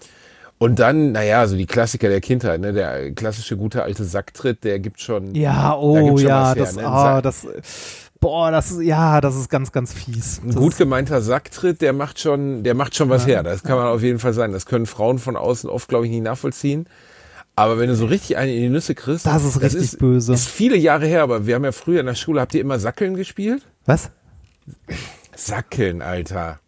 Und 0.63 0.79
dann, 0.79 1.13
naja, 1.13 1.47
so 1.47 1.57
die 1.57 1.65
Klassiker 1.65 2.11
der 2.11 2.21
Kindheit, 2.21 2.61
ne? 2.61 2.75
Der 2.75 3.13
klassische 3.13 3.57
gute 3.57 3.83
alte 3.83 4.05
Sacktritt, 4.05 4.63
der 4.63 4.79
gibt 4.79 5.01
schon. 5.01 5.35
Ja, 5.35 5.75
oh 5.75 6.19
schon 6.19 6.29
ja, 6.29 6.41
was 6.43 6.55
her, 6.55 6.65
das, 6.65 6.77
ne? 6.77 6.83
Sack- 6.83 7.23
das, 7.23 7.47
boah, 8.21 8.51
das 8.51 8.71
ist, 8.71 8.83
ja, 8.83 9.23
das 9.23 9.37
ist 9.37 9.49
ganz, 9.49 9.73
ganz 9.73 9.95
fies. 9.95 10.39
Ein 10.45 10.49
Das 10.49 10.57
gut 10.57 10.77
gemeinter 10.77 11.23
Sacktritt, 11.23 11.81
der 11.81 11.95
macht 11.95 12.21
schon, 12.21 12.63
der 12.63 12.75
macht 12.75 12.95
schon 12.95 13.09
was 13.09 13.27
her. 13.27 13.43
Das 13.43 13.63
kann 13.63 13.79
man 13.79 13.87
auf 13.87 14.03
jeden 14.03 14.19
Fall 14.19 14.35
sagen. 14.35 14.53
Das 14.53 14.67
können 14.67 14.85
Frauen 14.85 15.19
von 15.19 15.35
außen 15.35 15.71
oft, 15.71 15.89
glaube 15.89 16.05
ich, 16.05 16.11
nicht 16.13 16.25
nachvollziehen. 16.25 16.87
Aber 17.57 17.79
wenn 17.79 17.89
du 17.89 17.97
so 17.97 18.05
richtig 18.05 18.37
eine 18.37 18.53
in 18.55 18.61
die 18.61 18.69
Nüsse 18.69 18.95
kriegst, 18.95 19.25
Das 19.25 19.43
ist 19.45 19.63
richtig 19.63 19.81
ist, 19.81 19.99
böse. 19.99 20.35
Ist 20.35 20.47
viele 20.47 20.77
Jahre 20.77 21.07
her, 21.07 21.23
aber 21.23 21.47
wir 21.47 21.55
haben 21.55 21.65
ja 21.65 21.73
früher 21.73 22.01
in 22.01 22.07
der 22.07 22.15
Schule, 22.15 22.39
habt 22.43 22.53
ihr 22.53 22.61
immer 22.61 22.79
Sackeln 22.79 23.15
gespielt? 23.15 23.63
was? 23.87 24.11
Sackeln, 25.35 26.03
Alter. 26.03 26.61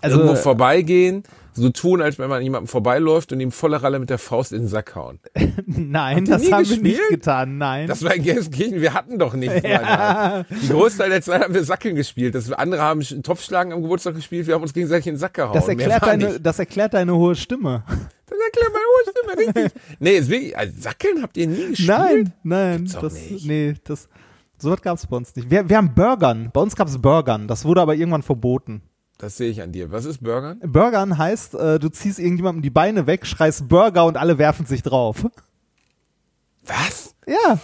Also, 0.00 0.18
Irgendwo 0.20 0.36
vorbeigehen, 0.36 1.24
so 1.52 1.70
tun, 1.70 2.00
als 2.00 2.18
wenn 2.18 2.28
man 2.28 2.42
jemandem 2.42 2.66
vorbeiläuft 2.68 3.32
und 3.32 3.40
ihm 3.40 3.50
volle 3.50 3.82
Ralle 3.82 3.98
mit 3.98 4.08
der 4.10 4.18
Faust 4.18 4.52
in 4.52 4.60
den 4.60 4.68
Sack 4.68 4.94
hauen. 4.94 5.18
nein, 5.66 6.24
das 6.24 6.42
haben 6.44 6.50
wir 6.50 6.58
gespielt? 6.58 6.82
nicht 6.82 7.08
getan, 7.10 7.58
nein. 7.58 7.86
Das 7.86 8.02
war 8.04 8.14
in 8.14 8.22
Gelsenkirchen, 8.22 8.80
wir 8.80 8.94
hatten 8.94 9.18
doch 9.18 9.34
nichts. 9.34 9.54
Alter. 9.64 10.46
Die 10.50 10.68
Großteil 10.68 11.10
der 11.10 11.22
Zeit 11.22 11.42
haben 11.42 11.54
wir 11.54 11.64
Sackeln 11.64 11.96
gespielt. 11.96 12.34
Das, 12.34 12.50
andere 12.52 12.82
haben 12.82 13.00
Sch- 13.00 13.22
Topfschlagen 13.22 13.72
am 13.72 13.82
Geburtstag 13.82 14.14
gespielt, 14.14 14.46
wir 14.46 14.54
haben 14.54 14.62
uns 14.62 14.72
gegenseitig 14.72 15.06
in 15.08 15.14
den 15.14 15.18
Sack 15.20 15.34
gehauen. 15.34 15.54
Das 15.54 15.68
erklärt, 15.68 16.02
deine, 16.06 16.40
das 16.40 16.58
erklärt 16.58 16.94
deine 16.94 17.14
hohe 17.16 17.34
Stimme. 17.34 17.82
Das 17.86 18.38
erklärt 18.38 18.72
meine 18.72 18.84
hohe 18.84 19.46
Stimme, 19.46 19.66
richtig. 19.68 19.82
Nee, 19.98 20.16
ist 20.18 20.30
wirklich, 20.30 20.56
also 20.56 20.72
Sackeln 20.78 21.22
habt 21.22 21.36
ihr 21.36 21.46
nie 21.48 21.68
gespielt? 21.70 21.88
Nein, 21.88 22.32
nein. 22.42 22.90
Das, 23.00 23.12
nicht. 23.14 23.46
nee, 23.46 23.74
das, 23.84 24.08
so 24.58 24.70
was 24.70 24.80
gab 24.82 24.96
es 24.98 25.06
bei 25.06 25.16
uns 25.16 25.34
nicht. 25.34 25.50
Wir, 25.50 25.68
wir 25.68 25.76
haben 25.76 25.94
Burgern. 25.94 26.50
Bei 26.52 26.60
uns 26.60 26.76
gab 26.76 26.86
es 26.86 27.00
Burgern. 27.00 27.48
Das 27.48 27.64
wurde 27.64 27.80
aber 27.80 27.94
irgendwann 27.94 28.22
verboten. 28.22 28.82
Das 29.20 29.36
sehe 29.36 29.50
ich 29.50 29.60
an 29.60 29.70
dir. 29.70 29.92
Was 29.92 30.06
ist 30.06 30.22
Burgern? 30.22 30.60
Burgern 30.60 31.18
heißt, 31.18 31.54
äh, 31.54 31.78
du 31.78 31.90
ziehst 31.90 32.18
irgendjemandem 32.18 32.62
die 32.62 32.70
Beine 32.70 33.06
weg, 33.06 33.26
schreist 33.26 33.68
Burger 33.68 34.06
und 34.06 34.16
alle 34.16 34.38
werfen 34.38 34.64
sich 34.64 34.82
drauf. 34.82 35.26
Was? 36.64 37.14
Ja. 37.26 37.58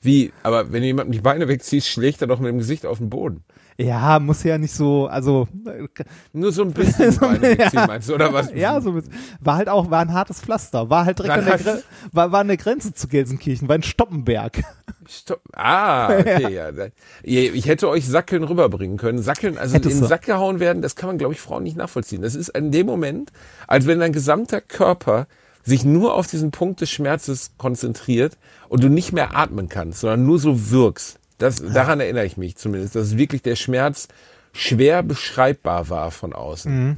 Wie? 0.00 0.32
Aber 0.44 0.70
wenn 0.70 0.82
du 0.82 0.86
jemandem 0.86 1.10
die 1.10 1.20
Beine 1.20 1.48
wegziehst, 1.48 1.88
schlägt 1.88 2.20
er 2.20 2.28
doch 2.28 2.38
mit 2.38 2.50
dem 2.50 2.58
Gesicht 2.58 2.86
auf 2.86 2.98
den 2.98 3.10
Boden. 3.10 3.42
Ja, 3.80 4.18
muss 4.18 4.42
ja 4.42 4.58
nicht 4.58 4.72
so, 4.74 5.06
also, 5.06 5.48
äh, 5.66 5.86
Nur 6.32 6.52
so 6.52 6.62
ein 6.62 6.72
bisschen 6.74 7.12
So, 7.12 7.24
ja. 7.26 7.86
meinst 7.86 8.08
du, 8.08 8.14
oder 8.14 8.32
was? 8.32 8.52
ja, 8.52 8.80
so 8.80 8.92
mit, 8.92 9.04
war 9.40 9.56
halt 9.56 9.68
auch, 9.68 9.90
war 9.90 10.00
ein 10.00 10.12
hartes 10.12 10.40
Pflaster. 10.40 10.90
War 10.90 11.04
halt 11.06 11.18
direkt 11.18 11.34
an 11.38 11.44
der, 11.44 11.58
Gre 11.58 11.82
war, 12.12 12.32
war 12.32 12.40
an 12.40 12.48
der 12.48 12.56
Grenze 12.56 12.92
zu 12.92 13.08
Gelsenkirchen, 13.08 13.68
war 13.68 13.76
in 13.76 13.82
Stoppenberg. 13.82 14.62
Stopp. 15.08 15.40
Ah, 15.54 16.18
okay, 16.18 16.52
ja. 16.52 16.70
Ihr- 17.22 17.54
Ich 17.54 17.66
hätte 17.66 17.88
euch 17.88 18.06
Sackeln 18.06 18.44
rüberbringen 18.44 18.96
können. 18.96 19.20
Sackeln, 19.22 19.56
also 19.58 19.74
Hättest 19.74 19.94
in 19.96 20.00
den. 20.02 20.08
Sack 20.08 20.22
gehauen 20.26 20.60
werden, 20.60 20.82
das 20.82 20.96
kann 20.96 21.08
man, 21.08 21.18
glaube 21.18 21.34
ich, 21.34 21.40
Frauen 21.40 21.62
nicht 21.62 21.76
nachvollziehen. 21.76 22.22
Das 22.22 22.34
ist 22.34 22.48
in 22.50 22.70
dem 22.72 22.86
Moment, 22.86 23.30
als 23.66 23.86
wenn 23.86 23.98
dein 24.00 24.12
gesamter 24.12 24.60
Körper 24.60 25.26
sich 25.62 25.84
nur 25.84 26.14
auf 26.14 26.26
diesen 26.26 26.50
Punkt 26.50 26.80
des 26.80 26.90
Schmerzes 26.90 27.52
konzentriert 27.58 28.38
und 28.68 28.82
du 28.82 28.88
nicht 28.88 29.12
mehr 29.12 29.36
atmen 29.36 29.68
kannst, 29.68 30.00
sondern 30.00 30.24
nur 30.26 30.38
so 30.38 30.70
wirkst. 30.70 31.18
Das, 31.40 31.56
daran 31.56 32.00
erinnere 32.00 32.26
ich 32.26 32.36
mich 32.36 32.56
zumindest, 32.56 32.94
dass 32.94 33.16
wirklich 33.16 33.42
der 33.42 33.56
Schmerz 33.56 34.08
schwer 34.52 35.02
beschreibbar 35.02 35.88
war 35.88 36.10
von 36.10 36.32
außen. 36.32 36.96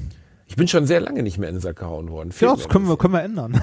Ich 0.53 0.57
bin 0.57 0.69
schon 0.69 0.87
sehr 0.87 1.01
lange 1.01 1.23
nicht 1.23 1.39
mehr 1.39 1.49
in 1.49 1.55
den 1.55 1.63
Sack 1.63 1.77
gehauen 1.77 2.11
worden. 2.11 2.29
Mhm. 2.29 2.35
Ja, 2.39 2.51
Fehlt 2.51 2.61
das 2.61 2.69
können 2.69 2.87
wir, 2.87 2.99
können 2.99 3.15
wir 3.15 3.23
ändern. 3.23 3.55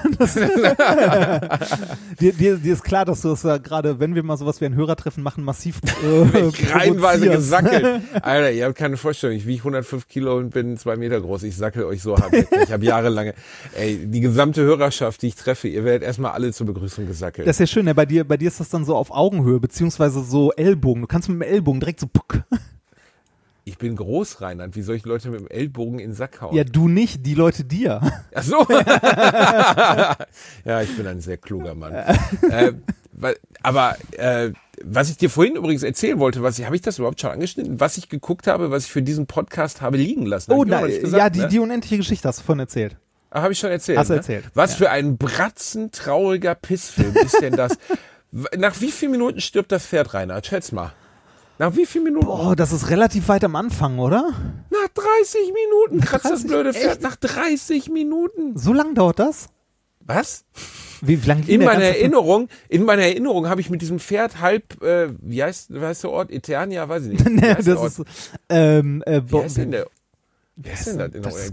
Dir, 2.20 2.32
dir, 2.32 2.56
dir 2.56 2.72
ist 2.72 2.82
klar, 2.82 3.04
dass 3.04 3.22
du 3.22 3.28
das 3.28 3.44
ja 3.44 3.58
gerade, 3.58 4.00
wenn 4.00 4.16
wir 4.16 4.24
mal 4.24 4.36
sowas 4.36 4.60
wie 4.60 4.64
ein 4.64 4.74
Hörertreffen 4.74 5.22
machen, 5.22 5.44
massiv 5.44 5.80
äh, 6.02 6.48
reihenweise 6.72 7.30
gesackelt. 7.30 8.02
Alter, 8.22 8.50
ihr 8.50 8.64
habt 8.64 8.74
keine 8.74 8.96
Vorstellung. 8.96 9.36
Ich 9.36 9.46
wiege 9.46 9.60
105 9.60 10.08
Kilo 10.08 10.36
und 10.36 10.50
bin 10.50 10.76
zwei 10.78 10.96
Meter 10.96 11.20
groß. 11.20 11.44
Ich 11.44 11.56
sackel 11.56 11.84
euch 11.84 12.02
so 12.02 12.18
hart. 12.18 12.34
Ich 12.34 12.72
habe 12.72 12.84
jahrelange, 12.84 13.34
ey, 13.76 14.04
die 14.06 14.20
gesamte 14.20 14.62
Hörerschaft, 14.62 15.22
die 15.22 15.28
ich 15.28 15.36
treffe, 15.36 15.68
ihr 15.68 15.84
werdet 15.84 16.02
erstmal 16.02 16.32
alle 16.32 16.52
zur 16.52 16.66
Begrüßung 16.66 17.06
gesackelt. 17.06 17.46
Das 17.46 17.54
ist 17.54 17.60
ja 17.60 17.68
schön, 17.68 17.84
ne? 17.84 17.94
bei 17.94 18.04
dir, 18.04 18.24
bei 18.24 18.36
dir 18.36 18.48
ist 18.48 18.58
das 18.58 18.68
dann 18.68 18.84
so 18.84 18.96
auf 18.96 19.12
Augenhöhe, 19.12 19.60
beziehungsweise 19.60 20.24
so 20.24 20.50
Ellbogen. 20.54 21.02
Du 21.02 21.06
kannst 21.06 21.28
mit 21.28 21.36
dem 21.36 21.42
Ellbogen 21.42 21.78
direkt 21.78 22.00
so 22.00 22.08
puck. 22.12 22.42
Ich 23.70 23.78
bin 23.78 23.94
groß, 23.94 24.40
Reinhard. 24.40 24.74
Wie 24.74 24.82
soll 24.82 24.96
ich 24.96 25.04
Leute 25.04 25.30
mit 25.30 25.38
dem 25.38 25.46
Ellbogen 25.46 26.00
in 26.00 26.10
den 26.10 26.16
Sack 26.16 26.40
hauen? 26.40 26.56
Ja, 26.56 26.64
du 26.64 26.88
nicht, 26.88 27.24
die 27.24 27.34
Leute 27.34 27.62
dir. 27.62 28.00
Ach 28.34 28.42
so. 28.42 28.66
ja, 30.64 30.82
ich 30.82 30.96
bin 30.96 31.06
ein 31.06 31.20
sehr 31.20 31.36
kluger 31.36 31.76
Mann. 31.76 31.92
äh, 32.50 32.72
aber 33.62 33.96
äh, 34.16 34.50
was 34.82 35.08
ich 35.08 35.18
dir 35.18 35.30
vorhin 35.30 35.54
übrigens 35.54 35.84
erzählen 35.84 36.18
wollte, 36.18 36.42
was 36.42 36.58
ich, 36.58 36.64
habe 36.64 36.74
ich 36.74 36.82
das 36.82 36.98
überhaupt 36.98 37.20
schon 37.20 37.30
angeschnitten? 37.30 37.78
Was 37.78 37.96
ich 37.96 38.08
geguckt 38.08 38.48
habe, 38.48 38.72
was 38.72 38.86
ich 38.86 38.90
für 38.90 39.02
diesen 39.02 39.28
Podcast 39.28 39.82
habe 39.82 39.98
liegen 39.98 40.26
lassen. 40.26 40.50
Oh, 40.50 40.64
nein, 40.64 40.88
gesagt, 40.88 41.16
ja, 41.16 41.30
die, 41.30 41.40
ne? 41.40 41.48
die 41.48 41.58
unendliche 41.60 41.98
Geschichte 41.98 42.26
hast 42.26 42.40
du 42.40 42.44
vorhin 42.44 42.60
erzählt. 42.60 42.96
Ah, 43.30 43.42
Habe 43.42 43.52
ich 43.52 43.60
schon 43.60 43.70
erzählt. 43.70 43.98
Hast 43.98 44.08
du 44.08 44.14
ne? 44.14 44.18
erzählt, 44.18 44.46
Was 44.54 44.72
ja. 44.72 44.78
für 44.78 44.90
ein 44.90 45.16
bratzentrauriger 45.16 46.56
Pissfilm 46.56 47.14
ist 47.14 47.40
denn 47.40 47.54
das? 47.54 47.78
Nach 48.56 48.80
wie 48.80 48.90
vielen 48.90 49.12
Minuten 49.12 49.40
stirbt 49.40 49.70
das 49.70 49.86
Pferd, 49.86 50.12
Reinhard? 50.12 50.44
Schätz 50.44 50.72
mal. 50.72 50.92
Nach 51.60 51.76
wie 51.76 51.84
vielen 51.84 52.04
Minuten? 52.04 52.26
Oh, 52.26 52.54
das 52.54 52.72
ist 52.72 52.88
relativ 52.88 53.28
weit 53.28 53.44
am 53.44 53.54
Anfang, 53.54 53.98
oder? 53.98 54.32
Nach 54.70 54.88
30 54.94 55.52
Minuten 55.52 56.00
kratzt 56.00 56.24
das 56.24 56.40
30? 56.40 56.46
blöde 56.46 56.72
Pferd. 56.72 56.92
Echt? 56.92 57.02
Nach 57.02 57.16
30 57.16 57.90
Minuten. 57.90 58.56
So 58.56 58.72
lang 58.72 58.94
dauert 58.94 59.18
das? 59.18 59.50
Was? 60.00 60.46
Wie, 61.02 61.22
wie 61.22 61.28
lange 61.28 61.46
In 61.46 61.62
meiner? 61.62 61.84
Erinnerung, 61.84 62.48
in 62.70 62.84
meiner 62.84 63.02
Erinnerung 63.02 63.46
habe 63.46 63.60
ich 63.60 63.68
mit 63.68 63.82
diesem 63.82 64.00
Pferd 64.00 64.40
halb, 64.40 64.82
äh, 64.82 65.10
wie 65.20 65.42
heißt, 65.42 65.74
wie 65.74 65.80
heißt 65.80 66.04
der 66.04 66.10
Ort? 66.12 66.30
Eternia, 66.30 66.88
weiß 66.88 67.04
ich 67.04 67.12
nicht. 67.12 67.28
Nee, 67.28 67.54
das 67.54 67.98
ist, 67.98 68.04
ähm, 68.48 69.02
äh, 69.04 69.20
Wie 69.26 69.36
heißt 69.36 69.58
denn 69.58 69.72
der? 69.72 69.86
Wer 70.56 70.72
ist 70.72 70.86
denn 70.86 70.96
das 70.98 71.06
in 71.08 71.12
der 71.12 71.20
Das 71.20 71.50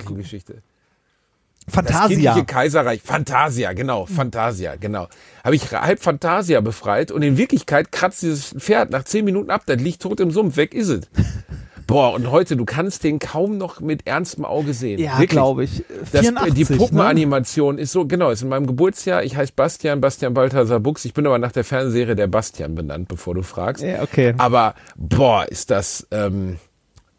Das 1.68 1.76
Fantasia. 1.76 2.08
kindliche 2.08 2.46
Kaiserreich. 2.46 3.02
Fantasia, 3.04 3.74
genau. 3.74 4.06
Fantasia, 4.06 4.76
genau. 4.78 5.08
Habe 5.44 5.56
ich 5.56 5.70
halb 5.72 6.02
Fantasia 6.02 6.62
befreit 6.62 7.12
und 7.12 7.22
in 7.22 7.38
Wirklichkeit 7.38 7.92
kratzt 7.92 8.22
dieses 8.22 8.54
Pferd 8.58 8.90
nach 8.90 9.04
zehn 9.04 9.26
Minuten 9.26 9.50
ab. 9.52 9.64
Das 9.66 9.80
liegt 9.80 10.02
tot 10.02 10.22
im 10.22 10.32
Sumpf. 10.32 10.56
Weg 10.56 10.74
ist 10.74 10.90
es. 10.90 11.02
Boah, 11.88 12.14
und 12.14 12.32
heute, 12.32 12.58
du 12.58 12.66
kannst 12.66 13.06
den 13.06 13.20
kaum 13.20 13.58
noch 13.58 13.80
mit 13.80 14.08
ernstem 14.08 14.44
Auge 14.44 14.74
sehen. 14.74 15.00
Ja, 15.00 15.24
glaube 15.24 15.64
ich. 15.64 15.86
Das, 16.12 16.22
84, 16.22 16.54
die 16.54 16.74
ne? 16.74 16.78
Puppenanimation 16.78 17.78
ist 17.78 17.94
so, 17.94 18.06
genau, 18.06 18.30
ist 18.30 18.42
in 18.42 18.50
meinem 18.50 18.68
Geburtsjahr. 18.68 19.24
Ich 19.24 19.38
heiße 19.38 19.54
Bastian, 19.56 20.02
Bastian 20.02 20.34
Balthasar 20.34 20.82
Buchs. 20.82 21.06
Ich 21.06 21.14
bin 21.14 21.26
aber 21.26 21.40
nach 21.40 21.54
der 21.54 21.64
Fernsehserie 21.64 22.16
der 22.16 22.28
Bastian 22.28 22.76
benannt, 22.76 23.08
bevor 23.08 23.36
du 23.36 23.42
fragst. 23.42 23.84
Ja, 23.84 24.02
okay. 24.02 24.34
Aber 24.38 24.76
boah, 24.98 25.46
ist 25.50 25.72
das, 25.72 26.06
ähm, 26.12 26.58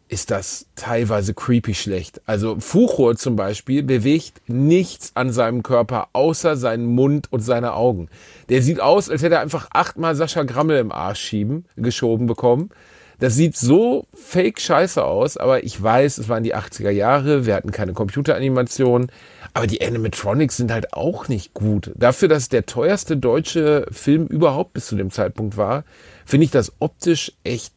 ist 0.09 0.31
das 0.31 0.65
teilweise 0.75 1.35
creepy 1.35 1.75
schlecht. 1.75 2.21
Also 2.25 2.57
Fuchur 2.59 3.15
zum 3.15 3.35
Beispiel 3.35 3.83
bewegt 3.83 4.41
nichts 4.47 5.11
an 5.13 5.31
seinem 5.31 5.61
Körper 5.61 6.09
außer 6.13 6.57
seinen 6.57 6.87
Mund 6.87 7.31
und 7.31 7.41
seine 7.41 7.73
Augen. 7.73 8.09
Der 8.49 8.63
sieht 8.63 8.81
aus, 8.81 9.09
als 9.09 9.21
hätte 9.21 9.35
er 9.35 9.41
einfach 9.41 9.67
achtmal 9.71 10.15
Sascha 10.15 10.43
Grammel 10.43 10.79
im 10.79 10.91
Arsch 10.91 11.21
schieben, 11.21 11.65
geschoben 11.75 12.25
bekommen. 12.25 12.71
Das 13.19 13.35
sieht 13.35 13.55
so 13.55 14.07
fake 14.13 14.59
scheiße 14.59 15.03
aus, 15.03 15.37
aber 15.37 15.63
ich 15.63 15.81
weiß, 15.81 16.17
es 16.17 16.29
waren 16.29 16.43
die 16.43 16.55
80er 16.55 16.89
Jahre, 16.89 17.45
wir 17.45 17.53
hatten 17.53 17.71
keine 17.71 17.93
Computeranimation, 17.93 19.11
aber 19.53 19.67
die 19.67 19.85
Animatronics 19.85 20.57
sind 20.57 20.71
halt 20.71 20.93
auch 20.93 21.27
nicht 21.27 21.53
gut. 21.53 21.91
Dafür, 21.95 22.29
dass 22.29 22.49
der 22.49 22.65
teuerste 22.65 23.17
deutsche 23.17 23.85
Film 23.91 24.25
überhaupt 24.25 24.73
bis 24.73 24.87
zu 24.87 24.95
dem 24.95 25.11
Zeitpunkt 25.11 25.57
war, 25.57 25.83
finde 26.25 26.45
ich 26.45 26.51
das 26.51 26.71
optisch 26.79 27.33
echt 27.43 27.73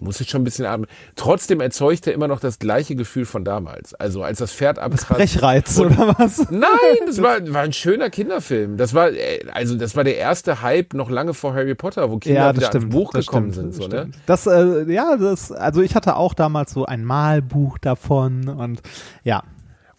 muss 0.00 0.20
ich 0.20 0.30
schon 0.30 0.42
ein 0.42 0.44
bisschen 0.44 0.66
atmen. 0.66 0.88
Trotzdem 1.16 1.60
erzeugt 1.60 2.06
er 2.06 2.12
immer 2.12 2.28
noch 2.28 2.40
das 2.40 2.58
gleiche 2.58 2.94
Gefühl 2.96 3.26
von 3.26 3.44
damals. 3.44 3.94
Also 3.94 4.22
als 4.22 4.38
das 4.38 4.52
Pferd 4.52 4.78
abkratzt. 4.78 5.08
Brechreiz, 5.08 5.78
oder 5.78 6.14
was? 6.18 6.50
Nein, 6.50 6.68
das 7.06 7.22
war, 7.22 7.36
war 7.52 7.62
ein 7.62 7.72
schöner 7.72 8.10
Kinderfilm. 8.10 8.76
Das 8.76 8.94
war, 8.94 9.10
äh, 9.10 9.44
also 9.52 9.76
das 9.76 9.96
war 9.96 10.04
der 10.04 10.16
erste 10.16 10.62
Hype 10.62 10.94
noch 10.94 11.10
lange 11.10 11.34
vor 11.34 11.54
Harry 11.54 11.74
Potter, 11.74 12.10
wo 12.10 12.18
Kinder 12.18 12.40
Ja, 12.40 12.46
das 12.52 12.56
wieder 12.56 12.66
stimmt. 12.68 12.84
ans 12.84 12.94
Buch 12.94 13.12
gekommen 13.12 13.52
stimmt, 13.52 13.74
sind. 13.74 13.82
So, 13.82 13.88
das 13.88 14.06
ne? 14.06 14.12
Das, 14.26 14.46
äh, 14.46 14.92
ja, 14.92 15.16
das, 15.16 15.52
also 15.52 15.82
ich 15.82 15.94
hatte 15.94 16.16
auch 16.16 16.34
damals 16.34 16.72
so 16.72 16.84
ein 16.86 17.04
Malbuch 17.04 17.78
davon 17.78 18.48
und 18.48 18.82
ja, 19.24 19.42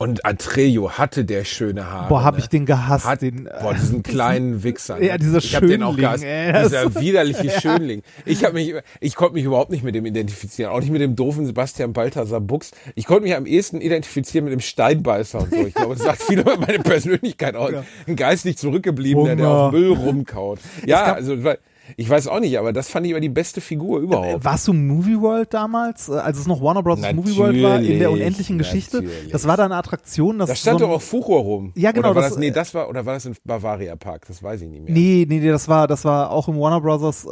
Und 0.02 0.26
Atreyo 0.26 0.92
hatte 0.94 1.26
der 1.26 1.44
schöne 1.44 1.86
Haare. 1.86 2.08
boah, 2.08 2.24
hab 2.24 2.36
ne? 2.36 2.40
ich 2.40 2.48
den 2.48 2.66
gehasst. 2.66 3.04
Hat, 3.06 3.22
den, 3.22 3.50
boah, 3.62 3.74
diesen 3.80 4.02
kleinen 4.02 4.64
Wichser. 4.64 4.98
ne? 4.98 5.08
Ja, 5.08 5.18
dieser 5.18 5.40
ich 5.40 5.54
hab 5.54 5.62
den 5.68 5.84
auch 5.84 5.90
Schönling, 5.94 6.02
gehasst. 6.06 6.24
ey, 6.24 6.64
dieser 6.64 6.96
widerliche 7.02 7.50
Schönling. 7.60 8.02
Ich 8.24 8.46
habe 8.46 8.54
mich, 8.54 8.74
ich 9.02 9.16
konnte 9.16 9.34
mich 9.34 9.44
überhaupt 9.44 9.72
nicht 9.72 9.84
mit 9.84 9.96
dem 9.96 10.06
identifizieren. 10.06 10.72
Auch 10.72 10.80
nicht 10.80 10.92
mit 10.92 11.02
dem 11.02 11.18
doofen 11.18 11.46
Sebastian 11.46 11.92
Balthasar 11.92 12.40
Buchs. 12.40 12.72
Ich 12.96 13.08
konnte 13.08 13.24
mich 13.24 13.36
am 13.36 13.46
ehesten 13.46 13.82
identifizieren 13.82 14.46
mit 14.46 14.54
dem 14.54 14.62
Steinbeißer 14.62 15.40
und 15.40 15.50
so. 15.54 15.68
Ich 15.68 15.74
glaube, 15.74 15.96
das 15.96 16.06
sagt 16.06 16.22
viel 16.24 16.40
über 16.40 16.56
meine 16.58 16.80
Persönlichkeit 16.80 17.58
aus. 17.58 17.74
Ein 18.08 18.16
geistig 18.16 18.58
zurückgebliebener, 18.58 19.36
der 19.36 19.50
auf 19.50 19.72
Müll 19.74 19.92
rumkaut. 19.92 20.60
Ja, 20.86 21.08
gab- 21.08 21.16
also, 21.18 21.44
weil- 21.44 21.60
Ich 21.98 22.10
weiß 22.10 22.28
auch 22.28 22.40
nicht, 22.40 22.58
aber 22.60 22.74
das 22.74 22.90
fand 22.90 23.06
ich 23.06 23.14
aber 23.14 23.20
die 23.22 23.30
beste 23.30 23.62
Figur 23.62 24.00
überhaupt. 24.00 24.44
Warst 24.44 24.68
du 24.68 24.74
Movie 24.74 25.20
World 25.20 25.54
damals, 25.54 26.10
äh, 26.10 26.14
als 26.14 26.38
es 26.40 26.48
noch 26.48 26.62
Warner 26.62 26.84
Bros. 26.84 27.00
Movie 27.14 27.36
World 27.38 27.64
war, 27.64 27.80
in 27.80 27.84
der 27.86 27.94
Natürlich, 27.98 28.08
unendlichen 28.14 28.58
Geschichte? 28.58 28.98
natürlich. 29.04 29.32
Das 29.32 29.48
war 29.48 29.58
da 29.58 29.66
eine 29.66 29.76
Attraktion. 29.76 30.40
Das 30.40 30.50
Da 30.50 30.56
stand 30.56 30.80
so 30.80 30.86
doch 30.86 30.94
auch 30.96 31.02
Fuchur 31.02 31.40
rum. 31.40 31.72
Ja, 31.76 31.92
genau, 31.92 32.08
Oder 32.10 32.16
war 32.16 32.22
das- 32.24 32.32
das, 32.32 32.40
nee, 32.40 32.52
das 32.52 32.74
war, 32.74 32.90
oder 32.90 33.06
war 33.06 33.14
das 33.14 33.26
im 33.26 33.34
Bavaria 33.46 33.96
Park? 33.96 34.26
Das 34.28 34.42
weiß 34.44 34.62
ich 34.62 34.70
nicht 34.70 34.84
mehr. 34.84 34.94
Nee, 34.94 35.26
nee, 35.28 35.40
nee, 35.40 35.50
das 35.50 35.68
war, 35.68 35.88
das 35.88 36.06
war 36.06 36.32
auch 36.32 36.48
im 36.48 36.60
Warner 36.60 36.82
Brothers 36.82 37.26
äh, 37.26 37.30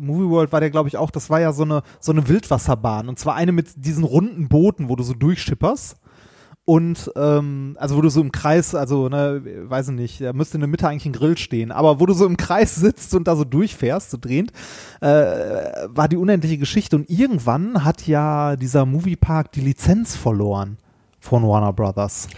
Movie 0.00 0.28
World 0.30 0.52
war 0.52 0.60
der, 0.60 0.70
glaube 0.70 0.88
ich, 0.88 0.96
auch, 0.96 1.10
das 1.10 1.30
war 1.30 1.40
ja 1.40 1.52
so 1.52 1.62
eine, 1.64 1.82
so 2.00 2.12
eine 2.12 2.28
Wildwasserbahn. 2.28 3.08
Und 3.08 3.18
zwar 3.18 3.34
eine 3.34 3.52
mit 3.52 3.68
diesen 3.76 4.04
runden 4.04 4.48
Booten, 4.48 4.88
wo 4.88 4.96
du 4.96 5.02
so 5.02 5.14
durchschipperst. 5.14 5.96
Und 6.68 7.10
ähm, 7.16 7.78
also 7.80 7.96
wo 7.96 8.02
du 8.02 8.10
so 8.10 8.20
im 8.20 8.30
Kreis, 8.30 8.74
also 8.74 9.08
ne, 9.08 9.40
weiß 9.70 9.88
ich 9.88 9.94
nicht, 9.94 10.20
da 10.20 10.34
müsste 10.34 10.58
in 10.58 10.60
der 10.60 10.68
Mitte 10.68 10.86
eigentlich 10.86 11.06
ein 11.06 11.14
Grill 11.14 11.38
stehen, 11.38 11.72
aber 11.72 11.98
wo 11.98 12.04
du 12.04 12.12
so 12.12 12.26
im 12.26 12.36
Kreis 12.36 12.74
sitzt 12.74 13.14
und 13.14 13.26
da 13.26 13.36
so 13.36 13.44
durchfährst, 13.44 14.10
so 14.10 14.18
drehend, 14.20 14.52
äh, 15.00 15.06
war 15.06 16.08
die 16.08 16.18
unendliche 16.18 16.58
Geschichte. 16.58 16.96
Und 16.96 17.08
irgendwann 17.08 17.86
hat 17.86 18.06
ja 18.06 18.56
dieser 18.56 18.84
Moviepark 18.84 19.50
die 19.52 19.62
Lizenz 19.62 20.14
verloren 20.14 20.76
von 21.20 21.42
Warner 21.42 21.72
Brothers. 21.72 22.28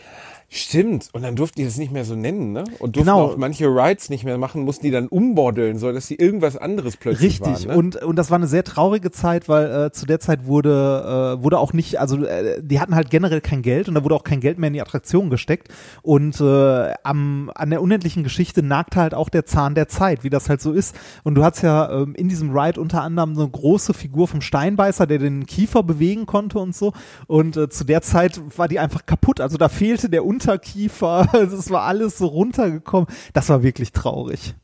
Stimmt. 0.53 1.11
Und 1.12 1.22
dann 1.22 1.36
durften 1.36 1.61
die 1.61 1.64
das 1.64 1.76
nicht 1.76 1.92
mehr 1.92 2.05
so 2.05 2.16
nennen, 2.16 2.51
ne? 2.53 2.64
Und 2.80 2.96
durften 2.96 3.09
Genau. 3.09 3.22
auch 3.26 3.36
manche 3.36 3.66
Rides 3.68 4.11
nicht 4.11 4.24
mehr 4.24 4.36
machen, 4.36 4.62
mussten 4.64 4.84
die 4.84 4.90
dann 4.90 5.07
umboddeln, 5.07 5.78
so 5.78 5.92
dass 5.92 6.09
sie 6.09 6.16
irgendwas 6.16 6.57
anderes 6.57 6.96
plötzlich 6.96 7.40
Richtig, 7.40 7.68
waren. 7.68 7.68
Ne? 7.68 7.76
und, 7.76 7.96
und 8.03 8.16
das 8.16 8.30
war 8.30 8.36
eine 8.36 8.48
sehr 8.48 8.64
traurige 8.64 9.12
Zeit, 9.12 9.48
weil 9.48 9.70
äh, 9.86 9.92
zu 9.92 10.07
der 10.07 10.18
Zeit 10.18 10.46
wurde, 10.46 11.36
äh, 11.38 11.44
wurde 11.44 11.61
auch 11.61 11.72
nicht, 11.72 12.01
also 12.01 12.24
äh, 12.24 12.61
die 12.61 12.80
hatten 12.80 12.96
halt 12.96 13.11
generell 13.11 13.40
kein 13.40 13.62
Geld 13.62 13.88
und 13.88 13.94
da 13.94 14.03
wurde 14.03 14.16
auch 14.16 14.24
kein 14.24 14.40
Geld 14.40 14.59
mehr 14.59 14.66
in 14.66 14.74
die 14.74 14.82
Attraktion 14.82 15.30
gesteckt. 15.30 15.68
Und 16.03 16.40
äh, 16.40 16.94
am, 17.05 17.53
an 17.55 17.70
der 17.70 17.80
unendlichen 17.80 18.24
Geschichte 18.24 18.64
nagt 18.64 18.96
halt 18.96 19.14
auch 19.14 19.28
der 19.28 19.46
Zahn 19.46 19.76
der 19.76 19.86
Zeit, 19.86 20.24
wie 20.24 20.30
das 20.30 20.48
halt 20.48 20.61
so 20.61 20.72
ist. 20.72 20.96
Und 21.22 21.36
du 21.36 21.44
hast 21.44 21.62
ja 21.62 21.92
ähm, 21.92 22.16
in 22.16 22.28
diesem 22.28 22.51
Ride 22.51 22.80
unter 22.80 23.03
anderem 23.03 23.36
so 23.36 23.42
eine 23.42 23.51
große 23.51 23.94
Figur 23.94 24.26
vom 24.26 24.40
Steinbeißer, 24.40 25.07
der 25.07 25.18
den 25.18 25.46
Kiefer 25.46 25.84
bewegen 25.84 26.26
konnte 26.26 26.59
und 26.59 26.74
so. 26.74 26.92
Und 27.28 27.57
äh, 27.57 27.68
zu 27.68 27.84
der 27.84 28.03
Zeit 28.03 28.40
war 28.57 28.66
die 28.66 28.80
einfach 28.80 29.07
kaputt. 29.07 29.40
Also 29.40 29.57
da 29.57 29.68
fehlte 29.68 30.11
der 30.11 30.24
Unterkiefer, 30.41 31.28
also 31.34 31.57
es 31.57 31.70
war 31.70 31.82
alles 31.82 32.18
so 32.18 32.26
runtergekommen. 32.26 33.07
Das 33.32 33.49
war 33.49 33.62
wirklich 33.62 33.93
traurig. 33.93 34.55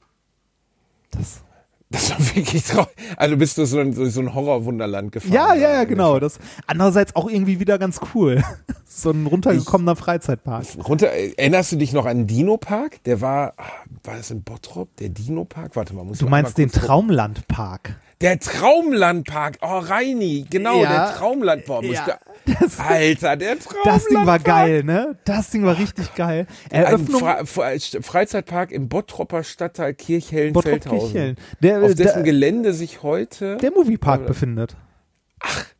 Das 1.10 1.42
das 1.88 2.10
war 2.10 2.18
wirklich 2.34 2.64
traurig. 2.64 2.90
Also 3.16 3.36
bist 3.36 3.58
du 3.58 3.64
so 3.64 3.78
ein, 3.78 3.92
so 3.92 4.20
ein 4.20 4.34
Horrorwunderland 4.34 5.12
gefahren. 5.12 5.32
Ja, 5.32 5.54
ja, 5.54 5.72
ja, 5.72 5.84
genau. 5.84 6.18
Das 6.18 6.40
andererseits 6.66 7.14
auch 7.14 7.30
irgendwie 7.30 7.60
wieder 7.60 7.78
ganz 7.78 8.00
cool. 8.12 8.42
so 8.84 9.10
ein 9.10 9.24
runtergekommener 9.26 9.94
Freizeitpark. 9.94 10.66
Runter, 10.86 11.06
erinnerst 11.08 11.70
du 11.70 11.76
dich 11.76 11.92
noch 11.92 12.06
an 12.06 12.18
den 12.18 12.26
Dino-Park? 12.26 13.04
Der 13.04 13.20
war, 13.20 13.54
ah, 13.56 13.64
war 14.02 14.16
das 14.16 14.32
in 14.32 14.42
Bottrop? 14.42 14.96
Der 14.96 15.10
Dino-Park? 15.10 15.76
Warte 15.76 15.94
mal, 15.94 16.04
muss 16.04 16.18
Du 16.18 16.24
ich 16.24 16.30
mal 16.30 16.42
meinst 16.42 16.58
den 16.58 16.66
kurz 16.66 16.74
gucken. 16.74 16.86
Traumlandpark? 16.88 18.00
Der 18.22 18.38
Traumlandpark. 18.38 19.58
Oh, 19.60 19.78
Reini. 19.78 20.46
Genau, 20.48 20.82
Ja. 20.82 20.88
der 21.08 21.14
Traumlandpark. 21.16 21.84
Ja. 21.84 22.06
da- 22.06 22.18
Alter, 22.88 23.36
der 23.36 23.58
Traumlandpark. 23.58 23.84
Das 23.84 24.04
Ding 24.06 24.26
war 24.26 24.38
geil, 24.38 24.84
ne? 24.84 25.16
Das 25.24 25.50
Ding 25.50 25.64
war 25.64 25.78
richtig 25.78 26.14
geil. 26.14 26.46
Ein 26.70 26.84
Eröffnung 26.84 27.20
Fre 27.20 27.44
Fre 27.46 27.78
Freizeitpark 28.02 28.72
im 28.72 28.88
Bottropper 28.88 29.44
Stadtteil 29.44 29.92
Kirchhellen-Feldhausen. 29.94 31.36
Auf 31.36 31.62
äh, 31.62 31.94
dessen 31.94 31.96
der, 31.96 32.22
Gelände 32.22 32.72
sich 32.72 33.02
heute. 33.02 33.58
der 33.58 33.70
Moviepark 33.72 34.26
befindet. 34.26 34.76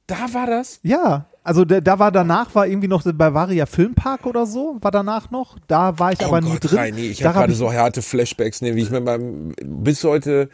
da 0.06 0.16
war 0.32 0.46
das? 0.46 0.80
Ja, 0.82 1.26
also 1.42 1.64
der, 1.64 1.80
da 1.80 1.98
war 1.98 2.12
danach 2.12 2.54
war 2.54 2.66
irgendwie 2.66 2.88
noch 2.88 3.02
der 3.02 3.12
Bavaria 3.14 3.64
Filmpark 3.66 4.26
oder 4.26 4.44
so, 4.46 4.76
war 4.82 4.90
danach 4.90 5.30
noch. 5.30 5.56
Da 5.68 5.98
war 5.98 6.12
ich 6.12 6.22
aber 6.24 6.40
nie 6.42 6.58
drin. 6.58 6.70
Oh 6.74 6.76
Reini, 6.76 7.00
ich 7.06 7.18
Da 7.20 7.28
habe 7.28 7.38
hab 7.38 7.44
gerade 7.46 7.54
so 7.54 7.72
harte 7.72 8.02
Flashbacks, 8.02 8.60
ne, 8.60 8.74
wie 8.74 8.82
ich 8.82 8.90
mit 8.90 9.04
meinem 9.04 9.54
bis 9.64 10.04
heute 10.04 10.50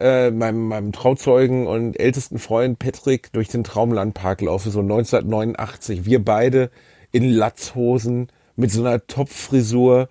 äh, 0.00 0.30
meinem, 0.30 0.68
meinem 0.68 0.92
Trauzeugen 0.92 1.66
und 1.66 1.98
ältesten 1.98 2.38
Freund 2.38 2.78
Patrick 2.78 3.32
durch 3.32 3.48
den 3.48 3.64
Traumlandpark 3.64 4.40
laufe, 4.40 4.70
so 4.70 4.80
1989. 4.80 6.04
Wir 6.06 6.24
beide 6.24 6.70
in 7.12 7.30
Latzhosen 7.30 8.28
mit 8.56 8.70
so 8.70 8.80
einer 8.80 9.06
Topfrisur. 9.06 10.08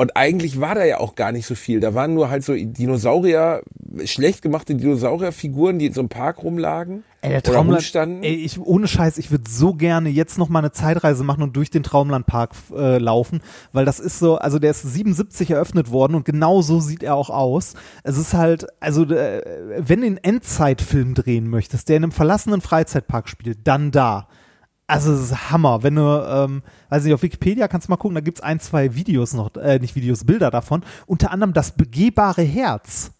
Und 0.00 0.16
eigentlich 0.16 0.58
war 0.62 0.74
da 0.74 0.82
ja 0.82 0.98
auch 0.98 1.14
gar 1.14 1.30
nicht 1.30 1.44
so 1.44 1.54
viel. 1.54 1.78
Da 1.78 1.92
waren 1.92 2.14
nur 2.14 2.30
halt 2.30 2.42
so 2.42 2.54
Dinosaurier, 2.54 3.60
schlecht 4.06 4.40
gemachte 4.40 4.74
Dinosaurierfiguren, 4.74 5.78
die 5.78 5.84
in 5.84 5.92
so 5.92 6.00
einem 6.00 6.08
Park 6.08 6.42
rumlagen. 6.42 7.04
Ey, 7.20 7.32
der 7.32 7.42
Traumland, 7.42 7.80
rumstanden. 7.80 8.22
ey, 8.22 8.32
ich, 8.32 8.58
ohne 8.58 8.88
Scheiß, 8.88 9.18
ich 9.18 9.30
würde 9.30 9.44
so 9.46 9.74
gerne 9.74 10.08
jetzt 10.08 10.38
noch 10.38 10.48
mal 10.48 10.60
eine 10.60 10.72
Zeitreise 10.72 11.22
machen 11.22 11.42
und 11.42 11.54
durch 11.54 11.68
den 11.68 11.82
Traumlandpark 11.82 12.52
äh, 12.74 12.96
laufen, 12.96 13.42
weil 13.74 13.84
das 13.84 14.00
ist 14.00 14.18
so, 14.18 14.38
also 14.38 14.58
der 14.58 14.70
ist 14.70 14.80
77 14.80 15.50
eröffnet 15.50 15.90
worden 15.90 16.14
und 16.14 16.24
genau 16.24 16.62
so 16.62 16.80
sieht 16.80 17.02
er 17.02 17.14
auch 17.14 17.28
aus. 17.28 17.74
Es 18.02 18.16
ist 18.16 18.32
halt, 18.32 18.68
also 18.80 19.04
äh, 19.04 19.42
wenn 19.76 20.00
du 20.00 20.06
einen 20.06 20.16
Endzeitfilm 20.16 21.12
drehen 21.12 21.46
möchtest, 21.46 21.90
der 21.90 21.98
in 21.98 22.04
einem 22.04 22.12
verlassenen 22.12 22.62
Freizeitpark 22.62 23.28
spielt, 23.28 23.58
dann 23.64 23.90
da. 23.90 24.28
Also 24.90 25.12
es 25.12 25.20
ist 25.30 25.50
Hammer. 25.50 25.82
Wenn 25.82 25.94
du, 25.94 26.02
ähm, 26.02 26.62
weiß 26.88 27.04
nicht, 27.04 27.14
auf 27.14 27.22
Wikipedia 27.22 27.68
kannst 27.68 27.88
du 27.88 27.92
mal 27.92 27.96
gucken, 27.96 28.14
da 28.14 28.20
gibt's 28.20 28.40
ein, 28.40 28.60
zwei 28.60 28.94
Videos 28.94 29.32
noch, 29.34 29.54
äh, 29.56 29.78
nicht 29.78 29.94
Videos, 29.94 30.24
Bilder 30.24 30.50
davon. 30.50 30.82
Unter 31.06 31.30
anderem 31.30 31.52
das 31.52 31.72
begehbare 31.72 32.42
Herz. 32.42 33.12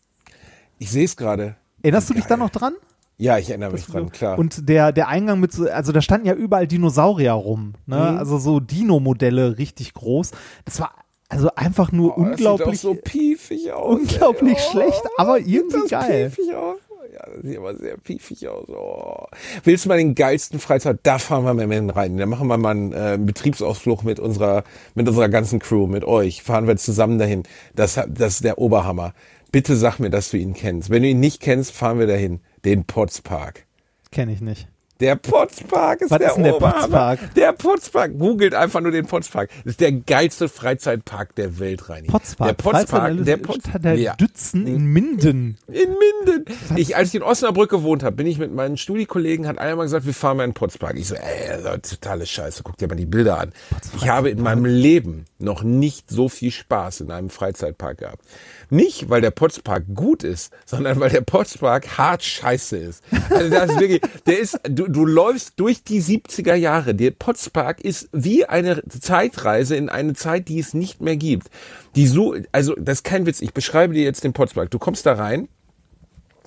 Ich 0.79 0.91
sehe 0.91 1.05
es 1.05 1.17
gerade. 1.17 1.57
Erinnerst 1.83 2.11
du 2.11 2.15
dich 2.15 2.25
da 2.27 2.37
noch 2.37 2.51
dran? 2.51 2.75
Ja, 3.19 3.37
ich 3.39 3.51
erinnere 3.51 3.73
mich 3.73 3.85
dran, 3.87 4.11
klar. 4.11 4.39
Und 4.39 4.69
der, 4.69 4.93
der 4.93 5.09
Eingang 5.09 5.41
mit, 5.41 5.53
so, 5.53 5.69
also 5.69 5.93
da 5.93 6.01
standen 6.01 6.27
ja 6.27 6.33
überall 6.35 6.67
Dinosaurier 6.67 7.33
rum, 7.33 7.75
Mhm. 7.87 7.95
ne? 7.95 8.19
Also 8.19 8.39
so 8.39 8.61
Dino-Modelle 8.61 9.59
richtig 9.59 9.93
groß. 9.93 10.31
Das 10.65 10.81
war 10.81 10.93
also 11.29 11.55
einfach 11.55 11.93
nur 11.93 12.17
Oh, 12.17 12.23
unglaublich, 12.23 12.71
Das 12.71 12.81
sieht 12.81 12.91
auch 12.91 12.95
so 12.97 13.01
piefig 13.03 13.73
aus. 13.73 13.95
unglaublich 14.01 14.57
ey. 14.59 14.65
Oh, 14.67 14.71
schlecht, 14.73 15.03
aber 15.19 15.37
sieht 15.37 15.49
irgendwie 15.49 15.81
das 15.83 15.91
geil. 15.91 16.31
Piefig 16.31 16.55
aus. 16.55 16.77
Ja, 17.21 17.33
das 17.35 17.43
sieht 17.43 17.59
aber 17.59 17.77
sehr 17.77 17.97
piefig 17.97 18.49
aus. 18.49 18.69
Oh. 18.69 19.27
Willst 19.65 19.85
du 19.85 19.89
mal 19.89 19.99
den 19.99 20.15
geilsten 20.15 20.61
Freizeit? 20.61 21.01
Da 21.03 21.19
fahren 21.19 21.45
wir 21.45 21.55
mal 21.55 21.91
rein. 21.91 22.17
Da 22.17 22.27
machen 22.27 22.49
wir 22.49 22.57
mal 22.57 22.71
einen 22.71 22.93
äh, 22.93 23.19
Betriebsausflug 23.21 24.05
mit 24.05 24.21
unserer, 24.21 24.65
mit 24.95 25.09
unserer 25.09 25.29
ganzen 25.29 25.59
Crew, 25.59 25.87
mit 25.87 26.05
euch. 26.05 26.43
Fahren 26.43 26.67
wir 26.67 26.77
zusammen 26.77 27.19
dahin. 27.19 27.43
Das, 27.75 27.95
das 28.09 28.35
ist 28.35 28.45
der 28.45 28.59
Oberhammer. 28.59 29.15
Bitte 29.53 29.77
sag 29.77 29.99
mir, 29.99 30.11
dass 30.11 30.31
du 30.31 30.37
ihn 30.37 30.55
kennst. 30.55 30.91
Wenn 30.91 31.03
du 31.03 31.09
ihn 31.09 31.21
nicht 31.21 31.41
kennst, 31.41 31.73
fahren 31.73 31.99
wir 31.99 32.07
dahin. 32.07 32.41
Den 32.65 32.85
Potzpark. 32.85 33.67
Kenne 34.11 34.33
ich 34.33 34.41
nicht. 34.41 34.69
Der 35.01 35.17
Potzpark 35.17 36.03
ist 36.03 36.11
Was 36.11 36.19
der 36.19 36.29
ist 36.31 36.37
der. 36.37 36.53
Potzpark? 36.53 37.35
Der 37.35 37.53
Potzpark. 37.53 38.19
Googelt 38.19 38.55
einfach 38.55 38.81
nur 38.81 38.93
den 38.93 39.07
Potzpark. 39.07 39.49
Das 39.65 39.73
ist 39.73 39.81
der 39.81 39.93
geilste 39.93 40.49
Freizeitpark 40.49 41.35
der 41.35 41.59
Welt, 41.59 41.89
Reini. 41.89 42.09
Potzpark. 42.09 42.49
Der 42.49 42.55
Potzpark. 42.55 42.89
Freizeit- 42.89 43.27
Der 43.27 43.37
Potz 43.39 43.67
Stadt 43.69 43.85
der 43.85 43.95
Ja. 43.95 44.15
Dützen 44.15 44.67
in 44.67 44.85
Minden. 44.87 45.59
In 45.69 45.89
Minden. 46.27 46.45
Ich, 46.77 46.97
als 46.97 47.09
ich 47.09 47.15
in 47.17 47.23
Osnabrück 47.23 47.71
gewohnt 47.71 48.03
habe, 48.03 48.15
bin 48.17 48.27
ich 48.27 48.39
mit 48.39 48.53
meinen 48.55 48.77
Studiekollegen, 48.77 49.47
hat 49.47 49.59
einer 49.59 49.77
mal 49.77 49.85
gesagt, 49.85 50.07
wir 50.07 50.15
fahren 50.15 50.37
mal 50.37 50.45
in 50.45 50.51
den 50.51 50.55
Potzpark. 50.55 50.97
Ich 50.97 51.09
so, 51.09 51.15
ey, 51.15 51.59
ist 51.83 51.91
totale 51.91 52.27
Scheiße, 52.27 52.63
guck 52.63 52.77
dir 52.77 52.89
mal 52.89 52.95
die 52.95 53.07
Bilder 53.07 53.39
an. 53.39 53.53
Ich 53.97 54.09
habe 54.09 54.31
in 54.31 54.43
meinem 54.43 54.65
Leben 54.65 55.25
noch 55.39 55.63
nicht 55.63 56.11
so 56.11 56.29
viel 56.29 56.51
Spaß 56.51 57.01
in 57.01 57.11
einem 57.11 57.31
Freizeitpark 57.31 57.99
gehabt. 57.99 58.25
Nicht, 58.71 59.11
weil 59.11 59.21
der 59.21 59.33
Potzpark 59.33 59.85
gut 59.95 60.23
ist, 60.23 60.53
sondern 60.65 61.01
weil 61.01 61.11
der 61.11 61.23
Potzpark 61.23 61.99
hart 61.99 62.23
scheiße 62.23 62.77
ist. 62.77 63.05
Also 63.29 63.51
das 63.51 63.71
ist 63.71 63.81
wirklich, 63.81 64.01
der 64.27 64.39
ist, 64.39 64.61
du, 64.63 64.87
du 64.87 65.05
läufst 65.05 65.59
durch 65.59 65.83
die 65.83 66.01
70er 66.01 66.55
Jahre. 66.55 66.95
Der 66.95 67.11
Potzpark 67.11 67.81
ist 67.81 68.09
wie 68.13 68.47
eine 68.47 68.83
Zeitreise 68.89 69.75
in 69.75 69.89
eine 69.89 70.15
Zeit, 70.15 70.49
die 70.49 70.61
es 70.61 70.73
nicht 70.73 71.01
mehr 71.01 71.17
gibt. 71.17 71.51
Die 71.97 72.07
so, 72.07 72.37
also 72.53 72.75
das 72.77 72.99
ist 72.99 73.05
kein 73.05 73.27
Witz. 73.27 73.41
Ich 73.41 73.53
beschreibe 73.53 73.95
dir 73.95 74.05
jetzt 74.05 74.23
den 74.23 74.33
Potzpark. 74.33 74.71
Du 74.71 74.79
kommst 74.79 75.05
da 75.05 75.15
rein, 75.15 75.49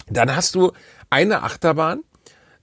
dann 0.10 0.34
hast 0.36 0.56
du 0.56 0.72
eine 1.10 1.44
Achterbahn, 1.44 2.04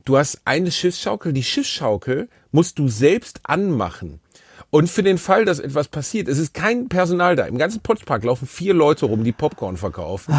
du 0.07 0.17
hast 0.17 0.41
eine 0.47 0.71
Schiffsschaukel. 0.71 1.33
Die 1.35 1.43
Schiffsschaukel 1.43 2.29
musst 2.51 2.79
du 2.79 2.89
selbst 2.89 3.41
anmachen. 3.43 4.21
Und 4.71 4.89
für 4.89 5.03
den 5.03 5.19
Fall, 5.19 5.45
dass 5.45 5.59
etwas 5.59 5.89
passiert, 5.89 6.29
es 6.29 6.39
ist 6.39 6.55
kein 6.55 6.89
Personal 6.89 7.35
da. 7.35 7.45
Im 7.45 7.59
ganzen 7.59 7.81
Potspark 7.81 8.23
laufen 8.23 8.47
vier 8.47 8.73
Leute 8.73 9.07
rum, 9.07 9.25
die 9.25 9.33
Popcorn 9.33 9.77
verkaufen. 9.77 10.33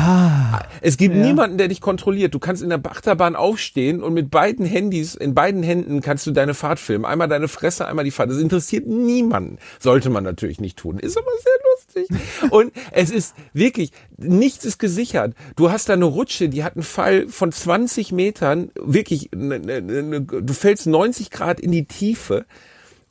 es 0.82 0.96
gibt 0.96 1.16
niemanden, 1.16 1.58
der 1.58 1.68
dich 1.68 1.82
kontrolliert. 1.82 2.34
Du 2.34 2.40
kannst 2.40 2.64
in 2.64 2.70
der 2.70 2.80
Achterbahn 2.84 3.36
aufstehen 3.36 4.02
und 4.02 4.14
mit 4.14 4.32
beiden 4.32 4.66
Handys, 4.66 5.16
in 5.16 5.36
beiden 5.36 5.64
Händen 5.64 6.00
kannst 6.00 6.26
du 6.28 6.32
deine 6.32 6.54
Fahrt 6.54 6.80
filmen. 6.80 7.04
Einmal 7.04 7.28
deine 7.28 7.50
Fresse, 7.50 7.86
einmal 7.86 8.06
die 8.06 8.12
Fahrt. 8.12 8.30
Das 8.30 8.38
interessiert 8.38 8.88
niemanden. 8.88 9.58
Sollte 9.80 10.10
man 10.10 10.24
natürlich 10.24 10.62
nicht 10.62 10.78
tun. 10.78 10.98
Ist 10.98 11.18
aber 11.18 11.32
sehr 11.44 12.06
lustig. 12.06 12.18
Und 12.52 12.72
es 12.92 13.10
ist 13.10 13.36
wirklich, 13.52 13.92
nichts 14.18 14.64
ist 14.64 14.80
gesichert. 14.80 15.36
Du 15.58 15.72
hast 15.72 15.90
da 15.90 15.94
eine 15.94 16.06
Rutsche, 16.06 16.48
die 16.48 16.64
hat 16.64 16.76
einen 16.76 16.84
Fall 16.84 17.28
von 17.28 17.52
20 17.52 18.14
Metern. 18.14 18.72
Wirklich, 18.76 19.30
ne, 19.36 19.60
ne, 19.60 19.82
ne, 19.82 20.22
du 20.22 20.54
fällst 20.54 20.88
90 20.88 21.32
Grad 21.32 21.60
in 21.60 21.72
die 21.72 21.86
Tiefe. 21.86 22.46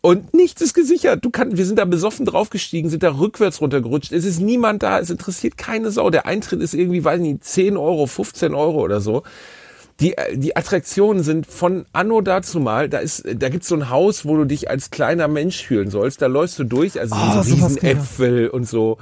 Und 0.02 0.32
nichts 0.32 0.62
ist 0.62 0.72
gesichert. 0.72 1.24
Du 1.24 1.30
kannst, 1.30 1.58
wir 1.58 1.66
sind 1.66 1.78
da 1.78 1.84
besoffen 1.84 2.24
draufgestiegen, 2.24 2.90
sind 2.90 3.02
da 3.02 3.18
rückwärts 3.18 3.60
runtergerutscht. 3.60 4.12
Es 4.12 4.24
ist 4.24 4.40
niemand 4.40 4.82
da. 4.82 4.98
Es 4.98 5.10
interessiert 5.10 5.58
keine 5.58 5.90
Sau. 5.90 6.08
Der 6.08 6.26
Eintritt 6.26 6.62
ist 6.62 6.72
irgendwie, 6.72 7.04
weiß 7.04 7.20
nicht, 7.20 7.44
10 7.44 7.76
Euro, 7.76 8.06
15 8.06 8.54
Euro 8.54 8.80
oder 8.80 9.00
so. 9.00 9.24
Die, 10.00 10.14
die 10.32 10.56
Attraktionen 10.56 11.22
sind 11.22 11.46
von 11.46 11.84
Anno 11.92 12.22
dazu 12.22 12.58
mal, 12.58 12.88
da 12.88 13.00
ist, 13.00 13.22
da 13.34 13.50
gibt's 13.50 13.68
so 13.68 13.74
ein 13.74 13.90
Haus, 13.90 14.24
wo 14.24 14.34
du 14.38 14.46
dich 14.46 14.70
als 14.70 14.90
kleiner 14.90 15.28
Mensch 15.28 15.62
fühlen 15.62 15.90
sollst. 15.90 16.22
Da 16.22 16.26
läufst 16.26 16.58
du 16.58 16.64
durch, 16.64 16.98
also 16.98 17.14
Ah, 17.14 17.42
so 17.42 17.56
sowas 17.56 17.76
Riesenäpfel 17.76 18.48
und 18.48 18.66
so. 18.66 18.96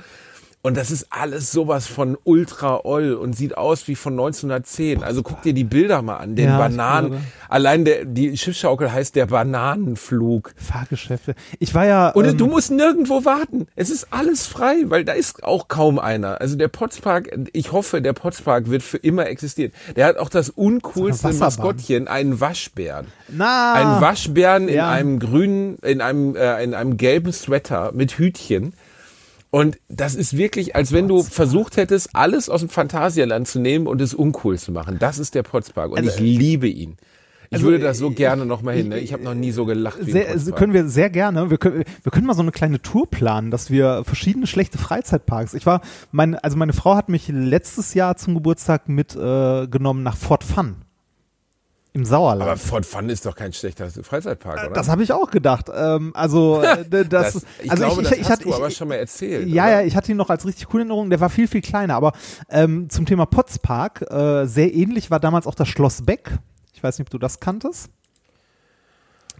Und 0.60 0.76
das 0.76 0.90
ist 0.90 1.06
alles 1.10 1.52
sowas 1.52 1.86
von 1.86 2.18
ultra 2.24 2.80
oll 2.84 3.14
und 3.14 3.34
sieht 3.34 3.56
aus 3.56 3.86
wie 3.86 3.94
von 3.94 4.14
1910. 4.14 5.04
Also 5.04 5.22
guck 5.22 5.40
dir 5.42 5.54
die 5.54 5.62
Bilder 5.64 6.02
mal 6.02 6.16
an. 6.16 6.34
Den 6.34 6.46
Ja, 6.48 6.58
Bananen. 6.58 7.20
Allein 7.48 7.84
der, 7.84 8.04
die 8.04 8.36
Schiffsschaukel 8.36 8.92
heißt 8.92 9.14
der 9.14 9.26
Bananenflug. 9.26 10.52
Fahrgeschäfte. 10.56 11.36
Ich 11.60 11.74
war 11.74 11.86
ja. 11.86 12.08
Und 12.10 12.24
ähm, 12.26 12.36
du 12.36 12.48
musst 12.48 12.72
nirgendwo 12.72 13.24
warten. 13.24 13.66
Es 13.76 13.88
ist 13.88 14.08
alles 14.10 14.46
frei, 14.48 14.76
weil 14.86 15.04
da 15.04 15.12
ist 15.12 15.44
auch 15.44 15.68
kaum 15.68 15.98
einer. 16.00 16.40
Also 16.40 16.56
der 16.56 16.68
Potspark, 16.68 17.30
ich 17.52 17.70
hoffe, 17.72 18.02
der 18.02 18.12
Potspark 18.12 18.68
wird 18.68 18.82
für 18.82 18.98
immer 18.98 19.26
existieren. 19.26 19.72
Der 19.94 20.06
hat 20.06 20.16
auch 20.18 20.28
das 20.28 20.50
uncoolste. 20.50 21.32
Maskottchen, 21.34 22.08
einen 22.08 22.40
Waschbären. 22.40 23.06
na, 23.28 23.74
Ein 23.74 24.00
Waschbären 24.00 24.68
in 24.68 24.74
Ja. 24.74 24.90
einem 24.90 25.20
grünen, 25.20 25.76
in 25.82 26.00
einem, 26.00 26.34
äh, 26.34 26.62
in 26.64 26.74
einem 26.74 26.96
gelben 26.96 27.32
Sweater 27.32 27.92
mit 27.94 28.18
Hütchen. 28.18 28.72
Und 29.50 29.78
das 29.88 30.14
ist 30.14 30.36
wirklich, 30.36 30.76
als 30.76 30.92
wenn 30.92 31.08
du 31.08 31.22
versucht 31.22 31.76
hättest, 31.76 32.14
alles 32.14 32.50
aus 32.50 32.60
dem 32.60 32.68
Phantasialand 32.68 33.48
zu 33.48 33.60
nehmen 33.60 33.86
und 33.86 34.00
es 34.00 34.12
uncool 34.12 34.58
zu 34.58 34.72
machen. 34.72 34.98
Das 34.98 35.18
ist 35.18 35.34
der 35.34 35.42
Potspark 35.42 35.90
und 35.92 36.04
ich 36.04 36.18
liebe 36.18 36.68
ihn. 36.68 36.96
Ich 37.50 37.54
also, 37.54 37.68
würde 37.68 37.78
da 37.82 37.94
so 37.94 38.10
ich- 38.10 38.16
gerne 38.16 38.44
noch 38.44 38.60
mal 38.60 38.74
hin. 38.74 38.88
Ne? 38.88 38.98
Ich 38.98 39.14
habe 39.14 39.22
noch 39.22 39.32
nie 39.32 39.52
so 39.52 39.64
gelacht 39.64 40.04
wie 40.04 40.12
sehr, 40.12 40.26
Potspark. 40.26 40.56
können 40.56 40.74
wir 40.74 40.86
sehr 40.86 41.08
gerne. 41.08 41.48
Wir 41.48 41.56
können, 41.56 41.84
wir 42.02 42.12
können 42.12 42.26
mal 42.26 42.34
so 42.34 42.42
eine 42.42 42.52
kleine 42.52 42.82
Tour 42.82 43.08
planen, 43.08 43.50
dass 43.50 43.70
wir 43.70 44.02
verschiedene 44.04 44.46
schlechte 44.46 44.76
Freizeitparks. 44.76 45.54
Ich 45.54 45.64
war, 45.64 45.80
mein, 46.12 46.34
also 46.34 46.58
meine 46.58 46.74
Frau 46.74 46.94
hat 46.94 47.08
mich 47.08 47.28
letztes 47.28 47.94
Jahr 47.94 48.16
zum 48.16 48.34
Geburtstag 48.34 48.90
mitgenommen 48.90 50.00
äh, 50.00 50.04
nach 50.04 50.16
Fort 50.18 50.44
Fun 50.44 50.76
im 51.98 52.04
Sauerland. 52.04 52.42
Aber 52.42 52.56
Fort 52.56 52.86
Fun 52.86 53.08
ist 53.08 53.26
doch 53.26 53.34
kein 53.34 53.52
schlechter 53.52 53.90
Freizeitpark, 53.90 54.64
oder? 54.66 54.72
das 54.72 54.88
habe 54.88 55.02
ich 55.02 55.12
auch 55.12 55.30
gedacht. 55.30 55.66
Ähm, 55.74 56.12
also 56.14 56.62
äh, 56.62 56.84
das, 57.08 57.34
Das- 57.34 57.46
ich 57.62 57.70
also 57.70 57.84
glaube, 57.84 58.02
ich, 58.02 58.08
das 58.08 58.18
ich, 58.18 58.24
hast 58.24 58.30
hatte, 58.30 58.42
du 58.44 58.48
ich, 58.50 58.54
aber 58.54 58.70
schon 58.70 58.88
mal 58.88 58.94
erzählt. 58.94 59.48
Ja, 59.48 59.64
oder? 59.64 59.72
ja, 59.72 59.82
ich 59.82 59.96
hatte 59.96 60.10
ihn 60.12 60.16
noch 60.16 60.30
als 60.30 60.46
richtig 60.46 60.68
cool 60.72 60.80
in 60.80 60.88
Erinnerung. 60.88 61.10
Der 61.10 61.20
war 61.20 61.28
viel, 61.30 61.48
viel 61.48 61.60
kleiner. 61.60 61.94
Aber 61.94 62.12
ähm, 62.48 62.88
zum 62.88 63.04
Thema 63.06 63.26
Potspark, 63.26 64.02
äh, 64.10 64.46
sehr 64.46 64.72
ähnlich 64.74 65.10
war 65.10 65.20
damals 65.20 65.46
auch 65.46 65.54
das 65.54 65.68
Schloss 65.68 66.02
Beck. 66.02 66.30
Ich 66.72 66.82
weiß 66.82 66.98
nicht, 66.98 67.06
ob 67.08 67.10
du 67.10 67.18
das 67.18 67.40
kanntest. 67.40 67.90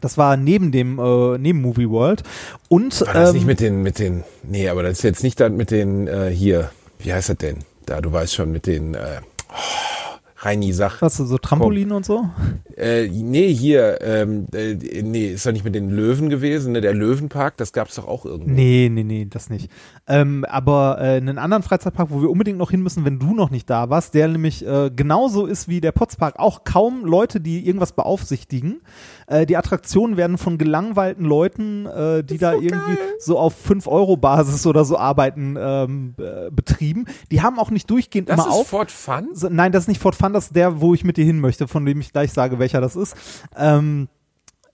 Das 0.01 0.17
war 0.19 0.37
neben 0.37 0.71
dem, 0.71 0.99
äh, 0.99 1.39
neben 1.39 1.61
Movie 1.61 1.89
World. 1.91 2.23
Und 2.69 3.01
War 3.07 3.15
das 3.15 3.31
ähm, 3.31 3.37
nicht 3.37 3.47
mit 3.47 3.61
den, 3.61 3.83
mit 3.83 3.99
den, 3.99 4.25
nee, 4.45 4.69
aber 4.69 4.83
das 4.83 4.93
ist 4.99 5.03
jetzt 5.03 5.23
nicht 5.23 5.41
dann 5.41 5.57
mit 5.57 5.71
den, 5.71 6.07
äh, 6.07 6.31
hier, 6.31 6.71
wie 6.99 7.13
heißt 7.13 7.29
das 7.31 7.37
denn? 7.39 7.59
Da, 7.87 8.01
du 8.01 8.13
weißt 8.13 8.35
schon, 8.35 8.53
mit 8.53 8.67
den, 8.67 8.95
äh, 8.95 9.21
oh, 9.51 9.55
Reini 10.40 10.73
Sach. 10.73 11.02
was, 11.02 11.16
so 11.16 11.36
Trampolin 11.36 11.90
und 11.90 12.06
so? 12.06 12.28
Äh, 12.77 13.09
nee, 13.09 13.52
hier, 13.52 13.98
ähm, 14.02 14.47
äh, 14.55 14.74
nee, 15.02 15.32
ist 15.32 15.44
doch 15.44 15.51
nicht 15.51 15.65
mit 15.65 15.74
den 15.74 15.90
Löwen 15.90 16.28
gewesen, 16.28 16.73
ne? 16.73 16.81
Der 16.81 16.94
Löwenpark, 16.94 17.56
das 17.56 17.73
gab's 17.73 17.97
doch 17.97 18.06
auch 18.06 18.24
irgendwo. 18.24 18.48
Nee, 18.48 18.89
nee, 18.89 19.02
nee, 19.02 19.27
das 19.28 19.51
nicht. 19.51 19.69
Ähm, 20.06 20.44
aber 20.44 20.98
äh, 21.01 21.16
einen 21.16 21.39
anderen 21.39 21.65
Freizeitpark, 21.65 22.10
wo 22.10 22.23
wir 22.23 22.31
unbedingt 22.31 22.56
noch 22.56 22.70
hin 22.70 22.82
müssen, 22.82 23.05
wenn 23.05 23.19
du 23.19 23.35
noch 23.35 23.51
nicht 23.51 23.69
da 23.69 23.90
warst, 23.90 24.15
der 24.15 24.28
nämlich 24.28 24.65
äh, 24.65 24.90
genauso 24.94 25.47
ist 25.47 25.66
wie 25.66 25.81
der 25.81 25.90
Potspark. 25.90 26.39
Auch 26.39 26.62
kaum 26.62 27.05
Leute, 27.05 27.40
die 27.40 27.66
irgendwas 27.66 27.93
beaufsichtigen. 27.93 28.81
Äh, 29.29 29.45
die 29.47 29.57
Attraktionen 29.57 30.17
werden 30.17 30.39
von 30.39 30.57
gelangweilten 30.59 31.25
Leuten, 31.25 31.87
äh, 31.87 32.25
die 32.25 32.39
da 32.39 32.55
irgendwie 32.55 32.97
so 33.19 33.39
auf 33.39 33.55
5-Euro-Basis 33.69 34.67
oder 34.67 34.85
so 34.85 34.97
arbeiten, 34.97 35.57
ähm, 35.59 36.15
äh, 36.19 36.51
betrieben. 36.51 37.05
Die 37.31 37.43
haben 37.43 37.59
auch 37.59 37.71
nicht 37.71 37.91
durchgehend 37.91 38.29
Das 38.31 38.37
immer 38.41 38.49
ist 38.49 38.55
auf. 38.55 38.69
Fort 38.69 38.91
Fun? 38.91 39.29
So, 39.35 39.49
nein, 39.51 39.71
das 39.73 39.85
ist 39.85 39.89
nicht 39.89 40.01
Fort 40.01 40.15
Fun, 40.15 40.33
das 40.33 40.47
ist 40.47 40.57
der, 40.57 40.81
wo 40.81 40.95
ich 40.95 41.05
mit 41.05 41.17
dir 41.19 41.25
hin 41.25 41.41
möchte, 41.41 41.69
von 41.69 41.85
dem 41.85 42.01
ich 42.01 42.13
gleich 42.13 42.33
sage, 42.33 42.59
welcher 42.59 42.81
das 42.81 42.97
ist. 42.97 43.15
Ähm, 43.57 44.09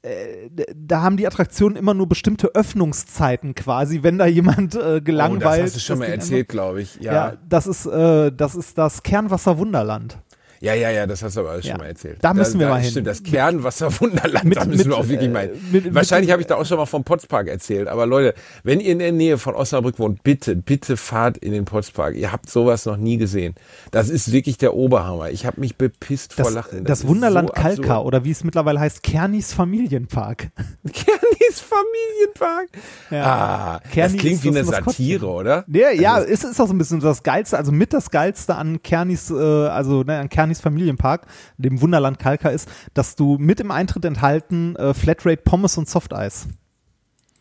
äh, 0.03 0.49
da 0.77 1.03
haben 1.03 1.17
die 1.17 1.27
Attraktionen 1.27 1.77
immer 1.77 1.95
nur 1.95 2.07
bestimmte 2.09 2.55
Öffnungszeiten 2.55 3.55
quasi, 3.55 4.03
wenn 4.03 4.19
da 4.19 4.27
jemand 4.27 4.75
äh, 4.75 4.99
Oh, 4.99 5.01
gelangweilt. 5.03 5.63
das 5.65 5.75
hast 5.75 5.77
du 5.77 5.81
schon 5.81 5.99
mal 5.99 6.05
das 6.07 6.15
erzählt, 6.17 6.49
glaube 6.49 6.83
ich. 6.83 6.97
Ja, 7.01 7.13
Ja. 7.13 7.33
das 7.49 7.67
ist 7.67 7.87
äh, 7.87 8.31
das 8.31 8.55
ist 8.55 8.77
das 8.79 9.03
Kernwasser 9.03 9.59
Wunderland. 9.59 10.19
Ja, 10.65 10.75
ja, 10.75 10.91
ja, 10.91 11.07
das 11.07 11.23
hast 11.23 11.37
du 11.37 11.41
aber 11.41 11.51
alles 11.51 11.65
Ja. 11.67 11.73
schon 11.73 11.81
mal 11.81 11.87
erzählt. 11.89 12.19
Da 12.23 12.33
müssen 12.35 12.59
wir 12.59 12.69
mal 12.69 12.81
hin. 12.81 12.91
Stimmt, 12.91 13.07
das 13.07 13.23
Kernwasserwunderland, 13.23 14.45
Mit- 14.45 14.57
da 14.57 14.65
müssen 14.65 14.79
mit, 14.79 14.87
wir 14.89 14.97
auch 14.97 15.09
wirklich 15.09 15.29
äh, 15.29 15.33
mal 15.33 15.43
hin. 15.49 15.61
mit- 15.73 15.95
Wahrscheinlich 15.95 16.31
habe 16.31 16.41
ich 16.43 16.47
da 16.47 16.57
auch 16.57 16.65
schon 16.67 16.79
mal 16.79 16.87
vom 16.87 17.05
Potspark 17.05 17.49
erzählt. 17.49 17.89
Aber 17.89 18.07
Leute, 18.07 18.35
wenn 18.63 18.81
ihr 18.81 18.93
in 18.93 18.99
der 18.99 19.13
Nähe 19.13 19.39
von 19.39 19.55
Osnabrück 19.55 19.99
wohnt, 19.99 20.23
bitte, 20.23 20.57
bitte 20.57 20.97
fahrt 20.97 21.37
in 21.39 21.53
den 21.53 21.65
Potspark. 21.65 22.15
Ihr 22.17 22.33
habt 22.33 22.49
sowas 22.51 22.87
noch 22.87 22.97
nie 22.97 23.17
gesehen. 23.17 23.55
Das 23.91 24.09
ist 24.09 24.33
wirklich 24.33 24.59
der 24.59 24.75
Oberhammer. 24.75 25.31
Ich 25.31 25.45
habe 25.47 25.61
mich 25.61 25.77
bepisst 25.77 26.33
vor 26.35 26.45
Das, 26.47 26.55
Lachen. 26.55 26.85
das 26.85 27.01
ist 27.01 27.09
Wunderland 27.09 27.49
so 27.49 27.55
Kalka 27.55 27.83
absurd. 27.97 28.07
oder 28.07 28.25
wie 28.25 28.31
es 28.31 28.43
mittlerweile 28.45 28.81
heißt, 28.81 29.03
Kernis 29.03 29.53
Familienpark. 29.53 30.49
Kernis 30.93 31.61
Familienpark. 31.61 32.69
Ja. 33.11 33.25
Ah, 33.25 33.81
Kerni 33.93 34.13
das 34.15 34.21
klingt 34.21 34.45
wie 34.45 34.49
eine 34.49 34.61
das. 34.65 34.69
Satire, 34.69 35.27
oder? 35.27 35.65
Ja, 35.69 35.91
ja, 35.91 36.15
Also, 36.15 36.29
es 36.29 36.45
ist 36.45 36.61
auch 36.61 36.67
so 36.67 36.73
ein 36.75 36.79
bisschen 36.79 37.01
das 37.01 37.23
Geilste, 37.23 37.57
also 37.59 37.73
mit 37.73 37.93
das 37.93 38.11
Geilste 38.11 38.55
an 38.57 38.83
Kernis, 38.83 39.31
äh, 39.31 39.35
also 39.35 40.03
ne, 40.03 40.19
an 40.19 40.29
Kernis 40.29 40.54
Familienpark, 40.61 41.27
dem 41.59 41.81
Wunderland 41.81 42.19
Kalka 42.19 42.49
ist, 42.51 42.69
dass 42.95 43.17
du 43.17 43.37
mit 43.39 43.61
im 43.61 43.71
Eintritt 43.71 44.05
enthalten 44.05 44.77
äh, 44.77 44.95
Flatrate 44.95 45.43
Pommes 45.43 45.77
und 45.79 45.89
Softeis. 45.89 46.47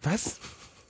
was? 0.02 0.38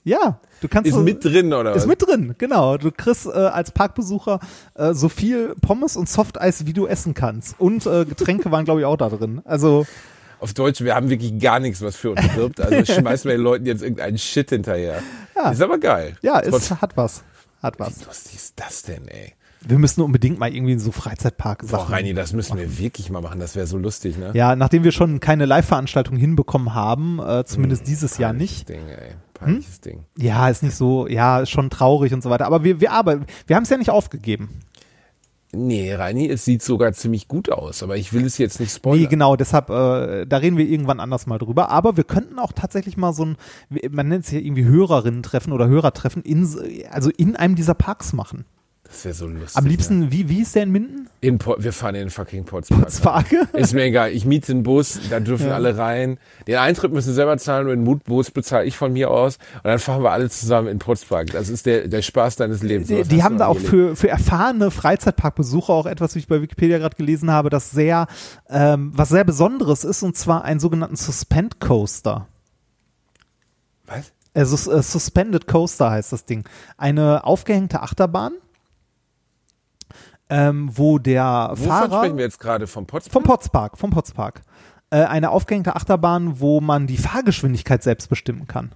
Ja, 0.06 0.38
du 0.60 0.68
kannst 0.68 0.86
Ist 0.88 0.96
so- 0.96 1.00
mit 1.00 1.24
drin, 1.24 1.54
oder 1.54 1.70
Ist 1.72 1.82
was? 1.82 1.86
mit 1.86 2.02
drin, 2.06 2.34
genau. 2.36 2.76
Du 2.76 2.90
kriegst 2.90 3.24
äh, 3.24 3.30
als 3.30 3.70
Parkbesucher 3.70 4.38
äh, 4.74 4.92
so 4.92 5.08
viel 5.08 5.54
Pommes 5.62 5.96
und 5.96 6.10
Softeis, 6.10 6.66
wie 6.66 6.74
du 6.74 6.86
essen 6.86 7.14
kannst. 7.14 7.58
Und 7.58 7.86
äh, 7.86 8.04
Getränke 8.04 8.50
waren, 8.50 8.66
glaube 8.66 8.80
ich, 8.80 8.86
auch 8.86 8.98
da 8.98 9.08
drin. 9.08 9.40
Also, 9.46 9.86
Auf 10.40 10.52
Deutsch, 10.52 10.82
wir 10.82 10.94
haben 10.94 11.08
wirklich 11.08 11.38
gar 11.40 11.58
nichts, 11.58 11.80
was 11.80 11.96
für 11.96 12.10
uns 12.10 12.20
wirbt. 12.36 12.60
Also 12.60 12.92
schmeißen 13.00 13.30
wir 13.30 13.38
den 13.38 13.42
Leuten 13.42 13.64
jetzt 13.64 13.82
irgendeinen 13.82 14.18
Shit 14.18 14.50
hinterher. 14.50 15.02
Ja. 15.34 15.52
Ist 15.52 15.62
aber 15.62 15.78
geil. 15.78 16.18
ja, 16.20 16.38
es 16.40 16.70
hat 16.70 16.94
was. 16.98 17.22
Hat 17.62 17.80
was. 17.80 18.00
Wie 18.00 18.04
lustig 18.04 18.34
ist 18.34 18.52
das 18.56 18.82
denn, 18.82 19.08
ey? 19.08 19.32
Wir 19.66 19.78
müssen 19.78 20.02
unbedingt 20.02 20.38
mal 20.38 20.54
irgendwie 20.54 20.72
in 20.74 20.78
so 20.78 20.92
Freizeitpark 20.92 21.66
Boah. 21.68 21.90
Reini, 21.90 22.12
das 22.12 22.32
müssen 22.32 22.58
wir 22.58 22.78
wirklich 22.78 23.10
mal 23.10 23.22
machen. 23.22 23.40
Das 23.40 23.56
wäre 23.56 23.66
so 23.66 23.78
lustig, 23.78 24.18
ne? 24.18 24.30
Ja, 24.34 24.56
nachdem 24.56 24.84
wir 24.84 24.92
schon 24.92 25.20
keine 25.20 25.46
Live-Veranstaltung 25.46 26.16
hinbekommen 26.16 26.74
haben, 26.74 27.18
äh, 27.18 27.44
zumindest 27.44 27.86
dieses 27.86 28.18
Jahr 28.18 28.32
nicht. 28.32 28.68
Ding, 28.68 28.86
ey. 28.88 29.12
Peinliches 29.32 29.80
Ding. 29.80 30.04
Ja, 30.16 30.48
ist 30.48 30.62
nicht 30.62 30.76
so, 30.76 31.06
ja, 31.08 31.40
ist 31.40 31.50
schon 31.50 31.70
traurig 31.70 32.12
und 32.12 32.22
so 32.22 32.30
weiter. 32.30 32.46
Aber 32.46 32.62
wir, 32.62 32.80
wir 32.80 32.92
arbeiten, 32.92 33.26
wir 33.46 33.56
haben 33.56 33.64
es 33.64 33.70
ja 33.70 33.76
nicht 33.76 33.90
aufgegeben. 33.90 34.48
Nee, 35.56 35.94
Reini, 35.94 36.28
es 36.28 36.44
sieht 36.44 36.62
sogar 36.62 36.92
ziemlich 36.92 37.28
gut 37.28 37.50
aus, 37.50 37.82
aber 37.82 37.96
ich 37.96 38.12
will 38.12 38.24
es 38.24 38.38
jetzt 38.38 38.60
nicht 38.60 38.72
spoilern. 38.74 39.02
Nee, 39.02 39.08
genau, 39.08 39.36
deshalb, 39.36 39.70
äh, 39.70 40.26
da 40.26 40.38
reden 40.38 40.56
wir 40.56 40.66
irgendwann 40.66 41.00
anders 41.00 41.26
mal 41.26 41.38
drüber. 41.38 41.70
Aber 41.70 41.96
wir 41.96 42.04
könnten 42.04 42.38
auch 42.38 42.52
tatsächlich 42.52 42.96
mal 42.96 43.12
so 43.12 43.24
ein, 43.24 43.36
man 43.90 44.08
nennt 44.08 44.24
es 44.24 44.30
ja 44.30 44.40
irgendwie 44.40 44.64
Hörerinnen-Treffen 44.64 45.52
oder 45.52 45.68
Hörertreffen, 45.68 46.22
in, 46.22 46.48
also 46.90 47.10
in 47.10 47.36
einem 47.36 47.54
dieser 47.54 47.74
Parks 47.74 48.12
machen. 48.12 48.44
Das 48.86 49.04
wäre 49.06 49.14
so 49.14 49.26
lustig. 49.26 49.56
Am 49.56 49.66
liebsten, 49.66 50.12
wie, 50.12 50.28
wie 50.28 50.42
ist 50.42 50.54
der 50.54 50.64
in 50.64 50.70
Minden? 50.70 50.98
Ja. 51.04 51.10
In 51.28 51.38
Po- 51.38 51.56
wir 51.58 51.72
fahren 51.72 51.94
in 51.94 52.02
den 52.02 52.10
fucking. 52.10 52.44
Potsparke? 52.44 53.48
Ist 53.54 53.72
mir 53.72 53.84
egal. 53.84 54.10
Ich 54.12 54.26
miete 54.26 54.52
einen 54.52 54.62
Bus, 54.62 55.00
da 55.08 55.20
dürfen 55.20 55.46
Ja. 55.48 55.54
alle 55.54 55.76
rein. 55.78 56.18
Den 56.46 56.56
Eintritt 56.58 56.92
müssen 56.92 57.08
sie 57.08 57.14
selber 57.14 57.36
zahlen 57.38 57.66
und 57.66 57.70
den 57.72 57.82
Mutbus 57.82 58.30
bezahle 58.30 58.66
ich 58.66 58.76
von 58.76 58.92
mir 58.92 59.10
aus. 59.10 59.38
Und 59.54 59.64
dann 59.64 59.78
fahren 59.78 60.02
wir 60.02 60.10
alle 60.12 60.28
zusammen 60.28 60.68
in 60.68 60.78
Potspark. 60.78 61.30
Das 61.32 61.48
ist 61.48 61.64
der, 61.66 61.88
der 61.88 62.02
Spaß 62.02 62.36
deines 62.36 62.62
Lebens. 62.62 62.88
Die, 62.88 63.02
die 63.04 63.22
haben 63.22 63.38
da 63.38 63.46
auch 63.46 63.58
für, 63.58 63.96
für 63.96 64.08
erfahrene 64.10 64.70
Freizeitparkbesucher 64.70 65.72
auch 65.72 65.86
etwas, 65.86 66.14
wie 66.14 66.18
ich 66.20 66.28
bei 66.28 66.42
Wikipedia 66.42 66.78
gerade 66.78 66.94
gelesen 66.96 67.30
habe, 67.30 67.48
das 67.48 67.70
sehr, 67.70 68.06
ähm, 68.50 68.92
was 68.94 69.08
sehr 69.08 69.24
Besonderes 69.24 69.84
ist, 69.84 70.02
und 70.02 70.14
zwar 70.16 70.44
einen 70.44 70.60
sogenannten 70.60 70.96
Suspend 70.96 71.58
Coaster. 71.58 72.28
Was? 73.86 74.12
Also 74.34 74.70
äh, 74.72 74.82
Suspended 74.82 75.46
Coaster 75.46 75.90
heißt 75.90 76.12
das 76.12 76.24
Ding. 76.26 76.44
Eine 76.76 77.24
aufgehängte 77.24 77.80
Achterbahn, 77.82 78.32
ähm, 80.30 80.70
wo 80.72 80.98
der 80.98 81.50
Wovon 81.52 81.66
Fahrer 81.68 81.98
sprechen 81.98 82.16
wir 82.16 82.24
jetzt 82.24 82.40
gerade? 82.40 82.66
Vom 82.66 82.86
Potspark? 82.86 83.12
vom 83.12 83.22
Potspark, 83.24 83.78
vom 83.78 83.90
Potspark, 83.90 84.42
äh, 84.90 85.04
eine 85.04 85.30
aufgehängte 85.30 85.76
Achterbahn, 85.76 86.40
wo 86.40 86.60
man 86.60 86.86
die 86.86 86.96
Fahrgeschwindigkeit 86.98 87.82
selbst 87.82 88.08
bestimmen 88.08 88.46
kann. 88.46 88.72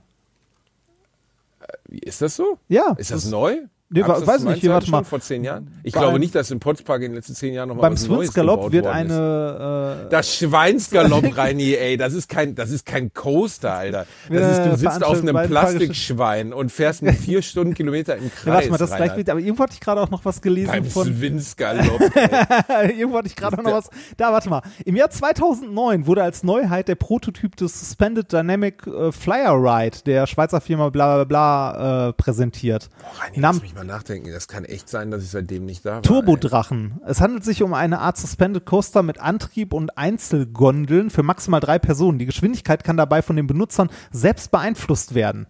Wie 1.88 1.98
Ist 2.00 2.20
das 2.22 2.36
so? 2.36 2.58
Ja, 2.68 2.94
Ist 2.98 3.10
das 3.10 3.22
das- 3.22 3.30
neu? 3.30 3.56
Nee, 3.90 4.02
das 4.02 4.26
weiß 4.26 4.44
nicht, 4.44 4.60
hier, 4.60 4.70
warte 4.70 4.90
mal. 4.90 5.02
Vor 5.04 5.20
zehn 5.20 5.44
Jahren? 5.44 5.70
Ich 5.82 5.94
Beim- 5.94 6.02
glaube 6.02 6.18
nicht, 6.18 6.34
dass 6.34 6.50
im 6.50 6.60
Potspark 6.60 6.98
in 7.00 7.12
den 7.12 7.14
letzten 7.14 7.34
zehn 7.34 7.54
Jahren 7.54 7.68
noch 7.70 7.76
mal 7.76 7.80
Beim 7.82 7.92
was 7.94 8.34
gebaut 8.34 8.70
wird 8.70 8.86
eine 8.86 10.04
äh, 10.06 10.10
Das 10.10 10.36
Schweinsgalopp, 10.36 11.24
Reini, 11.38 11.74
ey, 11.74 11.96
das 11.96 12.12
ist 12.12 12.28
kein, 12.28 12.54
das 12.54 12.70
ist 12.70 12.84
kein 12.84 13.14
Coaster, 13.14 13.72
Alter. 13.72 14.04
Das 14.28 14.40
Ja, 14.40 14.50
ist, 14.50 14.72
du 14.72 14.76
sitzt 14.76 15.02
auf 15.04 15.22
einem 15.22 15.34
Plastikschwein 15.48 16.52
und 16.52 16.70
fährst 16.70 17.00
mit 17.02 17.16
vier 17.16 17.40
Stundenkilometer 17.48 18.16
im 18.16 18.30
Kreis. 18.30 18.44
Ja, 18.44 18.52
warte 18.54 18.70
mal, 18.70 18.76
das 18.78 18.90
Reinhard. 18.90 19.06
gleich 19.08 19.16
mit, 19.18 19.30
aber 19.30 19.40
irgendwo 19.40 19.62
hatte 19.62 19.72
ich 19.74 19.80
gerade 19.80 20.00
auch 20.02 20.10
noch 20.10 20.24
was 20.24 20.42
gelesen 20.42 20.70
Beim 20.70 20.84
von. 20.84 21.06
Schweinsgalopp, 21.06 22.00
irgendwo 22.96 23.16
hatte 23.18 23.28
ich 23.28 23.36
gerade 23.36 23.58
auch 23.58 23.62
noch 23.62 23.72
was. 23.72 23.88
Da, 24.16 24.32
warte 24.32 24.50
mal. 24.50 24.62
Im 24.84 24.96
Jahr 24.96 25.10
2009 25.10 26.06
wurde 26.06 26.22
als 26.22 26.42
Neuheit 26.42 26.88
der 26.88 26.94
Prototyp 26.96 27.56
des 27.56 27.78
Suspended 27.80 28.30
Dynamic 28.32 28.86
äh, 28.86 29.12
Flyer 29.12 29.54
Ride 29.54 29.98
der 30.04 30.26
Schweizer 30.26 30.60
Firma 30.60 30.90
bla 30.90 31.24
bla 31.24 31.24
bla 31.24 32.08
äh, 32.08 32.12
präsentiert. 32.12 32.90
Boah, 33.00 33.24
Reini, 33.24 33.38
Nam- 33.38 33.60
mal 33.78 33.84
nachdenken. 33.84 34.30
Das 34.30 34.48
kann 34.48 34.64
echt 34.64 34.88
sein, 34.88 35.10
dass 35.10 35.22
ich 35.22 35.30
seitdem 35.30 35.64
nicht 35.64 35.84
da 35.84 35.90
war. 35.90 35.96
ey. 35.98 36.02
Turbodrachen. 36.02 37.00
Es 37.06 37.20
handelt 37.20 37.44
sich 37.44 37.62
um 37.62 37.74
eine 37.74 38.00
Art 38.00 38.18
Suspended 38.18 38.66
Coaster 38.66 39.02
mit 39.02 39.20
Antrieb 39.20 39.72
und 39.72 39.96
Einzelgondeln 39.96 41.10
für 41.10 41.22
maximal 41.22 41.60
drei 41.60 41.78
Personen. 41.78 42.18
Die 42.18 42.26
Geschwindigkeit 42.26 42.84
kann 42.84 42.96
dabei 42.96 43.22
von 43.22 43.36
den 43.36 43.46
Benutzern 43.46 43.88
selbst 44.10 44.50
beeinflusst 44.50 45.14
werden. 45.14 45.46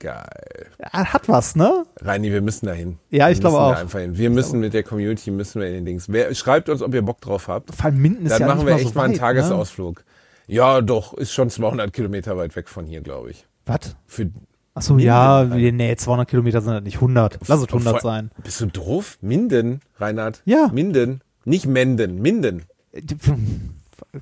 Geil. 0.00 0.66
Hat 0.82 1.28
was, 1.28 1.54
ne? 1.54 1.84
Reini, 2.00 2.32
wir 2.32 2.42
müssen 2.42 2.66
dahin. 2.66 2.98
Ja, 3.10 3.30
ich 3.30 3.38
glaube 3.38 3.60
auch. 3.60 3.76
Einfach 3.76 4.00
hin. 4.00 4.18
Wir 4.18 4.30
müssen 4.30 4.58
mit 4.58 4.74
der 4.74 4.82
Community, 4.82 5.30
müssen 5.30 5.60
wir 5.60 5.68
in 5.68 5.74
den 5.74 5.84
Dings. 5.84 6.08
Wer, 6.08 6.34
schreibt 6.34 6.68
uns, 6.68 6.82
ob 6.82 6.92
ihr 6.92 7.02
Bock 7.02 7.20
drauf 7.20 7.46
habt. 7.46 7.72
Vor 7.72 7.84
allem 7.84 8.02
Minden 8.02 8.26
ist 8.26 8.32
Dann 8.32 8.40
ja 8.40 8.46
machen 8.48 8.66
wir 8.66 8.74
echt 8.74 8.88
so 8.88 8.94
mal 8.94 9.04
einen 9.04 9.12
weit, 9.12 9.20
Tagesausflug. 9.20 10.04
Ja, 10.48 10.80
doch, 10.80 11.14
ist 11.14 11.32
schon 11.32 11.50
200 11.50 11.92
Kilometer 11.92 12.36
weit 12.36 12.56
weg 12.56 12.68
von 12.68 12.84
hier, 12.84 13.00
glaube 13.00 13.30
ich. 13.30 13.42
Ne? 13.42 13.46
Was? 13.66 13.96
Für, 14.06 14.28
Achso, 14.74 14.96
ja, 14.96 15.44
nee, 15.44 15.94
200 15.96 16.28
Kilometer 16.28 16.62
sind 16.62 16.72
das 16.72 16.82
nicht 16.82 16.96
100. 16.96 17.40
Lass 17.46 17.60
es 17.60 17.68
100 17.68 17.92
Voll- 17.92 18.00
sein. 18.00 18.30
Bist 18.42 18.60
du 18.60 18.66
doof? 18.66 19.18
Minden, 19.20 19.80
Reinhard? 19.98 20.42
Ja. 20.46 20.70
Minden. 20.72 21.20
Nicht 21.44 21.66
Menden, 21.66 22.22
Minden. 22.22 22.62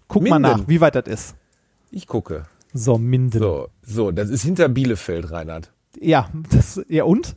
Guck 0.09 0.23
mal 0.29 0.39
Minden. 0.41 0.61
nach, 0.61 0.69
wie 0.69 0.81
weit 0.81 0.95
das 0.97 1.07
ist. 1.07 1.35
Ich 1.91 2.07
gucke. 2.07 2.45
So, 2.73 2.99
Minden. 2.99 3.39
So, 3.39 3.69
so, 3.83 4.11
das 4.11 4.29
ist 4.31 4.43
hinter 4.43 4.69
Bielefeld, 4.69 5.31
Reinhard. 5.31 5.71
Ja, 6.01 6.29
das, 6.51 6.81
ja 6.89 7.05
und? 7.05 7.37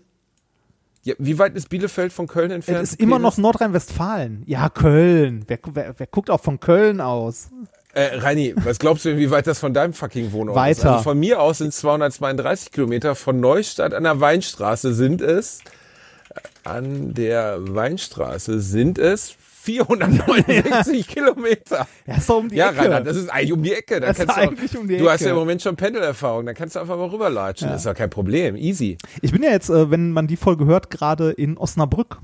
Ja, 1.04 1.16
wie 1.20 1.38
weit 1.38 1.56
ist 1.56 1.70
Bielefeld 1.70 2.14
von 2.14 2.28
Köln 2.28 2.50
entfernt? 2.52 2.82
Es 2.84 2.92
ist 2.94 3.02
immer 3.02 3.20
noch? 3.20 3.38
Nordrhein-Westfalen. 3.38 4.44
Ja, 4.46 4.70
Köln. 4.70 5.44
Wer, 5.48 5.60
wer, 5.74 5.96
wer 5.98 6.08
guckt 6.08 6.30
auch 6.30 6.40
von 6.40 6.60
Köln 6.60 7.02
aus? 7.02 7.50
Äh, 7.96 8.18
Reini, 8.18 8.54
was 8.58 8.80
glaubst 8.80 9.06
du 9.06 9.18
wie 9.18 9.30
weit 9.30 9.46
das 9.48 9.60
von 9.60 9.74
deinem 9.74 9.94
fucking 9.94 10.32
Wohnort 10.32 10.58
ist? 10.58 10.62
Weiter. 10.80 10.92
Also 10.94 11.04
von 11.04 11.20
mir 11.20 11.40
aus 11.40 11.60
sind 11.60 11.70
es 11.70 11.78
232 11.78 12.72
Kilometer. 12.72 13.14
Von 13.16 13.40
Neustadt 13.40 13.94
an 13.94 14.04
der 14.04 14.20
Weinstraße 14.20 14.94
sind 14.96 15.22
es, 15.22 15.60
an 16.64 17.14
der 17.14 17.58
Weinstraße 17.60 18.60
sind 18.62 18.98
es 18.98 19.36
469 19.62 21.08
Kilometer. 21.08 21.88
Ja, 22.06 22.16
ist 22.18 22.30
doch 22.30 22.38
um 22.40 22.50
die 22.50 22.56
Ja, 22.56 22.70
Ecke. 22.72 22.80
Reinhard, 22.80 23.08
das 23.08 23.16
ist 23.16 23.30
eigentlich 23.30 23.54
um 23.54 23.64
die 23.64 23.74
Ecke. 23.74 24.00
Da 24.00 24.08
Das 24.08 24.20
ist 24.20 24.26
kannst 24.26 24.38
du, 24.38 24.42
eigentlich 24.42 24.76
auch, 24.76 24.82
um 24.82 24.88
die 24.88 24.98
du 24.98 25.10
hast 25.10 25.22
Ecke. 25.22 25.26
ja 25.30 25.32
im 25.32 25.40
Moment 25.40 25.62
schon 25.62 25.76
Pendelerfahrung, 25.76 26.46
da 26.46 26.54
kannst 26.54 26.76
du 26.76 26.80
einfach 26.80 26.98
mal 26.98 27.08
rüberlatschen. 27.08 27.70
Das 27.70 27.82
ist 27.82 27.86
ja 27.86 27.94
kein 27.94 28.10
Problem. 28.10 28.56
Easy. 28.56 28.98
ich 29.22 29.32
bin 29.32 29.44
ja 29.44 29.52
jetzt, 29.52 29.70
äh, 29.70 29.90
wenn 29.92 30.12
man 30.12 30.28
die 30.28 30.36
Folge 30.38 30.66
hört, 30.66 30.90
gerade 30.90 31.32
in 31.32 31.58
Osnabrück. 31.58 32.18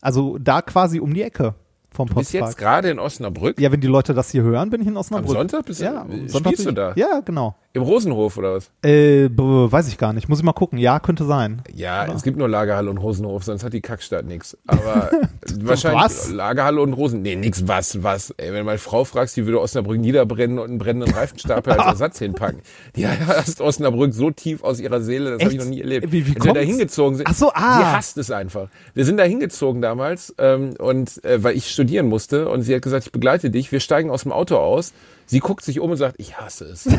Also 0.00 0.38
da 0.38 0.62
quasi 0.62 0.98
um 1.00 1.12
die 1.12 1.22
Ecke 1.22 1.54
vom 1.94 2.08
Du 2.08 2.14
bist 2.14 2.32
jetzt 2.32 2.42
Postpark. 2.42 2.58
gerade 2.58 2.90
in 2.90 2.98
Osnabrück. 2.98 3.60
Ja, 3.60 3.70
wenn 3.72 3.80
die 3.80 3.86
Leute 3.86 4.14
das 4.14 4.30
hier 4.30 4.42
hören, 4.42 4.70
bin 4.70 4.80
ich 4.80 4.86
in 4.86 4.94
Am 4.94 4.98
Osnabrück. 5.00 5.36
Sonntag 5.36 5.64
bist 5.66 5.80
du, 5.80 5.84
Ja, 5.84 6.02
am 6.02 6.10
äh, 6.10 6.28
Sonntag 6.28 6.52
spielst 6.52 6.66
du 6.66 6.72
da? 6.72 6.92
Ja, 6.96 7.20
genau. 7.24 7.54
Im 7.74 7.82
Rosenhof 7.82 8.36
oder 8.36 8.54
was? 8.56 8.70
Äh, 8.84 9.30
weiß 9.34 9.88
ich 9.88 9.96
gar 9.96 10.12
nicht. 10.12 10.28
Muss 10.28 10.40
ich 10.40 10.44
mal 10.44 10.52
gucken. 10.52 10.78
Ja, 10.78 11.00
könnte 11.00 11.24
sein. 11.24 11.62
Ja, 11.74 12.04
es 12.12 12.22
gibt 12.22 12.36
nur 12.36 12.46
Lagerhalle 12.48 12.90
und 12.90 12.98
Rosenhof, 12.98 13.44
sonst 13.44 13.64
hat 13.64 13.72
die 13.72 13.80
Kackstadt 13.80 14.26
nix. 14.26 14.58
Aber 14.66 15.10
wahrscheinlich 15.60 16.02
Was? 16.04 16.30
Lagerhalle 16.30 16.82
und 16.82 16.92
Rosen. 16.92 17.22
Nee, 17.22 17.34
nix 17.36 17.66
was, 17.66 18.02
was. 18.02 18.30
Ey, 18.36 18.50
wenn 18.52 18.58
du 18.58 18.64
meine 18.64 18.76
Frau 18.78 19.04
fragst, 19.04 19.36
die 19.38 19.46
würde 19.46 19.58
Osnabrück 19.60 19.98
niederbrennen 19.98 20.58
und 20.58 20.68
einen 20.68 20.78
brennenden 20.78 21.14
Reifenstapel 21.14 21.72
als 21.72 21.86
Ersatz 21.86 22.18
hinpacken. 22.18 22.60
Die 22.96 23.06
hasst 23.08 23.60
Osnabrück 23.62 24.12
so 24.12 24.30
tief 24.30 24.62
aus 24.62 24.78
ihrer 24.80 25.00
Seele, 25.00 25.32
das 25.32 25.42
habe 25.44 25.52
ich 25.54 25.58
noch 25.58 25.66
nie 25.66 25.80
erlebt. 25.80 26.12
Wie- 26.12 26.26
wie 26.26 26.36
Als 26.36 26.44
wir 26.44 26.52
da 26.52 26.60
hingezogen 26.60 27.16
sind. 27.16 27.26
Ach 27.28 27.34
so, 27.34 27.50
ah. 27.54 27.78
Sie 27.78 27.84
hasst 27.86 28.18
es 28.18 28.30
einfach. 28.30 28.68
Wir 28.94 29.04
sind 29.06 29.16
da 29.16 29.24
hingezogen 29.24 29.80
damals 29.80 30.34
ähm, 30.38 30.74
und 30.78 31.24
äh, 31.24 31.42
weil 31.42 31.56
ich 31.56 31.70
studieren 31.82 32.06
musste 32.06 32.48
und 32.48 32.62
sie 32.62 32.74
hat 32.74 32.82
gesagt, 32.82 33.06
ich 33.06 33.12
begleite 33.12 33.50
dich. 33.50 33.72
Wir 33.72 33.80
steigen 33.80 34.08
aus 34.08 34.22
dem 34.22 34.30
Auto 34.30 34.56
aus. 34.56 34.92
Sie 35.26 35.40
guckt 35.40 35.64
sich 35.64 35.80
um 35.80 35.90
und 35.90 35.96
sagt, 35.96 36.14
ich 36.18 36.38
hasse 36.38 36.66
es. 36.66 36.86
und 36.86 36.94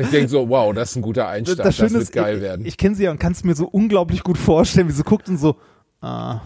ich 0.00 0.10
denke 0.10 0.28
so, 0.28 0.50
wow, 0.50 0.74
das 0.74 0.90
ist 0.90 0.96
ein 0.96 1.02
guter 1.02 1.28
Einstand. 1.28 1.60
Das, 1.60 1.76
Schöne 1.76 1.92
wird 1.92 2.02
ist, 2.02 2.12
geil 2.12 2.36
ich, 2.36 2.42
werden. 2.42 2.66
Ich 2.66 2.76
kenne 2.76 2.94
sie 2.94 3.04
ja 3.04 3.10
und 3.10 3.18
kann 3.18 3.32
es 3.32 3.42
mir 3.42 3.54
so 3.54 3.66
unglaublich 3.66 4.22
gut 4.22 4.36
vorstellen, 4.36 4.88
wie 4.88 4.92
sie 4.92 5.02
guckt 5.02 5.30
und 5.30 5.38
so. 5.38 5.56
Ah. 6.02 6.40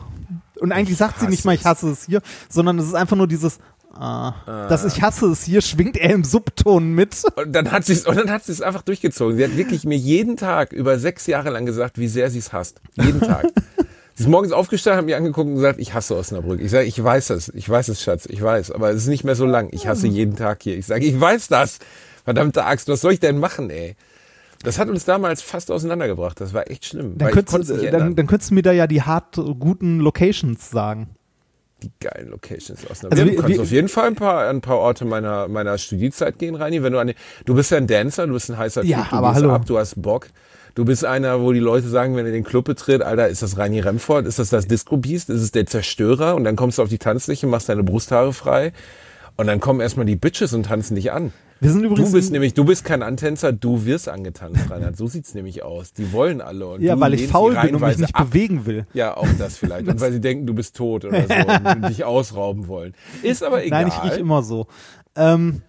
Und 0.61 0.70
eigentlich 0.70 0.97
sagt 0.97 1.19
sie 1.19 1.27
nicht 1.27 1.44
mal, 1.44 1.55
ich 1.55 1.65
hasse 1.65 1.90
es 1.90 2.06
hier, 2.06 2.23
sondern 2.48 2.78
es 2.78 2.86
ist 2.86 2.94
einfach 2.94 3.16
nur 3.16 3.27
dieses. 3.27 3.59
Ah. 3.93 4.66
Das 4.69 4.85
Ich 4.85 5.02
hasse 5.02 5.27
es 5.27 5.43
hier 5.43 5.61
schwingt 5.61 5.97
er 5.97 6.11
im 6.11 6.23
Subton 6.23 6.93
mit. 6.93 7.23
Und 7.35 7.52
dann 7.52 7.73
hat 7.73 7.85
sie 7.85 7.94
es, 7.94 8.06
und 8.06 8.16
dann 8.16 8.31
hat 8.31 8.44
sie 8.44 8.52
es 8.52 8.61
einfach 8.61 8.82
durchgezogen. 8.82 9.36
Sie 9.36 9.44
hat 9.44 9.56
wirklich 9.56 9.85
mir 9.85 9.98
jeden 9.98 10.36
Tag 10.36 10.73
über 10.73 11.01
sechs 11.01 11.27
Jahre 11.27 11.51
lang 11.51 11.66
gesagt, 11.66 11.98
wie 11.98 12.09
sehr 12.09 12.31
sie 12.31 12.39
es 12.39 12.52
hasst. 12.52 12.81
Jeden 12.94 13.20
Tag. 13.20 13.47
sie 14.15 14.24
ist 14.24 14.28
morgens 14.28 14.53
aufgestanden, 14.53 14.99
hat 14.99 15.07
mir 15.07 15.16
angeguckt 15.16 15.49
und 15.49 15.55
gesagt, 15.57 15.78
ich 15.81 15.95
hasse 15.95 16.16
Osnabrück. 16.16 16.61
Ich 16.61 16.70
sage, 16.70 16.86
ich 16.86 17.03
weiß 17.03 17.31
es, 17.31 17.49
ich 17.55 17.69
weiß 17.69 17.89
es, 17.89 18.03
Schatz, 18.03 18.27
ich 18.27 18.43
weiß, 18.43 18.70
aber 18.70 18.91
es 18.91 18.97
ist 19.03 19.09
nicht 19.09 19.24
mehr 19.24 19.35
so 19.35 19.47
lang. 19.47 19.69
Ich 19.73 19.86
hasse 19.86 20.07
jeden 20.07 20.36
Tag 20.36 20.62
hier. 20.62 20.77
Ich 20.77 20.86
sage, 20.86 21.05
ich 21.05 21.20
weiß 21.20 21.49
das. 21.49 21.78
Verdammte 22.24 22.65
Axt, 22.65 22.89
was 22.89 23.01
soll 23.03 23.12
ich 23.12 23.20
denn 23.20 23.39
machen, 23.39 23.70
ey? 23.70 23.97
Das 24.62 24.78
hat 24.78 24.89
uns 24.89 25.05
damals 25.05 25.43
fast 25.43 25.70
auseinandergebracht. 25.70 26.41
Das 26.41 26.55
war 26.55 26.70
echt 26.70 26.86
schlimm. 26.86 27.19
Dann 27.19 27.31
könntest, 27.32 27.70
dann, 27.70 28.16
dann 28.16 28.27
könntest 28.27 28.51
du 28.51 28.55
mir 28.55 28.62
da 28.62 28.73
ja 28.73 28.86
die 28.86 29.03
hart 29.03 29.36
guten 29.36 30.01
Locations 30.01 30.70
sagen. 30.70 31.09
Die 31.82 31.91
geilen 32.01 32.31
Locations 32.31 32.81
aus 32.91 33.05
Also 33.05 33.24
Du 33.24 33.35
kannst 33.35 33.61
auf 33.61 33.70
jeden 33.70 33.89
Fall 33.89 34.07
ein 34.07 34.15
paar, 34.15 34.49
ein 34.49 34.62
paar 34.62 34.78
Orte 34.78 35.05
meiner, 35.05 35.49
meiner 35.49 35.77
Studiezeit 35.77 36.39
gehen, 36.39 36.55
Reini. 36.55 36.82
Wenn 36.82 36.95
du 36.95 36.99
an 36.99 37.12
du 37.45 37.55
bist 37.55 37.73
ja 37.73 37.77
ein 37.77 37.86
Dancer, 37.86 38.27
du 38.27 38.32
bist 38.32 38.51
ein 38.51 38.57
heißer 38.57 38.85
Ja, 38.85 39.03
Typ, 39.03 39.11
du 39.11 39.16
aber 39.16 39.35
hallo. 39.35 39.51
ab, 39.53 39.66
du 39.66 39.77
hast 39.77 40.01
Bock. 40.01 40.28
Du 40.74 40.84
bist 40.84 41.05
einer, 41.05 41.40
wo 41.40 41.52
die 41.52 41.60
Leute 41.60 41.88
sagen, 41.88 42.16
wenn 42.16 42.26
er 42.26 42.32
den 42.32 42.42
Club 42.42 42.64
betritt, 42.64 43.01
Alter, 43.01 43.28
ist 43.28 43.42
das 43.42 43.59
Reini 43.59 43.78
Remford, 43.78 44.26
ist 44.26 44.40
das 44.40 44.51
das 44.51 44.66
Disco 44.66 44.96
Beast, 44.96 45.30
ist 45.30 45.40
es 45.40 45.52
der 45.52 45.66
Zerstörer? 45.66 46.34
Und 46.34 46.42
dann 46.42 46.56
kommst 46.56 46.78
du 46.78 46.82
auf 46.82 46.88
die 46.88 46.98
Tanzfläche, 46.98 47.46
machst 47.46 47.68
deine 47.68 47.84
Brusthaare 47.84 48.32
frei. 48.32 48.72
Und 49.36 49.46
dann 49.46 49.60
kommen 49.60 49.80
erstmal 49.80 50.06
die 50.06 50.16
Bitches 50.16 50.52
und 50.52 50.64
tanzen 50.64 50.96
dich 50.96 51.12
an. 51.12 51.32
Wir 51.60 51.70
sind 51.70 51.84
übrigens. 51.84 52.10
Du 52.10 52.16
bist 52.16 52.32
nämlich, 52.32 52.55
du 52.55 52.64
bist 52.64 52.84
kein 52.84 53.02
Antänzer, 53.02 53.52
du 53.52 53.84
wirst 53.84 54.09
angetanzt, 54.09 54.68
Reinhard. 54.68 54.96
So 54.96 55.06
sieht's 55.06 55.34
nämlich 55.34 55.62
aus. 55.62 55.92
Die 55.92 56.12
wollen 56.12 56.40
alle. 56.40 56.66
Und 56.66 56.82
ja, 56.82 56.98
weil 56.98 57.14
ich 57.14 57.28
faul 57.28 57.55
bin 57.55 57.76
und 57.76 57.80
mich 57.80 57.98
nicht 57.98 58.14
ab. 58.14 58.30
bewegen 58.30 58.66
will. 58.66 58.86
Ja, 58.92 59.16
auch 59.16 59.28
das 59.38 59.56
vielleicht. 59.56 59.88
Und 59.88 60.01
weil 60.01 60.12
sie 60.12 60.20
denken, 60.20 60.46
du 60.46 60.55
bist 60.55 60.76
tot 60.76 61.05
oder 61.05 61.22
so 61.22 61.34
und 61.70 61.88
dich 61.88 62.05
ausrauben 62.05 62.66
wollen. 62.66 62.94
Ist 63.22 63.42
aber 63.42 63.64
egal. 63.64 63.84
Nein, 63.84 63.92
ich 63.96 64.10
riech 64.10 64.18
immer 64.18 64.42
so. 64.42 64.66
Ähm, 65.16 65.62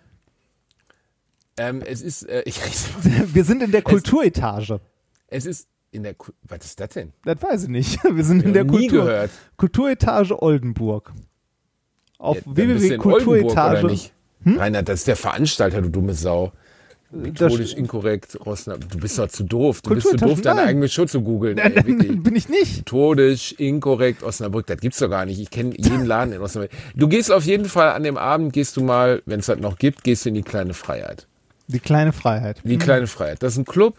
ähm, 1.57 1.81
es 1.85 2.01
ist, 2.01 2.27
äh, 2.27 2.41
ich 2.45 2.59
riech, 2.65 3.33
wir 3.33 3.43
sind 3.43 3.61
in 3.63 3.71
der 3.71 3.83
Kulturetage. 3.83 4.81
Es 5.27 5.45
ist 5.45 5.67
in 5.91 6.03
der, 6.03 6.13
Ku- 6.13 6.31
was 6.43 6.65
ist 6.65 6.79
das 6.79 6.89
denn? 6.89 7.13
Das 7.23 7.41
weiß 7.41 7.63
ich 7.63 7.69
nicht. 7.69 8.03
Wir 8.09 8.23
sind 8.23 8.41
in 8.41 8.47
Ja, 8.49 8.53
der 8.53 8.65
Kultur, 8.65 9.05
gehört. 9.05 9.31
Kulturetage 9.57 10.41
Oldenburg. 10.41 11.11
Auf 12.17 12.37
Ja, 12.37 12.43
in 12.45 12.55
www.kulturetage. 12.57 13.87
nicht? 13.87 14.13
Reinhard, 14.45 14.87
das 14.89 14.99
ist 14.99 15.07
der 15.07 15.15
Veranstalter, 15.15 15.81
du 15.81 15.89
dumme 15.89 16.13
Sau. 16.13 16.51
Da 17.11 17.17
Methodisch 17.17 17.73
inkorrekt, 17.73 18.37
Osnabrück. 18.45 18.89
Du 18.91 18.97
bist 18.99 19.17
doch 19.17 19.29
zu 19.29 19.43
doof. 19.43 19.81
Du 19.81 19.91
bist 19.91 20.07
zu 20.09 20.17
doof, 20.17 20.41
deine 20.41 20.63
eigene 20.63 20.89
Show 20.89 21.05
zu 21.05 21.21
googeln. 21.21 21.55
bin 21.55 22.35
ich 22.35 22.49
nicht. 22.49 22.77
Methodisch, 22.77 23.53
inkorrekt, 23.53 24.21
Osnabrück, 24.21 24.67
das 24.67 24.79
gibt's 24.79 24.99
doch 24.99 25.09
gar 25.09 25.25
nicht. 25.25 25.39
Ich 25.39 25.49
kenne 25.49 25.73
jeden 25.77 26.05
Laden 26.05 26.33
in 26.33 26.41
Osnabrück. 26.41 26.71
Du 26.95 27.07
gehst 27.07 27.31
auf 27.31 27.45
jeden 27.45 27.65
Fall 27.65 27.91
an 27.93 28.03
dem 28.03 28.17
Abend, 28.17 28.51
gehst 28.53 28.75
du 28.75 28.83
mal, 28.83 29.21
wenn 29.25 29.39
es 29.39 29.45
das 29.45 29.59
noch 29.59 29.77
gibt, 29.77 30.03
gehst 30.03 30.25
du 30.25 30.29
in 30.29 30.35
die 30.35 30.41
kleine 30.43 30.73
Freiheit. 30.73 31.27
Die 31.67 31.79
kleine 31.79 32.11
Freiheit. 32.11 32.61
Die 32.63 32.77
kleine 32.77 33.07
Freiheit. 33.07 33.41
Das 33.41 33.53
ist 33.53 33.59
ein 33.59 33.65
Club. 33.65 33.95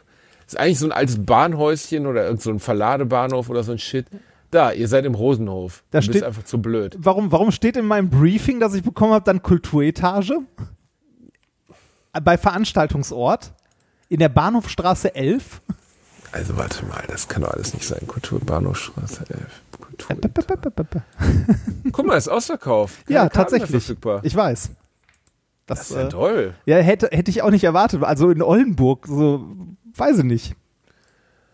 Das 0.46 0.54
ist 0.54 0.60
eigentlich 0.60 0.78
so 0.78 0.86
ein 0.86 0.92
altes 0.92 1.24
Bahnhäuschen 1.24 2.06
oder 2.06 2.24
irgend 2.24 2.40
so 2.42 2.50
ein 2.50 2.58
Verladebahnhof 2.60 3.50
oder 3.50 3.62
so 3.62 3.72
ein 3.72 3.78
Shit. 3.78 4.06
Da, 4.52 4.70
ihr 4.72 4.86
seid 4.88 5.04
im 5.04 5.14
Rosenhof. 5.14 5.82
Da 5.90 5.98
du 6.00 6.06
bist 6.06 6.18
steht- 6.18 6.22
einfach 6.26 6.44
zu 6.44 6.62
blöd. 6.62 6.96
Warum, 6.98 7.32
warum 7.32 7.50
steht 7.50 7.76
in 7.76 7.84
meinem 7.86 8.08
Briefing, 8.10 8.60
das 8.60 8.74
ich 8.74 8.82
bekommen 8.84 9.12
habe, 9.12 9.24
dann 9.24 9.42
Kulturetage? 9.42 10.38
Bei 12.22 12.38
Veranstaltungsort 12.38 13.52
in 14.08 14.20
der 14.20 14.28
Bahnhofstraße 14.30 15.14
11. 15.14 15.60
Also 16.32 16.56
warte 16.56 16.84
mal, 16.86 17.02
das 17.08 17.28
kann 17.28 17.42
doch 17.42 17.50
alles 17.52 17.74
nicht 17.74 17.86
sein. 17.86 18.06
Kulturbahnhofstraße 18.06 19.24
11. 19.28 19.62
Kultur 19.80 20.16
Guck 21.92 22.06
mal, 22.06 22.16
ist 22.16 22.28
ausverkauft. 22.28 23.04
Keine 23.06 23.14
ja, 23.20 23.28
tatsächlich. 23.28 23.94
Ich 24.22 24.36
weiß. 24.36 24.70
Das, 25.66 25.78
Das 25.78 25.90
ist 25.90 25.96
ja 25.96 26.06
äh, 26.06 26.08
toll. 26.08 26.54
ja, 26.64 26.76
hätte, 26.76 27.08
hätte 27.10 27.30
ich 27.30 27.42
auch 27.42 27.50
nicht 27.50 27.64
erwartet. 27.64 28.02
Also 28.04 28.30
in 28.30 28.40
Oldenburg, 28.42 29.06
so, 29.06 29.44
weiß 29.98 30.18
ich 30.18 30.24
nicht. 30.24 30.56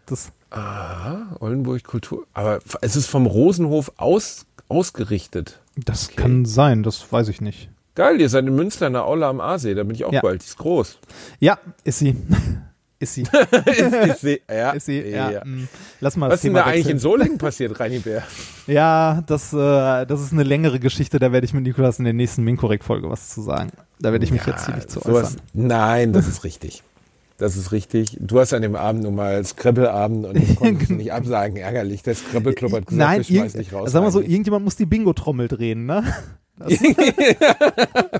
Das, 0.06 0.32
Aha, 0.51 1.36
Oldenburg 1.40 1.85
Kultur. 1.85 2.27
Aber 2.35 2.59
es 2.82 2.97
ist 2.97 3.06
vom 3.06 3.27
Rosenhof 3.27 3.93
aus, 3.97 4.47
ausgerichtet. 4.69 5.60
das 5.77 6.09
kann 6.16 6.44
sein, 6.44 6.82
das 6.82 7.10
weiß 7.10 7.28
ich 7.28 7.40
nicht. 7.40 7.70
Geil, 7.94 8.20
ihr 8.20 8.28
seid 8.28 8.47
in 8.47 8.55
Münster 8.55 8.86
in 8.86 8.94
der 8.94 9.05
Aula 9.05 9.28
am 9.28 9.40
Aasee. 9.40 9.74
Da 9.74 9.82
bin 9.82 9.94
ich 9.94 10.05
auch 10.05 10.12
Ja. 10.12 10.20
bald. 10.23 10.43
Die 10.43 10.47
ist 10.47 10.56
groß. 10.59 10.98
Ja, 11.40 11.59
ist 11.85 11.98
sie. 11.98 12.16
ist 12.98 13.14
sie. 13.14 13.23
ich 13.66 14.14
seh, 14.14 14.40
ja, 14.51 14.70
Ist 14.70 14.86
sie. 14.86 15.01
Ja. 15.01 15.31
ja. 15.31 15.44
mm. 15.44 15.69
Lass 16.01 16.16
mal 16.16 16.28
Was 16.31 16.36
ist 16.36 16.44
denn 16.44 16.55
da 16.55 16.62
eigentlich 16.64 16.81
in 16.81 16.85
wechseln. 16.86 16.98
Solingen 17.01 17.39
passiert, 17.39 17.78
Reini 17.81 17.98
Bär? 17.98 18.23
Ja, 18.66 19.23
das, 19.27 19.52
äh, 19.52 20.06
das 20.06 20.23
ist 20.23 20.32
eine 20.32 20.43
längere 20.43 20.81
Geschichte. 20.81 21.19
Da 21.19 21.32
werde 21.32 21.44
ich 21.44 21.52
mit 21.52 21.64
Nikolas 21.64 21.98
in 21.98 22.05
der 22.06 22.14
nächsten 22.14 22.44
Minkorrekt-Folge 22.44 23.10
was 23.10 23.28
zu 23.31 23.43
sagen. 23.43 23.70
Da 24.01 24.10
werde 24.12 24.24
ich 24.24 24.32
mich 24.32 24.44
jetzt 24.47 24.64
hier 24.66 24.74
nicht 24.74 24.90
zu 24.90 25.01
sowas- 25.01 25.32
äußern. 25.35 25.40
Nein, 25.52 26.12
das 26.14 26.27
ist 26.28 26.44
richtig. 26.44 26.82
Das 27.43 27.56
ist 27.56 27.73
richtig. 27.73 28.16
Du 28.20 28.39
hast 28.39 28.52
an 28.55 28.62
dem 28.62 28.77
Abend 28.77 29.02
nun 29.02 29.16
mal 29.16 29.44
Scrabble-Abend 29.44 30.27
und 30.27 30.36
ich 30.36 30.55
konnte 30.60 30.85
es 30.85 30.90
nicht 30.90 31.12
absagen. 31.12 31.56
Ärgerlich. 31.56 32.05
Der 32.05 32.14
Scrabble-Club 32.14 32.70
hat 32.73 32.86
gesagt, 32.86 32.93
Nein, 32.97 33.24
schmeißen 33.24 33.36
irgend, 33.36 33.55
dich 33.59 33.73
raus. 33.73 33.90
sagen 33.90 34.06
wir 34.06 34.12
so, 34.12 34.20
irgendjemand 34.20 34.64
muss 34.64 34.77
die 34.77 34.86
Bingo-Trommel 34.86 35.48
drehen, 35.48 35.85
ne? 35.86 36.05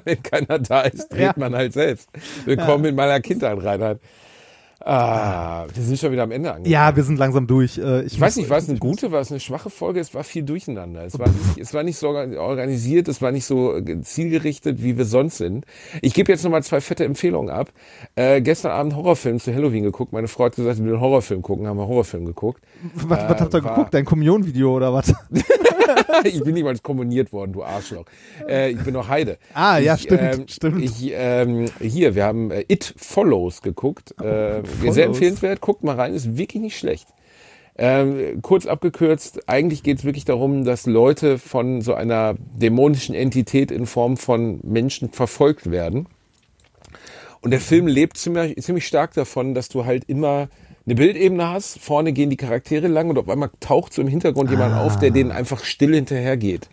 Wenn 0.05 0.23
keiner 0.25 0.59
da 0.59 0.81
ist, 0.83 1.13
dreht 1.13 1.21
Ja. 1.21 1.35
man 1.37 1.55
halt 1.55 1.73
selbst. 1.73 2.09
Willkommen 2.45 2.87
in 2.87 2.95
meiner 2.97 3.21
Kindheit, 3.21 3.63
Reinhard. 3.63 4.01
Ah, 4.85 5.65
wir 5.73 5.83
sind 5.83 5.99
schon 5.99 6.11
wieder 6.13 6.25
am 6.25 6.31
Ende 6.33 6.51
angekommen. 6.51 6.73
Ja, 6.73 6.95
wir 6.97 7.05
sind 7.05 7.19
langsam 7.19 7.47
durch. 7.47 7.79
Äh, 7.79 8.03
Ich 8.03 8.21
weiß 8.21 8.37
nicht, 8.37 8.51
war 8.51 8.59
es 8.59 8.69
eine 8.69 8.79
gute, 8.79 9.13
war 9.13 9.21
es 9.21 9.31
eine 9.31 9.39
schwache 9.41 9.71
Folge? 9.71 10.01
Es 10.01 10.13
war 10.15 10.25
viel 10.25 10.43
durcheinander. 10.43 11.05
Es 11.05 11.19
war 11.19 11.29
nicht, 11.29 11.59
es 11.59 11.73
war 11.73 11.83
nicht 11.85 11.99
so 11.99 12.09
organ- 12.09 12.37
organisiert, 12.37 13.07
es 13.09 13.23
war 13.23 13.31
nicht 13.31 13.45
so 13.45 13.77
äh, 13.77 14.01
zielgerichtet, 14.03 14.83
wie 14.83 14.99
wir 14.99 15.05
sonst 15.05 15.37
sind. 15.39 15.65
Ich 16.01 16.15
gebe 16.15 16.33
jetzt 16.33 16.43
nochmal 16.43 16.63
zwei 16.65 16.81
fette 16.81 17.05
Empfehlungen 17.05 17.51
ab. 17.51 17.71
Äh, 18.17 18.41
gestern 18.41 18.73
Abend 18.73 18.97
Horrorfilm 18.97 19.39
zu 19.39 19.55
Halloween 19.55 19.85
geguckt. 19.85 20.13
Meine 20.13 20.27
Frau 20.29 20.45
hat 20.47 20.57
gesagt, 20.57 20.79
wir 20.79 20.85
will 20.85 20.93
einen 20.95 21.01
Horrorfilm 21.01 21.43
gucken, 21.43 21.67
haben 21.67 21.77
wir 21.79 21.87
Horrorfilm 21.87 22.25
geguckt. 22.25 22.63
Was, 22.95 23.21
was 23.29 23.41
habt 23.41 23.55
ihr 23.55 23.61
Äh, 23.61 23.65
war- 23.65 23.75
geguckt? 23.75 23.95
Dein 23.95 24.05
Kommunion-Video 24.05 24.75
oder 24.77 24.93
was? 24.93 25.15
ich 26.25 26.43
bin 26.43 26.55
niemals 26.55 26.83
kommuniert 26.83 27.33
worden, 27.33 27.53
du 27.53 27.63
Arschloch. 27.63 28.05
Äh, 28.49 28.71
ich 28.73 28.79
bin 28.83 28.95
noch 28.95 29.09
Heide. 29.09 29.39
Ah, 29.55 29.79
ja, 29.79 29.95
ich, 29.95 30.03
stimmt, 30.03 30.21
ähm, 30.23 30.45
stimmt. 30.49 30.83
Ich, 30.83 31.13
ähm, 31.15 31.67
hier, 31.81 32.15
wir 32.15 32.25
haben 32.25 32.51
äh, 32.51 32.65
It 32.69 32.95
Follows 32.97 33.63
geguckt. 33.63 34.15
Äh, 34.83 34.93
Sehr 34.93 35.07
empfehlenswert, 35.07 35.61
guckt 35.61 35.83
mal 35.85 35.97
rein, 35.97 36.15
ist 36.15 36.37
wirklich 36.37 36.63
nicht 36.63 36.79
schlecht. 36.79 37.09
Ähm, 37.77 38.43
kurz 38.43 38.67
abgekürzt, 38.67 39.49
eigentlich 39.49 39.83
geht 39.83 39.99
es 39.99 40.05
wirklich 40.05 40.27
darum, 40.27 40.65
dass 40.65 40.87
Leute 40.87 41.39
von 41.39 41.81
so 41.81 41.95
einer 41.95 42.35
dämonischen 42.55 43.15
Entität 43.15 43.71
in 43.71 43.87
Form 43.87 44.19
von 44.19 44.61
Menschen 44.63 45.11
verfolgt 45.11 45.71
werden. 45.71 46.07
Und 47.41 47.51
der 47.51 47.61
Film 47.61 47.87
lebt 47.87 48.19
ziemlich, 48.19 48.57
ziemlich 48.63 48.87
stark 48.87 49.15
davon, 49.15 49.55
dass 49.55 49.69
du 49.69 49.85
halt 49.85 50.05
immer 50.05 50.49
eine 50.85 50.95
Bildebene 50.97 51.49
hast, 51.49 51.79
vorne 51.79 52.13
gehen 52.13 52.29
die 52.29 52.37
Charaktere 52.37 52.89
lang 52.89 53.09
und 53.09 53.19
auf 53.19 53.29
einmal 53.29 53.51
taucht 53.61 53.93
so 53.93 54.03
im 54.03 54.09
Hintergrund 54.09 54.51
jemand 54.51 54.75
auf, 54.75 54.99
der 54.99 55.11
denen 55.11 55.31
einfach 55.31 55.65
still 55.65 55.95
hinterhergeht. 55.95 56.69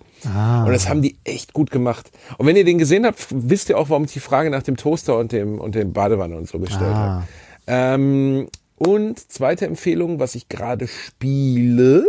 Und 0.65 0.73
das 0.73 0.89
haben 0.89 1.01
die 1.01 1.15
echt 1.23 1.53
gut 1.53 1.71
gemacht. 1.71 2.11
Und 2.37 2.45
wenn 2.45 2.55
ihr 2.55 2.65
den 2.65 2.77
gesehen 2.77 3.05
habt, 3.05 3.27
wisst 3.29 3.69
ihr 3.69 3.77
auch, 3.77 3.89
warum 3.89 4.03
ich 4.05 4.11
die 4.13 4.19
Frage 4.19 4.49
nach 4.49 4.63
dem 4.63 4.77
Toaster 4.77 5.17
und 5.17 5.31
dem, 5.31 5.59
und 5.61 5.75
dem 5.75 5.93
Badewanne 5.93 6.35
und 6.35 6.47
so 6.49 6.59
gestellt 6.59 6.93
habe. 6.93 7.27
Ähm, 7.71 8.49
und 8.77 9.19
zweite 9.31 9.65
Empfehlung, 9.67 10.19
was 10.19 10.33
ich 10.35 10.49
gerade 10.49 10.87
spiele. 10.87 12.05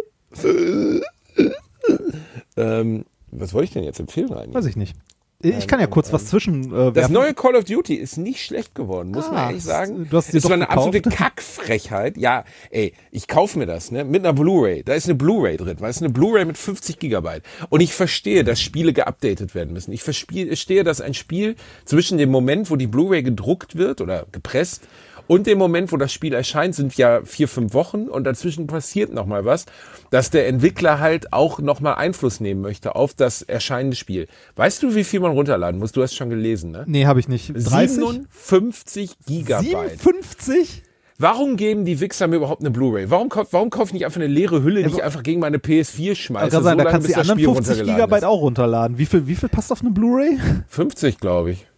ähm, 2.56 3.04
was 3.30 3.52
wollte 3.54 3.64
ich 3.64 3.72
denn 3.72 3.84
jetzt 3.84 4.00
empfehlen 4.00 4.32
rein? 4.32 4.52
Weiß 4.54 4.66
ich 4.66 4.76
nicht. 4.76 4.94
Ich 5.42 5.66
kann 5.66 5.80
ja 5.80 5.86
kurz 5.86 6.12
was 6.12 6.26
zwischen 6.26 6.70
äh, 6.70 6.92
Das 6.92 7.08
neue 7.08 7.32
Call 7.32 7.56
of 7.56 7.64
Duty 7.64 7.94
ist 7.94 8.18
nicht 8.18 8.44
schlecht 8.44 8.74
geworden, 8.74 9.10
muss 9.10 9.24
Ah, 9.28 9.32
man 9.32 9.46
ehrlich 9.48 9.64
sagen. 9.64 10.06
du 10.10 10.16
hast 10.18 10.34
es 10.34 10.42
doch 10.42 10.50
war 10.50 10.56
eine 10.56 10.66
gekauft. 10.66 10.86
absolute 10.88 11.10
Kackfrechheit. 11.16 12.18
Ja, 12.18 12.44
ey, 12.70 12.92
ich 13.10 13.26
kauf 13.26 13.56
mir 13.56 13.64
das, 13.64 13.90
ne, 13.90 14.04
mit 14.04 14.22
einer 14.22 14.34
Blu-ray. 14.34 14.82
Da 14.82 14.92
ist 14.92 15.06
eine 15.06 15.14
Blu-ray 15.14 15.56
drin, 15.56 15.76
weil 15.80 15.88
es 15.88 15.96
ist 15.96 16.02
eine 16.02 16.12
Blu-ray 16.12 16.44
mit 16.44 16.58
50 16.58 16.98
Gigabyte. 16.98 17.42
Und 17.70 17.80
ich 17.80 17.94
verstehe, 17.94 18.44
dass 18.44 18.60
Spiele 18.60 18.92
geupdatet 18.92 19.54
werden 19.54 19.72
müssen. 19.72 19.92
Ich 19.92 20.02
verstehe, 20.02 20.84
dass 20.84 21.00
ein 21.00 21.14
Spiel 21.14 21.56
zwischen 21.86 22.18
dem 22.18 22.30
Moment, 22.30 22.70
wo 22.70 22.76
die 22.76 22.86
Blu-ray 22.86 23.22
gedruckt 23.22 23.76
wird 23.76 24.02
oder 24.02 24.26
gepresst 24.32 24.82
und 25.30 25.46
dem 25.46 25.58
Moment, 25.58 25.92
wo 25.92 25.96
das 25.96 26.12
Spiel 26.12 26.34
erscheint, 26.34 26.74
sind 26.74 26.96
ja 26.96 27.20
vier, 27.24 27.46
fünf 27.46 27.72
Wochen 27.72 28.08
und 28.08 28.24
dazwischen 28.24 28.66
passiert 28.66 29.12
noch 29.12 29.26
mal 29.26 29.44
was, 29.44 29.64
dass 30.10 30.30
der 30.30 30.48
Entwickler 30.48 30.98
halt 30.98 31.32
auch 31.32 31.60
noch 31.60 31.78
mal 31.78 31.94
Einfluss 31.94 32.40
nehmen 32.40 32.62
möchte 32.62 32.96
auf 32.96 33.14
das 33.14 33.42
erscheinende 33.42 33.96
Spiel. 33.96 34.26
Weißt 34.56 34.82
du, 34.82 34.96
wie 34.96 35.04
viel 35.04 35.20
man 35.20 35.30
runterladen 35.30 35.78
muss? 35.78 35.92
Du 35.92 36.02
hast 36.02 36.16
schon 36.16 36.30
gelesen, 36.30 36.72
ne? 36.72 36.82
Nee, 36.88 37.06
habe 37.06 37.20
ich 37.20 37.28
nicht. 37.28 37.52
30? 37.54 37.94
57 37.94 39.10
Gigabyte. 39.24 40.00
57? 40.00 40.82
Warum 41.16 41.56
geben 41.56 41.84
die 41.84 42.00
Wichser 42.00 42.26
mir 42.26 42.34
überhaupt 42.36 42.62
eine 42.62 42.72
Blu-ray? 42.72 43.08
Warum, 43.08 43.28
warum 43.52 43.70
kaufe 43.70 43.90
ich 43.90 43.92
nicht 43.92 44.06
einfach 44.06 44.20
eine 44.20 44.26
leere 44.26 44.64
Hülle, 44.64 44.82
die 44.82 44.88
ich 44.88 45.02
einfach 45.04 45.22
gegen 45.22 45.38
meine 45.38 45.58
PS4 45.58 46.16
schmeiße, 46.16 46.50
kann 46.50 46.64
sagen, 46.64 46.64
so 46.64 46.68
da 46.70 46.72
lange, 46.72 46.90
kannst 46.90 47.08
du 47.08 47.12
die 47.12 47.20
anderen 47.20 47.38
Spiel 47.38 47.54
50 47.54 47.70
runtergeladen 47.70 47.94
Gigabyte 47.94 48.22
ist? 48.22 48.28
auch 48.28 48.40
runterladen. 48.40 48.98
Wie 48.98 49.06
viel, 49.06 49.28
wie 49.28 49.36
viel 49.36 49.48
passt 49.48 49.70
auf 49.70 49.80
eine 49.80 49.90
Blu-ray? 49.92 50.40
50, 50.66 51.20
glaube 51.20 51.52
ich. 51.52 51.69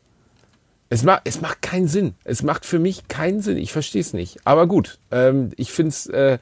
Es, 0.93 1.05
macht 1.05 1.23
es 1.25 1.41
macht 1.41 1.63
keinen 1.63 1.89
Sinn. 1.89 2.13
Es 2.23 2.43
macht 2.43 2.67
für 2.67 2.79
mich 2.79 3.09
keinen 3.09 3.41
Sinn. 3.41 3.57
Ich 3.57 3.73
verstehe 3.73 4.03
es 4.03 4.13
nicht. 4.13 4.41
Aber 4.45 4.67
gut, 4.67 4.99
ähm, 5.11 5.51
ich 5.57 5.73
finde 5.73 5.89
es 5.89 6.07
äh, 6.07 6.37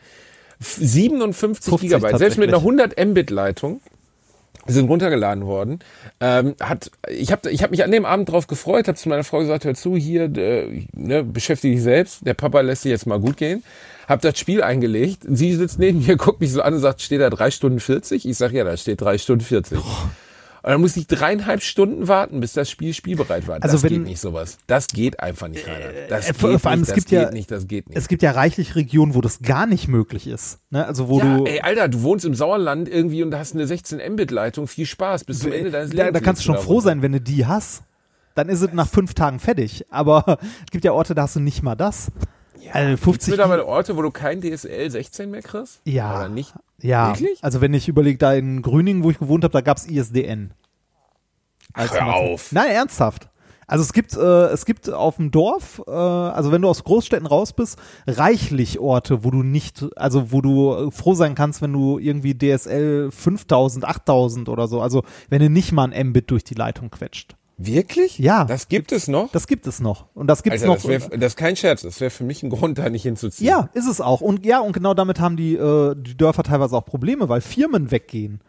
57 0.59 1.39
50 1.39 1.81
Gigabyte. 1.81 2.18
Selbst 2.18 2.36
mit 2.36 2.48
einer 2.48 2.59
tatsächlich. 2.59 2.98
100 2.98 3.06
Mbit-Leitung 3.10 3.81
sind 4.66 4.89
runtergeladen 4.89 5.47
worden. 5.47 5.78
Ähm, 6.18 6.56
hat, 6.59 6.90
ich 7.09 7.31
habe 7.31 7.48
ich 7.48 7.62
hab 7.62 7.70
mich 7.70 7.85
an 7.85 7.93
dem 7.93 8.05
Abend 8.05 8.28
drauf 8.28 8.48
gefreut, 8.48 8.89
habe 8.89 8.98
zu 8.98 9.09
meiner 9.09 9.22
Frau 9.22 9.39
gesagt, 9.39 9.64
hör 9.64 9.74
zu, 9.74 9.97
hier, 9.97 10.24
äh, 10.24 10.85
ne, 10.94 11.22
beschäftige 11.22 11.77
dich 11.77 11.85
selbst. 11.85 12.27
Der 12.27 12.35
Papa 12.35 12.60
lässt 12.60 12.82
sich 12.82 12.90
jetzt 12.90 13.06
mal 13.06 13.20
gut 13.20 13.36
gehen. 13.36 13.62
Hab 14.09 14.20
das 14.20 14.36
Spiel 14.36 14.64
eingelegt. 14.64 15.22
Sie 15.28 15.55
sitzt 15.55 15.78
neben 15.78 16.05
mir, 16.05 16.16
guckt 16.16 16.40
mich 16.40 16.51
so 16.51 16.60
an 16.60 16.74
und 16.74 16.81
sagt, 16.81 17.02
steht 17.02 17.20
da 17.20 17.31
drei 17.31 17.52
Stunden 17.52 17.78
40? 17.78 18.28
Ich 18.28 18.36
sag, 18.36 18.51
ja, 18.51 18.64
da 18.64 18.77
steht 18.77 19.01
drei 19.01 19.16
Stunden 19.16 19.44
40. 19.44 19.78
Und 20.62 20.70
dann 20.70 20.81
musste 20.81 21.01
ich 21.01 21.07
dreieinhalb 21.07 21.62
Stunden 21.62 22.07
warten, 22.07 22.41
bis 22.41 22.53
das 22.53 22.69
Spiel 22.69 22.93
spielbereit 22.93 23.49
war. 23.49 23.57
Also 23.62 23.77
das 23.77 23.82
wenn- 23.82 23.91
geht 23.91 24.03
nicht 24.03 24.20
sowas. 24.20 24.59
Das 24.66 24.87
geht 24.89 25.19
einfach 25.20 25.49
nicht, 25.49 25.66
Rainer. 25.66 25.87
Das 26.09 26.24
Äh, 26.24 26.32
geht 26.32 26.37
vor- 26.41 26.59
vor 26.59 26.70
allem, 26.70 26.81
nicht, 26.81 26.89
es 26.91 26.95
das 26.95 26.97
gibt 26.97 27.09
geht 27.09 27.23
ja- 27.23 27.31
nicht, 27.31 27.51
das 27.51 27.66
geht 27.66 27.89
nicht. 27.89 27.97
Es 27.97 28.09
gibt 28.09 28.23
ja 28.23 28.32
reichlich 28.32 28.74
Regionen, 28.77 29.15
wo 29.15 29.20
das 29.23 29.41
gar 29.41 29.66
nicht 29.66 29.89
möglich 29.89 30.27
ist. 30.27 30.59
Ne? 30.70 30.87
Also 30.87 31.09
wo 31.09 31.19
ja, 31.19 31.39
du. 31.39 31.45
ey, 31.45 31.61
Alter, 31.61 31.89
du 31.89 32.03
wohnst 32.03 32.24
im 32.27 32.35
Sauerland 32.35 32.89
irgendwie 32.89 33.23
und 33.23 33.35
hast 33.35 33.55
eine 33.55 33.66
16 33.66 34.01
Mbit-Leitung. 34.12 34.66
Viel 34.69 34.87
Spaß 34.87 35.24
bis 35.24 35.39
zum 35.41 35.53
Ende 35.53 35.70
deines 35.70 35.91
da, 35.91 35.97
Lebens. 36.05 36.12
da 36.12 36.20
kannst 36.24 36.43
du 36.43 36.47
schon 36.47 36.59
froh 36.59 36.77
da 36.81 36.85
sein, 36.85 37.03
wenn 37.03 37.12
du 37.12 37.20
die 37.20 37.47
hast. 37.47 37.82
Dann 38.35 38.49
ist 38.49 38.61
es 38.61 38.73
nach 38.73 38.89
fünf 38.89 39.15
Tagen 39.15 39.39
fertig. 39.39 39.85
Aber 39.91 40.39
es 40.66 40.70
gibt 40.70 40.85
ja 40.85 40.93
Orte, 40.93 41.15
da 41.15 41.23
hast 41.23 41.37
du 41.37 41.41
nicht 41.41 41.62
mal 41.62 41.74
das. 41.74 42.12
also 42.73 42.89
Gibt's 42.91 43.05
50 43.05 43.31
mittlerweile 43.31 43.65
Orte, 43.66 43.97
wo 43.97 44.03
du 44.03 44.11
kein 44.11 44.41
DSL 44.43 44.91
16 44.91 45.31
mehr 45.31 45.43
kriegst? 45.43 45.81
Ja. 45.85 46.16
Oder 46.20 46.28
nicht? 46.28 46.53
Ja, 46.82 47.11
Wirklich? 47.11 47.43
also 47.43 47.61
wenn 47.61 47.74
ich 47.74 47.89
überlege, 47.89 48.19
da 48.19 48.35
in 48.35 48.62
Grüningen, 48.62 49.05
wo 49.05 49.11
ich 49.11 49.19
gewohnt 49.19 49.44
habe, 49.44 49.52
da 49.52 49.61
gab's 49.61 49.86
ISDN. 49.86 50.52
Als 51.73 51.93
Hör 51.93 52.15
auf. 52.15 52.52
Nein, 52.52 52.70
ernsthaft. 52.70 53.28
Also 53.70 53.82
es 53.82 53.93
gibt, 53.93 54.16
äh, 54.16 54.47
es 54.47 54.66
gibt 54.66 54.90
auf 54.90 55.16
dem 55.16 55.31
Dorf, 55.31 55.81
äh, 55.86 55.93
also 55.93 56.51
wenn 56.51 56.61
du 56.61 56.69
aus 56.69 56.82
Großstädten 56.82 57.28
raus 57.28 57.52
bist, 57.52 57.78
reichlich 58.05 58.81
Orte, 58.81 59.23
wo 59.23 59.31
du 59.31 59.44
nicht, 59.44 59.86
also 59.94 60.32
wo 60.32 60.40
du 60.40 60.74
äh, 60.74 60.90
froh 60.90 61.15
sein 61.15 61.36
kannst, 61.36 61.62
wenn 61.62 61.73
du 61.73 62.01
irgendwie 62.01 62.36
DSL 62.36 63.12
5000, 63.12 63.85
8000 63.85 64.48
oder 64.48 64.66
so, 64.66 64.81
also 64.81 65.05
wenn 65.28 65.40
du 65.40 65.48
nicht 65.48 65.70
mal 65.70 65.93
ein 65.93 66.09
Mbit 66.09 66.32
durch 66.32 66.43
die 66.43 66.55
Leitung 66.55 66.90
quetscht. 66.90 67.36
Wirklich? 67.62 68.19
Ja. 68.19 68.47
Das 68.47 68.69
gibt 68.69 68.91
es 68.91 69.07
noch? 69.07 69.31
Das 69.32 69.47
gibt 69.47 69.66
es 69.66 69.81
noch. 69.81 70.07
Und 70.15 70.28
das 70.28 70.43
gibt's 70.43 70.62
Alter, 70.62 70.74
noch. 70.74 70.77
das, 70.77 71.11
wär, 71.11 71.19
das 71.19 71.32
ist 71.32 71.37
kein 71.37 71.57
Scherz. 71.57 71.82
Das 71.82 72.01
wäre 72.01 72.11
für 72.11 72.24
mich 72.24 72.43
ein 72.43 72.49
Grund, 72.49 72.78
da 72.78 72.89
nicht 72.89 73.03
hinzuziehen. 73.03 73.47
Ja, 73.47 73.69
ist 73.74 73.87
es 73.87 74.01
auch. 74.01 74.23
Und 74.23 74.47
ja, 74.47 74.61
und 74.61 74.73
genau 74.73 74.95
damit 74.95 75.20
haben 75.20 75.37
die, 75.37 75.57
äh, 75.57 75.95
die 75.95 76.16
Dörfer 76.16 76.43
teilweise 76.43 76.74
auch 76.74 76.87
Probleme, 76.87 77.28
weil 77.28 77.43
Firmen 77.43 77.91
weggehen. 77.91 78.41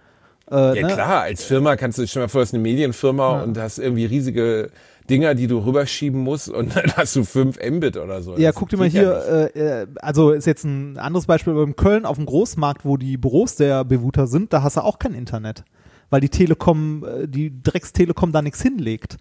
Äh, 0.49 0.79
Ja 0.79 0.87
ne? 0.87 0.93
klar, 0.93 1.21
als 1.23 1.43
Firma 1.43 1.75
kannst 1.75 1.97
du, 1.97 2.07
stell 2.07 2.21
dir 2.21 2.25
mal 2.25 2.29
vor, 2.29 2.41
das 2.41 2.49
ist 2.49 2.53
eine 2.53 2.63
Medienfirma 2.63 3.43
und 3.43 3.57
hast 3.57 3.79
irgendwie 3.79 4.05
riesige 4.05 4.71
Dinger, 5.09 5.35
die 5.35 5.47
du 5.47 5.57
rüberschieben 5.59 6.21
musst 6.21 6.47
und 6.47 6.73
dann 6.77 6.93
hast 6.95 7.13
du 7.17 7.25
5 7.25 7.57
Mbit 7.69 7.97
oder 7.97 8.21
so. 8.21 8.37
Ja, 8.37 8.51
Das 8.51 8.55
guck 8.55 8.69
dir 8.69 8.77
mal 8.77 8.87
ja 8.87 8.89
hier, 8.89 9.51
äh, 9.55 9.81
äh, 9.81 9.87
also 10.01 10.31
ist 10.31 10.45
jetzt 10.45 10.63
ein 10.63 10.97
anderes 10.97 11.25
Beispiel, 11.25 11.51
aber 11.51 11.63
in 11.63 11.75
Köln 11.75 12.05
auf 12.05 12.15
dem 12.15 12.25
Großmarkt, 12.25 12.85
wo 12.85 12.95
die 12.95 13.17
Büros 13.17 13.57
der 13.57 13.83
Bewuter 13.83 14.27
sind, 14.27 14.53
da 14.53 14.63
hast 14.63 14.77
du 14.77 14.81
auch 14.85 14.99
kein 14.99 15.13
Internet. 15.13 15.65
Weil 16.11 16.21
die 16.21 16.29
Telekom, 16.29 17.03
äh, 17.03 17.27
die 17.27 17.51
Drecks-Telekom 17.63 18.31
da 18.31 18.43
nichts 18.43 18.61
hinlegt. 18.61 19.17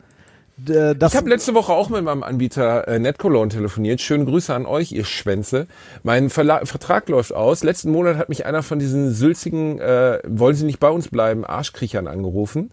D- 0.59 0.95
Das, 0.95 1.13
Ich 1.13 1.17
habe 1.17 1.31
letzte 1.31 1.55
Woche 1.55 1.73
auch 1.73 1.89
mit 1.89 2.05
meinem 2.05 2.23
Anbieter 2.23 2.87
äh, 2.87 2.99
NetCologne 2.99 3.49
telefoniert. 3.49 4.03
Schöne 4.03 4.27
Grüße 4.27 4.55
an 4.55 4.67
euch, 4.67 4.93
ihr 4.93 5.05
Schwänze. 5.07 5.67
Mein 6.03 6.29
Verla 6.29 6.67
Vertrag 6.67 7.09
läuft 7.09 7.33
aus. 7.33 7.65
Letzten 7.65 7.91
Monat 7.93 8.19
hat 8.19 8.29
mich 8.29 8.45
einer 8.45 8.63
von 8.63 8.79
diesen 8.79 9.11
sülzigen, 9.15 9.79
äh, 9.79 10.19
wollen 10.27 10.55
Sie 10.55 10.67
nicht 10.67 10.81
bei 10.81 10.91
uns 10.91 11.09
bleiben, 11.09 11.47
Arschkriechern 11.47 12.07
angerufen. 12.07 12.65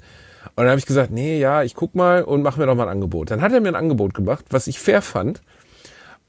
Und 0.55 0.63
dann 0.63 0.69
habe 0.69 0.79
ich 0.79 0.85
gesagt, 0.85 1.11
nee, 1.11 1.39
ja, 1.39 1.63
ich 1.63 1.75
guck 1.75 1.93
mal 1.95 2.23
und 2.23 2.41
mach 2.41 2.57
mir 2.57 2.65
doch 2.65 2.75
mal 2.75 2.83
ein 2.83 2.89
Angebot. 2.89 3.31
Dann 3.31 3.41
hat 3.41 3.53
er 3.53 3.61
mir 3.61 3.69
ein 3.69 3.75
Angebot 3.75 4.13
gemacht, 4.13 4.45
was 4.49 4.67
ich 4.67 4.79
fair 4.79 5.01
fand. 5.01 5.41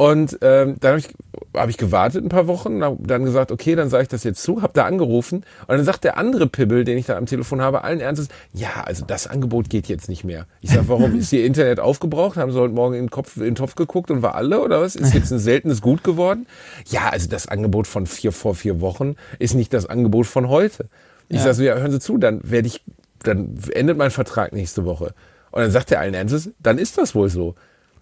Und 0.01 0.39
ähm, 0.43 0.77
dann 0.79 0.91
habe 0.93 1.01
ich, 1.01 1.09
hab 1.55 1.69
ich 1.69 1.77
gewartet 1.77 2.25
ein 2.25 2.29
paar 2.29 2.47
Wochen, 2.47 2.85
hab 2.85 2.97
dann 3.01 3.25
gesagt, 3.25 3.51
okay, 3.51 3.75
dann 3.75 3.91
sage 3.91 4.05
ich 4.05 4.09
das 4.09 4.23
jetzt 4.23 4.41
zu, 4.45 4.62
habe 4.62 4.73
da 4.73 4.85
angerufen 4.85 5.39
und 5.66 5.77
dann 5.77 5.85
sagt 5.85 6.05
der 6.05 6.16
andere 6.16 6.47
Pibbel, 6.47 6.85
den 6.85 6.97
ich 6.97 7.07
da 7.07 7.16
am 7.16 7.27
Telefon 7.27 7.61
habe, 7.61 7.83
allen 7.83 7.99
Ernstes, 7.99 8.29
ja, 8.53 8.85
also 8.85 9.05
das 9.05 9.27
Angebot 9.27 9.69
geht 9.69 9.89
jetzt 9.89 10.09
nicht 10.09 10.23
mehr. 10.23 10.47
Ich 10.61 10.70
sage, 10.70 10.87
warum? 10.87 11.19
Ist 11.19 11.33
Ihr 11.33 11.45
Internet 11.45 11.81
aufgebraucht? 11.81 12.37
Haben 12.37 12.53
Sie 12.53 12.61
heute 12.61 12.75
Morgen 12.75 12.95
in 12.95 13.07
den, 13.07 13.11
Kopf, 13.11 13.39
in 13.39 13.43
den 13.43 13.55
Topf 13.57 13.75
geguckt 13.75 14.12
und 14.12 14.23
war 14.23 14.37
alle 14.37 14.61
oder 14.61 14.81
was? 14.81 14.95
Ist 14.95 15.15
jetzt 15.15 15.33
ein 15.33 15.41
seltenes 15.41 15.83
Gut 15.83 16.05
geworden? 16.05 16.47
Ja, 16.87 17.09
also 17.09 17.29
das 17.29 17.49
Angebot 17.49 17.89
von 17.89 18.07
vier 18.07 18.31
vor 18.31 18.55
vier 18.55 18.81
Wochen 18.81 19.16
ist 19.41 19.55
nicht 19.55 19.75
das 19.75 19.87
Angebot 19.87 20.29
von 20.29 20.49
heute. 20.49 20.87
Ich 21.29 21.41
sage 21.41 21.55
so, 21.55 21.62
ja, 21.65 21.77
hören 21.77 21.91
Sie 21.91 21.99
zu, 21.99 22.19
dann 22.19 22.41
werde 22.45 22.69
ich, 22.69 22.85
dann 23.25 23.59
endet 23.73 23.99
mein 23.99 24.12
Vertrag 24.12 24.53
nächste 24.53 24.85
Woche. 24.85 25.12
Und 25.51 25.62
dann 25.62 25.73
sagt 25.73 25.91
er 25.91 25.99
allen 25.99 26.15
Ernstes, 26.15 26.51
dann 26.61 26.79
ist 26.79 26.99
das 26.99 27.16
wohl 27.16 27.29
so. 27.31 27.57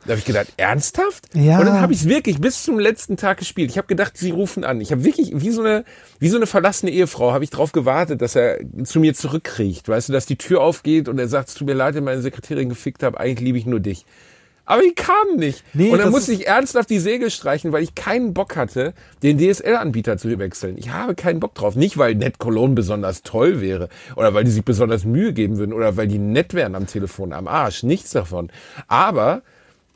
Da 0.06 0.12
habe 0.12 0.20
ich 0.20 0.24
gedacht, 0.24 0.52
ernsthaft? 0.56 1.28
Ja. 1.34 1.58
Und 1.58 1.66
dann 1.66 1.80
habe 1.80 1.92
ich 1.92 2.00
es 2.00 2.08
wirklich 2.08 2.40
bis 2.40 2.62
zum 2.62 2.78
letzten 2.78 3.16
Tag 3.16 3.38
gespielt. 3.38 3.70
Ich 3.70 3.78
habe 3.78 3.88
gedacht, 3.88 4.16
sie 4.16 4.30
rufen 4.30 4.62
an. 4.62 4.80
Ich 4.80 4.92
habe 4.92 5.04
wirklich, 5.04 5.32
wie 5.34 5.50
so 5.50 5.62
eine, 5.62 5.84
wie 6.20 6.28
so 6.28 6.36
eine 6.36 6.46
verlassene 6.46 6.92
Ehefrau, 6.92 7.32
habe 7.32 7.42
ich 7.42 7.50
drauf 7.50 7.72
gewartet, 7.72 8.22
dass 8.22 8.36
er 8.36 8.60
zu 8.84 9.00
mir 9.00 9.14
zurückkriecht. 9.14 9.88
Weißt 9.88 10.08
du, 10.08 10.12
dass 10.12 10.26
die 10.26 10.36
Tür 10.36 10.60
aufgeht 10.60 11.08
und 11.08 11.18
er 11.18 11.28
sagt, 11.28 11.48
es 11.48 11.54
tut 11.54 11.66
mir 11.66 11.74
leid, 11.74 11.96
ich 11.96 12.02
meine 12.02 12.22
Sekretärin 12.22 12.68
gefickt 12.68 13.02
habe, 13.02 13.18
eigentlich 13.18 13.40
liebe 13.40 13.58
ich 13.58 13.66
nur 13.66 13.80
dich. 13.80 14.06
Aber 14.68 14.82
die 14.82 14.94
kamen 14.94 15.36
nicht. 15.36 15.62
Nee, 15.74 15.90
und 15.90 15.98
dann 15.98 16.10
musste 16.10 16.32
ich 16.32 16.48
ernsthaft 16.48 16.90
die 16.90 16.98
Segel 16.98 17.30
streichen, 17.30 17.70
weil 17.70 17.84
ich 17.84 17.94
keinen 17.94 18.34
Bock 18.34 18.56
hatte, 18.56 18.94
den 19.22 19.38
DSL-Anbieter 19.38 20.18
zu 20.18 20.36
wechseln. 20.40 20.76
Ich 20.76 20.90
habe 20.90 21.14
keinen 21.14 21.38
Bock 21.38 21.54
drauf. 21.54 21.76
Nicht, 21.76 21.98
weil 21.98 22.16
Net 22.16 22.38
Cologne 22.38 22.74
besonders 22.74 23.22
toll 23.22 23.60
wäre 23.60 23.88
oder 24.16 24.34
weil 24.34 24.42
die 24.42 24.50
sich 24.50 24.64
besonders 24.64 25.04
Mühe 25.04 25.32
geben 25.32 25.56
würden 25.58 25.72
oder 25.72 25.96
weil 25.96 26.08
die 26.08 26.18
nett 26.18 26.52
wären 26.52 26.74
am 26.74 26.88
Telefon, 26.88 27.32
am 27.32 27.46
Arsch. 27.46 27.84
Nichts 27.84 28.10
davon. 28.10 28.50
Aber 28.88 29.42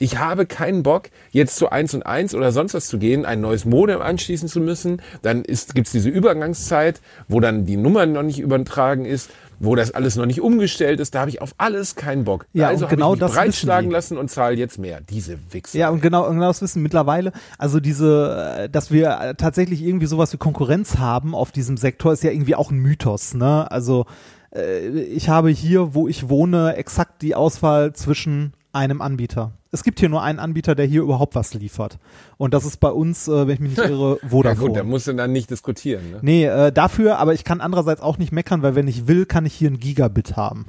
Ich 0.03 0.17
habe 0.17 0.47
keinen 0.47 0.83
Bock, 0.83 1.11
jetzt 1.31 1.57
zu 1.57 1.69
1 1.69 1.93
und 1.93 2.07
1 2.07 2.35
oder 2.35 2.53
sonst 2.53 2.73
was 2.73 2.89
zu 2.89 2.99
gehen, 2.99 3.27
ein 3.27 3.43
neues 3.43 3.67
Modem 3.67 4.01
anschließen 4.01 4.49
zu 4.49 4.59
müssen. 4.59 5.03
Dann 5.21 5.45
ist, 5.45 5.75
gibt's 5.75 5.93
diese 5.93 6.09
Übergangszeit, 6.09 7.03
wo 7.29 7.39
dann 7.39 7.67
die 7.67 7.77
Nummer 7.77 8.07
noch 8.07 8.23
nicht 8.23 8.39
übertragen 8.39 9.05
ist, 9.05 9.29
wo 9.59 9.75
das 9.75 9.91
alles 9.91 10.17
noch 10.17 10.25
nicht 10.25 10.41
umgestellt 10.41 11.01
ist. 11.01 11.15
Da 11.15 11.21
habe 11.21 11.29
ich 11.29 11.43
auf 11.43 11.55
alles 11.59 11.97
keinen 11.97 12.25
Bock. 12.25 12.47
Ja, 12.55 12.69
also 12.69 12.87
und 12.87 12.91
genau 12.91 13.09
habe 13.09 13.17
ich 13.17 13.23
mich 13.23 13.33
breitschlagen 13.33 13.91
lassen 13.91 14.17
und 14.17 14.31
zahle 14.31 14.57
jetzt 14.57 14.79
mehr. 14.79 15.03
Diese 15.03 15.39
Wichser. 15.51 15.79
Ja, 15.79 15.91
und 15.91 16.01
genau, 16.01 16.27
genau 16.31 16.47
das 16.47 16.63
wissen 16.63 16.83
mittlerweile. 16.83 17.33
Also 17.59 17.79
diese, 17.79 18.55
äh, 18.59 18.69
dass 18.71 18.91
wir 18.91 19.19
äh, 19.21 19.35
tatsächlich 19.35 19.83
irgendwie 19.83 20.07
sowas 20.07 20.33
wie 20.33 20.39
Konkurrenz 20.39 20.97
haben 20.97 21.35
auf 21.35 21.53
diesem 21.53 21.77
Sektor, 21.77 22.15
ist 22.15 22.25
ja 22.25 22.31
irgendwie 22.31 22.55
auch 22.55 22.71
ein 22.71 22.79
Mythos, 22.79 23.35
ne? 23.35 23.71
Also 23.71 24.07
äh, 24.55 24.89
ich 24.89 25.29
habe 25.29 25.51
hier, 25.51 25.93
wo 25.93 26.09
ich 26.09 26.31
wohne, 26.31 26.77
exakt 26.77 27.21
die 27.21 27.35
Auswahl 27.35 27.93
zwischen 27.93 28.55
einem 28.73 29.03
Anbieter. 29.03 29.53
Es 29.73 29.85
gibt 29.85 30.01
hier 30.01 30.09
nur 30.09 30.23
einen 30.23 30.41
Anbieter, 30.41 30.75
der 30.75 30.87
hier 30.87 31.03
überhaupt 31.03 31.37
was 31.37 31.55
liefert. 31.55 31.99
Und 32.39 32.55
das 32.55 32.65
ist 32.65 32.79
bei 32.79 32.91
uns, 32.91 33.29
äh, 33.29 33.47
wenn 33.47 33.55
ich 33.55 33.61
mich 33.61 33.77
nicht 33.77 33.89
irre, 33.89 34.19
ja 34.23 34.29
Vodafone. 34.29 34.69
gut, 34.69 34.77
da 34.77 34.83
musst 34.83 35.07
du 35.07 35.13
dann 35.13 35.33
nicht 35.33 35.51
diskutieren. 35.51 36.11
Ne? 36.11 36.19
nee, 36.23 36.45
äh, 36.45 36.73
dafür, 36.73 37.19
aber 37.19 37.35
ich 37.35 37.45
kann 37.45 37.61
andererseits 37.61 38.01
auch 38.01 38.19
nicht 38.19 38.33
meckern, 38.33 38.63
weil 38.63 38.75
wenn 38.75 38.89
ich 38.89 39.07
will, 39.07 39.27
kann 39.27 39.47
ich 39.47 39.55
hier 39.55 39.71
ein 39.71 39.79
Gigabit 39.79 40.37
haben. 40.37 40.67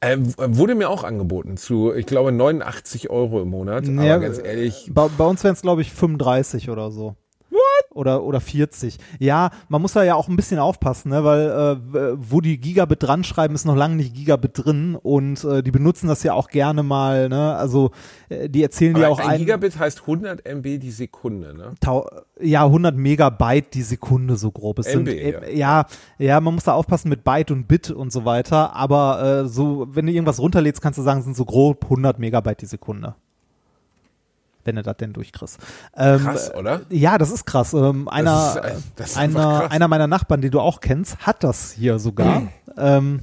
Äh, 0.00 0.16
wurde 0.18 0.74
mir 0.74 0.88
auch 0.88 1.04
angeboten 1.04 1.58
zu, 1.58 1.92
ich 1.92 2.06
glaube, 2.06 2.32
89 2.32 3.10
Euro 3.10 3.42
im 3.42 3.50
Monat. 3.50 3.86
Ja, 3.86 4.14
aber 4.14 4.24
ganz 4.24 4.38
ehrlich, 4.42 4.90
Bei, 4.94 5.08
bei 5.08 5.26
uns 5.26 5.44
wären 5.44 5.52
es, 5.52 5.60
glaube 5.60 5.82
ich, 5.82 5.92
35 5.92 6.70
oder 6.70 6.90
so. 6.90 7.16
Oder, 7.92 8.22
oder 8.22 8.40
40. 8.40 8.98
Ja, 9.18 9.50
man 9.68 9.82
muss 9.82 9.94
da 9.94 10.04
ja 10.04 10.14
auch 10.14 10.28
ein 10.28 10.36
bisschen 10.36 10.60
aufpassen, 10.60 11.10
ne? 11.10 11.24
weil 11.24 11.48
äh, 11.48 12.16
wo 12.16 12.40
die 12.40 12.58
Gigabit 12.58 13.02
dran 13.02 13.24
schreiben, 13.24 13.54
ist 13.54 13.64
noch 13.64 13.74
lange 13.74 13.96
nicht 13.96 14.14
Gigabit 14.14 14.52
drin 14.54 14.94
und 14.94 15.42
äh, 15.44 15.62
die 15.62 15.72
benutzen 15.72 16.06
das 16.06 16.22
ja 16.22 16.34
auch 16.34 16.48
gerne 16.48 16.84
mal, 16.84 17.28
ne? 17.28 17.56
Also 17.56 17.90
äh, 18.28 18.48
die 18.48 18.62
erzählen 18.62 18.94
aber 18.94 19.08
auch 19.08 19.18
ein 19.18 19.30
ein, 19.30 19.38
Gigabit 19.38 19.78
heißt 19.78 20.00
100 20.00 20.46
MB 20.46 20.78
die 20.78 20.90
Sekunde. 20.90 21.54
Ne? 21.54 21.74
Ja 22.40 22.64
100 22.64 22.96
Megabyte 22.96 23.74
die 23.74 23.82
Sekunde 23.82 24.36
so 24.36 24.50
grob. 24.50 24.78
Es 24.78 24.86
MB, 24.86 24.92
sind, 24.92 25.08
äh, 25.08 25.56
ja, 25.56 25.86
ja, 26.18 26.40
man 26.40 26.54
muss 26.54 26.64
da 26.64 26.74
aufpassen 26.74 27.08
mit 27.08 27.24
Byte 27.24 27.50
und 27.50 27.68
Bit 27.68 27.90
und 27.90 28.12
so 28.12 28.24
weiter, 28.24 28.74
aber 28.74 29.42
äh, 29.44 29.48
so, 29.48 29.86
wenn 29.90 30.06
du 30.06 30.12
irgendwas 30.12 30.40
runterlädst, 30.40 30.80
kannst 30.80 30.98
du 30.98 31.02
sagen, 31.02 31.22
sind 31.22 31.36
so 31.36 31.44
grob 31.44 31.84
100 31.84 32.18
Megabyte 32.18 32.62
die 32.62 32.66
Sekunde. 32.66 33.14
Wenn 34.64 34.76
du 34.76 34.82
das 34.82 34.96
denn 34.98 35.12
durchkriegst. 35.12 35.58
Ähm, 35.96 36.20
Krass, 36.20 36.54
oder? 36.54 36.82
Ja, 36.90 37.16
das 37.18 37.30
ist 37.30 37.46
krass. 37.46 37.72
Ähm, 37.72 38.08
einer, 38.08 38.54
ist, 38.56 38.64
äh, 38.64 38.74
das 38.96 39.10
ist 39.10 39.16
einer, 39.16 39.60
krass. 39.60 39.70
einer 39.70 39.88
meiner 39.88 40.06
Nachbarn, 40.06 40.40
den 40.40 40.50
du 40.50 40.60
auch 40.60 40.80
kennst, 40.80 41.18
hat 41.26 41.42
das 41.44 41.72
hier 41.72 41.98
sogar. 41.98 42.48
ähm, 42.76 43.20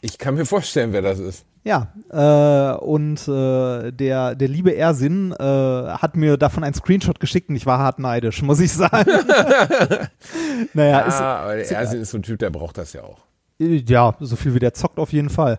Ich 0.00 0.18
kann 0.18 0.34
mir 0.34 0.46
vorstellen, 0.46 0.92
wer 0.92 1.02
das 1.02 1.18
ist. 1.18 1.44
ja, 1.64 1.88
äh, 2.10 2.76
und 2.78 3.28
äh, 3.28 3.90
der, 3.92 4.34
der 4.34 4.48
liebe 4.48 4.74
Ersin 4.74 5.32
äh, 5.32 5.36
hat 5.44 6.16
mir 6.16 6.36
davon 6.38 6.64
einen 6.64 6.74
Screenshot 6.74 7.20
geschickt 7.20 7.50
und 7.50 7.56
ich 7.56 7.66
war 7.66 7.78
hart 7.78 7.98
neidisch, 7.98 8.40
muss 8.42 8.60
ich 8.60 8.72
sagen. 8.72 9.10
naja, 10.72 11.00
ist, 11.00 11.14
ah, 11.20 11.42
aber 11.42 11.56
der 11.56 11.70
Ersin 11.70 12.00
ist 12.00 12.10
so 12.10 12.18
ein 12.18 12.22
Typ, 12.22 12.38
der 12.38 12.50
braucht 12.50 12.78
das 12.78 12.92
ja 12.94 13.02
auch. 13.02 13.18
ja, 13.58 14.14
so 14.20 14.36
viel 14.36 14.54
wie 14.54 14.60
der 14.60 14.72
zockt 14.72 14.98
auf 14.98 15.12
jeden 15.12 15.30
Fall. 15.30 15.58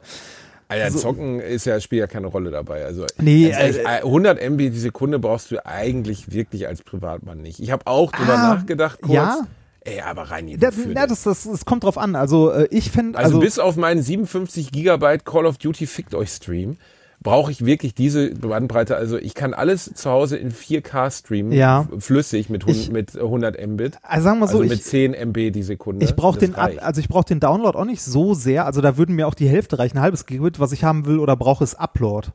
Alter, 0.70 0.96
Zocken 0.96 1.40
ist 1.40 1.66
ja, 1.66 1.80
spielt 1.82 2.00
ja 2.02 2.08
keine 2.08 2.28
Rolle 2.28 2.52
dabei. 2.52 2.86
Also, 2.86 3.06
Nee, 3.18 3.50
ehrlich, 3.50 3.80
äh, 3.80 4.02
100 4.04 4.40
MB 4.40 4.58
die 4.70 4.80
Sekunde 4.80 5.18
brauchst 5.20 5.50
du 5.52 5.66
eigentlich 5.66 6.32
wirklich 6.32 6.68
als 6.68 6.84
Privatmann 6.84 7.41
nicht. 7.41 7.60
Ich 7.60 7.72
habe 7.72 7.88
auch 7.88 8.12
drüber 8.12 8.34
Ah, 8.36 8.54
nachgedacht 8.56 9.02
kurz. 9.02 9.14
ja. 9.14 9.48
Ey, 9.82 10.02
aber 10.02 10.24
rein 10.24 10.54
Das, 10.60 10.76
na, 10.88 11.08
das, 11.08 11.24
das, 11.24 11.44
das 11.46 11.66
kommt 11.66 11.84
drauf 11.86 11.98
an. 11.98 12.16
Also 12.16 12.52
äh, 12.52 12.68
ich 12.70 12.91
finde, 12.91 13.18
Also, 13.18 13.30
also, 13.30 13.40
bis 13.40 13.58
auf 13.60 13.78
meinen 13.78 14.04
57 14.04 14.72
Gigabyte 14.72 15.26
Call 15.26 15.46
of 15.46 15.58
Duty 15.58 15.88
Fickt 15.88 16.14
euch 16.14 16.30
Stream 16.30 16.78
brauche 17.22 17.52
ich 17.52 17.66
wirklich 17.66 17.94
diese 17.94 18.30
Bandbreite. 18.34 18.96
Also 18.96 19.18
ich 19.18 19.34
kann 19.34 19.54
alles 19.54 19.91
zu 19.94 20.10
Hause 20.10 20.38
in 20.38 20.52
4K 20.52 21.12
streamen, 21.12 21.52
Ja. 21.52 21.88
flüssig 22.00 22.50
mit, 22.50 22.66
Ich- 22.68 22.91
mit 22.91 23.16
100 23.20 23.58
Mbit. 23.68 23.98
also 24.04 24.24
sagen 24.24 24.40
wir 24.40 24.48
so, 24.48 24.60
Also 24.60 24.64
ich, 24.64 24.70
mit 24.70 24.84
10 24.84 25.14
MB 25.14 25.52
die 25.52 25.64
Sekunde. 25.64 26.06
Ich 26.06 26.16
brauche 26.16 26.40
den, 26.40 26.54
reicht. 26.54 26.82
also 26.82 27.02
ich 27.02 27.10
brauche 27.10 27.26
den 27.26 27.40
Download 27.40 27.78
auch 27.78 27.86
nicht 27.86 28.02
so 28.02 28.34
sehr. 28.34 28.66
Also 28.66 28.82
da 28.82 28.98
würden 28.98 29.16
mir 29.16 29.28
auch 29.28 29.34
die 29.34 29.48
Hälfte 29.50 29.80
reichen, 29.80 29.98
ein 29.98 30.04
halbes 30.04 30.26
Gigabit. 30.26 30.60
Was 30.60 30.72
ich 30.72 30.84
haben 30.84 31.06
will 31.06 31.20
oder 31.20 31.36
brauche, 31.36 31.64
ist 31.64 31.76
Upload. 31.76 32.30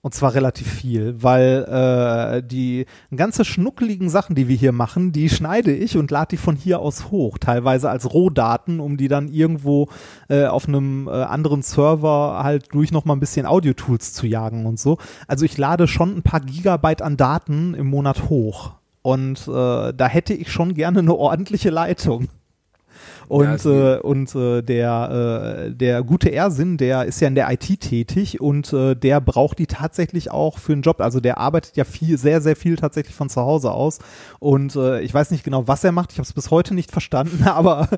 Und 0.00 0.14
zwar 0.14 0.32
relativ 0.32 0.68
viel, 0.68 1.20
weil 1.20 1.64
äh, 1.64 2.42
die 2.46 2.86
ganze 3.14 3.44
schnuckeligen 3.44 4.08
Sachen, 4.08 4.36
die 4.36 4.46
wir 4.46 4.54
hier 4.54 4.70
machen, 4.70 5.10
die 5.10 5.28
schneide 5.28 5.72
ich 5.74 5.96
und 5.96 6.12
lade 6.12 6.28
die 6.30 6.36
von 6.36 6.54
hier 6.54 6.78
aus 6.78 7.10
hoch, 7.10 7.36
teilweise 7.38 7.90
als 7.90 8.12
Rohdaten, 8.14 8.78
um 8.78 8.96
die 8.96 9.08
dann 9.08 9.26
irgendwo 9.26 9.88
äh, 10.28 10.46
auf 10.46 10.68
einem 10.68 11.08
äh, 11.08 11.10
anderen 11.10 11.62
Server 11.62 12.40
halt 12.44 12.72
durch 12.72 12.92
noch 12.92 13.06
mal 13.06 13.14
ein 13.14 13.20
bisschen 13.20 13.44
Audio-Tools 13.44 14.12
zu 14.12 14.28
jagen 14.28 14.66
und 14.66 14.78
so. 14.78 14.98
Also 15.26 15.44
ich 15.44 15.58
lade 15.58 15.88
schon 15.88 16.16
ein 16.16 16.22
paar 16.22 16.40
Gigabyte 16.40 17.02
an 17.02 17.16
Daten 17.16 17.74
im 17.74 17.88
Monat 17.88 18.28
hoch. 18.28 18.74
Und 19.02 19.48
äh, 19.48 19.92
da 19.92 20.06
hätte 20.06 20.32
ich 20.32 20.52
schon 20.52 20.74
gerne 20.74 21.00
eine 21.00 21.14
ordentliche 21.14 21.70
Leitung. 21.70 22.28
Und, 23.28 23.44
Ja, 23.44 23.54
es 23.54 23.66
äh, 23.66 23.98
und 24.00 24.34
äh, 24.34 24.62
der, 24.62 25.66
äh, 25.68 25.70
der 25.74 26.02
gute 26.02 26.30
Ersin, 26.30 26.76
der 26.78 27.04
ist 27.04 27.20
ja 27.20 27.28
in 27.28 27.34
der 27.34 27.50
IT 27.52 27.80
tätig 27.80 28.40
und 28.40 28.72
äh, 28.72 28.94
der 28.94 29.20
braucht 29.20 29.58
die 29.58 29.66
tatsächlich 29.66 30.30
auch 30.30 30.58
für 30.58 30.72
einen 30.72 30.82
Job. 30.82 31.00
Also 31.00 31.20
der 31.20 31.38
arbeitet 31.38 31.76
ja 31.76 31.84
viel, 31.84 32.16
sehr, 32.18 32.40
sehr 32.40 32.56
viel 32.56 32.76
tatsächlich 32.76 33.14
von 33.14 33.28
zu 33.28 33.40
Hause 33.42 33.70
aus. 33.70 33.98
Und 34.38 34.76
äh, 34.76 35.00
ich 35.02 35.12
weiß 35.12 35.30
nicht 35.30 35.44
genau, 35.44 35.68
was 35.68 35.84
er 35.84 35.92
macht. 35.92 36.12
Ich 36.12 36.18
habe 36.18 36.26
es 36.26 36.32
bis 36.32 36.50
heute 36.50 36.74
nicht 36.74 36.90
verstanden, 36.98 37.44
aber 37.44 37.88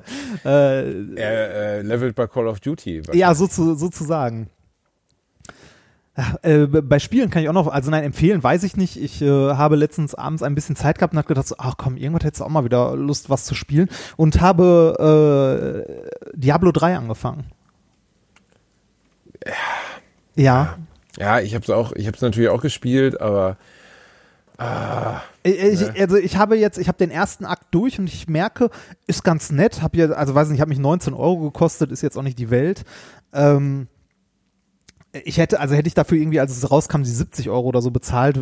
äh, 0.43 1.15
Er 1.15 1.77
äh, 1.77 1.81
levelt 1.81 2.15
bei 2.15 2.27
Call 2.27 2.47
of 2.47 2.59
Duty. 2.59 3.01
ja, 3.13 3.33
so 3.33 3.47
zu, 3.47 3.75
sozusagen. 3.75 4.49
Ja, 6.17 6.35
Äh, 6.41 6.67
bei 6.67 6.99
Spielen 6.99 7.29
kann 7.29 7.41
ich 7.41 7.49
auch 7.49 7.53
noch, 7.53 7.67
also 7.67 7.89
nein, 7.89 8.03
empfehlen 8.03 8.43
weiß 8.43 8.63
ich 8.63 8.75
nicht. 8.75 8.97
Ich 9.01 9.21
äh, 9.21 9.27
habe 9.29 9.75
letztens 9.75 10.13
abends 10.13 10.43
ein 10.43 10.55
bisschen 10.55 10.75
Zeit 10.75 10.97
gehabt 10.97 11.13
und 11.13 11.17
habe 11.17 11.27
gedacht, 11.27 11.47
so, 11.47 11.55
ach 11.57 11.75
komm, 11.77 11.95
irgendwas 11.97 12.25
hättest 12.25 12.41
du 12.41 12.45
auch 12.45 12.49
mal 12.49 12.65
wieder 12.65 12.95
Lust, 12.95 13.29
was 13.29 13.45
zu 13.45 13.55
spielen. 13.55 13.89
Und 14.17 14.41
habe 14.41 15.85
äh, 16.33 16.37
Diablo 16.37 16.71
3 16.71 16.97
angefangen. 16.97 17.45
Ja. 20.35 20.77
Ja, 21.17 21.39
ich 21.39 21.55
habe 21.55 21.63
es 21.63 21.69
auch, 21.69 21.93
ich 21.93 22.07
habe 22.07 22.15
es 22.15 22.21
natürlich 22.21 22.49
auch 22.49 22.61
gespielt, 22.61 23.19
aber 23.19 23.57
Ich, 25.43 25.59
ich, 25.59 26.01
also 26.01 26.17
ich 26.17 26.37
habe 26.37 26.55
jetzt, 26.55 26.77
ich 26.77 26.87
habe 26.87 26.97
den 26.97 27.09
ersten 27.09 27.45
Akt 27.45 27.65
durch 27.71 27.97
und 27.99 28.07
ich 28.07 28.27
merke, 28.27 28.69
ist 29.07 29.23
ganz 29.23 29.51
nett. 29.51 29.81
Hab 29.81 29.95
ja, 29.95 30.11
also 30.11 30.35
weiß 30.35 30.49
nicht, 30.49 30.61
hat 30.61 30.67
mich 30.69 30.77
19 30.77 31.13
Euro 31.13 31.37
gekostet, 31.37 31.91
ist 31.91 32.01
jetzt 32.01 32.17
auch 32.17 32.21
nicht 32.21 32.37
die 32.37 32.51
Welt. 32.51 32.83
Ähm, 33.33 33.87
ich 35.25 35.37
hätte, 35.37 35.59
also 35.59 35.75
hätte 35.75 35.87
ich 35.87 35.93
dafür 35.93 36.17
irgendwie, 36.17 36.39
als 36.39 36.55
es 36.55 36.69
rauskam, 36.71 37.03
die 37.03 37.09
70 37.09 37.49
Euro 37.49 37.67
oder 37.67 37.81
so 37.81 37.91
bezahlt. 37.91 38.39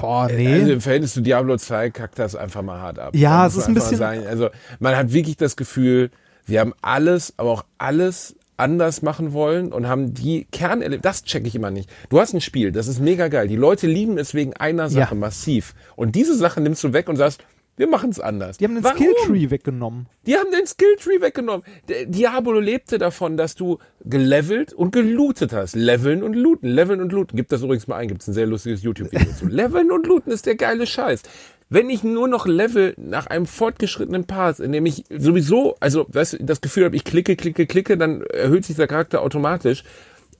Boah, 0.00 0.28
nee. 0.28 0.60
also 0.60 0.72
im 0.72 0.80
Verhältnis 0.80 1.14
zu 1.14 1.20
Diablo 1.22 1.56
2 1.56 1.90
kackt 1.90 2.18
das 2.18 2.36
einfach 2.36 2.62
mal 2.62 2.80
hart 2.80 2.98
ab. 2.98 3.16
Ja, 3.16 3.46
es 3.46 3.56
ist 3.56 3.66
ein 3.68 3.74
bisschen- 3.74 3.98
Sagen. 3.98 4.26
Also 4.26 4.48
man 4.78 4.96
hat 4.96 5.12
wirklich 5.12 5.36
das 5.36 5.56
Gefühl, 5.56 6.10
wir 6.46 6.60
haben 6.60 6.72
alles, 6.82 7.34
aber 7.36 7.50
auch 7.50 7.64
alles 7.78 8.36
anders 8.56 9.02
machen 9.02 9.32
wollen 9.32 9.72
und 9.72 9.86
haben 9.88 10.14
die 10.14 10.46
Kernelemente, 10.50 11.00
das 11.02 11.22
checke 11.24 11.46
ich 11.46 11.54
immer 11.54 11.70
nicht. 11.70 11.88
Du 12.08 12.20
hast 12.20 12.32
ein 12.34 12.40
Spiel, 12.40 12.72
das 12.72 12.88
ist 12.88 13.00
mega 13.00 13.28
geil. 13.28 13.46
Die 13.48 13.56
Leute 13.56 13.86
lieben 13.86 14.18
es 14.18 14.34
wegen 14.34 14.52
einer 14.54 14.88
Sache 14.90 15.14
Ja. 15.14 15.20
massiv. 15.20 15.74
Und 15.96 16.14
diese 16.16 16.36
Sache 16.36 16.60
nimmst 16.60 16.82
du 16.84 16.92
weg 16.92 17.08
und 17.08 17.16
sagst, 17.16 17.40
wir 17.78 17.86
machen 17.86 18.10
es 18.10 18.20
anders. 18.20 18.58
Die 18.58 18.64
haben 18.64 18.74
den 18.74 18.84
Warum? 18.84 18.98
Skilltree 18.98 19.50
weggenommen. 19.50 20.06
Die 20.26 20.36
haben 20.36 20.50
den 20.50 20.66
Skilltree 20.66 21.20
weggenommen. 21.20 21.64
Der 21.88 22.06
Diablo 22.06 22.58
lebte 22.58 22.98
davon, 22.98 23.36
dass 23.36 23.54
du 23.54 23.78
gelevelt 24.04 24.72
und 24.72 24.90
gelootet 24.90 25.52
hast. 25.52 25.74
Leveln 25.76 26.22
und 26.22 26.34
looten, 26.34 26.68
leveln 26.68 27.00
und 27.00 27.12
looten. 27.12 27.36
Gib 27.36 27.48
das 27.48 27.62
übrigens 27.62 27.86
mal 27.86 27.96
ein, 27.96 28.08
gibt's 28.08 28.26
ein 28.26 28.34
sehr 28.34 28.46
lustiges 28.46 28.82
YouTube-Video 28.82 29.32
zu. 29.38 29.46
Leveln 29.46 29.90
und 29.90 30.06
looten 30.06 30.32
ist 30.32 30.46
der 30.46 30.56
geile 30.56 30.86
Scheiß. 30.86 31.22
Wenn 31.70 31.90
ich 31.90 32.02
nur 32.02 32.28
noch 32.28 32.46
level 32.46 32.94
nach 32.96 33.26
einem 33.26 33.46
fortgeschrittenen 33.46 34.24
Part, 34.24 34.58
in 34.58 34.72
dem 34.72 34.86
ich 34.86 35.04
sowieso, 35.16 35.76
also 35.80 36.06
weißt, 36.08 36.38
das 36.40 36.60
Gefühl 36.60 36.86
habe, 36.86 36.96
ich 36.96 37.04
klicke, 37.04 37.36
klicke, 37.36 37.66
klicke, 37.66 37.96
dann 37.96 38.22
erhöht 38.22 38.64
sich 38.64 38.76
der 38.76 38.86
Charakter 38.86 39.22
automatisch. 39.22 39.84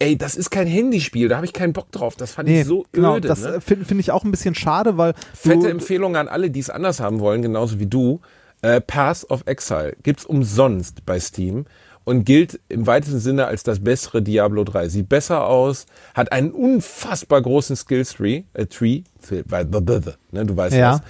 Ey, 0.01 0.17
das 0.17 0.37
ist 0.37 0.51
kein 0.51 0.67
Handyspiel, 0.67 1.29
da 1.29 1.37
habe 1.37 1.47
ich 1.47 1.53
keinen 1.53 1.73
Bock 1.73 1.91
drauf. 1.91 2.15
Das 2.17 2.33
fand 2.33 2.49
ich 2.49 2.65
so 2.65 2.87
genau, 2.93 3.17
öde. 3.17 3.29
das 3.29 3.43
ne? 3.43 3.61
finde 3.61 3.85
find 3.85 4.01
ich 4.01 4.13
auch 4.13 4.25
ein 4.25 4.31
bisschen 4.31 4.55
schade, 4.55 4.97
weil 4.97 5.15
Fette 5.35 5.69
Empfehlung 5.69 6.17
an 6.17 6.29
alle, 6.29 6.51
die 6.51 6.61
es 6.61 6.71
anders 6.71 7.01
haben 7.01 7.21
wollen, 7.21 7.43
genauso 7.43 7.81
wie 7.81 7.87
du. 7.87 8.21
Äh, 8.61 8.81
Path 8.81 9.25
of 9.31 9.43
Exile 9.47 9.97
gibt's 10.03 10.25
umsonst 10.25 11.07
bei 11.07 11.21
Steam 11.21 11.67
und 12.05 12.25
gilt 12.25 12.59
im 12.69 12.87
weitesten 12.87 13.21
Sinne 13.21 13.47
als 13.47 13.65
das 13.65 13.81
bessere 13.85 14.23
Diablo 14.23 14.65
3. 14.65 14.89
Sieht 14.89 15.09
besser 15.09 15.47
aus, 15.47 15.87
hat 16.15 16.33
einen 16.33 16.53
unfassbar 16.53 17.43
großen 17.43 17.77
äh, 17.87 18.67
Tree, 18.67 19.03
the, 19.21 19.43
the, 20.05 20.11
ne, 20.33 20.47
du 20.47 20.57
weißt 20.57 20.75
Ja. 20.75 20.93
was. 20.95 21.01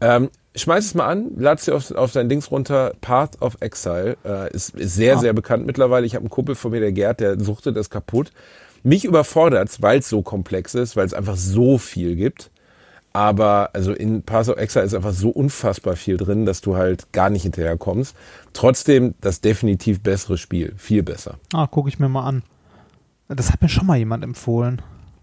Ähm, 0.00 0.30
schmeiß 0.56 0.84
es 0.86 0.94
mal 0.94 1.06
an, 1.06 1.30
lad's 1.36 1.64
dir 1.64 1.74
auf, 1.74 1.90
auf 1.90 2.12
dein 2.12 2.28
Dings 2.28 2.50
runter. 2.50 2.94
Path 3.00 3.40
of 3.42 3.56
Exile 3.60 4.16
äh, 4.24 4.52
ist, 4.54 4.74
ist 4.76 4.94
sehr, 4.94 5.16
Ah. 5.16 5.18
sehr 5.20 5.32
bekannt 5.32 5.66
mittlerweile. 5.66 6.06
Ich 6.06 6.14
habe 6.14 6.22
einen 6.22 6.30
Kumpel 6.30 6.54
von 6.54 6.70
mir, 6.70 6.80
der 6.80 6.92
Gerd, 6.92 7.20
der 7.20 7.38
suchtet 7.40 7.76
das 7.76 7.90
kaputt. 7.90 8.30
Mich 8.82 9.04
überfordert's, 9.04 9.80
weil 9.82 10.00
es 10.00 10.08
so 10.08 10.22
komplex 10.22 10.74
ist, 10.74 10.94
weil 10.96 11.06
es 11.06 11.14
einfach 11.14 11.36
so 11.36 11.78
viel 11.78 12.16
gibt. 12.16 12.50
Aber 13.12 13.70
also 13.74 13.92
in 13.92 14.22
Path 14.22 14.48
of 14.48 14.56
Exile 14.58 14.84
ist 14.84 14.92
einfach 14.94 15.12
so 15.12 15.30
unfassbar 15.30 15.94
viel 15.94 16.16
drin, 16.16 16.46
dass 16.46 16.60
du 16.60 16.76
halt 16.76 17.12
gar 17.12 17.30
nicht 17.30 17.42
hinterherkommst. 17.44 18.16
Trotzdem 18.52 19.14
das 19.20 19.40
definitiv 19.40 20.00
bessere 20.02 20.36
Spiel. 20.36 20.74
Viel 20.76 21.02
besser. 21.04 21.36
ah, 21.52 21.66
gucke 21.68 21.88
ich 21.88 21.98
mir 22.00 22.08
mal 22.08 22.26
an. 22.26 22.42
Das 23.28 23.52
hat 23.52 23.62
mir 23.62 23.68
schon 23.68 23.86
mal 23.86 23.96
jemand 23.96 24.24
empfohlen. 24.24 24.82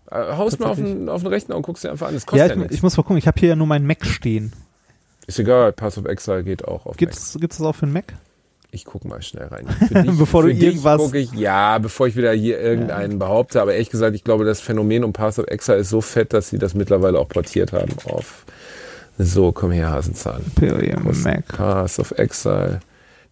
Äh, 0.09 0.35
Haust 0.37 0.59
mal 0.59 0.67
auf 0.67 0.77
den, 0.77 1.09
auf 1.09 1.21
den 1.21 1.27
Rechner 1.27 1.55
und 1.57 1.61
guckst 1.63 1.83
dir 1.83 1.91
einfach 1.91 2.07
an. 2.07 2.13
Das 2.13 2.25
kostet 2.25 2.39
Ja, 2.39 2.45
ja, 2.47 2.53
ich, 2.53 2.59
nichts. 2.59 2.75
ich 2.75 2.81
muss 2.83 2.95
mal 2.95 3.03
gucken. 3.03 3.17
Ich 3.17 3.27
habe 3.27 3.39
hier 3.39 3.49
ja 3.49 3.55
nur 3.57 3.67
meinen 3.67 3.85
Mac 3.85 4.05
stehen. 4.05 4.53
Ist 5.27 5.39
egal, 5.39 5.71
Pass 5.73 5.97
of 5.97 6.05
Exile 6.05 6.43
geht 6.43 6.65
auch 6.67 6.85
auf 6.85 6.93
Mac. 6.93 6.97
Gibt's, 6.97 7.37
gibt's 7.39 7.57
das 7.57 7.65
auch 7.65 7.75
für 7.75 7.83
einen 7.83 7.93
Mac? 7.93 8.13
Ich 8.71 8.85
guck 8.85 9.03
mal 9.03 9.21
schnell 9.21 9.47
rein. 9.47 9.65
Dich, 9.89 10.17
Bevor 10.17 10.43
du 10.43 10.49
irgendwas- 10.49 11.13
ich, 11.13 11.33
ja, 11.33 11.77
bevor 11.77 12.07
ich 12.07 12.15
wieder 12.15 12.31
hier 12.31 12.59
irgendeinen 12.59 13.19
behaupte. 13.19 13.61
Aber 13.61 13.73
ehrlich 13.73 13.89
gesagt, 13.89 14.15
ich 14.15 14.23
glaube, 14.23 14.45
das 14.45 14.61
Phänomen 14.61 15.03
um 15.03 15.11
Pass 15.13 15.39
of 15.39 15.47
Exile 15.47 15.79
ist 15.79 15.89
so 15.89 15.99
fett, 16.01 16.31
dass 16.33 16.49
sie 16.49 16.57
das 16.57 16.73
mittlerweile 16.73 17.19
auch 17.19 17.27
portiert 17.27 17.73
haben 17.73 17.91
auf. 18.05 18.45
So, 19.17 19.51
komm 19.51 19.71
her, 19.71 19.91
Hasenzahn. 19.91 20.41
Ist 21.09 21.23
Mac. 21.23 21.47
Pass 21.49 21.99
of 21.99 22.11
Exile. 22.17 22.79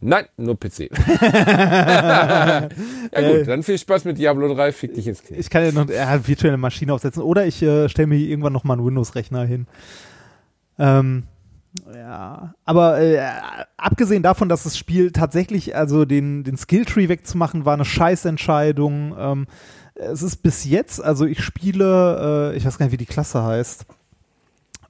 Nein, 0.01 0.25
nur 0.37 0.57
PC. 0.57 0.89
ja 1.21 2.69
gut, 3.13 3.47
dann 3.47 3.63
viel 3.63 3.77
Spaß 3.77 4.05
mit 4.05 4.17
Diablo 4.17 4.53
3, 4.53 4.71
fick 4.71 4.93
dich 4.93 5.07
ins 5.07 5.23
Knie. 5.23 5.37
Ich 5.37 5.49
kann 5.49 5.63
ja 5.63 5.71
noch 5.71 5.89
eine 5.89 6.27
virtuelle 6.27 6.57
Maschine 6.57 6.93
aufsetzen 6.93 7.21
oder 7.23 7.45
ich 7.45 7.61
äh, 7.61 7.89
stelle 7.89 8.07
mir 8.07 8.17
irgendwann 8.17 8.53
noch 8.53 8.63
mal 8.63 8.73
einen 8.75 8.85
Windows-Rechner 8.85 9.45
hin. 9.45 9.67
Ähm, 10.77 11.23
ja, 11.93 12.53
aber 12.65 12.99
äh, 12.99 13.19
abgesehen 13.77 14.23
davon, 14.23 14.49
dass 14.49 14.63
das 14.63 14.77
Spiel 14.77 15.11
tatsächlich, 15.11 15.75
also 15.75 16.05
den, 16.05 16.43
den 16.43 16.57
Skilltree 16.57 17.09
wegzumachen, 17.09 17.65
war 17.65 17.73
eine 17.75 17.85
Scheißentscheidung. 17.85 19.15
Ähm, 19.17 19.47
es 19.95 20.21
ist 20.23 20.37
bis 20.37 20.65
jetzt, 20.65 21.03
also 21.03 21.25
ich 21.25 21.41
spiele, 21.43 22.51
äh, 22.53 22.57
ich 22.57 22.65
weiß 22.65 22.77
gar 22.77 22.85
nicht, 22.85 22.93
wie 22.93 22.97
die 22.97 23.05
Klasse 23.05 23.43
heißt. 23.43 23.85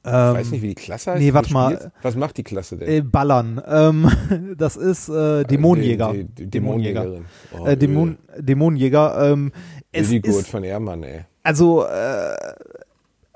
Ich 0.01 0.09
Ähm, 0.09 0.13
weiß 0.35 0.51
nicht, 0.51 0.61
wie 0.61 0.69
die 0.69 0.75
Klasse 0.75 1.11
heißt. 1.11 1.21
nee, 1.21 1.33
warte 1.33 1.51
mal. 1.51 1.91
Was 2.01 2.15
macht 2.15 2.37
die 2.37 2.43
Klasse 2.43 2.77
denn? 2.77 2.87
äh, 2.87 3.01
Ballern. 3.01 3.61
Ähm, 3.67 4.09
das 4.57 4.77
ist 4.77 5.09
äh, 5.09 5.43
Dämonenjäger. 5.43 6.13
Die, 6.13 6.23
die, 6.23 6.33
die 6.45 6.49
Dämonenjäger. 6.49 7.01
Dämonenjägerin. 7.01 7.25
Oh, 7.59 7.65
Äh, 7.65 7.75
Dämon, 7.77 8.17
Dämonenjäger. 8.37 9.31
Ähm, 9.31 9.51
Es 9.91 10.09
ist, 10.11 10.47
von 10.47 10.63
Ehrmann, 10.63 11.03
ey. 11.03 11.25
also 11.43 11.83
äh, 11.85 12.35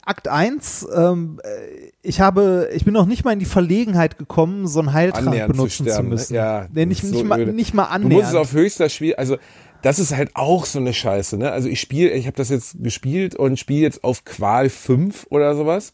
Akt 0.05 0.27
1, 0.27 0.87
ähm, 0.95 1.39
äh, 1.43 1.91
ich 2.03 2.19
habe, 2.19 2.69
ich 2.73 2.83
bin 2.83 2.93
noch 2.93 3.05
nicht 3.05 3.23
mal 3.23 3.31
in 3.31 3.39
die 3.39 3.45
Verlegenheit 3.45 4.17
gekommen, 4.17 4.67
so 4.67 4.79
einen 4.79 4.91
Heiltrank 4.93 5.27
Annähernd 5.27 5.51
zu 5.51 5.57
benutzen 5.57 5.77
zu, 5.77 5.83
sterben, 5.83 6.09
ne? 6.09 6.13
müssen. 6.15 6.35
Ja, 6.35 6.67
nee, 6.73 6.85
nicht, 6.85 7.03
ist 7.03 7.11
nicht, 7.11 7.19
so 7.21 7.25
mal, 7.25 7.45
nicht 7.45 7.73
mal 7.73 7.85
Du 7.85 7.89
annähernd. 7.91 8.13
musst 8.13 8.29
es 8.29 8.35
auf 8.35 8.51
höchster 8.51 8.89
Spiel, 8.89 9.15
also 9.15 9.37
das 9.81 9.99
ist 9.99 10.15
halt 10.15 10.31
auch 10.35 10.65
so 10.65 10.79
eine 10.79 10.93
Scheiße, 10.93 11.37
ne? 11.37 11.51
Also 11.51 11.69
ich 11.69 11.79
spiele, 11.79 12.11
ich 12.11 12.25
habe 12.27 12.35
das 12.35 12.49
jetzt 12.49 12.83
gespielt 12.83 13.35
und 13.35 13.57
spiele 13.57 13.81
jetzt 13.81 14.03
auf 14.03 14.25
Qual 14.25 14.69
5 14.69 15.27
oder 15.29 15.55
sowas. 15.55 15.93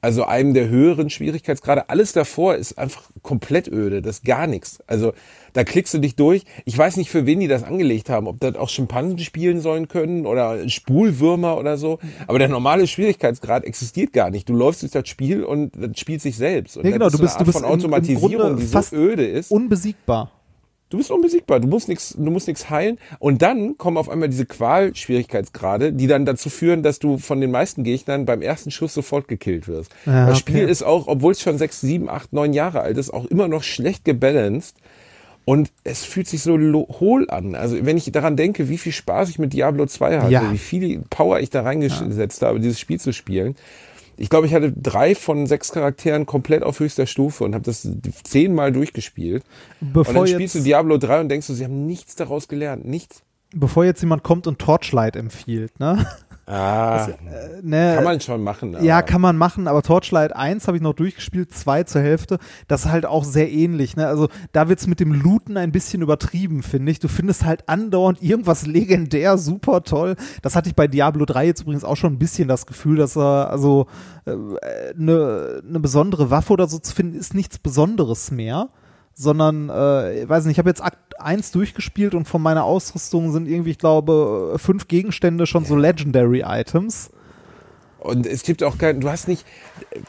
Also 0.00 0.24
einem 0.24 0.52
der 0.52 0.68
höheren 0.68 1.10
Schwierigkeitsgrade. 1.10 1.88
Alles 1.88 2.12
davor 2.12 2.56
ist 2.56 2.76
einfach 2.76 3.04
komplett 3.22 3.68
öde, 3.68 4.02
das 4.02 4.16
ist 4.18 4.24
gar 4.24 4.48
nichts. 4.48 4.82
Also 4.88 5.12
da 5.52 5.64
klickst 5.64 5.92
du 5.94 5.98
dich 5.98 6.16
durch. 6.16 6.42
Ich 6.64 6.76
weiß 6.76 6.96
nicht, 6.96 7.10
für 7.10 7.26
wen 7.26 7.40
die 7.40 7.48
das 7.48 7.62
angelegt 7.62 8.08
haben, 8.10 8.26
ob 8.26 8.40
das 8.40 8.56
auch 8.56 8.68
Schimpansen 8.68 9.18
spielen 9.18 9.60
sollen 9.60 9.88
können 9.88 10.26
oder 10.26 10.68
Spulwürmer 10.68 11.58
oder 11.58 11.76
so. 11.76 11.98
Aber 12.26 12.38
der 12.38 12.48
normale 12.48 12.86
Schwierigkeitsgrad 12.86 13.64
existiert 13.64 14.12
gar 14.12 14.30
nicht. 14.30 14.48
Du 14.48 14.54
läufst 14.54 14.82
durch 14.82 14.92
das 14.92 15.08
Spiel 15.08 15.44
und 15.44 15.72
das 15.76 15.98
spielt 15.98 16.20
sich 16.22 16.36
selbst. 16.36 16.76
Und 16.76 16.84
Ja, 16.84 16.90
das 16.90 16.94
genau, 16.98 17.06
ist 17.06 17.12
du 17.14 17.18
bist- 17.18 17.32
Art 17.34 17.40
du 17.40 17.44
bist 17.46 17.58
von 17.58 17.66
Automatisierung, 17.68 18.56
die 18.56 18.64
so 18.66 18.96
öde 18.96 19.26
ist. 19.26 19.50
Unbesiegbar. 19.50 20.30
Du 20.90 20.98
bist 20.98 21.10
unbesiegbar, 21.10 21.58
du 21.58 21.68
musst 21.68 21.88
nichts, 21.88 22.14
du 22.18 22.30
musst 22.30 22.48
nichts 22.48 22.68
heilen. 22.68 22.98
Und 23.18 23.40
dann 23.40 23.78
kommen 23.78 23.96
auf 23.96 24.10
einmal 24.10 24.28
diese 24.28 24.44
Qual-Schwierigkeitsgrade, 24.44 25.92
die 25.94 26.06
dann 26.06 26.26
dazu 26.26 26.50
führen, 26.50 26.82
dass 26.82 26.98
du 26.98 27.16
von 27.18 27.40
den 27.40 27.50
meisten 27.50 27.82
Gegnern 27.82 28.24
beim 28.26 28.42
ersten 28.42 28.70
Schuss 28.70 28.92
sofort 28.94 29.28
gekillt 29.28 29.68
wirst. 29.68 29.90
Ja, 30.06 30.26
das 30.26 30.40
okay. 30.42 30.52
Spiel 30.52 30.68
ist 30.68 30.82
auch, 30.82 31.06
obwohl 31.08 31.32
es 31.32 31.40
schon 31.40 31.58
sechs, 31.58 31.80
sieben, 31.80 32.08
acht, 32.10 32.32
neun 32.34 32.52
Jahre 32.52 32.80
alt 32.80 32.98
ist, 32.98 33.10
auch 33.10 33.24
immer 33.26 33.48
noch 33.48 33.62
schlecht 33.62 34.04
gebalanced. 34.04 34.76
Und 35.44 35.70
es 35.82 36.04
fühlt 36.04 36.28
sich 36.28 36.42
so 36.42 36.56
hohl 36.56 37.28
an. 37.30 37.54
Also 37.56 37.84
wenn 37.84 37.96
ich 37.96 38.10
daran 38.12 38.36
denke, 38.36 38.68
wie 38.68 38.78
viel 38.78 38.92
Spaß 38.92 39.28
ich 39.28 39.38
mit 39.38 39.52
Diablo 39.52 39.86
2 39.86 40.20
hatte, 40.20 40.32
Ja. 40.32 40.52
wie 40.52 40.58
viel 40.58 41.00
Power 41.10 41.40
ich 41.40 41.50
da 41.50 41.62
reingesetzt 41.62 42.42
habe, 42.42 42.60
dieses 42.60 42.78
Spiel 42.78 43.00
zu 43.00 43.12
spielen. 43.12 43.56
Ich 44.16 44.28
glaube, 44.30 44.46
ich 44.46 44.54
hatte 44.54 44.70
drei 44.72 45.14
von 45.16 45.46
sechs 45.46 45.72
Charakteren 45.72 46.26
komplett 46.26 46.62
auf 46.62 46.78
höchster 46.78 47.06
Stufe 47.06 47.42
und 47.44 47.54
habe 47.54 47.64
das 47.64 47.88
zehnmal 48.22 48.70
durchgespielt. 48.70 49.42
und 49.80 49.94
Bevor 49.94 50.14
dann 50.14 50.24
jetzt, 50.26 50.34
spielst 50.34 50.54
du 50.54 50.60
Diablo 50.60 50.98
3 50.98 51.20
und 51.22 51.28
denkst 51.28 51.46
du, 51.48 51.54
sie 51.54 51.64
haben 51.64 51.86
nichts 51.86 52.14
daraus 52.14 52.46
gelernt. 52.46 52.84
Nichts. 52.84 53.22
bevor 53.54 53.84
jetzt 53.84 54.00
jemand 54.00 54.22
kommt 54.22 54.46
und 54.46 54.58
Torchlight 54.60 55.16
empfiehlt, 55.16 55.78
ne? 55.80 56.06
Ah, 56.52 57.08
ne 57.62 57.92
kann 57.96 58.04
man 58.04 58.20
schon 58.20 58.42
machen. 58.42 58.74
Aber 58.74 58.84
Ja, 58.84 59.00
kann 59.02 59.20
man 59.20 59.36
machen, 59.36 59.68
aber 59.68 59.82
Torchlight 59.82 60.36
1 60.36 60.66
habe 60.66 60.76
ich 60.76 60.82
noch 60.82 60.92
durchgespielt, 60.92 61.52
2 61.54 61.84
zur 61.84 62.02
Hälfte. 62.02 62.38
Das 62.68 62.84
ist 62.84 62.92
halt 62.92 63.06
auch 63.06 63.24
sehr 63.24 63.50
ähnlich. 63.50 63.96
Ne? 63.96 64.06
Also 64.06 64.28
da 64.52 64.68
wird's 64.68 64.86
mit 64.86 65.00
dem 65.00 65.12
Looten 65.12 65.56
ein 65.56 65.72
bisschen 65.72 66.02
übertrieben, 66.02 66.62
finde 66.62 66.92
ich. 66.92 67.00
Du 67.00 67.08
findest 67.08 67.44
halt 67.44 67.68
andauernd 67.68 68.22
irgendwas 68.22 68.66
legendär, 68.66 69.38
super 69.38 69.82
toll. 69.82 70.16
Das 70.42 70.54
hatte 70.54 70.68
ich 70.68 70.76
bei 70.76 70.86
Diablo 70.86 71.24
3 71.24 71.46
jetzt 71.46 71.62
übrigens 71.62 71.84
auch 71.84 71.96
schon 71.96 72.12
ein 72.14 72.18
bisschen 72.18 72.48
das 72.48 72.66
Gefühl, 72.66 72.96
dass 72.96 73.16
er, 73.16 73.50
also 73.50 73.86
eine 74.26 74.58
äh, 74.62 74.94
ne 74.96 75.62
ne 75.64 75.80
besondere 75.80 76.30
Waffe 76.30 76.52
oder 76.52 76.68
so 76.68 76.78
zu 76.78 76.94
finden, 76.94 77.16
ist 77.16 77.34
nichts 77.34 77.58
Besonderes 77.58 78.30
mehr. 78.30 78.68
Sondern, 79.14 79.68
äh, 79.68 80.22
ich 80.22 80.28
weiß 80.28 80.44
nicht, 80.44 80.52
ich 80.52 80.58
habe 80.58 80.70
jetzt 80.70 80.82
Akt 80.82 81.20
1 81.20 81.52
durchgespielt 81.52 82.14
und 82.14 82.26
von 82.26 82.42
meiner 82.42 82.64
Ausrüstung 82.64 83.32
sind 83.32 83.46
irgendwie, 83.48 83.70
ich 83.70 83.78
glaube, 83.78 84.54
fünf 84.58 84.88
Gegenstände 84.88 85.46
schon 85.46 85.64
so 85.64 85.76
Legendary 85.76 86.42
Items. 86.46 87.10
Und 87.98 88.26
es 88.26 88.42
gibt 88.42 88.62
auch 88.64 88.78
kein, 88.78 89.00
du 89.00 89.08
hast 89.10 89.28
nicht, 89.28 89.44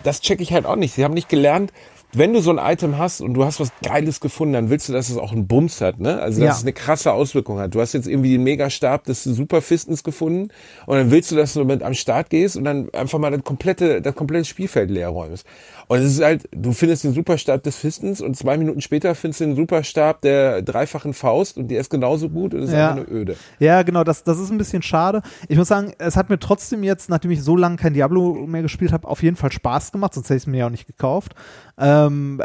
das 0.04 0.22
checke 0.22 0.42
ich 0.42 0.52
halt 0.54 0.66
auch 0.66 0.76
nicht. 0.78 0.94
Sie 0.96 1.04
haben 1.04 1.14
nicht 1.14 1.30
gelernt, 1.30 1.72
wenn 2.16 2.32
du 2.34 2.42
so 2.42 2.56
ein 2.56 2.60
Item 2.60 2.98
hast 3.00 3.22
und 3.22 3.34
du 3.34 3.44
hast 3.44 3.60
was 3.60 3.70
Geiles 3.84 4.20
gefunden, 4.20 4.54
dann 4.54 4.70
willst 4.70 4.88
du, 4.88 4.94
dass 4.94 5.10
es 5.10 5.18
auch 5.18 5.32
einen 5.32 5.48
Bums 5.48 5.82
hat, 5.82 6.00
ne? 6.00 6.20
Also, 6.22 6.40
dass 6.42 6.48
Ja. 6.48 6.56
es 6.58 6.62
eine 6.62 6.74
krasse 6.74 7.12
Auswirkung 7.12 7.58
hat. 7.60 7.74
Du 7.74 7.82
hast 7.82 7.94
jetzt 7.94 8.08
irgendwie 8.08 8.32
den 8.34 8.44
Megastab 8.44 9.04
des 9.06 9.24
Superfistens 9.24 10.04
gefunden 10.04 10.50
und 10.86 10.96
dann 10.98 11.10
willst 11.10 11.32
du, 11.32 11.36
dass 11.36 11.54
du 11.54 11.66
mit 11.66 11.82
am 11.82 11.96
Start 11.96 12.30
gehst 12.30 12.56
und 12.56 12.66
dann 12.66 12.90
einfach 12.94 13.18
mal 13.18 13.32
das 13.32 13.44
komplette, 13.44 14.00
das 14.02 14.14
komplette 14.14 14.46
Spielfeld 14.46 14.92
leer 14.92 15.10
räumst. 15.10 15.46
Und 15.94 16.00
es 16.00 16.14
ist 16.14 16.24
halt, 16.24 16.50
du 16.50 16.72
findest 16.74 17.04
den 17.04 17.14
Superstab 17.14 17.62
des 17.62 17.76
Fistens 17.76 18.20
und 18.20 18.36
zwei 18.36 18.58
Minuten 18.58 18.82
später 18.82 19.14
findest 19.14 19.42
du 19.42 19.46
den 19.46 19.56
Superstab 19.56 20.22
der 20.22 20.64
dreifachen 20.64 21.14
Faust 21.14 21.56
und 21.56 21.68
der 21.68 21.80
ist 21.82 21.92
genauso 21.92 22.30
gut 22.32 22.56
und 22.56 22.64
ist 22.64 22.72
Ja. 22.72 22.94
einfach 22.94 23.06
eine 23.06 23.12
Öde. 23.16 23.36
Ja, 23.60 23.84
genau, 23.84 24.04
das, 24.04 24.24
das 24.24 24.40
ist 24.40 24.50
ein 24.50 24.58
bisschen 24.58 24.82
schade. 24.82 25.22
Ich 25.50 25.56
muss 25.56 25.68
sagen, 25.68 25.94
es 26.00 26.18
hat 26.18 26.32
mir 26.32 26.40
trotzdem 26.40 26.82
jetzt, 26.84 27.12
nachdem 27.12 27.30
ich 27.30 27.44
so 27.44 27.56
lange 27.56 27.76
kein 27.76 27.94
Diablo 27.94 28.34
mehr 28.48 28.64
gespielt 28.64 28.92
habe, 28.92 29.08
auf 29.08 29.22
jeden 29.22 29.36
Fall 29.36 29.52
Spaß 29.52 29.92
gemacht, 29.92 30.16
sonst 30.16 30.30
hätte 30.32 30.38
ich 30.38 30.44
es 30.44 30.48
mir 30.48 30.58
ja 30.58 30.66
auch 30.66 30.72
nicht 30.72 30.88
gekauft. 30.88 31.36
Ähm, 31.78 32.42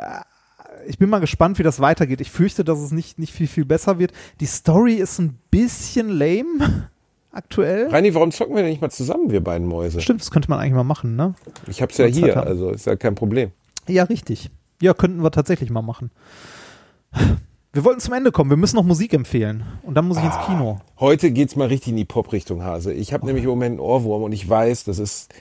ich 0.86 0.98
bin 0.98 1.08
mal 1.08 1.20
gespannt, 1.20 1.58
wie 1.58 1.62
das 1.62 1.80
weitergeht. 1.80 2.20
Ich 2.20 2.30
fürchte, 2.30 2.64
dass 2.64 2.78
es 2.80 2.92
nicht, 2.92 3.18
nicht 3.18 3.32
viel, 3.32 3.46
viel 3.46 3.64
besser 3.64 3.98
wird. 3.98 4.12
Die 4.40 4.46
Story 4.46 4.96
ist 4.96 5.18
ein 5.20 5.38
bisschen 5.50 6.10
lame 6.10 6.90
aktuell. 7.39 7.89
Reini, 7.89 8.15
warum 8.15 8.31
zocken 8.31 8.55
wir 8.55 8.62
denn 8.62 8.70
nicht 8.70 8.82
mal 8.82 8.90
zusammen, 8.90 9.31
wir 9.31 9.43
beiden 9.43 9.66
Mäuse? 9.66 10.01
Stimmt, 10.02 10.20
das 10.20 10.31
könnte 10.31 10.51
man 10.51 10.59
eigentlich 10.60 10.74
mal 10.74 10.85
machen, 10.85 11.16
ne? 11.16 11.35
Ich 11.66 11.81
hab's 11.81 11.97
ja 11.97 12.05
Zeit 12.06 12.15
hier, 12.16 12.36
also 12.47 12.70
ist 12.70 12.86
ja 12.86 12.97
kein 12.97 13.15
Problem. 13.15 13.51
Ja, 13.89 14.05
richtig. 14.05 14.51
Ja, 14.82 14.93
könnten 14.94 15.23
wir 15.23 15.31
tatsächlich 15.31 15.70
mal 15.70 15.82
machen. 15.82 16.10
Wir 17.73 17.85
wollten 17.85 18.01
zum 18.01 18.15
Ende 18.15 18.32
kommen. 18.32 18.51
Wir 18.51 18.56
müssen 18.56 18.77
noch 18.77 18.85
Musik 18.85 19.12
empfehlen. 19.12 19.65
Und 19.82 19.94
dann 19.94 20.06
muss 20.06 20.16
ich 20.19 20.24
Ah. 20.24 20.27
ins 20.36 20.47
Kino. 20.47 20.81
Heute 21.01 21.31
geht's 21.31 21.55
mal 21.56 21.69
richtig 21.69 21.89
in 21.90 21.97
die 21.97 22.05
Pop-Richtung, 22.05 22.62
Hase. 22.65 22.93
Ich 22.93 23.12
habe 23.12 23.27
nämlich 23.27 23.44
im 23.44 23.51
Moment 23.51 23.73
einen 23.73 23.81
Ohrwurm 23.81 24.23
und 24.23 24.32
ich 24.32 24.48
weiß, 24.48 24.85
das 24.85 24.98
ist, 24.98 25.32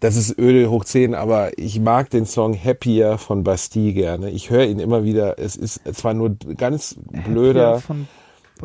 das 0.00 0.16
ist 0.16 0.38
öde 0.38 0.70
hoch 0.70 0.84
10, 0.84 1.14
aber 1.14 1.56
ich 1.58 1.80
mag 1.80 2.10
den 2.10 2.24
Song 2.26 2.56
Happier 2.56 3.18
von 3.18 3.44
Bastille 3.44 3.92
gerne. 3.92 4.30
Ich 4.30 4.50
höre 4.50 4.64
ihn 4.66 4.78
immer 4.78 5.04
wieder. 5.04 5.38
Es 5.38 5.56
ist 5.56 5.80
zwar 5.96 6.14
nur 6.14 6.36
ganz 6.56 6.96
blöder, 7.26 7.80
Von, 7.80 8.08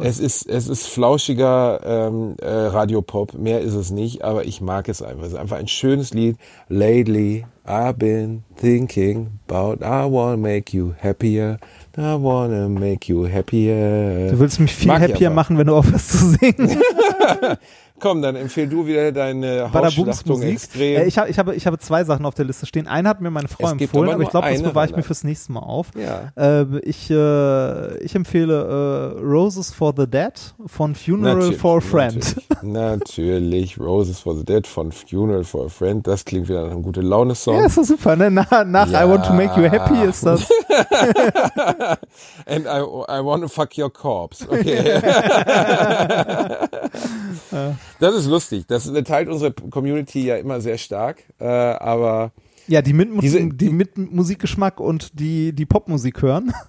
es 0.01 0.19
ist, 0.19 0.47
es 0.47 0.67
ist 0.67 0.87
flauschiger 0.87 1.79
ähm, 1.83 2.35
äh, 2.41 2.47
Radiopop, 2.47 3.33
mehr 3.33 3.61
ist 3.61 3.73
es 3.73 3.91
nicht, 3.91 4.23
aber 4.23 4.45
ich 4.45 4.61
mag 4.61 4.89
es 4.89 5.01
einfach. 5.01 5.23
Es 5.23 5.33
ist 5.33 5.37
einfach 5.37 5.57
ein 5.57 5.67
schönes 5.67 6.13
Lied. 6.13 6.37
Lately, 6.69 7.45
I've 7.65 7.93
been 7.93 8.43
thinking 8.55 9.39
about 9.47 9.83
I 9.83 10.09
wanna 10.09 10.37
make 10.37 10.75
you 10.75 10.93
happier. 11.01 11.57
I 11.97 12.15
wanna 12.15 12.69
make 12.69 13.11
you 13.11 13.27
happier. 13.27 14.29
du 14.31 14.39
willst 14.39 14.59
mich 14.59 14.73
viel 14.73 14.87
Mag 14.87 15.01
happier 15.01 15.29
machen, 15.29 15.57
wenn 15.57 15.67
du 15.67 15.75
aufhörst 15.75 16.11
zu 16.11 16.17
singen. 16.27 16.79
Komm, 17.99 18.21
dann 18.21 18.35
empfehl 18.35 18.67
du 18.67 18.85
wieder 18.85 19.11
deine 19.11 19.71
Hausschlachtung 19.73 20.41
extrem. 20.43 20.97
Äh, 20.97 21.05
ich, 21.05 21.17
habe, 21.17 21.29
ich, 21.29 21.39
habe, 21.39 21.55
ich 21.55 21.65
habe 21.65 21.79
zwei 21.79 22.03
Sachen 22.03 22.25
auf 22.25 22.35
der 22.35 22.45
Liste 22.45 22.65
stehen. 22.67 22.87
Eine 22.87 23.09
hat 23.09 23.21
mir 23.21 23.31
meine 23.31 23.47
Frau 23.47 23.71
empfohlen, 23.71 24.09
aber 24.09 24.13
aber 24.13 24.23
ich 24.23 24.29
glaube, 24.29 24.49
das 24.51 24.61
bewahre 24.61 24.85
ich 24.87 24.95
mir 24.95 25.03
fürs 25.03 25.23
nächste 25.23 25.51
Mal 25.53 25.61
auf. 25.61 25.87
ja. 25.95 26.31
Äh, 26.35 26.65
ich, 26.83 27.09
äh, 27.09 27.97
ich 28.03 28.13
empfehle 28.15 29.15
äh, 29.17 29.21
Roses 29.21 29.73
for 29.73 29.93
the 29.97 30.05
Dead 30.07 30.33
von 30.67 30.93
Funeral 30.95 31.35
Natürlich, 31.37 31.57
for 31.57 31.77
a 31.77 31.81
Friend. 31.81 32.35
Natürlich, 32.61 32.61
natürlich. 32.61 33.79
Roses 33.79 34.19
for 34.19 34.35
the 34.35 34.45
Dead 34.45 34.67
von 34.67 34.91
Funeral 34.91 35.43
for 35.43 35.65
a 35.65 35.69
Friend. 35.69 36.05
Das 36.05 36.23
klingt 36.25 36.49
wieder 36.49 36.63
nach 36.65 36.71
einem 36.71 36.83
gute 36.83 37.01
Laune-Song. 37.01 37.55
Ja, 37.57 37.65
ist 37.65 37.77
doch 37.77 37.83
super, 37.83 38.15
ne? 38.15 38.29
Nach, 38.29 38.63
nach 38.65 38.87
Ja. 38.89 39.05
I 39.05 39.09
Want 39.09 39.25
to 39.25 39.33
Make 39.33 39.59
You 39.59 39.69
Happy 39.69 40.03
ist 40.07 40.25
das. 40.25 40.41
And 42.45 42.65
I, 42.65 42.81
I 43.09 43.23
want 43.23 43.41
to 43.43 43.47
fuck 43.47 43.77
your 43.77 43.89
corpse. 43.91 44.45
Okay. 44.47 45.01
das 47.99 48.15
ist 48.15 48.27
lustig. 48.27 48.65
Das 48.67 48.91
teilt 49.05 49.29
unsere 49.29 49.51
Community 49.53 50.25
ja 50.25 50.35
immer 50.37 50.61
sehr 50.61 50.77
stark. 50.77 51.23
Äh, 51.39 51.45
aber 51.45 52.31
Ja, 52.67 52.81
die 52.81 52.93
mit, 52.93 53.09
Diese- 53.21 53.47
die 53.47 53.69
mit 53.69 53.97
Musikgeschmack 53.97 54.79
und 54.79 55.19
die, 55.19 55.53
die 55.53 55.65
Popmusik 55.65 56.21
hören. 56.21 56.53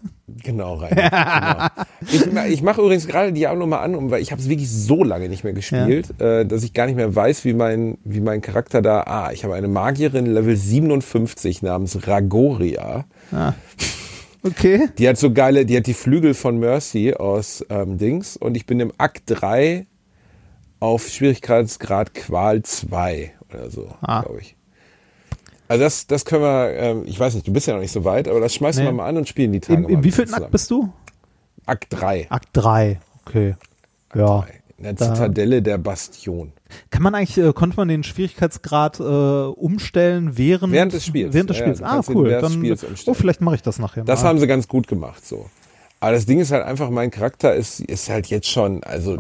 Genau, 0.45 0.75
rein. 0.75 0.95
genau. 0.95 2.45
Ich, 2.47 2.53
ich 2.53 2.63
mache 2.63 2.83
übrigens 2.83 3.09
gerade 3.09 3.33
Diablo 3.33 3.67
mal 3.67 3.79
an, 3.81 3.95
um, 3.95 4.11
weil 4.11 4.21
ich 4.21 4.31
habe 4.31 4.41
es 4.41 4.49
wirklich 4.49 4.71
so 4.71 5.03
lange 5.03 5.29
nicht 5.31 5.43
mehr 5.43 5.55
gespielt, 5.55 6.21
äh, 6.21 6.45
dass 6.45 6.63
ich 6.63 6.75
gar 6.75 6.85
nicht 6.87 6.97
mehr 6.97 7.17
weiß, 7.17 7.47
wie 7.47 7.55
mein, 7.55 7.97
wie 8.05 8.21
mein 8.21 8.43
Charakter 8.43 8.83
da. 8.83 9.01
Ah, 9.05 9.33
ich 9.33 9.43
habe 9.43 9.55
eine 9.55 9.69
Magierin 9.69 10.27
Level 10.27 10.55
57 10.55 11.63
namens 11.63 12.07
Ragoria. 12.07 13.07
Okay. 14.45 14.89
Die 14.99 15.09
hat 15.09 15.19
so 15.19 15.33
geile, 15.33 15.67
die 15.67 15.77
hat 15.77 15.87
die 15.89 15.95
Flügel 15.95 16.33
von 16.35 16.59
Mercy 16.59 17.13
aus 17.15 17.65
ähm, 17.71 17.99
Dings 17.99 18.37
und 18.37 18.57
ich 18.57 18.67
bin 18.67 18.79
im 18.79 18.93
Akt 18.97 19.23
3 19.27 19.87
auf 20.81 21.09
Schwierigkeitsgrad 21.09 22.15
Qual 22.15 22.63
2 22.63 23.33
oder 23.53 23.71
so, 23.71 23.89
Ah. 24.01 24.23
glaube 24.23 24.41
ich. 24.41 24.57
Also 25.69 25.85
das, 25.85 26.07
das 26.07 26.25
können 26.25 26.43
wir, 26.43 26.71
ähm, 26.77 27.03
ich 27.07 27.19
weiß 27.21 27.35
nicht, 27.35 27.47
du 27.47 27.53
bist 27.53 27.67
ja 27.67 27.75
noch 27.75 27.81
nicht 27.81 27.93
so 27.93 28.05
weit, 28.05 28.27
aber 28.29 28.41
das 28.41 28.55
schmeißen 28.55 28.83
Nee. 28.83 28.89
wir 28.89 28.95
mal 28.95 29.07
an 29.07 29.19
und 29.19 29.29
spielen 29.29 29.53
die 29.53 29.61
Tage 29.61 29.75
Im, 29.75 29.83
mal 29.83 29.91
im 29.93 30.05
wievielten 30.05 30.35
Akt 30.35 30.51
bist 30.51 30.71
du? 30.71 30.91
Akt 31.67 31.87
3. 31.91 32.27
Akt 32.31 32.49
3. 32.55 32.99
Okay. 33.27 33.55
Ja. 34.15 34.47
In 34.79 34.85
der 34.85 34.97
Zitadelle 34.97 35.61
der 35.61 35.77
Bastion. 35.77 36.53
Kann 36.91 37.03
man 37.03 37.15
eigentlich, 37.15 37.37
äh, 37.37 37.53
konnte 37.53 37.77
man 37.77 37.89
den 37.89 38.05
Schwierigkeitsgrad 38.05 39.01
äh, 39.01 39.03
umstellen 39.03 40.39
während, 40.39 40.73
Während 40.73 40.93
des 40.93 41.05
Spiels. 41.05 41.35
Während 41.35 41.51
des 41.51 41.59
Ja, 41.59 41.65
Spiels. 41.65 41.79
du 41.81 41.85
ah, 41.85 42.01
cool. 42.09 42.31
Dann, 42.31 42.79
oh, 43.07 43.15
vielleicht 43.15 43.41
mache 43.41 43.57
ich 43.57 43.63
das 43.63 43.79
nachher 43.79 44.05
Das 44.05 44.23
mal. 44.23 44.29
haben 44.29 44.39
sie 44.39 44.47
ganz 44.47 44.69
gut 44.69 44.87
gemacht, 44.87 45.27
so. 45.27 45.51
Aber 46.01 46.13
das 46.13 46.27
Ding 46.27 46.39
ist 46.39 46.53
halt 46.53 46.65
einfach, 46.65 46.91
mein 46.91 47.11
Charakter 47.11 47.55
ist, 47.55 47.81
ist 47.81 48.09
halt 48.09 48.29
jetzt 48.29 48.49
schon, 48.49 48.83
also 48.85 49.19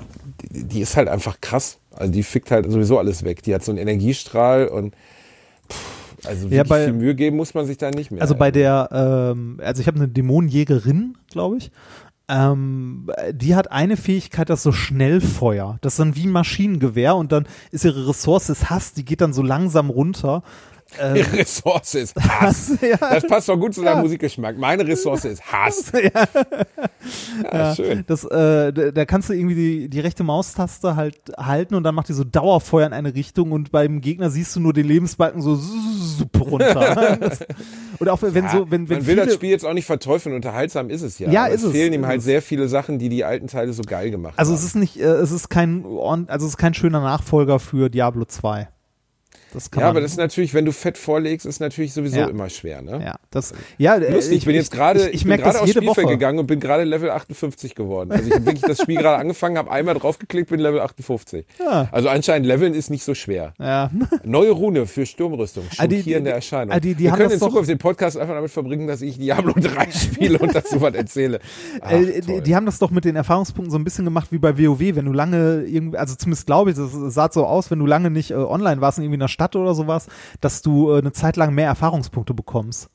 die, 0.50 0.64
die 0.64 0.80
ist 0.80 0.96
halt 0.96 1.08
einfach 1.08 1.40
krass. 1.40 1.78
Also 1.94 2.12
die 2.12 2.22
fickt 2.22 2.50
halt 2.52 2.70
sowieso 2.70 2.98
alles 2.98 3.24
weg. 3.24 3.42
Die 3.42 3.54
hat 3.54 3.64
so 3.64 3.72
einen 3.72 3.78
Energiestrahl 3.78 4.68
und 4.68 4.94
pff, 5.68 6.26
also 6.26 6.44
Ja, 6.46 6.50
wirklich 6.52 6.68
bei- 6.68 6.84
viel 6.84 6.92
Mühe 6.92 7.14
geben 7.16 7.36
muss 7.36 7.54
man 7.54 7.66
sich 7.66 7.78
da 7.78 7.90
nicht 7.90 8.10
mehr. 8.12 8.22
Also 8.22 8.36
bei 8.36 8.50
der, 8.52 8.88
ähm, 8.92 9.58
also 9.62 9.80
ich 9.80 9.88
habe 9.88 9.98
eine 9.98 10.08
Dämonenjägerin, 10.08 11.16
glaube 11.30 11.56
ich. 11.58 11.72
Ähm, 12.30 13.10
die 13.32 13.54
hat 13.56 13.72
eine 13.72 13.96
Fähigkeit, 13.96 14.50
das 14.50 14.62
so 14.62 14.70
Schnellfeuer. 14.70 15.78
Das 15.80 15.94
ist 15.94 15.98
dann 15.98 16.14
wie 16.14 16.26
ein 16.26 16.30
Maschinengewehr 16.30 17.16
und 17.16 17.32
dann 17.32 17.46
ist 17.72 17.84
ihre 17.86 18.06
Ressource 18.08 18.50
ist 18.50 18.68
Hass, 18.70 18.92
die 18.92 19.04
geht 19.04 19.20
dann 19.22 19.32
so 19.32 19.42
langsam 19.42 19.88
runter. 19.90 20.42
Ihre 20.98 21.32
Ressource 21.32 21.94
ist 21.94 22.16
Hass. 22.16 22.72
ja. 22.80 22.96
Das 22.96 23.26
passt 23.26 23.48
doch 23.48 23.58
gut 23.58 23.74
zu 23.74 23.82
deinem 23.82 23.96
Ja. 23.98 24.02
Musikgeschmack. 24.02 24.56
Meine 24.58 24.86
Ressource 24.86 25.24
ist 25.26 25.42
Hass. 25.52 25.92
Ja, 27.52 27.74
schön. 27.74 28.04
Das, 28.06 28.24
äh, 28.24 28.92
da, 28.92 29.04
kannst 29.04 29.28
du 29.28 29.32
irgendwie 29.32 29.54
die, 29.54 29.88
die 29.88 30.00
rechte 30.00 30.24
Maustaste 30.24 30.96
halt 30.96 31.16
halten 31.36 31.74
und 31.74 31.84
dann 31.84 31.94
macht 31.94 32.08
die 32.08 32.12
so 32.12 32.24
Dauerfeuer 32.24 32.86
in 32.86 32.92
eine 32.92 33.14
Richtung 33.14 33.52
und 33.52 33.70
beim 33.70 34.00
Gegner 34.00 34.30
siehst 34.30 34.54
du 34.56 34.60
nur 34.60 34.72
den 34.72 34.86
Lebensbalken 34.86 35.40
so 35.40 35.56
zup 35.56 36.40
runter. 36.40 37.16
Das- 37.20 37.44
und 37.98 38.08
auch 38.08 38.20
wenn 38.22 38.44
Ja, 38.44 38.50
so, 38.50 38.70
wenn, 38.70 38.88
wenn 38.88 38.98
man 38.98 39.06
will 39.06 39.16
das 39.16 39.34
Spiel 39.34 39.50
jetzt 39.50 39.64
auch 39.64 39.72
nicht 39.72 39.86
verteufeln, 39.86 40.34
unterhaltsam 40.34 40.90
ist 40.90 41.02
es 41.02 41.18
ja. 41.18 41.30
Ja, 41.30 41.46
ist 41.46 41.62
es 41.62 41.72
fehlen 41.72 41.92
ihm 41.92 42.06
halt 42.06 42.22
sehr 42.22 42.42
viele 42.42 42.68
Sachen, 42.68 42.98
die 42.98 43.08
die 43.08 43.24
alten 43.24 43.46
Teile 43.46 43.72
so 43.72 43.82
geil 43.82 44.10
gemacht 44.10 44.34
also 44.36 44.52
haben. 44.52 44.58
es 44.58 44.64
ist 44.64 44.74
nicht, 44.76 44.98
äh, 44.98 45.04
es 45.04 45.30
ist 45.30 45.48
kein, 45.48 45.84
also 45.84 46.46
es 46.46 46.52
ist 46.52 46.56
kein 46.58 46.74
schöner 46.74 47.00
Nachfolger 47.00 47.58
für 47.58 47.88
Diablo 47.88 48.24
2. 48.24 48.68
Das 49.52 49.70
kann 49.70 49.82
ja, 49.82 49.88
aber 49.88 50.00
das 50.00 50.12
ist 50.12 50.16
natürlich, 50.18 50.52
wenn 50.54 50.64
du 50.64 50.72
fett 50.72 50.98
vorlegst, 50.98 51.46
ist 51.46 51.60
natürlich 51.60 51.92
sowieso 51.94 52.18
Ja. 52.18 52.26
immer 52.26 52.48
schwer, 52.50 52.82
ne? 52.82 53.00
ja, 53.04 53.16
das, 53.30 53.54
ja, 53.78 53.96
äh, 53.96 54.12
Lustig, 54.12 54.38
ich, 54.38 54.44
bin 54.44 54.54
jetzt 54.54 54.70
gerade, 54.70 55.00
ich, 55.00 55.06
ich, 55.08 55.14
ich, 55.14 55.24
bin 55.26 55.36
gerade 55.38 55.60
aufs 55.60 55.70
Spielfeld 55.70 56.06
Woche. 56.06 56.06
gegangen 56.14 56.38
und 56.38 56.46
bin 56.46 56.60
gerade 56.60 56.84
Level 56.84 57.10
58 57.10 57.74
geworden. 57.74 58.12
Also 58.12 58.26
ich 58.28 58.34
habe 58.34 58.44
wirklich 58.46 58.62
das 58.64 58.80
Spiel 58.82 58.96
gerade 58.96 59.16
angefangen, 59.20 59.56
habe 59.58 59.70
einmal 59.70 59.94
draufgeklickt, 59.94 60.50
bin 60.50 60.60
Level 60.60 60.80
58. 60.80 61.46
Ja. 61.58 61.88
Also 61.92 62.08
anscheinend 62.08 62.46
Leveln 62.46 62.74
ist 62.74 62.90
nicht 62.90 63.04
so 63.04 63.14
schwer. 63.14 63.54
Ja. 63.58 63.90
Neue 64.24 64.50
Rune 64.50 64.86
für 64.86 65.06
Sturmrüstung, 65.06 65.64
Ah, 65.78 65.82
schockierende 65.84 66.30
die- 66.30 66.34
Erscheinung. 66.34 66.74
ah, 66.74 66.80
die- 66.80 66.94
die 66.94 67.04
Wir 67.04 67.12
können 67.12 67.30
in 67.30 67.38
Zukunft 67.38 67.70
den 67.70 67.78
Podcast 67.78 68.16
einfach 68.18 68.34
damit 68.34 68.50
verbringen, 68.50 68.86
dass 68.86 69.00
ich 69.02 69.18
Diablo 69.18 69.52
3 69.56 69.90
spiele 69.90 70.38
und 70.38 70.54
dazu 70.54 70.80
was 70.80 70.94
erzähle. 70.94 71.40
Ach, 71.80 71.90
Äh, 71.92 72.20
die, 72.20 72.40
die 72.42 72.54
haben 72.56 72.66
das 72.66 72.78
doch 72.78 72.90
mit 72.90 73.04
den 73.04 73.16
Erfahrungspunkten 73.16 73.70
so 73.70 73.78
ein 73.78 73.84
bisschen 73.84 74.04
gemacht 74.04 74.28
wie 74.30 74.38
bei 74.38 74.58
WoW, 74.58 74.80
wenn 74.96 75.04
du 75.06 75.12
lange 75.12 75.62
irgendwie, 75.66 75.96
also 75.96 76.14
zumindest 76.14 76.46
glaube 76.46 76.70
ich, 76.70 76.76
das 76.76 76.90
sah 77.14 77.28
so 77.32 77.46
aus, 77.46 77.70
wenn 77.70 77.78
du 77.78 77.86
lange 77.86 78.10
nicht 78.10 78.30
äh, 78.30 78.34
online 78.34 78.80
warst, 78.80 78.98
irgendwie 78.98 79.14
in 79.14 79.20
der 79.20 79.28
Stadt 79.38 79.54
oder 79.54 79.72
sowas, 79.72 80.08
dass 80.40 80.62
du 80.62 80.90
äh, 80.92 80.98
eine 80.98 81.12
Zeit 81.12 81.36
lang 81.36 81.54
mehr 81.54 81.68
Erfahrungspunkte 81.68 82.34
bekommst. 82.34 82.90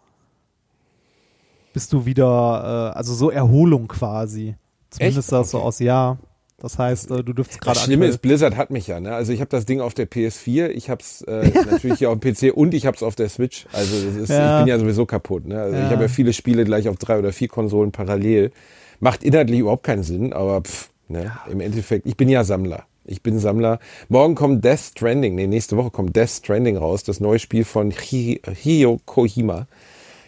Bist 1.71 1.93
du 1.93 2.05
wieder, 2.05 2.91
äh, 2.93 2.97
also 2.97 3.13
so 3.13 3.31
Erholung 3.31 3.87
quasi. 3.87 4.55
Zumindest 4.89 5.29
sah 5.29 5.39
es 5.41 5.51
so 5.51 5.59
aus, 5.59 5.79
ja. 5.79 6.17
Das 6.59 6.77
heißt, 6.77 7.11
äh, 7.11 7.23
du 7.23 7.31
dürftest 7.31 7.61
gerade 7.61 7.75
Das 7.75 7.85
Schlimme 7.85 8.07
ist, 8.07 8.17
Blizzard 8.21 8.57
hat 8.57 8.71
mich 8.71 8.87
ja. 8.87 8.99
Ne? 8.99 9.15
Also 9.15 9.31
ich 9.31 9.39
habe 9.39 9.49
das 9.49 9.65
Ding 9.65 9.79
auf 9.79 9.93
der 9.93 10.05
PS4, 10.09 10.67
ich 10.67 10.89
habe 10.89 11.01
es 11.01 11.21
äh, 11.21 11.49
natürlich 11.71 11.99
hier 11.99 12.09
auf 12.09 12.19
dem 12.19 12.33
PC 12.33 12.53
und 12.53 12.73
ich 12.73 12.85
habe 12.85 12.97
es 12.97 13.03
auf 13.03 13.15
der 13.15 13.29
Switch. 13.29 13.65
Also 13.71 13.95
ist, 13.95 14.29
Ja. 14.29 14.59
ich 14.59 14.65
bin 14.65 14.69
ja 14.69 14.79
sowieso 14.79 15.05
kaputt. 15.05 15.45
Ne? 15.47 15.61
Also 15.61 15.77
Ja. 15.77 15.85
ich 15.85 15.91
habe 15.91 16.01
ja 16.03 16.07
viele 16.09 16.33
Spiele 16.33 16.65
gleich 16.65 16.89
auf 16.89 16.97
drei 16.97 17.19
oder 17.19 17.31
vier 17.31 17.47
Konsolen 17.47 17.93
parallel. 17.93 18.51
Macht 18.99 19.23
inhaltlich 19.23 19.61
überhaupt 19.61 19.83
keinen 19.83 20.03
Sinn, 20.03 20.33
aber 20.33 20.61
pff, 20.61 20.89
ne? 21.07 21.31
im 21.49 21.61
Endeffekt, 21.61 22.05
ich 22.05 22.17
bin 22.17 22.27
ja 22.27 22.43
Sammler. 22.43 22.83
Ich 23.05 23.21
bin 23.21 23.37
Sammler. 23.39 23.79
Morgen 24.09 24.35
kommt 24.35 24.63
Death 24.63 24.79
Stranding, 24.95 25.35
nee, 25.35 25.47
nächste 25.47 25.75
Woche 25.77 25.91
kommt 25.91 26.15
Death 26.15 26.29
Stranding 26.29 26.77
raus, 26.77 27.03
das 27.03 27.19
neue 27.19 27.39
Spiel 27.39 27.65
von 27.65 27.91
Hi- 27.91 28.41
Hideo 28.61 28.99
Kojima. 29.05 29.67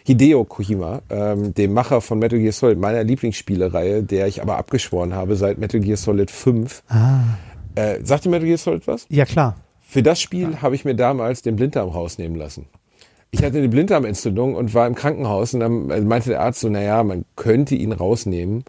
Hideo 0.04 0.44
Kojima, 0.44 1.00
ähm, 1.10 1.52
dem 1.54 1.72
Macher 1.72 2.00
von 2.00 2.18
Metal 2.18 2.38
Gear 2.38 2.52
Solid, 2.52 2.78
meiner 2.78 3.02
Lieblingsspielereihe, 3.02 4.02
der 4.02 4.26
ich 4.28 4.40
aber 4.42 4.56
abgeschworen 4.56 5.14
habe 5.14 5.36
seit 5.36 5.58
Metal 5.58 5.80
Gear 5.80 5.96
Solid 5.96 6.30
5. 6.30 6.82
Äh, 7.74 7.98
sagt 8.04 8.24
dir 8.24 8.30
Metal 8.30 8.46
Gear 8.46 8.58
Solid 8.58 8.86
was? 8.86 9.06
Ja, 9.08 9.24
klar. 9.24 9.56
Für 9.80 10.02
das 10.02 10.20
Spiel 10.20 10.60
habe 10.62 10.74
ich 10.74 10.84
mir 10.84 10.94
damals 10.94 11.42
den 11.42 11.56
Blinddarm 11.56 11.88
rausnehmen 11.88 12.36
lassen. 12.36 12.66
Ich 13.32 13.42
hatte 13.42 13.58
eine 13.58 13.68
Blinddarmentzündung 13.68 14.54
und 14.54 14.74
war 14.74 14.86
im 14.86 14.94
Krankenhaus 14.94 15.54
und 15.54 15.60
dann 15.60 16.06
meinte 16.06 16.30
der 16.30 16.40
Arzt 16.40 16.60
so, 16.60 16.68
naja, 16.68 17.02
man 17.02 17.24
könnte 17.34 17.74
ihn 17.74 17.92
rausnehmen. 17.92 18.64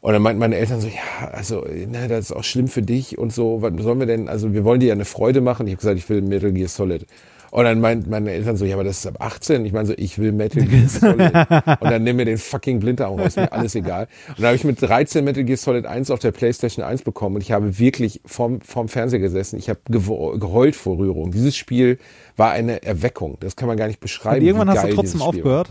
Und 0.00 0.12
dann 0.12 0.22
meinten 0.22 0.38
meine 0.38 0.56
Eltern 0.56 0.80
so, 0.80 0.86
ja, 0.86 1.28
also, 1.32 1.64
ne, 1.64 2.08
das 2.08 2.26
ist 2.26 2.32
auch 2.32 2.44
schlimm 2.44 2.68
für 2.68 2.82
dich 2.82 3.18
und 3.18 3.32
so, 3.32 3.62
was 3.62 3.72
sollen 3.82 3.98
wir 3.98 4.06
denn, 4.06 4.28
also 4.28 4.52
wir 4.52 4.64
wollen 4.64 4.80
dir 4.80 4.86
ja 4.86 4.94
eine 4.94 5.04
Freude 5.04 5.40
machen. 5.40 5.66
Ich 5.66 5.72
habe 5.72 5.80
gesagt, 5.80 5.98
ich 5.98 6.08
will 6.08 6.22
Metal 6.22 6.52
Gear 6.52 6.68
Solid. 6.68 7.06
Und 7.50 7.64
dann 7.64 7.80
meinten 7.80 8.10
meine 8.10 8.30
Eltern 8.30 8.56
so, 8.56 8.66
ja, 8.66 8.74
aber 8.74 8.84
das 8.84 8.98
ist 8.98 9.06
ab 9.06 9.16
18. 9.20 9.64
Ich 9.64 9.72
meine 9.72 9.86
so, 9.86 9.94
ich 9.96 10.18
will 10.18 10.32
Metal 10.32 10.62
Gear 10.64 10.88
Solid. 10.88 11.34
Und 11.80 11.90
dann 11.90 12.02
nimm 12.02 12.16
mir 12.16 12.26
den 12.26 12.38
fucking 12.38 12.78
Blinddarm 12.78 13.18
raus, 13.18 13.36
mir 13.36 13.50
alles 13.52 13.74
egal. 13.74 14.06
Und 14.28 14.38
dann 14.38 14.46
habe 14.46 14.56
ich 14.56 14.64
mit 14.64 14.80
13 14.80 15.24
Metal 15.24 15.44
Gear 15.44 15.56
Solid 15.56 15.86
1 15.86 16.10
auf 16.10 16.18
der 16.18 16.32
Playstation 16.32 16.84
1 16.84 17.02
bekommen 17.02 17.36
und 17.36 17.42
ich 17.42 17.52
habe 17.52 17.78
wirklich 17.78 18.20
vorm, 18.26 18.60
vorm 18.60 18.88
Fernseher 18.88 19.20
gesessen. 19.20 19.58
Ich 19.58 19.70
habe 19.70 19.80
geheult 19.88 20.76
vor 20.76 20.98
Rührung. 20.98 21.30
Dieses 21.30 21.56
Spiel 21.56 21.98
war 22.36 22.50
eine 22.50 22.82
Erweckung. 22.82 23.38
Das 23.40 23.56
kann 23.56 23.66
man 23.66 23.76
gar 23.76 23.86
nicht 23.86 24.00
beschreiben. 24.00 24.40
Und 24.40 24.46
irgendwann 24.46 24.70
hast 24.70 24.84
du 24.84 24.94
trotzdem 24.94 25.20
Spiel 25.20 25.44
war. 25.44 25.64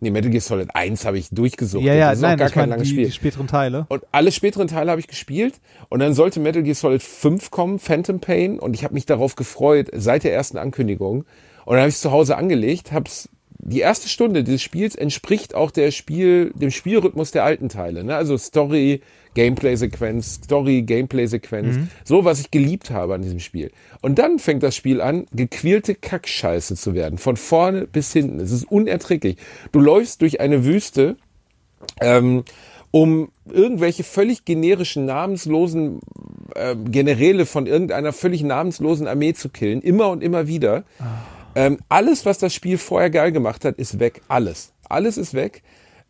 Nee, 0.00 0.10
Metal 0.10 0.30
Gear 0.30 0.40
Solid 0.40 0.74
1 0.74 1.04
habe 1.04 1.18
ich 1.18 1.28
durchgesucht. 1.30 1.84
Ja, 1.84 1.92
ja, 1.92 2.08
das 2.08 2.18
ist 2.18 2.22
nein, 2.22 2.38
gar 2.38 2.48
ich 2.48 2.54
kein 2.54 2.70
langes 2.70 2.88
die, 2.88 2.94
Spiel. 2.94 3.04
die 3.04 3.12
späteren 3.12 3.46
Teile. 3.46 3.84
Und 3.90 4.02
alle 4.12 4.32
späteren 4.32 4.66
Teile 4.66 4.90
habe 4.90 5.00
ich 5.00 5.06
gespielt. 5.06 5.60
Und 5.90 6.00
dann 6.00 6.14
sollte 6.14 6.40
Metal 6.40 6.62
Gear 6.62 6.74
Solid 6.74 7.02
5 7.02 7.50
kommen, 7.50 7.78
Phantom 7.78 8.18
Pain. 8.18 8.58
Und 8.58 8.74
ich 8.74 8.82
habe 8.82 8.94
mich 8.94 9.04
darauf 9.04 9.36
gefreut, 9.36 9.88
seit 9.92 10.24
der 10.24 10.32
ersten 10.32 10.56
Ankündigung. 10.56 11.24
Und 11.66 11.74
dann 11.74 11.80
habe 11.80 11.88
ich 11.88 11.96
es 11.96 12.00
zu 12.00 12.12
Hause 12.12 12.36
angelegt, 12.36 12.92
hab's 12.92 13.28
die 13.62 13.80
erste 13.80 14.08
Stunde 14.08 14.42
dieses 14.42 14.62
Spiels 14.62 14.94
entspricht 14.94 15.54
auch 15.54 15.70
der 15.70 15.90
Spiel, 15.90 16.52
dem 16.54 16.70
Spielrhythmus 16.70 17.30
der 17.30 17.44
alten 17.44 17.68
Teile. 17.68 18.04
Ne? 18.04 18.16
Also 18.16 18.36
Story, 18.38 19.02
Gameplay-Sequenz, 19.34 20.40
Story, 20.44 20.82
Gameplay-Sequenz. 20.82 21.76
So, 22.04 22.24
was 22.24 22.40
ich 22.40 22.50
geliebt 22.50 22.90
habe 22.90 23.14
an 23.14 23.22
diesem 23.22 23.38
Spiel. 23.38 23.70
Und 24.00 24.18
dann 24.18 24.38
fängt 24.38 24.62
das 24.62 24.74
Spiel 24.74 25.00
an, 25.00 25.26
gequälte 25.32 25.94
Kackscheiße 25.94 26.74
zu 26.74 26.94
werden. 26.94 27.18
Von 27.18 27.36
vorne 27.36 27.86
bis 27.86 28.12
hinten. 28.12 28.40
Es 28.40 28.50
ist 28.50 28.64
unerträglich. 28.70 29.36
Du 29.72 29.80
läufst 29.80 30.22
durch 30.22 30.40
eine 30.40 30.64
Wüste, 30.64 31.16
ähm, 32.00 32.44
um 32.90 33.30
irgendwelche 33.48 34.02
völlig 34.02 34.44
generischen, 34.44 35.04
namenslosen 35.04 36.00
äh, 36.54 36.74
Generäle 36.74 37.46
von 37.46 37.66
irgendeiner 37.66 38.12
völlig 38.12 38.42
namenslosen 38.42 39.06
Armee 39.06 39.34
zu 39.34 39.48
killen, 39.48 39.80
immer 39.80 40.08
und 40.08 40.22
immer 40.22 40.48
wieder. 40.48 40.84
Ähm, 41.54 41.78
alles, 41.88 42.24
was 42.26 42.38
das 42.38 42.54
Spiel 42.54 42.78
vorher 42.78 43.10
geil 43.10 43.32
gemacht 43.32 43.64
hat, 43.64 43.76
ist 43.76 43.98
weg. 43.98 44.22
Alles. 44.28 44.72
Alles 44.88 45.16
ist 45.18 45.34
weg. 45.34 45.62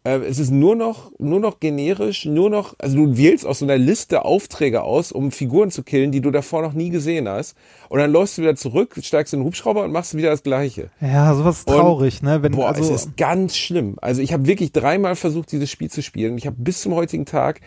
Äh, 0.02 0.20
es 0.20 0.38
ist 0.38 0.50
nur 0.50 0.76
noch, 0.76 1.12
nur 1.18 1.40
noch 1.40 1.60
generisch, 1.60 2.24
nur 2.24 2.48
noch, 2.48 2.74
also 2.78 2.96
du 2.96 3.18
wählst 3.18 3.44
aus 3.44 3.58
so 3.58 3.66
einer 3.66 3.76
Liste 3.76 4.24
Aufträge 4.24 4.82
aus, 4.82 5.12
um 5.12 5.30
Figuren 5.30 5.70
zu 5.70 5.82
killen, 5.82 6.10
die 6.10 6.22
du 6.22 6.30
davor 6.30 6.62
noch 6.62 6.72
nie 6.72 6.88
gesehen 6.88 7.28
hast. 7.28 7.54
Und 7.90 7.98
dann 7.98 8.10
läufst 8.10 8.38
du 8.38 8.42
wieder 8.42 8.56
zurück, 8.56 8.94
steigst 9.02 9.34
in 9.34 9.40
den 9.40 9.46
Hubschrauber 9.46 9.84
und 9.84 9.92
machst 9.92 10.16
wieder 10.16 10.30
das 10.30 10.42
Gleiche. 10.42 10.88
Ja, 11.02 11.34
sowas 11.34 11.58
ist 11.60 11.68
Und- 11.68 11.76
traurig, 11.76 12.22
ne? 12.22 12.42
Wenn, 12.42 12.52
Boah, 12.52 12.68
also, 12.68 12.82
es 12.94 13.04
ist 13.06 13.16
ganz 13.18 13.56
schlimm. 13.58 13.96
Also 14.00 14.22
ich 14.22 14.32
habe 14.32 14.46
wirklich 14.46 14.72
dreimal 14.72 15.16
versucht, 15.16 15.52
dieses 15.52 15.70
Spiel 15.70 15.90
zu 15.90 16.02
spielen. 16.02 16.38
Ich 16.38 16.46
habe 16.46 16.56
bis 16.58 16.80
zum 16.80 16.94
heutigen 16.94 17.26
Tag 17.26 17.60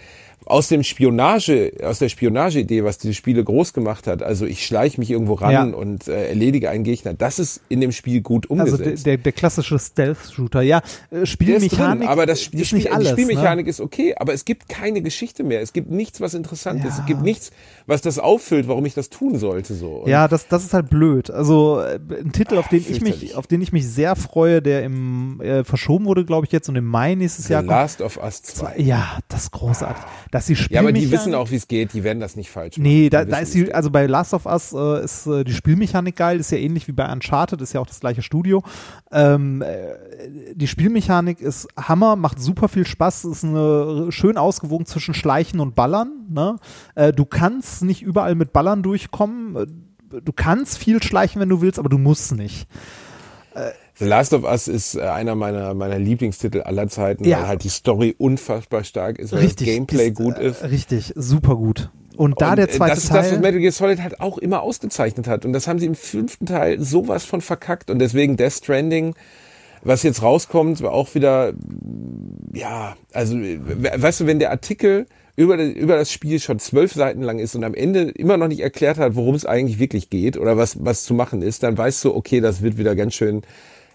aus 0.45 0.67
dem 0.67 0.83
Spionage, 0.83 1.73
aus 1.83 1.99
der 1.99 2.09
Spionageidee, 2.09 2.83
was 2.83 2.97
diese 2.97 3.13
Spiele 3.13 3.43
groß 3.43 3.73
gemacht 3.73 4.07
hat, 4.07 4.23
also 4.23 4.45
ich 4.45 4.65
schleiche 4.65 4.99
mich 4.99 5.09
irgendwo 5.11 5.33
ran 5.35 5.51
Ja. 5.51 5.63
und 5.63 6.07
äh, 6.07 6.29
erledige 6.29 6.69
einen 6.69 6.83
Gegner, 6.83 7.13
das 7.13 7.39
ist 7.39 7.61
in 7.69 7.81
dem 7.81 7.91
Spiel 7.91 8.21
gut 8.21 8.49
also 8.49 8.63
der, 8.65 8.73
umgesetzt. 8.73 9.05
der, 9.05 9.17
der 9.17 9.31
klassische 9.31 9.77
Stealth-Shooter, 9.79 10.61
ja, 10.61 10.77
äh, 10.79 10.81
ist 10.81 11.11
drin, 11.11 11.25
Spielmechanik. 11.27 12.07
aber 12.09 12.25
das, 12.25 12.49
die, 12.49 12.61
ist 12.61 12.67
Spiel, 12.67 12.79
nicht 12.79 12.91
alles, 12.91 13.15
die 13.15 13.21
ne? 13.25 13.31
Spielmechanik 13.31 13.67
ist 13.67 13.79
okay, 13.81 14.15
aber 14.17 14.33
es 14.33 14.45
gibt 14.45 14.69
keine 14.69 15.01
Geschichte 15.01 15.43
mehr. 15.43 15.61
Es 15.61 15.73
gibt 15.73 15.89
nichts, 15.91 16.21
was 16.21 16.33
interessant 16.33 16.83
ist. 16.85 16.95
Ja. 16.97 16.99
Es 17.01 17.05
gibt 17.05 17.21
nichts, 17.21 17.51
was 17.85 18.01
das 18.01 18.19
auffüllt, 18.19 18.67
warum 18.67 18.85
ich 18.85 18.93
das 18.93 19.09
tun 19.09 19.37
sollte. 19.37 19.73
So. 19.75 19.89
Und 20.03 20.09
Ja, 20.09 20.27
das, 20.27 20.47
das 20.47 20.63
ist 20.63 20.73
halt 20.73 20.89
blöd. 20.89 21.29
Also 21.31 21.79
äh, 21.81 21.99
ein 22.23 22.31
Titel, 22.31 22.57
auf 22.57 22.67
den 22.67 22.83
ich 22.87 23.01
mich, 23.01 23.35
auf 23.35 23.47
den 23.47 23.61
ich 23.61 23.71
mich 23.71 23.87
sehr 23.87 24.15
freue, 24.15 24.61
der 24.61 24.83
im 24.83 25.39
äh, 25.41 25.63
verschoben 25.63 26.05
wurde, 26.05 26.25
glaube 26.25 26.45
ich 26.45 26.51
jetzt 26.51 26.69
und 26.69 26.75
im 26.75 26.85
Mai 26.85 27.15
nächstes 27.15 27.45
The 27.45 27.53
Jahr 27.53 27.61
kommt. 27.61 27.71
Last 27.71 28.01
of 28.01 28.17
Us 28.23 28.41
2. 28.43 28.77
Ja, 28.77 29.19
das 29.29 29.43
ist 29.43 29.51
großartig. 29.51 30.03
Dass 30.33 30.47
die 30.47 30.53
Ja, 30.69 30.79
aber 30.79 30.91
die 30.91 31.01
Spielmechanik- 31.01 31.11
wissen 31.11 31.35
auch, 31.35 31.51
wie 31.51 31.55
es 31.57 31.67
geht. 31.67 31.93
Die 31.93 32.03
werden 32.03 32.19
das 32.19 32.35
nicht 32.35 32.49
falsch 32.49 32.77
machen. 32.77 32.83
Nee, 32.83 33.09
da, 33.09 33.23
da 33.23 33.37
ist 33.37 33.53
die, 33.53 33.71
also 33.73 33.91
bei 33.91 34.07
Last 34.07 34.33
of 34.33 34.47
Us 34.47 34.73
äh, 34.73 35.03
ist 35.03 35.27
äh, 35.27 35.43
die 35.43 35.53
Spielmechanik 35.53 36.15
geil, 36.15 36.39
ist 36.39 36.51
ja 36.51 36.57
ähnlich 36.57 36.87
wie 36.87 36.91
bei 36.91 37.11
Uncharted, 37.11 37.61
ist 37.61 37.73
ja 37.73 37.79
auch 37.79 37.85
das 37.85 37.99
gleiche 37.99 38.23
Studio. 38.23 38.63
Ähm, 39.11 39.61
äh, 39.61 40.55
die 40.55 40.67
Spielmechanik 40.67 41.39
ist 41.39 41.67
Hammer, 41.77 42.15
macht 42.15 42.41
super 42.41 42.67
viel 42.67 42.85
Spaß, 42.87 43.25
ist 43.25 43.43
eine 43.43 44.11
schön 44.11 44.37
ausgewogen 44.37 44.87
zwischen 44.87 45.13
Schleichen 45.13 45.59
und 45.59 45.75
Ballern. 45.75 46.11
Ne? 46.29 46.55
Äh, 46.95 47.11
du 47.13 47.25
kannst 47.25 47.83
nicht 47.83 48.01
überall 48.01 48.33
mit 48.33 48.51
Ballern 48.53 48.81
durchkommen. 48.83 49.55
Äh, 49.55 49.67
Du 50.23 50.31
kannst 50.31 50.77
viel 50.77 51.01
schleichen, 51.01 51.41
wenn 51.41 51.49
du 51.49 51.61
willst, 51.61 51.79
aber 51.79 51.89
du 51.89 51.97
musst 51.97 52.35
nicht. 52.35 52.67
The 54.03 54.09
Last 54.09 54.33
of 54.33 54.43
Us 54.43 54.67
ist 54.67 54.95
äh, 54.95 55.01
einer 55.01 55.35
meiner, 55.35 55.73
meiner 55.73 55.97
Lieblingstitel 55.97 56.61
aller 56.61 56.87
Zeiten, 56.89 57.23
Ja. 57.25 57.39
weil 57.39 57.47
halt 57.47 57.63
die 57.63 57.69
Story 57.69 58.13
unfassbar 58.17 58.83
stark 58.83 59.17
ist, 59.17 59.31
weil 59.31 59.39
Richtig. 59.39 59.67
das 59.67 59.75
Gameplay 59.75 60.07
ist, 60.09 60.15
gut 60.15 60.37
äh, 60.37 60.47
ist. 60.49 60.63
Richtig, 60.63 61.13
super 61.15 61.55
gut. 61.55 61.89
Und 62.17 62.41
da 62.41 62.51
Und, 62.51 62.57
der 62.57 62.69
äh, 62.69 62.71
zweite 62.71 62.95
das 62.95 63.03
ist 63.05 63.09
Teil. 63.09 63.21
das, 63.23 63.31
was 63.31 63.39
Metal 63.39 63.59
Gear 63.59 63.71
Solid 63.71 64.01
halt 64.01 64.19
auch 64.19 64.37
immer 64.37 64.61
ausgezeichnet 64.61 65.27
hat. 65.27 65.45
Und 65.45 65.53
das 65.53 65.67
haben 65.67 65.79
sie 65.79 65.85
im 65.87 65.95
fünften 65.95 66.45
Teil 66.45 66.79
sowas 66.81 67.23
von 67.25 67.41
verkackt. 67.41 67.89
Und 67.89 67.99
deswegen 67.99 68.37
Death 68.37 68.53
Stranding, 68.53 69.15
was 69.83 70.03
jetzt 70.03 70.21
rauskommt, 70.21 70.81
war 70.81 70.91
auch 70.91 71.15
wieder, 71.15 71.53
ja, 72.53 72.95
also, 73.13 73.35
we- 73.37 73.91
weißt 73.95 74.19
du, 74.21 74.27
wenn 74.27 74.39
der 74.39 74.51
Artikel 74.51 75.07
über, 75.35 75.57
das- 75.57 75.69
über 75.73 75.95
das 75.95 76.11
Spiel 76.11 76.39
schon 76.39 76.59
zwölf 76.59 76.93
Seiten 76.93 77.23
lang 77.23 77.39
ist 77.39 77.55
und 77.55 77.63
am 77.63 77.73
Ende 77.73 78.11
immer 78.11 78.37
noch 78.37 78.47
nicht 78.47 78.59
erklärt 78.61 78.97
hat, 78.99 79.15
worum 79.15 79.33
es 79.33 79.45
eigentlich 79.45 79.79
wirklich 79.79 80.09
geht 80.11 80.37
oder 80.37 80.57
was, 80.57 80.85
was 80.85 81.03
zu 81.05 81.15
machen 81.15 81.41
ist, 81.41 81.63
dann 81.63 81.75
weißt 81.77 82.05
du, 82.05 82.13
okay, 82.15 82.39
das 82.41 82.61
wird 82.61 82.77
wieder 82.77 82.95
ganz 82.95 83.15
schön 83.15 83.41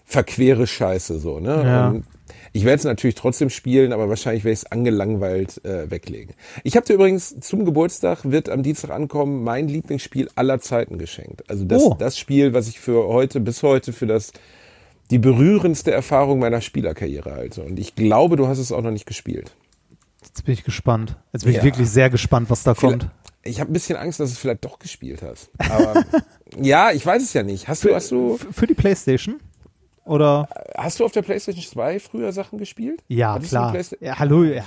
verquere 0.09 0.65
Scheiße, 0.65 1.19
so, 1.19 1.39
ne? 1.39 1.63
Ja. 1.63 1.89
Und 1.89 2.05
ich 2.51 2.65
werde 2.65 2.77
es 2.79 2.83
natürlich 2.83 3.13
trotzdem 3.15 3.51
spielen, 3.51 3.93
aber 3.93 4.09
wahrscheinlich 4.09 4.43
werde 4.43 4.53
ich 4.53 4.59
es 4.61 4.71
angelangweilt 4.71 5.63
äh, 5.65 5.89
weglegen. 5.91 6.33
Ich 6.63 6.75
habe 6.75 6.85
dir 6.85 6.93
übrigens 6.93 7.39
zum 7.41 7.63
Geburtstag, 7.63 8.19
wird 8.23 8.49
am 8.49 8.63
Dienstag 8.63 8.89
ankommen, 8.89 9.43
mein 9.43 9.67
Lieblingsspiel 9.67 10.29
aller 10.33 10.59
Zeiten 10.59 10.97
geschenkt. 10.97 11.47
Also 11.47 11.63
das, 11.65 11.83
Oh. 11.83 11.95
das 11.97 12.17
Spiel, 12.17 12.53
was 12.53 12.67
ich 12.67 12.79
für 12.79 13.07
heute, 13.07 13.39
bis 13.39 13.61
heute 13.61 13.93
für 13.93 14.07
das 14.07 14.31
die 15.11 15.19
berührendste 15.19 15.91
Erfahrung 15.91 16.39
meiner 16.39 16.61
Spielerkarriere 16.61 17.31
halte. 17.31 17.63
Und 17.63 17.79
ich 17.79 17.93
glaube, 17.95 18.35
du 18.35 18.47
hast 18.47 18.57
es 18.59 18.71
auch 18.71 18.81
noch 18.81 18.91
nicht 18.91 19.05
gespielt. 19.05 19.55
Jetzt 20.23 20.43
bin 20.43 20.53
ich 20.53 20.63
gespannt. 20.63 21.17
Jetzt 21.33 21.45
bin 21.45 21.53
Ja. 21.53 21.59
ich 21.59 21.65
wirklich 21.65 21.89
sehr 21.89 22.09
gespannt, 22.09 22.49
was 22.49 22.63
da 22.63 22.73
kommt. 22.73 23.09
Ich 23.43 23.59
habe 23.59 23.71
ein 23.71 23.73
bisschen 23.73 23.95
Angst, 23.95 24.19
dass 24.19 24.29
du 24.29 24.33
es 24.33 24.39
vielleicht 24.39 24.65
doch 24.65 24.79
gespielt 24.79 25.21
hast. 25.21 25.49
Aber 25.57 26.03
ja, 26.61 26.91
ich 26.91 27.05
weiß 27.05 27.21
es 27.23 27.33
ja 27.33 27.41
nicht. 27.43 27.67
Hast 27.67 27.85
du, 27.85 27.93
hast 27.95 28.11
du, 28.11 28.37
Für 28.51 28.67
die 28.67 28.73
Playstation? 28.73 29.39
Oder? 30.09 30.49
hast 30.75 30.99
du 30.99 31.05
auf 31.05 31.11
der 31.11 31.21
PlayStation 31.21 31.63
2 31.63 31.99
früher 31.99 32.31
Sachen 32.31 32.57
gespielt? 32.57 33.01
Ja, 33.07 33.33
Hattest 33.35 33.51
klar. 33.51 33.75
Ja, 34.01 34.17
hallo, 34.17 34.43
ja. 34.43 34.63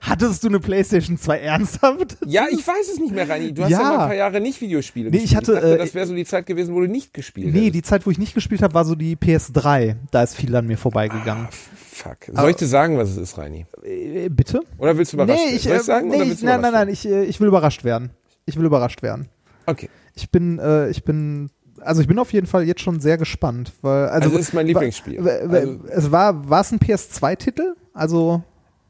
Hattest 0.00 0.44
du 0.44 0.48
eine 0.48 0.60
Playstation 0.60 1.18
2 1.18 1.38
ernsthaft? 1.40 2.16
Ja, 2.26 2.46
ich 2.50 2.66
weiß 2.66 2.88
es 2.92 3.00
nicht 3.00 3.12
mehr, 3.14 3.28
Reini. 3.28 3.52
Du 3.52 3.62
hast 3.64 3.70
ja, 3.70 3.78
Ja. 3.80 3.84
mal 3.88 3.92
ein 3.92 4.06
paar 4.08 4.14
Jahre 4.14 4.40
nicht 4.40 4.60
Videospiele 4.60 5.10
Nee, 5.10 5.16
ich 5.18 5.22
gespielt. 5.34 5.36
hatte, 5.48 5.52
dachte, 5.54 5.74
äh, 5.74 5.78
das 5.78 5.94
wäre 5.94 6.06
so 6.06 6.14
die 6.14 6.24
Zeit 6.24 6.46
gewesen, 6.46 6.74
wo 6.74 6.80
du 6.80 6.86
nicht 6.86 7.12
gespielt 7.12 7.52
Nee, 7.52 7.58
hättest. 7.60 7.74
die 7.74 7.82
Zeit, 7.82 8.06
wo 8.06 8.10
ich 8.10 8.18
nicht 8.18 8.34
gespielt 8.34 8.62
habe, 8.62 8.74
war 8.74 8.84
so 8.84 8.94
die 8.94 9.16
PS3. 9.16 9.96
Da 10.10 10.22
ist 10.22 10.36
viel 10.36 10.54
an 10.54 10.66
mir 10.66 10.78
vorbeigegangen. 10.78 11.48
Fuck. 11.50 12.16
Soll 12.32 12.50
ich 12.50 12.56
dir 12.56 12.66
sagen, 12.66 12.96
was 12.98 13.10
es 13.10 13.16
ist, 13.16 13.36
Reini? 13.38 13.66
Äh, 13.84 14.28
bitte? 14.28 14.60
Oder 14.78 14.96
willst 14.96 15.12
du 15.12 15.16
überrascht 15.16 15.38
Nee, 15.38 15.44
werden? 15.46 15.56
ich, 15.56 15.62
Soll 15.64 15.72
äh, 15.72 15.76
ich 15.76 15.82
sagen? 15.82 16.08
nee, 16.08 16.22
ich, 16.22 16.42
nein, 16.42 16.60
nein, 16.60 16.72
nein, 16.72 16.88
ich, 16.88 17.06
äh, 17.06 17.24
ich 17.24 17.40
will 17.40 17.48
überrascht 17.48 17.84
werden. 17.84 18.10
Ich 18.46 18.56
will 18.56 18.64
überrascht 18.64 19.02
werden. 19.02 19.22
werden? 19.26 19.28
Okay. 19.66 19.88
Ich 20.14 20.30
bin, 20.30 20.58
äh, 20.58 20.88
ich 20.90 21.04
bin, 21.04 21.50
also 21.82 22.00
ich 22.00 22.08
bin 22.08 22.18
auf 22.18 22.32
jeden 22.32 22.46
Fall 22.46 22.64
jetzt 22.64 22.80
schon 22.80 23.00
sehr 23.00 23.18
gespannt, 23.18 23.72
weil, 23.82 24.08
also, 24.08 24.26
Also, 24.26 24.36
das 24.38 24.48
ist 24.48 24.54
mein 24.54 24.66
Lieblingsspiel. 24.66 25.18
wa- 25.24 25.24
wa- 25.50 25.56
Also- 25.56 25.78
es 25.88 26.12
war, 26.12 26.48
war 26.50 26.60
es 26.60 26.72
ein 26.72 26.78
PS2-Titel? 26.78 27.74
Also, 27.94 28.42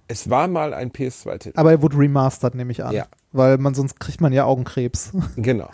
Es 0.09 0.29
war 0.31 0.49
mal 0.49 0.75
ein 0.75 0.91
PS2-Titel. 0.93 1.59
aber 1.59 1.71
er 1.71 1.83
wurde 1.83 1.97
remastered, 1.99 2.55
nehme 2.55 2.73
ich 2.73 2.85
an. 2.85 2.93
Ja. 2.95 3.07
Weil 3.33 3.59
man, 3.59 3.75
sonst 3.75 4.01
kriegt 4.01 4.21
man 4.21 4.33
ja 4.33 4.45
Augenkrebs. 4.45 5.13
Genau. 5.37 5.69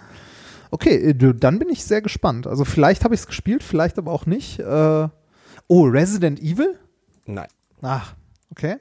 Okay, 0.70 0.96
äh, 1.10 1.14
dann 1.34 1.58
bin 1.58 1.68
ich 1.68 1.84
sehr 1.84 2.02
gespannt. 2.02 2.46
Also 2.46 2.64
vielleicht 2.64 3.04
habe 3.04 3.14
ich 3.14 3.20
es 3.20 3.26
gespielt, 3.26 3.62
vielleicht 3.62 3.98
aber 3.98 4.12
auch 4.12 4.26
nicht. 4.26 4.58
Äh, 4.58 5.08
oh, 5.68 5.84
Resident 5.84 6.40
Evil? 6.42 6.78
Nein. 7.24 7.46
Ach, 7.82 8.14
okay. 8.50 8.76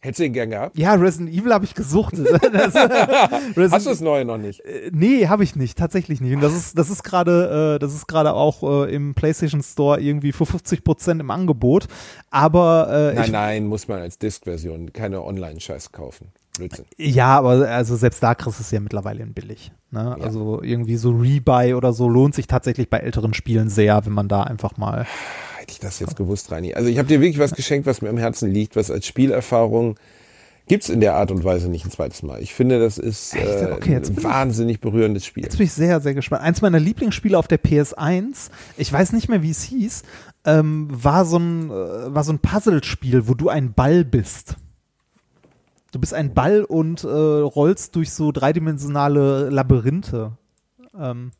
Hättest 0.00 0.20
du 0.20 0.24
ihn 0.26 0.32
gern 0.32 0.50
gehabt? 0.50 0.78
Ja, 0.78 0.94
Resident 0.94 1.30
Evil 1.34 1.52
habe 1.52 1.64
ich 1.64 1.74
gesucht. 1.74 2.14
Das, 2.52 3.72
Hast 3.72 3.86
du 3.86 3.90
das 3.90 4.00
Neue 4.00 4.24
noch 4.24 4.38
nicht? 4.38 4.60
äh, 4.60 4.90
nee, 4.92 5.26
habe 5.26 5.42
ich 5.42 5.56
nicht, 5.56 5.76
tatsächlich 5.76 6.20
nicht. 6.20 6.34
Und 6.34 6.40
das 6.40 6.54
ist, 6.54 6.78
das 6.78 6.88
ist 6.88 7.02
gerade, 7.02 7.74
äh, 7.76 7.78
das 7.80 7.94
ist 7.94 8.06
gerade 8.06 8.32
auch 8.32 8.62
äh, 8.62 8.94
im 8.94 9.14
PlayStation 9.14 9.62
Store 9.62 10.00
irgendwie 10.00 10.32
für 10.32 10.46
50 10.46 10.84
Prozent 10.84 11.20
im 11.20 11.30
Angebot. 11.30 11.88
Aber 12.30 13.12
äh, 13.12 13.14
Nein, 13.14 13.30
nein, 13.32 13.66
muss 13.66 13.88
man 13.88 14.00
als 14.00 14.18
Disk-Version, 14.18 14.92
keine 14.92 15.24
Online-Scheiß 15.24 15.90
kaufen. 15.92 16.28
Blödsinn. 16.56 16.86
ja, 16.96 17.38
aber 17.38 17.68
also 17.68 17.94
selbst 17.96 18.20
da 18.22 18.34
kriegst 18.34 18.58
du 18.58 18.62
es 18.62 18.70
ja 18.70 18.80
mittlerweile 18.80 19.22
in 19.22 19.32
billig. 19.32 19.70
Ne? 19.92 20.16
Ja. 20.18 20.24
Also 20.24 20.60
irgendwie 20.62 20.96
so 20.96 21.10
Rebuy 21.12 21.74
oder 21.74 21.92
so 21.92 22.08
lohnt 22.08 22.34
sich 22.34 22.46
tatsächlich 22.48 22.90
bei 22.90 22.98
älteren 22.98 23.32
Spielen 23.34 23.68
sehr, 23.68 24.04
wenn 24.06 24.12
man 24.12 24.28
da 24.28 24.42
einfach 24.42 24.76
mal. 24.76 25.06
Hätte 25.68 25.74
ich 25.74 25.80
das 25.80 25.98
jetzt 26.00 26.16
gewusst, 26.16 26.50
Reini. 26.50 26.72
Also 26.72 26.88
ich 26.88 26.96
habe 26.96 27.08
dir 27.08 27.20
wirklich 27.20 27.38
was 27.38 27.52
geschenkt, 27.52 27.86
was 27.86 28.00
mir 28.00 28.08
am 28.08 28.16
Herzen 28.16 28.50
liegt, 28.50 28.74
was 28.74 28.90
als 28.90 29.06
Spielerfahrung 29.06 29.96
gibt's 30.66 30.88
in 30.88 31.00
der 31.00 31.14
Art 31.16 31.30
und 31.30 31.44
Weise 31.44 31.68
nicht 31.68 31.84
ein 31.84 31.90
zweites 31.90 32.22
Mal. 32.22 32.40
Ich 32.40 32.54
finde, 32.54 32.80
das 32.80 32.96
ist 32.96 33.34
äh, 33.36 33.68
Okay, 33.74 33.96
ein 33.96 34.00
bin 34.02 34.14
ich- 34.16 34.24
wahnsinnig 34.24 34.80
berührendes 34.80 35.26
Spiel. 35.26 35.42
Jetzt 35.44 35.58
bin 35.58 35.66
ich 35.66 35.72
sehr, 35.74 36.00
sehr 36.00 36.14
gespannt. 36.14 36.42
Eins 36.42 36.62
meiner 36.62 36.80
Lieblingsspiele 36.80 37.36
auf 37.36 37.48
der 37.48 37.62
PS1, 37.62 38.48
ich 38.78 38.90
weiß 38.90 39.12
nicht 39.12 39.28
mehr, 39.28 39.42
wie 39.42 39.50
es 39.50 39.62
hieß, 39.64 40.04
ähm, 40.46 40.88
war 40.90 41.26
so 41.26 41.36
ein, 41.38 41.68
äh, 41.68 42.14
war 42.14 42.24
so 42.24 42.32
ein 42.32 42.38
Puzzlespiel, 42.38 43.28
wo 43.28 43.34
du 43.34 43.50
ein 43.50 43.74
Ball 43.74 44.06
bist. 44.06 44.56
Du 45.92 45.98
bist 45.98 46.14
ein 46.14 46.32
Ball 46.32 46.64
und 46.64 47.04
äh, 47.04 47.08
rollst 47.08 47.94
durch 47.94 48.10
so 48.12 48.32
dreidimensionale 48.32 49.50
Labyrinthe. 49.50 50.32
Ähm, 50.98 51.32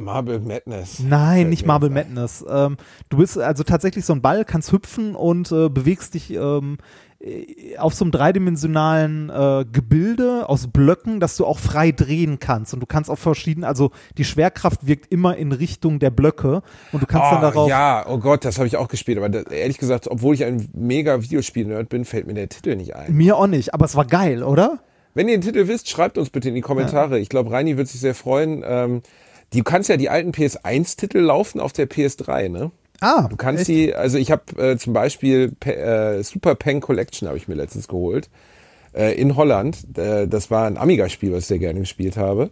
Marble 0.00 0.40
Madness. 0.40 1.00
nein, 1.00 1.48
nicht 1.48 1.66
Marble 1.66 1.88
jetzt 1.90 1.98
ein. 1.98 2.14
Madness. 2.14 2.44
Ähm, 2.48 2.76
du 3.08 3.18
bist 3.18 3.38
also 3.38 3.62
tatsächlich 3.62 4.04
so 4.04 4.12
ein 4.12 4.22
Ball, 4.22 4.44
kannst 4.44 4.72
hüpfen 4.72 5.14
und 5.14 5.52
äh, 5.52 5.68
bewegst 5.68 6.14
dich 6.14 6.32
ähm, 6.34 6.78
äh, 7.20 7.76
auf 7.78 7.94
so 7.94 8.04
einem 8.04 8.12
dreidimensionalen 8.12 9.30
äh, 9.30 9.64
Gebilde 9.70 10.48
aus 10.48 10.68
Blöcken, 10.68 11.20
dass 11.20 11.36
du 11.36 11.44
auch 11.46 11.58
frei 11.58 11.92
drehen 11.92 12.38
kannst. 12.40 12.74
Und 12.74 12.80
du 12.80 12.86
kannst 12.86 13.10
auch 13.10 13.18
verschieden, 13.18 13.64
also 13.64 13.90
die 14.18 14.24
Schwerkraft 14.24 14.86
wirkt 14.86 15.12
immer 15.12 15.36
in 15.36 15.52
Richtung 15.52 15.98
der 15.98 16.10
Blöcke 16.10 16.62
und 16.92 17.02
du 17.02 17.06
kannst 17.06 17.30
dann 17.32 17.38
Oh, 17.38 17.42
darauf. 17.42 17.68
ja, 17.68 18.04
oh 18.08 18.18
Gott, 18.18 18.44
das 18.44 18.58
habe 18.58 18.66
ich 18.66 18.76
auch 18.76 18.88
gespielt. 18.88 19.18
Aber 19.18 19.28
das, 19.28 19.44
ehrlich 19.44 19.78
gesagt, 19.78 20.08
obwohl 20.08 20.34
ich 20.34 20.44
ein 20.44 20.68
mega 20.74 21.22
Videospiel-Nerd 21.22 21.88
bin, 21.88 22.04
fällt 22.04 22.26
mir 22.26 22.34
der 22.34 22.48
Titel 22.48 22.76
nicht 22.76 22.96
ein. 22.96 23.14
Mir 23.14 23.36
auch 23.36 23.46
nicht, 23.46 23.74
aber 23.74 23.84
es 23.84 23.94
war 23.96 24.04
geil, 24.06 24.42
oder? 24.42 24.78
Wenn 25.12 25.28
ihr 25.28 25.36
den 25.36 25.42
Titel 25.42 25.66
wisst, 25.66 25.88
schreibt 25.90 26.18
uns 26.18 26.30
bitte 26.30 26.48
in 26.50 26.54
die 26.54 26.60
Kommentare. 26.60 27.18
Ich 27.18 27.28
glaube, 27.28 27.50
Reini 27.50 27.76
wird 27.76 27.88
sich 27.88 28.00
sehr 28.00 28.14
freuen. 28.14 28.62
Ähm, 28.64 29.02
du 29.52 29.62
kannst 29.62 29.88
ja 29.88 29.96
die 29.96 30.08
alten 30.08 30.30
PS1-Titel 30.32 31.18
laufen 31.18 31.60
auf 31.60 31.72
der 31.72 31.88
PS3, 31.88 32.48
ne? 32.48 32.70
Ah, 33.00 33.28
Du 33.28 33.36
kannst 33.36 33.60
echt? 33.62 33.68
die, 33.68 33.94
also 33.94 34.18
ich 34.18 34.30
habe 34.30 34.42
äh, 34.62 34.76
zum 34.76 34.92
Beispiel 34.92 35.52
äh, 35.64 36.22
Super 36.22 36.54
Pen 36.54 36.80
Collection 36.80 37.28
habe 37.28 37.38
ich 37.38 37.48
mir 37.48 37.54
letztens 37.54 37.88
geholt 37.88 38.28
äh, 38.94 39.14
in 39.18 39.36
Holland. 39.36 39.78
Äh, 39.96 40.28
das 40.28 40.50
war 40.50 40.66
ein 40.66 40.76
Amiga-Spiel, 40.76 41.32
was 41.32 41.40
ich 41.40 41.46
sehr 41.46 41.58
gerne 41.58 41.80
gespielt 41.80 42.16
habe. 42.18 42.50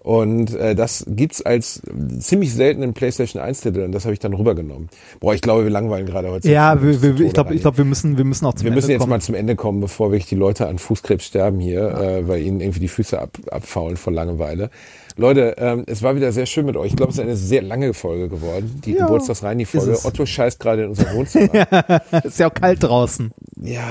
Und 0.00 0.54
äh, 0.56 0.74
das 0.74 1.06
gibt's 1.08 1.40
als 1.40 1.80
ziemlich 2.18 2.52
seltenen 2.52 2.92
PlayStation 2.92 3.40
1-Titel 3.42 3.80
und 3.80 3.92
das 3.92 4.04
habe 4.04 4.12
ich 4.12 4.18
dann 4.18 4.34
rübergenommen. 4.34 4.90
Boah, 5.20 5.32
ich 5.32 5.40
glaube, 5.40 5.64
wir 5.64 5.70
langweilen 5.70 6.04
gerade 6.04 6.28
heute. 6.28 6.50
Ja, 6.50 6.82
wir, 6.82 7.00
wir, 7.00 7.12
Tode, 7.12 7.24
ich 7.24 7.32
glaube, 7.32 7.54
ich 7.54 7.62
glaub, 7.62 7.78
wir, 7.78 7.86
müssen, 7.86 8.18
wir 8.18 8.24
müssen 8.24 8.44
auch 8.44 8.52
zum 8.52 8.64
Wir 8.66 8.72
müssen 8.72 8.86
Ende 8.86 8.92
jetzt 8.94 9.00
kommen. 9.00 9.10
mal 9.10 9.20
zum 9.22 9.34
Ende 9.34 9.56
kommen, 9.56 9.80
bevor 9.80 10.10
wirklich 10.10 10.26
die 10.28 10.34
Leute 10.34 10.66
an 10.66 10.78
Fußkrebs 10.78 11.24
sterben 11.24 11.58
hier, 11.58 11.88
äh, 11.94 12.28
weil 12.28 12.42
ihnen 12.42 12.60
irgendwie 12.60 12.80
die 12.80 12.88
Füße 12.88 13.18
ab, 13.18 13.30
abfaulen 13.50 13.96
vor 13.96 14.12
Langeweile. 14.12 14.68
Leute, 15.16 15.54
ähm, 15.58 15.84
es 15.86 16.02
war 16.02 16.16
wieder 16.16 16.32
sehr 16.32 16.46
schön 16.46 16.66
mit 16.66 16.76
euch. 16.76 16.88
Ich 16.90 16.96
glaube, 16.96 17.12
es 17.12 17.18
ist 17.18 17.22
eine 17.22 17.36
sehr 17.36 17.62
lange 17.62 17.94
Folge 17.94 18.28
geworden, 18.28 18.80
die 18.84 18.94
Ja, 18.94 19.06
Geburtstagsreini-Folge. 19.06 20.04
Otto 20.04 20.26
scheißt 20.26 20.58
gerade 20.58 20.82
in 20.84 20.88
unser 20.88 21.14
Wohnzimmer. 21.14 22.02
ist 22.24 22.40
ja 22.40 22.48
auch 22.50 22.54
kalt 22.54 22.82
draußen. 22.82 23.30
Ja, 23.60 23.82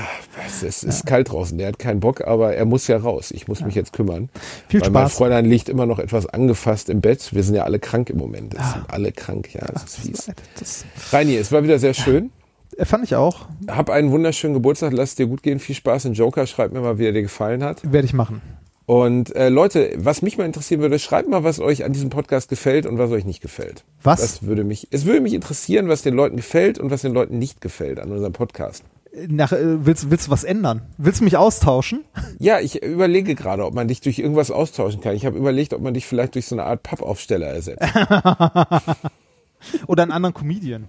es 0.46 0.62
ist, 0.62 0.84
es 0.84 0.96
ist 0.96 1.06
kalt 1.06 1.30
draußen. 1.32 1.56
Der 1.56 1.68
hat 1.68 1.78
keinen 1.78 2.00
Bock, 2.00 2.20
aber 2.26 2.54
er 2.54 2.66
muss 2.66 2.86
ja 2.88 2.98
raus. 2.98 3.30
Ich 3.30 3.48
muss 3.48 3.62
mich 3.62 3.74
jetzt 3.74 3.94
kümmern. 3.94 4.28
Viel 4.68 4.82
weil 4.82 4.90
mein 4.90 5.02
Spaß. 5.04 5.14
Fräulein 5.16 5.46
liegt 5.46 5.70
immer 5.70 5.86
noch 5.86 5.98
etwas 5.98 6.26
angefasst 6.26 6.90
im 6.90 7.00
Bett. 7.00 7.32
Wir 7.32 7.42
sind 7.42 7.54
ja 7.54 7.64
alle 7.64 7.78
krank 7.78 8.10
im 8.10 8.18
Moment. 8.18 8.54
Es 8.54 8.72
sind 8.72 8.84
alle 8.88 9.10
krank, 9.10 9.54
ja, 9.54 9.62
es 9.74 9.84
ist 9.84 9.96
fies. 10.00 10.30
Das 10.58 10.84
Reini, 11.10 11.36
es 11.36 11.50
war 11.50 11.62
wieder 11.62 11.78
sehr 11.78 11.94
schön. 11.94 12.32
äh, 12.76 12.84
fand 12.84 13.04
ich 13.04 13.16
auch. 13.16 13.46
Hab 13.66 13.88
einen 13.88 14.10
wunderschönen 14.10 14.52
Geburtstag. 14.52 14.92
Lass 14.92 15.10
es 15.10 15.14
dir 15.14 15.26
gut 15.26 15.42
gehen. 15.42 15.58
Viel 15.58 15.74
Spaß 15.74 16.04
in 16.04 16.12
Joker. 16.12 16.46
Schreib 16.46 16.72
mir 16.72 16.80
mal, 16.80 16.98
wie 16.98 17.06
er 17.06 17.12
dir 17.12 17.22
gefallen 17.22 17.64
hat. 17.64 17.80
Werde 17.90 18.04
ich 18.04 18.12
machen. 18.12 18.42
Und 18.86 19.34
äh, 19.34 19.48
Leute, 19.48 19.92
was 19.96 20.20
mich 20.20 20.36
mal 20.36 20.44
interessieren 20.44 20.82
würde, 20.82 20.98
schreibt 20.98 21.28
mal, 21.28 21.42
was 21.42 21.58
euch 21.58 21.84
an 21.84 21.92
diesem 21.92 22.10
Podcast 22.10 22.50
gefällt 22.50 22.84
und 22.84 22.98
was 22.98 23.10
euch 23.10 23.24
nicht 23.24 23.40
gefällt. 23.40 23.84
Was? 24.02 24.20
Das 24.20 24.42
würde 24.42 24.62
mich, 24.62 24.88
es 24.90 25.06
würde 25.06 25.20
mich 25.20 25.32
interessieren, 25.32 25.88
was 25.88 26.02
den 26.02 26.14
Leuten 26.14 26.36
gefällt 26.36 26.78
und 26.78 26.90
was 26.90 27.02
den 27.02 27.14
Leuten 27.14 27.38
nicht 27.38 27.62
gefällt 27.62 27.98
an 27.98 28.12
unserem 28.12 28.34
Podcast. 28.34 28.84
Nach, 29.28 29.52
äh, 29.52 29.86
willst, 29.86 30.10
willst 30.10 30.26
du 30.26 30.32
was 30.32 30.44
ändern? 30.44 30.82
Willst 30.98 31.20
du 31.20 31.24
mich 31.24 31.36
austauschen? 31.36 32.04
Ja, 32.40 32.60
ich 32.60 32.82
überlege 32.82 33.36
gerade, 33.36 33.64
ob 33.64 33.74
man 33.74 33.88
dich 33.88 34.00
durch 34.00 34.18
irgendwas 34.18 34.50
austauschen 34.50 35.00
kann. 35.00 35.14
Ich 35.14 35.24
habe 35.24 35.38
überlegt, 35.38 35.72
ob 35.72 35.80
man 35.80 35.94
dich 35.94 36.04
vielleicht 36.04 36.34
durch 36.34 36.46
so 36.46 36.56
eine 36.56 36.64
Art 36.64 36.82
Pappaufsteller 36.82 37.46
ersetzt. 37.46 37.80
Oder 39.86 40.02
einen 40.02 40.12
anderen 40.12 40.34
Comedian? 40.34 40.88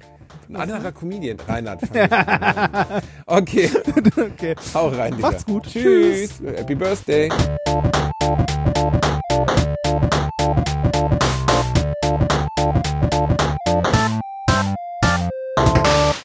Ein 0.49 0.55
anderer 0.57 0.91
Comedian. 0.91 1.37
Reinhard. 1.47 1.81
Okay, 3.25 3.69
Okay. 4.17 4.55
hau 4.73 4.87
rein, 4.89 5.15
Digga. 5.15 5.29
Macht's 5.29 5.45
gut. 5.45 5.65
Tschüss. 5.67 6.39
Happy 6.55 6.75
Birthday. 6.75 7.29